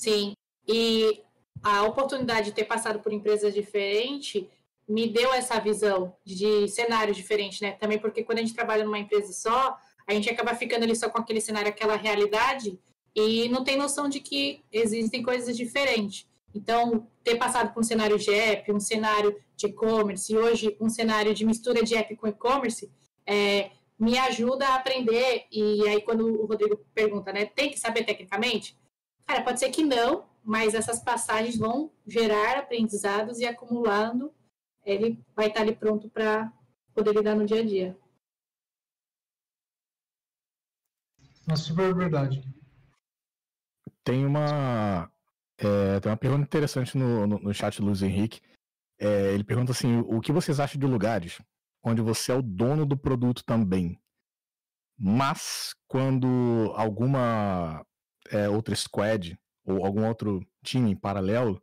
Sim. 0.00 0.34
E 0.68 1.20
a 1.64 1.82
oportunidade 1.82 2.50
de 2.50 2.52
ter 2.52 2.62
passado 2.62 3.00
por 3.00 3.12
empresas 3.12 3.52
diferentes 3.52 4.46
me 4.88 5.08
deu 5.08 5.34
essa 5.34 5.58
visão 5.58 6.14
de 6.24 6.68
cenário 6.68 7.12
diferente, 7.12 7.60
né? 7.60 7.72
Também 7.72 7.98
porque 7.98 8.22
quando 8.22 8.38
a 8.38 8.42
gente 8.42 8.54
trabalha 8.54 8.84
numa 8.84 9.00
empresa 9.00 9.32
só, 9.32 9.76
a 10.06 10.14
gente 10.14 10.30
acaba 10.30 10.54
ficando 10.54 10.84
ali 10.84 10.94
só 10.94 11.10
com 11.10 11.18
aquele 11.18 11.40
cenário, 11.40 11.70
aquela 11.70 11.96
realidade, 11.96 12.78
e 13.16 13.48
não 13.48 13.64
tem 13.64 13.76
noção 13.76 14.08
de 14.08 14.20
que 14.20 14.62
existem 14.70 15.24
coisas 15.24 15.56
diferentes. 15.56 16.24
Então, 16.54 17.08
ter 17.24 17.36
passado 17.36 17.72
por 17.72 17.80
um 17.80 17.84
cenário 17.84 18.18
de 18.18 18.32
app, 18.32 18.72
um 18.72 18.80
cenário 18.80 19.36
de 19.56 19.66
e-commerce, 19.66 20.32
e 20.32 20.36
hoje 20.36 20.76
um 20.80 20.88
cenário 20.88 21.34
de 21.34 21.44
mistura 21.44 21.82
de 21.82 21.94
app 21.94 22.14
com 22.16 22.26
e-commerce, 22.26 22.90
é, 23.26 23.70
me 23.98 24.18
ajuda 24.18 24.68
a 24.68 24.74
aprender. 24.76 25.46
E 25.50 25.88
aí, 25.88 26.02
quando 26.02 26.26
o 26.26 26.46
Rodrigo 26.46 26.76
pergunta, 26.94 27.32
né, 27.32 27.46
tem 27.46 27.70
que 27.70 27.78
saber 27.78 28.04
tecnicamente? 28.04 28.76
Cara, 29.26 29.42
pode 29.42 29.60
ser 29.60 29.70
que 29.70 29.84
não, 29.84 30.26
mas 30.42 30.74
essas 30.74 31.02
passagens 31.02 31.56
vão 31.56 31.92
gerar 32.06 32.58
aprendizados 32.58 33.38
e 33.38 33.46
acumulando, 33.46 34.34
ele 34.84 35.22
vai 35.34 35.46
estar 35.46 35.60
ali 35.60 35.74
pronto 35.74 36.10
para 36.10 36.52
poder 36.92 37.14
lidar 37.14 37.36
no 37.36 37.46
dia 37.46 37.60
a 37.60 37.64
dia. 37.64 37.96
É 41.48 41.56
super 41.56 41.94
verdade. 41.94 42.42
Tem 44.04 44.24
uma, 44.24 45.11
é, 45.62 46.00
tem 46.00 46.10
uma 46.10 46.16
pergunta 46.16 46.42
interessante 46.42 46.96
no, 46.98 47.26
no, 47.26 47.38
no 47.38 47.54
chat 47.54 47.78
do 47.78 47.86
Luiz 47.86 48.02
Henrique. 48.02 48.40
É, 48.98 49.32
ele 49.32 49.44
pergunta 49.44 49.72
assim: 49.72 49.98
o 50.06 50.20
que 50.20 50.32
vocês 50.32 50.58
acham 50.58 50.78
de 50.78 50.86
lugares 50.86 51.40
onde 51.84 52.00
você 52.00 52.32
é 52.32 52.34
o 52.34 52.42
dono 52.42 52.86
do 52.86 52.96
produto 52.96 53.44
também, 53.44 54.00
mas 54.98 55.74
quando 55.88 56.72
alguma 56.76 57.84
é, 58.30 58.48
outra 58.48 58.74
squad 58.74 59.36
ou 59.64 59.84
algum 59.84 60.06
outro 60.06 60.40
time 60.64 60.92
em 60.92 60.96
paralelo 60.96 61.60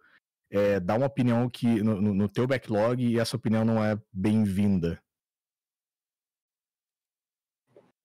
é, 0.52 0.80
dá 0.80 0.96
uma 0.96 1.06
opinião 1.06 1.50
que 1.50 1.82
no, 1.82 2.02
no 2.02 2.28
teu 2.28 2.48
backlog 2.48 3.04
e 3.04 3.20
essa 3.20 3.38
opinião 3.38 3.64
não 3.64 3.84
é 3.84 3.98
bem-vinda? 4.12 5.02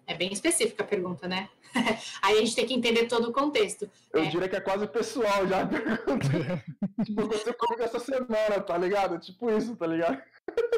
É 0.06 0.14
bem 0.14 0.32
específica 0.32 0.82
a 0.82 0.86
pergunta, 0.86 1.26
né? 1.26 1.48
Aí 2.22 2.38
a 2.38 2.40
gente 2.40 2.54
tem 2.54 2.66
que 2.66 2.74
entender 2.74 3.06
todo 3.06 3.28
o 3.28 3.32
contexto. 3.32 3.90
Eu 4.12 4.22
é... 4.22 4.26
diria 4.26 4.48
que 4.48 4.56
é 4.56 4.60
quase 4.60 4.86
pessoal 4.86 5.46
já 5.46 5.62
a 5.62 5.66
pergunta. 5.66 6.64
tipo, 7.04 7.20
aconteceu 7.20 7.54
comigo 7.54 7.82
essa 7.82 7.98
semana, 7.98 8.60
tá 8.60 8.76
ligado? 8.76 9.18
Tipo 9.18 9.50
isso, 9.50 9.74
tá 9.76 9.86
ligado? 9.86 10.22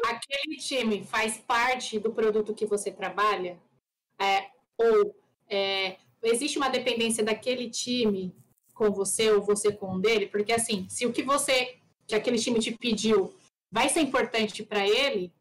Aquele 0.05 0.57
time 0.57 1.03
faz 1.03 1.37
parte 1.37 1.99
do 1.99 2.11
produto 2.11 2.53
que 2.53 2.65
você 2.65 2.91
trabalha? 2.91 3.57
É, 4.19 4.45
ou 4.77 5.15
é, 5.49 5.97
existe 6.23 6.57
uma 6.57 6.69
dependência 6.69 7.23
daquele 7.23 7.69
time 7.69 8.33
com 8.73 8.91
você 8.91 9.31
ou 9.31 9.41
você 9.41 9.71
com 9.71 9.95
um 9.95 9.99
dele, 9.99 10.27
porque 10.27 10.53
assim, 10.53 10.87
se 10.89 11.05
o 11.05 11.11
que 11.11 11.23
você, 11.23 11.77
que 12.05 12.15
aquele 12.15 12.37
time 12.37 12.59
te 12.59 12.71
pediu, 12.71 13.33
vai 13.71 13.89
ser 13.89 14.01
importante 14.01 14.63
para 14.63 14.87
ele, 14.87 15.31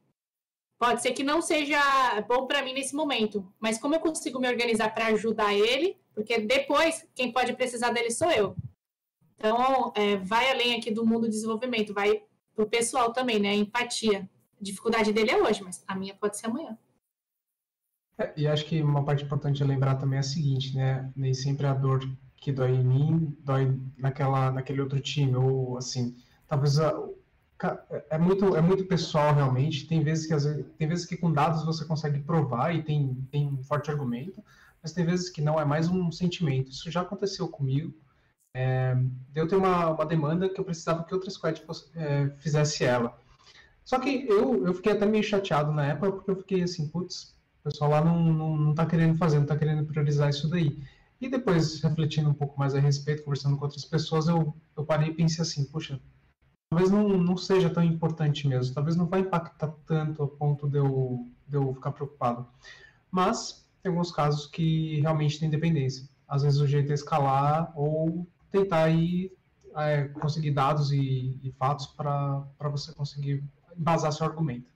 pode 0.79 1.03
ser 1.03 1.12
que 1.12 1.22
não 1.22 1.41
seja 1.41 1.79
bom 2.29 2.47
para 2.47 2.62
mim 2.62 2.74
nesse 2.74 2.95
momento, 2.95 3.53
mas 3.59 3.79
como 3.79 3.95
eu 3.95 4.01
consigo 4.01 4.39
me 4.39 4.49
organizar 4.49 4.95
para 4.95 5.07
ajudar 5.07 5.55
ele, 5.55 5.97
porque 6.14 6.39
depois 6.39 7.07
quem 7.14 7.33
pode 7.33 7.53
precisar 7.55 7.91
dele 7.91 8.11
sou 8.11 8.31
eu. 8.31 8.57
Então, 9.37 9.93
é, 9.95 10.16
vai 10.16 10.51
além 10.51 10.77
aqui 10.77 10.91
do 10.91 11.05
mundo 11.05 11.22
do 11.22 11.31
desenvolvimento, 11.31 11.93
vai 11.93 12.22
para 12.55 12.64
o 12.64 12.68
pessoal 12.68 13.12
também, 13.12 13.39
né? 13.39 13.55
Empatia. 13.55 14.29
A 14.59 14.64
dificuldade 14.64 15.12
dele 15.12 15.31
é 15.31 15.43
hoje, 15.43 15.62
mas 15.62 15.85
a 15.87 15.95
minha 15.95 16.14
pode 16.14 16.39
ser 16.39 16.47
amanhã. 16.47 16.77
É, 18.18 18.33
e 18.35 18.47
acho 18.47 18.64
que 18.64 18.83
uma 18.83 19.05
parte 19.05 19.24
importante 19.24 19.59
de 19.59 19.64
lembrar 19.64 19.97
também 19.97 20.16
é 20.16 20.20
a 20.20 20.22
seguinte, 20.22 20.74
né? 20.74 21.12
Nem 21.14 21.35
sempre 21.35 21.66
a 21.66 21.74
dor 21.74 22.01
que 22.37 22.53
dói 22.53 22.70
em 22.70 22.85
mim 22.85 23.37
dói 23.41 23.79
naquela, 23.99 24.51
naquele 24.51 24.81
outro 24.81 25.01
time, 25.01 25.35
ou 25.37 25.77
assim, 25.77 26.16
talvez 26.47 26.79
é 28.11 28.18
muito 28.18 28.57
é 28.57 28.61
muito 28.61 28.84
pessoal 28.84 29.34
realmente. 29.34 29.86
Tem 29.86 30.02
vezes 30.02 30.26
que 30.26 30.62
tem 30.78 30.88
vezes 30.88 31.07
que 31.07 31.16
com 31.16 31.32
dados 31.32 31.64
você 31.64 31.84
consegue 31.84 32.20
provar 32.20 32.74
e 32.74 32.82
tem 32.82 33.14
tem 33.30 33.46
um 33.46 33.62
forte 33.64 33.90
argumento, 33.90 34.42
mas 34.82 34.92
tem 34.92 35.04
vezes 35.04 35.30
que 35.30 35.40
não 35.40 35.59
é 35.59 35.64
mais 35.64 35.88
um 35.88 36.12
sentimento. 36.12 36.70
Isso 36.70 36.90
já 36.90 37.00
aconteceu 37.00 37.48
comigo. 37.48 37.94
É, 38.54 38.96
eu 39.34 39.46
tenho 39.46 39.61
uma, 39.61 39.90
uma 39.90 40.07
demanda 40.07 40.48
que 40.48 40.59
eu 40.59 40.64
precisava 40.64 41.04
que 41.04 41.14
outra 41.14 41.30
squad 41.30 41.62
é, 41.94 42.30
fizesse 42.38 42.84
ela. 42.84 43.18
Só 43.84 43.98
que 43.98 44.26
eu, 44.28 44.66
eu 44.66 44.74
fiquei 44.74 44.92
até 44.92 45.07
meio 45.07 45.22
chateado 45.22 45.72
na 45.72 45.86
época, 45.86 46.12
porque 46.12 46.30
eu 46.30 46.36
fiquei 46.36 46.62
assim, 46.62 46.88
putz, 46.88 47.36
o 47.61 47.64
pessoal 47.64 47.90
lá 47.90 48.04
não, 48.04 48.32
não, 48.32 48.57
não 48.57 48.74
tá 48.74 48.86
querendo 48.86 49.16
fazer, 49.16 49.38
não 49.38 49.46
tá 49.46 49.57
querendo 49.57 49.84
priorizar 49.84 50.30
isso 50.30 50.48
daí. 50.48 50.82
E 51.20 51.28
depois, 51.28 51.80
refletindo 51.80 52.28
um 52.28 52.34
pouco 52.34 52.59
mais 52.59 52.74
a 52.74 52.80
respeito, 52.80 53.22
conversando 53.22 53.57
com 53.57 53.64
outras 53.64 53.84
pessoas, 53.84 54.26
eu, 54.26 54.54
eu 54.76 54.84
parei 54.84 55.11
e 55.11 55.14
pensei 55.14 55.42
assim, 55.42 55.64
puxa, 55.64 56.00
talvez 56.70 56.90
não, 56.90 57.08
não 57.08 57.36
seja 57.36 57.70
tão 57.70 57.82
importante 57.82 58.46
mesmo, 58.46 58.74
talvez 58.74 58.96
não 58.96 59.06
vai 59.06 59.20
impactar 59.20 59.72
tanto 59.86 60.22
a 60.22 60.28
ponto 60.28 60.68
de 60.68 60.78
eu, 60.78 61.26
de 61.46 61.56
eu 61.56 61.74
ficar 61.74 61.92
preocupado. 61.92 62.46
Mas 63.10 63.66
tem 63.82 63.90
alguns 63.90 64.10
casos 64.10 64.46
que 64.46 65.00
realmente 65.00 65.38
tem 65.38 65.48
dependência. 65.48 66.08
Às 66.26 66.42
vezes 66.42 66.60
o 66.60 66.66
jeito 66.66 66.90
é 66.90 66.94
escalar 66.94 67.72
ou 67.76 68.26
tentar 68.50 68.84
aí 68.84 69.32
é, 69.76 70.04
conseguir 70.08 70.50
dados 70.50 70.90
e, 70.90 71.38
e 71.42 71.52
fatos 71.52 71.86
para 71.86 72.46
você 72.70 72.92
conseguir 72.92 73.44
embasar 73.76 74.12
seu 74.12 74.26
argumento. 74.26 74.70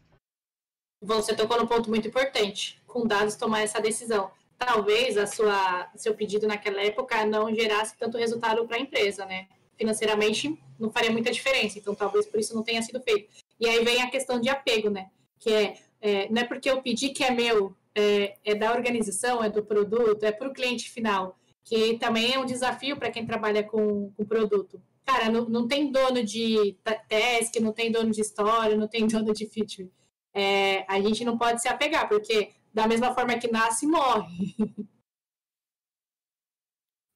Você 1.02 1.34
tocou 1.34 1.58
num 1.58 1.66
ponto 1.66 1.88
muito 1.88 2.06
importante, 2.06 2.80
com 2.86 3.06
dados 3.06 3.34
tomar 3.34 3.60
essa 3.60 3.80
decisão. 3.80 4.30
Talvez 4.58 5.16
a 5.16 5.26
sua 5.26 5.90
seu 5.96 6.14
pedido 6.14 6.46
naquela 6.46 6.82
época 6.82 7.24
não 7.24 7.52
gerasse 7.54 7.96
tanto 7.96 8.18
resultado 8.18 8.66
para 8.66 8.76
a 8.76 8.80
empresa, 8.80 9.24
né? 9.24 9.48
Financeiramente 9.80 10.58
não 10.78 10.90
faria 10.90 11.10
muita 11.10 11.32
diferença, 11.32 11.78
então 11.78 11.94
talvez 11.94 12.26
por 12.26 12.38
isso 12.38 12.54
não 12.54 12.62
tenha 12.62 12.82
sido 12.82 13.00
feito. 13.00 13.32
E 13.58 13.66
aí 13.66 13.82
vem 13.84 14.02
a 14.02 14.10
questão 14.10 14.38
de 14.38 14.48
apego, 14.48 14.90
né? 14.90 15.10
Que 15.38 15.52
é, 15.52 15.76
é 16.00 16.28
não 16.28 16.42
é 16.42 16.44
porque 16.44 16.70
eu 16.70 16.82
pedi 16.82 17.08
que 17.10 17.24
é 17.24 17.30
meu, 17.30 17.74
é, 17.94 18.36
é 18.44 18.54
da 18.54 18.72
organização, 18.72 19.42
é 19.42 19.48
do 19.48 19.64
produto, 19.64 20.24
é 20.24 20.32
para 20.32 20.48
o 20.48 20.52
cliente 20.52 20.90
final, 20.90 21.38
que 21.64 21.98
também 21.98 22.34
é 22.34 22.38
um 22.38 22.44
desafio 22.44 22.96
para 22.96 23.10
quem 23.10 23.24
trabalha 23.24 23.62
com, 23.62 24.12
com 24.16 24.24
produto. 24.24 24.82
Cara, 25.04 25.30
não, 25.30 25.48
não 25.48 25.66
tem 25.66 25.90
dono 25.90 26.22
de 26.22 26.76
task, 27.08 27.56
não 27.56 27.72
tem 27.72 27.90
dono 27.90 28.10
de 28.10 28.20
história, 28.20 28.76
não 28.76 28.86
tem 28.86 29.06
dono 29.08 29.32
de 29.32 29.46
feature 29.46 29.90
é, 30.32 30.84
a 30.88 31.00
gente 31.00 31.24
não 31.24 31.36
pode 31.36 31.60
se 31.60 31.68
apegar, 31.68 32.08
porque 32.08 32.52
da 32.72 32.86
mesma 32.86 33.14
forma 33.14 33.38
que 33.38 33.50
nasce, 33.50 33.86
morre. 33.86 34.54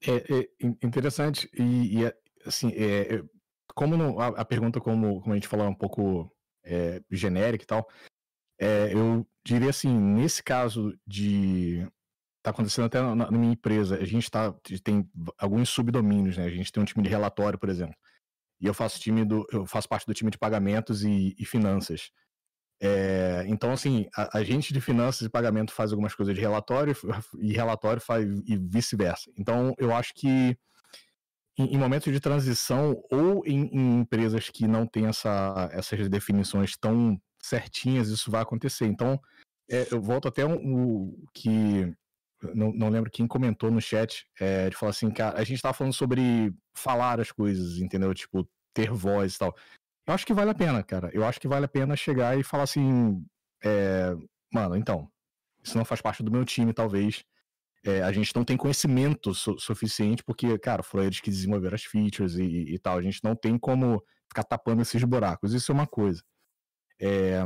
É, 0.06 0.42
é 0.42 0.86
interessante 0.86 1.48
e, 1.54 2.02
e, 2.02 2.14
assim, 2.47 2.72
é, 2.74 3.22
como 3.74 3.97
no, 3.97 4.20
a, 4.20 4.28
a, 4.28 4.45
pergunta 4.45 4.80
como, 4.80 5.20
como 5.20 5.32
a 5.32 5.36
gente 5.36 5.49
falou 5.49 5.66
é 5.66 5.68
um 5.68 5.74
pouco 5.74 6.32
é, 6.64 7.03
genérica 7.11 7.64
e 7.64 7.66
tal, 7.66 7.88
é, 8.59 8.92
eu 8.92 9.26
diria 9.45 9.70
assim, 9.70 9.92
nesse 9.92 10.42
caso 10.42 10.97
de 11.07 11.86
tá 12.42 12.51
acontecendo 12.51 12.84
até 12.84 13.01
na, 13.01 13.14
na 13.14 13.30
minha 13.30 13.53
empresa, 13.53 13.97
a 13.97 14.05
gente 14.05 14.30
tá, 14.30 14.55
tem 14.82 15.09
alguns 15.38 15.70
subdomínios, 15.70 16.36
né? 16.36 16.45
A 16.45 16.51
gente 16.51 16.70
tem 16.70 16.82
um 16.82 16.86
time 16.86 17.03
de 17.03 17.09
relatório, 17.09 17.59
por 17.59 17.70
exemplo, 17.70 17.97
e 18.61 18.66
eu 18.66 18.74
faço 18.74 19.01
time 19.01 19.24
do, 19.24 19.47
eu 19.51 19.66
faço 19.66 19.88
parte 19.88 20.07
do 20.07 20.14
time 20.14 20.30
de 20.30 20.38
pagamentos 20.38 21.05
e, 21.05 21.34
e 21.38 21.45
finanças. 21.47 22.11
É, 22.82 23.45
então, 23.47 23.72
assim, 23.72 24.07
a, 24.14 24.38
a, 24.38 24.45
gente 24.45 24.74
de 24.74 24.80
finanças 24.80 25.22
e 25.22 25.30
pagamento 25.30 25.72
faz 25.72 25.90
algumas 25.90 26.14
coisas 26.14 26.34
de 26.34 26.40
relatório 26.40 26.95
e 27.40 27.53
relatório 27.53 28.01
faz 28.01 28.26
e 28.47 28.59
vice-versa. 28.59 29.30
Então, 29.38 29.74
eu 29.78 29.95
acho 29.95 30.12
que 30.14 30.57
em, 31.59 31.74
em 31.74 31.78
momentos 31.78 32.12
de 32.12 32.20
transição 32.20 33.02
ou 33.11 33.44
em, 33.46 33.66
em, 33.72 34.00
empresas 34.00 34.48
que 34.48 34.66
não 34.66 34.86
têm 34.86 35.07
essa, 35.07 35.68
essas 35.72 36.09
definições 36.09 36.76
tão 36.76 37.20
certinhas, 37.42 38.09
isso 38.09 38.30
vai 38.30 38.42
acontecer. 38.42 38.86
Então, 38.86 39.20
é, 39.70 39.86
eu 39.90 40.00
volto 40.00 40.28
até 40.28 40.44
o 40.44 40.48
um, 40.48 40.55
um, 40.55 41.24
que 41.32 41.94
não, 42.55 42.72
não, 42.72 42.88
lembro 42.88 43.11
quem 43.11 43.26
comentou 43.26 43.70
no 43.70 43.80
chat, 43.80 44.26
é, 44.38 44.68
de 44.68 44.76
falar 44.76 44.90
assim, 44.90 45.11
cara, 45.11 45.38
a 45.38 45.44
gente 45.44 45.62
tava 45.62 45.74
falando 45.74 45.94
sobre 45.94 46.52
falar 46.74 47.20
as 47.20 47.30
coisas, 47.32 47.78
entendeu? 47.78 48.12
Tipo, 48.12 48.48
ter 48.74 48.90
voz 48.90 49.36
e 49.36 49.38
tal. 49.38 49.55
Eu 50.07 50.12
acho 50.12 50.26
que 50.26 50.34
vale 50.34 50.50
a 50.50 50.55
pena, 50.55 50.82
cara. 50.82 51.11
Eu 51.14 51.24
acho 51.24 51.40
que 51.40 51.48
vale 51.48 51.64
a 51.64 51.68
pena 51.68 51.96
chegar 51.96 52.38
e 52.38 52.42
falar 52.42 52.64
assim, 52.64 53.24
é, 53.64 54.14
mano, 54.52 54.76
então, 54.76 55.11
isso 55.62 55.78
não 55.78 55.84
faz 55.84 56.02
parte 56.02 56.22
do 56.22 56.30
meu 56.30 56.44
time, 56.44 56.74
talvez. 56.74 57.24
É, 57.85 58.03
a 58.03 58.11
gente 58.12 58.35
não 58.35 58.45
tem 58.45 58.57
conhecimento 58.57 59.35
su 59.35 59.59
suficiente, 59.59 60.24
porque, 60.24 60.59
cara, 60.59 60.82
foram 60.82 61.05
eles 61.05 61.20
que 61.20 61.30
desenvolveram 61.30 61.74
as 61.74 61.85
features 61.85 62.37
e, 62.37 62.74
e, 62.74 62.78
tal. 62.78 62.97
A 62.97 63.03
gente 63.03 63.22
não 63.22 63.37
tem 63.37 63.59
como 63.59 64.03
ficar 64.28 64.45
tapando 64.45 64.82
esses 64.82 65.03
buracos. 65.05 65.53
Isso 65.53 65.70
é 65.70 65.74
uma 65.74 65.87
coisa. 65.87 66.22
É, 67.01 67.45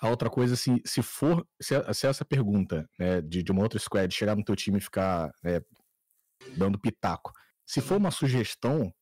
a 0.00 0.08
outra 0.08 0.28
coisa, 0.28 0.56
se, 0.56 0.82
se 0.84 1.00
for, 1.02 1.46
se, 1.60 1.74
se 1.94 2.06
essa 2.06 2.24
pergunta 2.24 2.88
né, 2.98 3.20
de, 3.22 3.42
de 3.42 3.52
uma 3.52 3.62
outra 3.62 3.78
squad 3.78 4.12
chegar 4.12 4.34
no 4.34 4.44
teu 4.44 4.56
time 4.56 4.78
e 4.78 4.80
ficar 4.80 5.30
né, 5.42 5.60
dando 6.56 6.78
pitaco, 6.78 7.32
se 7.64 7.80
for 7.80 7.98
uma 7.98 8.10
sugestão, 8.10 8.92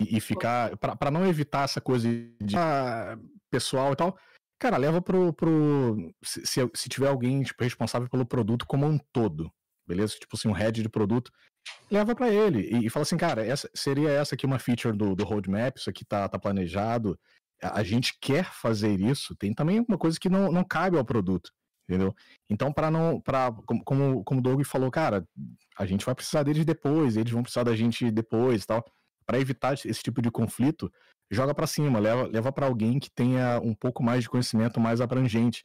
e, 0.00 0.16
e 0.16 0.20
ficar. 0.20 0.76
para 0.76 1.10
não 1.10 1.26
evitar 1.26 1.64
essa 1.64 1.80
coisa 1.80 2.08
de 2.42 2.56
ah, 2.56 3.18
pessoal 3.50 3.92
e 3.92 3.96
tal, 3.96 4.18
cara, 4.58 4.76
leva 4.76 5.00
pro. 5.00 5.32
pro 5.32 6.14
se, 6.22 6.42
se, 6.74 6.88
tiver 6.88 7.08
alguém 7.08 7.42
tipo, 7.42 7.62
responsável 7.62 8.08
pelo 8.08 8.26
produto 8.26 8.66
como 8.66 8.86
um 8.86 8.98
todo, 9.12 9.52
beleza? 9.86 10.14
Tipo 10.18 10.36
assim, 10.36 10.48
um 10.48 10.52
head 10.52 10.82
de 10.82 10.88
produto, 10.88 11.30
leva 11.90 12.14
para 12.14 12.28
ele 12.30 12.60
e, 12.60 12.86
e, 12.86 12.90
fala 12.90 13.02
assim, 13.02 13.16
cara, 13.16 13.44
essa, 13.44 13.68
seria 13.74 14.10
essa 14.10 14.34
aqui 14.34 14.46
uma 14.46 14.58
feature 14.58 14.96
do, 14.96 15.14
do 15.14 15.24
roadmap, 15.24 15.76
isso 15.76 15.90
aqui 15.90 16.04
tá, 16.04 16.28
tá 16.28 16.38
planejado, 16.38 17.18
a, 17.62 17.80
a 17.80 17.82
gente 17.82 18.16
quer 18.20 18.52
fazer 18.52 19.00
isso, 19.00 19.34
tem 19.36 19.52
também 19.52 19.84
uma 19.86 19.98
coisa 19.98 20.18
que 20.18 20.28
não, 20.28 20.50
não 20.50 20.64
cabe 20.64 20.96
ao 20.96 21.04
produto. 21.04 21.50
Entendeu? 21.88 22.12
Então, 22.50 22.72
para 22.72 22.90
não. 22.90 23.20
Pra, 23.20 23.52
como, 23.84 24.24
como 24.24 24.40
o 24.40 24.42
Doug 24.42 24.60
falou, 24.64 24.90
cara, 24.90 25.24
a 25.78 25.86
gente 25.86 26.04
vai 26.04 26.16
precisar 26.16 26.42
deles 26.42 26.64
depois, 26.64 27.16
eles 27.16 27.30
vão 27.30 27.44
precisar 27.44 27.62
da 27.62 27.76
gente 27.76 28.10
depois 28.10 28.64
e 28.64 28.66
tal 28.66 28.84
para 29.26 29.40
evitar 29.40 29.74
esse 29.74 30.02
tipo 30.02 30.22
de 30.22 30.30
conflito, 30.30 30.90
joga 31.30 31.52
para 31.52 31.66
cima, 31.66 31.98
leva, 31.98 32.28
leva 32.28 32.52
para 32.52 32.66
alguém 32.66 33.00
que 33.00 33.10
tenha 33.10 33.60
um 33.60 33.74
pouco 33.74 34.02
mais 34.02 34.22
de 34.22 34.30
conhecimento 34.30 34.78
mais 34.78 35.00
abrangente. 35.00 35.64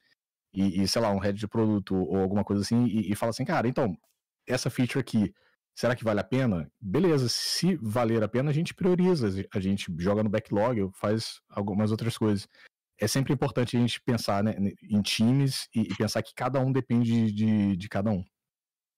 E, 0.53 0.81
e 0.81 0.87
sei 0.87 1.01
lá, 1.01 1.11
um 1.11 1.19
head 1.19 1.37
de 1.37 1.47
produto 1.47 1.95
ou 1.95 2.17
alguma 2.17 2.43
coisa 2.43 2.61
assim, 2.61 2.85
e, 2.85 3.11
e 3.11 3.15
fala 3.15 3.29
assim, 3.29 3.45
cara, 3.45 3.67
então, 3.67 3.95
essa 4.47 4.69
feature 4.69 4.99
aqui, 4.99 5.33
será 5.73 5.95
que 5.95 6.03
vale 6.03 6.19
a 6.19 6.23
pena? 6.23 6.69
Beleza, 6.79 7.29
se 7.29 7.75
valer 7.81 8.23
a 8.23 8.27
pena, 8.27 8.49
a 8.49 8.53
gente 8.53 8.73
prioriza, 8.73 9.27
a 9.53 9.59
gente 9.59 9.93
joga 9.97 10.23
no 10.23 10.29
backlog, 10.29 10.89
faz 10.93 11.41
algumas 11.49 11.91
outras 11.91 12.17
coisas. 12.17 12.47
É 12.99 13.07
sempre 13.07 13.33
importante 13.33 13.75
a 13.75 13.79
gente 13.79 14.01
pensar 14.01 14.43
né, 14.43 14.53
em 14.83 15.01
times 15.01 15.67
e, 15.73 15.81
e, 15.81 15.95
pensar 15.95 16.21
que 16.21 16.35
cada 16.35 16.59
um 16.59 16.71
depende 16.71 17.31
de, 17.31 17.75
de 17.75 17.89
cada 17.89 18.11
um. 18.11 18.23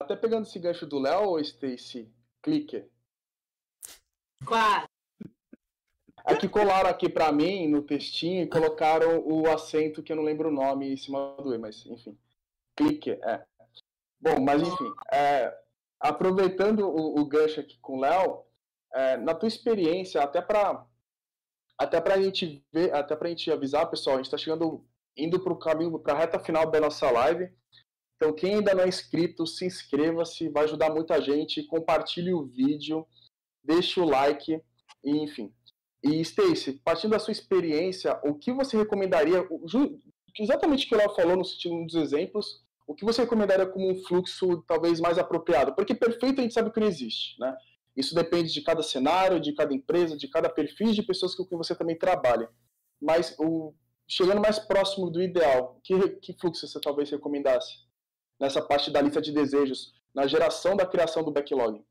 Até 0.02 0.16
pegando 0.16 0.46
esse 0.46 0.60
gancho 0.60 0.86
do 0.86 1.00
Léo, 1.00 1.40
Stacy, 1.40 2.12
clicker, 2.42 2.90
Claro. 4.46 4.93
Aqui 6.24 6.48
colaram 6.48 6.90
aqui 6.90 7.10
para 7.10 7.32
mim 7.32 7.68
no 7.68 7.82
textinho 7.82 8.44
e 8.44 8.48
colocaram 8.48 9.20
o 9.26 9.50
acento 9.50 10.02
que 10.02 10.12
eu 10.12 10.16
não 10.16 10.24
lembro 10.24 10.50
o 10.50 10.54
nome 10.54 10.94
em 10.94 10.98
cima 10.98 11.36
do 11.38 11.54
E, 11.54 11.58
mas 11.58 11.86
enfim. 11.86 12.18
Clique, 12.76 13.12
é. 13.12 13.44
Bom, 14.20 14.40
mas 14.42 14.62
enfim, 14.62 14.92
é, 15.12 15.54
aproveitando 16.00 16.88
o, 16.88 17.20
o, 17.20 17.26
gancho 17.26 17.60
aqui 17.60 17.78
com 17.80 17.98
o 17.98 18.00
Léo, 18.00 18.44
é, 18.94 19.18
na 19.18 19.36
tua 19.36 19.48
experiência, 19.48 20.22
até 20.22 20.42
para 20.42 20.86
até 21.78 21.98
a 21.98 22.22
gente 22.22 22.64
ver, 22.72 22.94
até 22.94 23.16
para 23.16 23.28
a 23.28 23.30
gente 23.30 23.52
avisar, 23.52 23.90
pessoal, 23.90 24.16
a 24.16 24.20
gente 24.20 24.28
está 24.28 24.38
chegando, 24.38 24.86
indo 25.18 25.40
para 25.42 25.52
o 25.52 25.60
caminho, 25.60 26.00
para 26.00 26.14
a 26.14 26.18
reta 26.18 26.40
final 26.40 26.72
da 26.72 26.80
nossa 26.80 27.12
live. 27.12 27.52
Então, 28.16 28.34
quem 28.34 28.56
ainda 28.56 28.74
não 28.74 28.84
é 28.84 28.88
inscrito, 28.88 29.46
se 29.46 29.66
inscreva-se, 29.66 30.48
vai 30.48 30.64
ajudar 30.64 30.90
muita 30.90 31.22
gente. 31.22 31.64
Compartilhe 31.64 32.34
o 32.34 32.46
vídeo 32.46 33.06
deixe 33.64 34.00
o 34.00 34.06
like, 34.06 34.62
enfim. 35.04 35.54
E 36.04 36.20
Stacy, 36.22 36.74
partindo 36.84 37.12
da 37.12 37.20
sua 37.20 37.32
experiência, 37.32 38.20
o 38.26 38.36
que 38.36 38.52
você 38.52 38.76
recomendaria, 38.76 39.48
exatamente 40.38 40.86
o 40.86 40.90
que 40.90 40.96
ela 40.96 41.16
falou 41.16 41.38
no 41.38 41.46
sentido 41.46 41.86
dos 41.86 41.96
exemplos, 41.96 42.62
o 42.86 42.94
que 42.94 43.06
você 43.06 43.22
recomendaria 43.22 43.66
como 43.66 43.90
um 43.90 44.04
fluxo 44.04 44.62
talvez 44.68 45.00
mais 45.00 45.18
apropriado? 45.18 45.74
Porque 45.74 45.96
perfeito 45.96 46.40
a 46.40 46.44
gente 46.44 46.54
sabe 46.54 46.72
que 46.72 46.80
não 46.80 46.88
existe, 46.88 47.40
né? 47.40 47.56
Isso 47.96 48.16
depende 48.16 48.52
de 48.52 48.62
cada 48.62 48.82
cenário, 48.82 49.40
de 49.40 49.54
cada 49.54 49.74
empresa, 49.74 50.18
de 50.18 50.28
cada 50.28 50.50
perfil 50.50 50.92
de 50.92 51.04
pessoas 51.04 51.36
com 51.36 51.46
quem 51.46 51.58
você 51.58 51.76
também 51.76 51.98
trabalha. 51.98 52.50
Mas 53.00 53.36
o, 53.40 53.74
chegando 54.08 54.42
mais 54.42 54.60
próximo 54.60 55.10
do 55.10 55.22
ideal, 55.22 55.80
que, 55.84 56.10
que 56.18 56.34
fluxo 56.34 56.68
você 56.68 56.80
talvez 56.82 57.10
recomendasse 57.10 57.78
nessa 58.40 58.62
parte 58.62 58.92
da 58.92 59.00
lista 59.00 59.22
de 59.22 59.32
desejos, 59.32 59.94
na 60.14 60.28
geração 60.28 60.76
da 60.76 60.86
criação 60.86 61.24
do 61.24 61.32
backlog? 61.32 61.82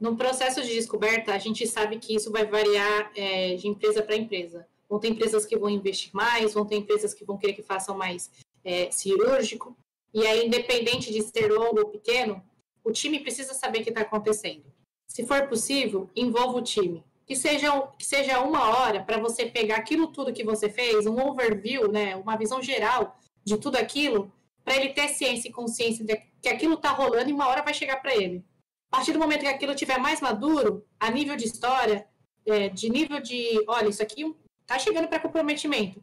No 0.00 0.16
processo 0.16 0.62
de 0.62 0.72
descoberta, 0.72 1.34
a 1.34 1.38
gente 1.38 1.66
sabe 1.66 1.98
que 1.98 2.14
isso 2.14 2.32
vai 2.32 2.46
variar 2.46 3.12
é, 3.14 3.54
de 3.54 3.68
empresa 3.68 4.02
para 4.02 4.16
empresa. 4.16 4.66
Vão 4.88 4.98
ter 4.98 5.08
empresas 5.08 5.44
que 5.44 5.56
vão 5.58 5.68
investir 5.68 6.10
mais, 6.14 6.54
vão 6.54 6.64
ter 6.64 6.76
empresas 6.76 7.12
que 7.12 7.24
vão 7.24 7.36
querer 7.36 7.52
que 7.52 7.62
façam 7.62 7.96
mais 7.96 8.30
é, 8.64 8.90
cirúrgico. 8.90 9.76
E 10.14 10.26
aí, 10.26 10.46
independente 10.46 11.12
de 11.12 11.22
ser 11.22 11.52
longo 11.52 11.80
ou 11.80 11.88
pequeno, 11.88 12.42
o 12.82 12.90
time 12.90 13.20
precisa 13.20 13.52
saber 13.52 13.80
o 13.80 13.84
que 13.84 13.90
está 13.90 14.00
acontecendo. 14.00 14.64
Se 15.06 15.26
for 15.26 15.46
possível, 15.48 16.08
envolva 16.16 16.58
o 16.58 16.62
time. 16.62 17.04
Que 17.26 17.36
seja, 17.36 17.70
que 17.98 18.04
seja 18.04 18.40
uma 18.40 18.78
hora 18.78 19.04
para 19.04 19.18
você 19.18 19.46
pegar 19.46 19.76
aquilo 19.76 20.08
tudo 20.08 20.32
que 20.32 20.42
você 20.42 20.68
fez, 20.68 21.06
um 21.06 21.20
overview, 21.20 21.92
né, 21.92 22.16
uma 22.16 22.36
visão 22.36 22.60
geral 22.60 23.16
de 23.44 23.56
tudo 23.56 23.76
aquilo, 23.76 24.32
para 24.64 24.76
ele 24.76 24.94
ter 24.94 25.08
ciência 25.08 25.48
e 25.48 25.52
consciência 25.52 26.04
de 26.04 26.20
que 26.42 26.48
aquilo 26.48 26.74
está 26.74 26.90
rolando 26.90 27.28
e 27.28 27.32
uma 27.32 27.46
hora 27.46 27.62
vai 27.62 27.74
chegar 27.74 27.98
para 27.98 28.16
ele. 28.16 28.42
A 28.92 28.96
partir 28.96 29.12
do 29.12 29.18
momento 29.18 29.40
que 29.40 29.46
aquilo 29.46 29.72
estiver 29.72 29.98
mais 29.98 30.20
maduro, 30.20 30.84
a 30.98 31.10
nível 31.10 31.36
de 31.36 31.44
história, 31.44 32.06
é, 32.44 32.68
de 32.68 32.90
nível 32.90 33.20
de, 33.20 33.64
olha, 33.68 33.88
isso 33.88 34.02
aqui 34.02 34.34
está 34.62 34.78
chegando 34.78 35.08
para 35.08 35.20
comprometimento. 35.20 36.02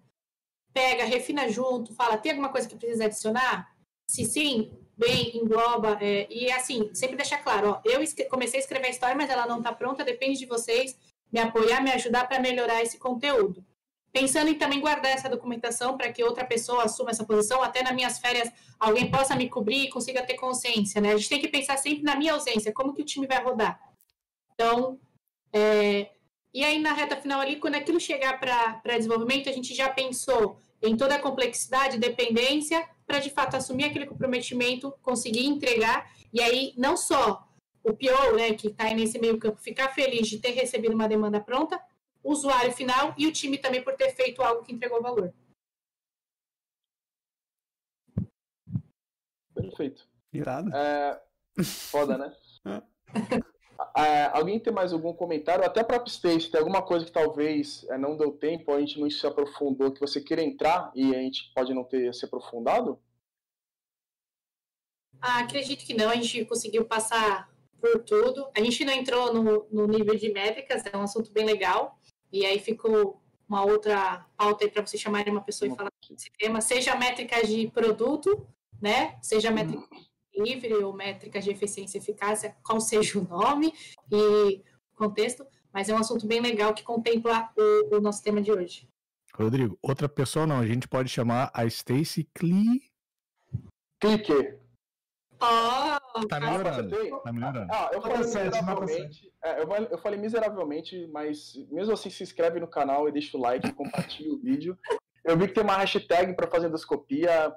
Pega, 0.73 1.03
refina 1.03 1.49
junto, 1.49 1.93
fala, 1.93 2.17
tem 2.17 2.31
alguma 2.31 2.49
coisa 2.49 2.67
que 2.67 2.75
precisa 2.75 3.05
adicionar? 3.05 3.75
Se 4.09 4.23
sim, 4.23 4.71
bem, 4.95 5.35
engloba. 5.35 5.97
É, 6.01 6.27
e 6.31 6.49
assim, 6.51 6.93
sempre 6.93 7.17
deixar 7.17 7.39
claro, 7.39 7.71
ó, 7.71 7.81
eu 7.83 7.99
comecei 8.29 8.59
a 8.59 8.63
escrever 8.63 8.87
a 8.87 8.91
história, 8.91 9.15
mas 9.15 9.29
ela 9.29 9.45
não 9.45 9.57
está 9.57 9.73
pronta, 9.73 10.03
depende 10.03 10.39
de 10.39 10.45
vocês 10.45 10.97
me 11.31 11.39
apoiar, 11.41 11.81
me 11.81 11.91
ajudar 11.91 12.27
para 12.27 12.39
melhorar 12.39 12.81
esse 12.81 12.97
conteúdo. 12.97 13.65
Pensando 14.11 14.49
em 14.49 14.55
também 14.55 14.79
guardar 14.79 15.11
essa 15.11 15.29
documentação 15.29 15.97
para 15.97 16.11
que 16.11 16.23
outra 16.23 16.45
pessoa 16.45 16.83
assuma 16.83 17.11
essa 17.11 17.25
posição, 17.25 17.61
até 17.61 17.83
nas 17.83 17.93
minhas 17.93 18.19
férias 18.19 18.51
alguém 18.79 19.11
possa 19.11 19.35
me 19.35 19.49
cobrir 19.49 19.83
e 19.83 19.89
consiga 19.89 20.23
ter 20.23 20.35
consciência, 20.35 20.99
né? 21.01 21.13
A 21.13 21.17
gente 21.17 21.29
tem 21.29 21.41
que 21.41 21.47
pensar 21.47 21.77
sempre 21.77 22.03
na 22.03 22.15
minha 22.15 22.33
ausência, 22.33 22.73
como 22.73 22.93
que 22.93 23.01
o 23.01 23.05
time 23.05 23.27
vai 23.27 23.43
rodar. 23.43 23.79
Então, 24.53 24.99
é, 25.53 26.09
e 26.53 26.63
aí 26.63 26.79
na 26.79 26.93
reta 26.93 27.15
final 27.15 27.39
ali, 27.39 27.57
quando 27.57 27.75
aquilo 27.75 27.99
chegar 27.99 28.39
para 28.39 28.97
desenvolvimento, 28.97 29.49
a 29.49 29.51
gente 29.51 29.75
já 29.75 29.89
pensou 29.89 30.59
em 30.81 30.95
toda 30.95 31.15
a 31.15 31.19
complexidade, 31.19 31.97
dependência, 31.97 32.87
para 33.05 33.19
de 33.19 33.29
fato 33.29 33.55
assumir 33.55 33.85
aquele 33.85 34.05
comprometimento, 34.05 34.93
conseguir 35.01 35.45
entregar, 35.45 36.11
e 36.33 36.41
aí 36.41 36.73
não 36.77 36.97
só 36.97 37.47
o 37.83 37.93
PO, 37.93 38.35
né, 38.35 38.53
que 38.53 38.67
está 38.67 38.93
nesse 38.93 39.17
meio 39.19 39.37
campo, 39.37 39.61
ficar 39.61 39.89
feliz 39.89 40.27
de 40.27 40.39
ter 40.39 40.51
recebido 40.51 40.93
uma 40.93 41.07
demanda 41.07 41.39
pronta, 41.39 41.79
o 42.27 42.31
usuário 42.33 42.73
final 42.73 43.15
e 43.17 43.25
o 43.25 43.31
time 43.31 43.57
também 43.57 43.81
por 43.81 43.95
ter 43.95 44.13
feito 44.13 44.41
algo 44.41 44.61
que 44.61 44.73
entregou 44.73 45.01
valor. 45.01 45.33
Perfeito. 49.55 50.05
Irado. 50.33 50.69
É, 50.75 51.23
foda, 51.63 52.17
né? 52.17 52.35
é, 53.95 54.25
alguém 54.33 54.59
tem 54.59 54.73
mais 54.73 54.91
algum 54.91 55.13
comentário? 55.13 55.63
Até 55.63 55.85
para 55.85 56.03
Stacy, 56.05 56.51
tem 56.51 56.59
alguma 56.59 56.81
coisa 56.81 57.05
que 57.05 57.11
talvez 57.13 57.85
é, 57.89 57.97
não 57.97 58.17
deu 58.17 58.33
tempo, 58.33 58.73
a 58.73 58.79
gente 58.81 58.99
não 58.99 59.09
se 59.09 59.25
aprofundou, 59.25 59.93
que 59.93 60.01
você 60.01 60.19
queira 60.19 60.43
entrar 60.43 60.91
e 60.93 61.15
a 61.15 61.19
gente 61.19 61.49
pode 61.55 61.73
não 61.73 61.85
ter 61.85 62.13
se 62.13 62.25
aprofundado? 62.25 63.01
Ah, 65.21 65.39
acredito 65.39 65.85
que 65.85 65.93
não, 65.93 66.09
a 66.09 66.15
gente 66.15 66.43
conseguiu 66.43 66.83
passar 66.85 67.49
por 67.79 68.03
tudo. 68.03 68.51
A 68.53 68.61
gente 68.61 68.83
não 68.83 68.91
entrou 68.91 69.33
no, 69.33 69.65
no 69.71 69.87
nível 69.87 70.13
de 70.13 70.29
métricas, 70.33 70.85
é 70.85 70.97
um 70.97 71.03
assunto 71.03 71.31
bem 71.31 71.45
legal. 71.45 71.96
E 72.31 72.45
aí 72.45 72.59
ficou 72.59 73.21
uma 73.47 73.63
outra 73.63 74.25
pauta 74.37 74.65
aí 74.65 74.71
para 74.71 74.85
você 74.85 74.97
chamar 74.97 75.27
uma 75.27 75.41
pessoa 75.41 75.71
e 75.71 75.75
falar 75.75 75.91
desse 76.09 76.29
tema, 76.37 76.59
seja 76.59 76.95
métricas 76.95 77.47
de 77.47 77.67
produto, 77.69 78.45
né? 78.81 79.17
Seja 79.21 79.49
métrica 79.51 79.87
livre 80.35 80.73
ou 80.75 80.93
métricas 80.93 81.43
de 81.43 81.51
eficiência 81.51 81.97
e 81.97 82.01
eficácia, 82.01 82.55
qual 82.63 82.79
seja 82.79 83.17
o 83.17 83.27
nome 83.27 83.73
e 84.11 84.61
contexto, 84.93 85.45
mas 85.73 85.89
é 85.89 85.93
um 85.93 85.97
assunto 85.97 86.27
bem 86.27 86.41
legal 86.41 86.73
que 86.73 86.83
contempla 86.83 87.49
o, 87.57 87.97
o 87.97 88.01
nosso 88.01 88.21
tema 88.21 88.41
de 88.41 88.51
hoje. 88.51 88.87
Rodrigo, 89.33 89.77
outra 89.81 90.09
pessoa 90.09 90.47
não, 90.47 90.59
a 90.59 90.65
gente 90.65 90.87
pode 90.87 91.09
chamar 91.09 91.51
a 91.53 91.65
Stacy 91.65 92.27
Cli... 92.33 92.81
Clique. 93.99 94.59
Oh, 95.39 96.27
tá 96.27 96.39
melhorando. 96.39 97.21
Tá 97.21 97.33
melhorando. 97.33 97.71
Ah, 97.71 97.89
eu 97.93 98.01
falei, 98.01 98.17
miseravelmente, 98.17 99.33
é, 99.43 99.61
eu, 99.61 99.67
eu 99.91 99.97
falei 99.97 100.19
miseravelmente, 100.19 101.07
mas 101.07 101.53
mesmo 101.69 101.93
assim 101.93 102.09
se 102.09 102.23
inscreve 102.23 102.59
no 102.59 102.67
canal 102.67 103.07
e 103.07 103.11
deixa 103.11 103.37
o 103.37 103.41
like, 103.41 103.71
compartilha 103.73 104.33
o 104.33 104.39
vídeo. 104.39 104.77
Eu 105.23 105.37
vi 105.37 105.47
que 105.47 105.53
tem 105.53 105.63
uma 105.63 105.77
hashtag 105.77 106.35
para 106.35 106.47
fazer 106.47 106.67
endoscopia. 106.67 107.53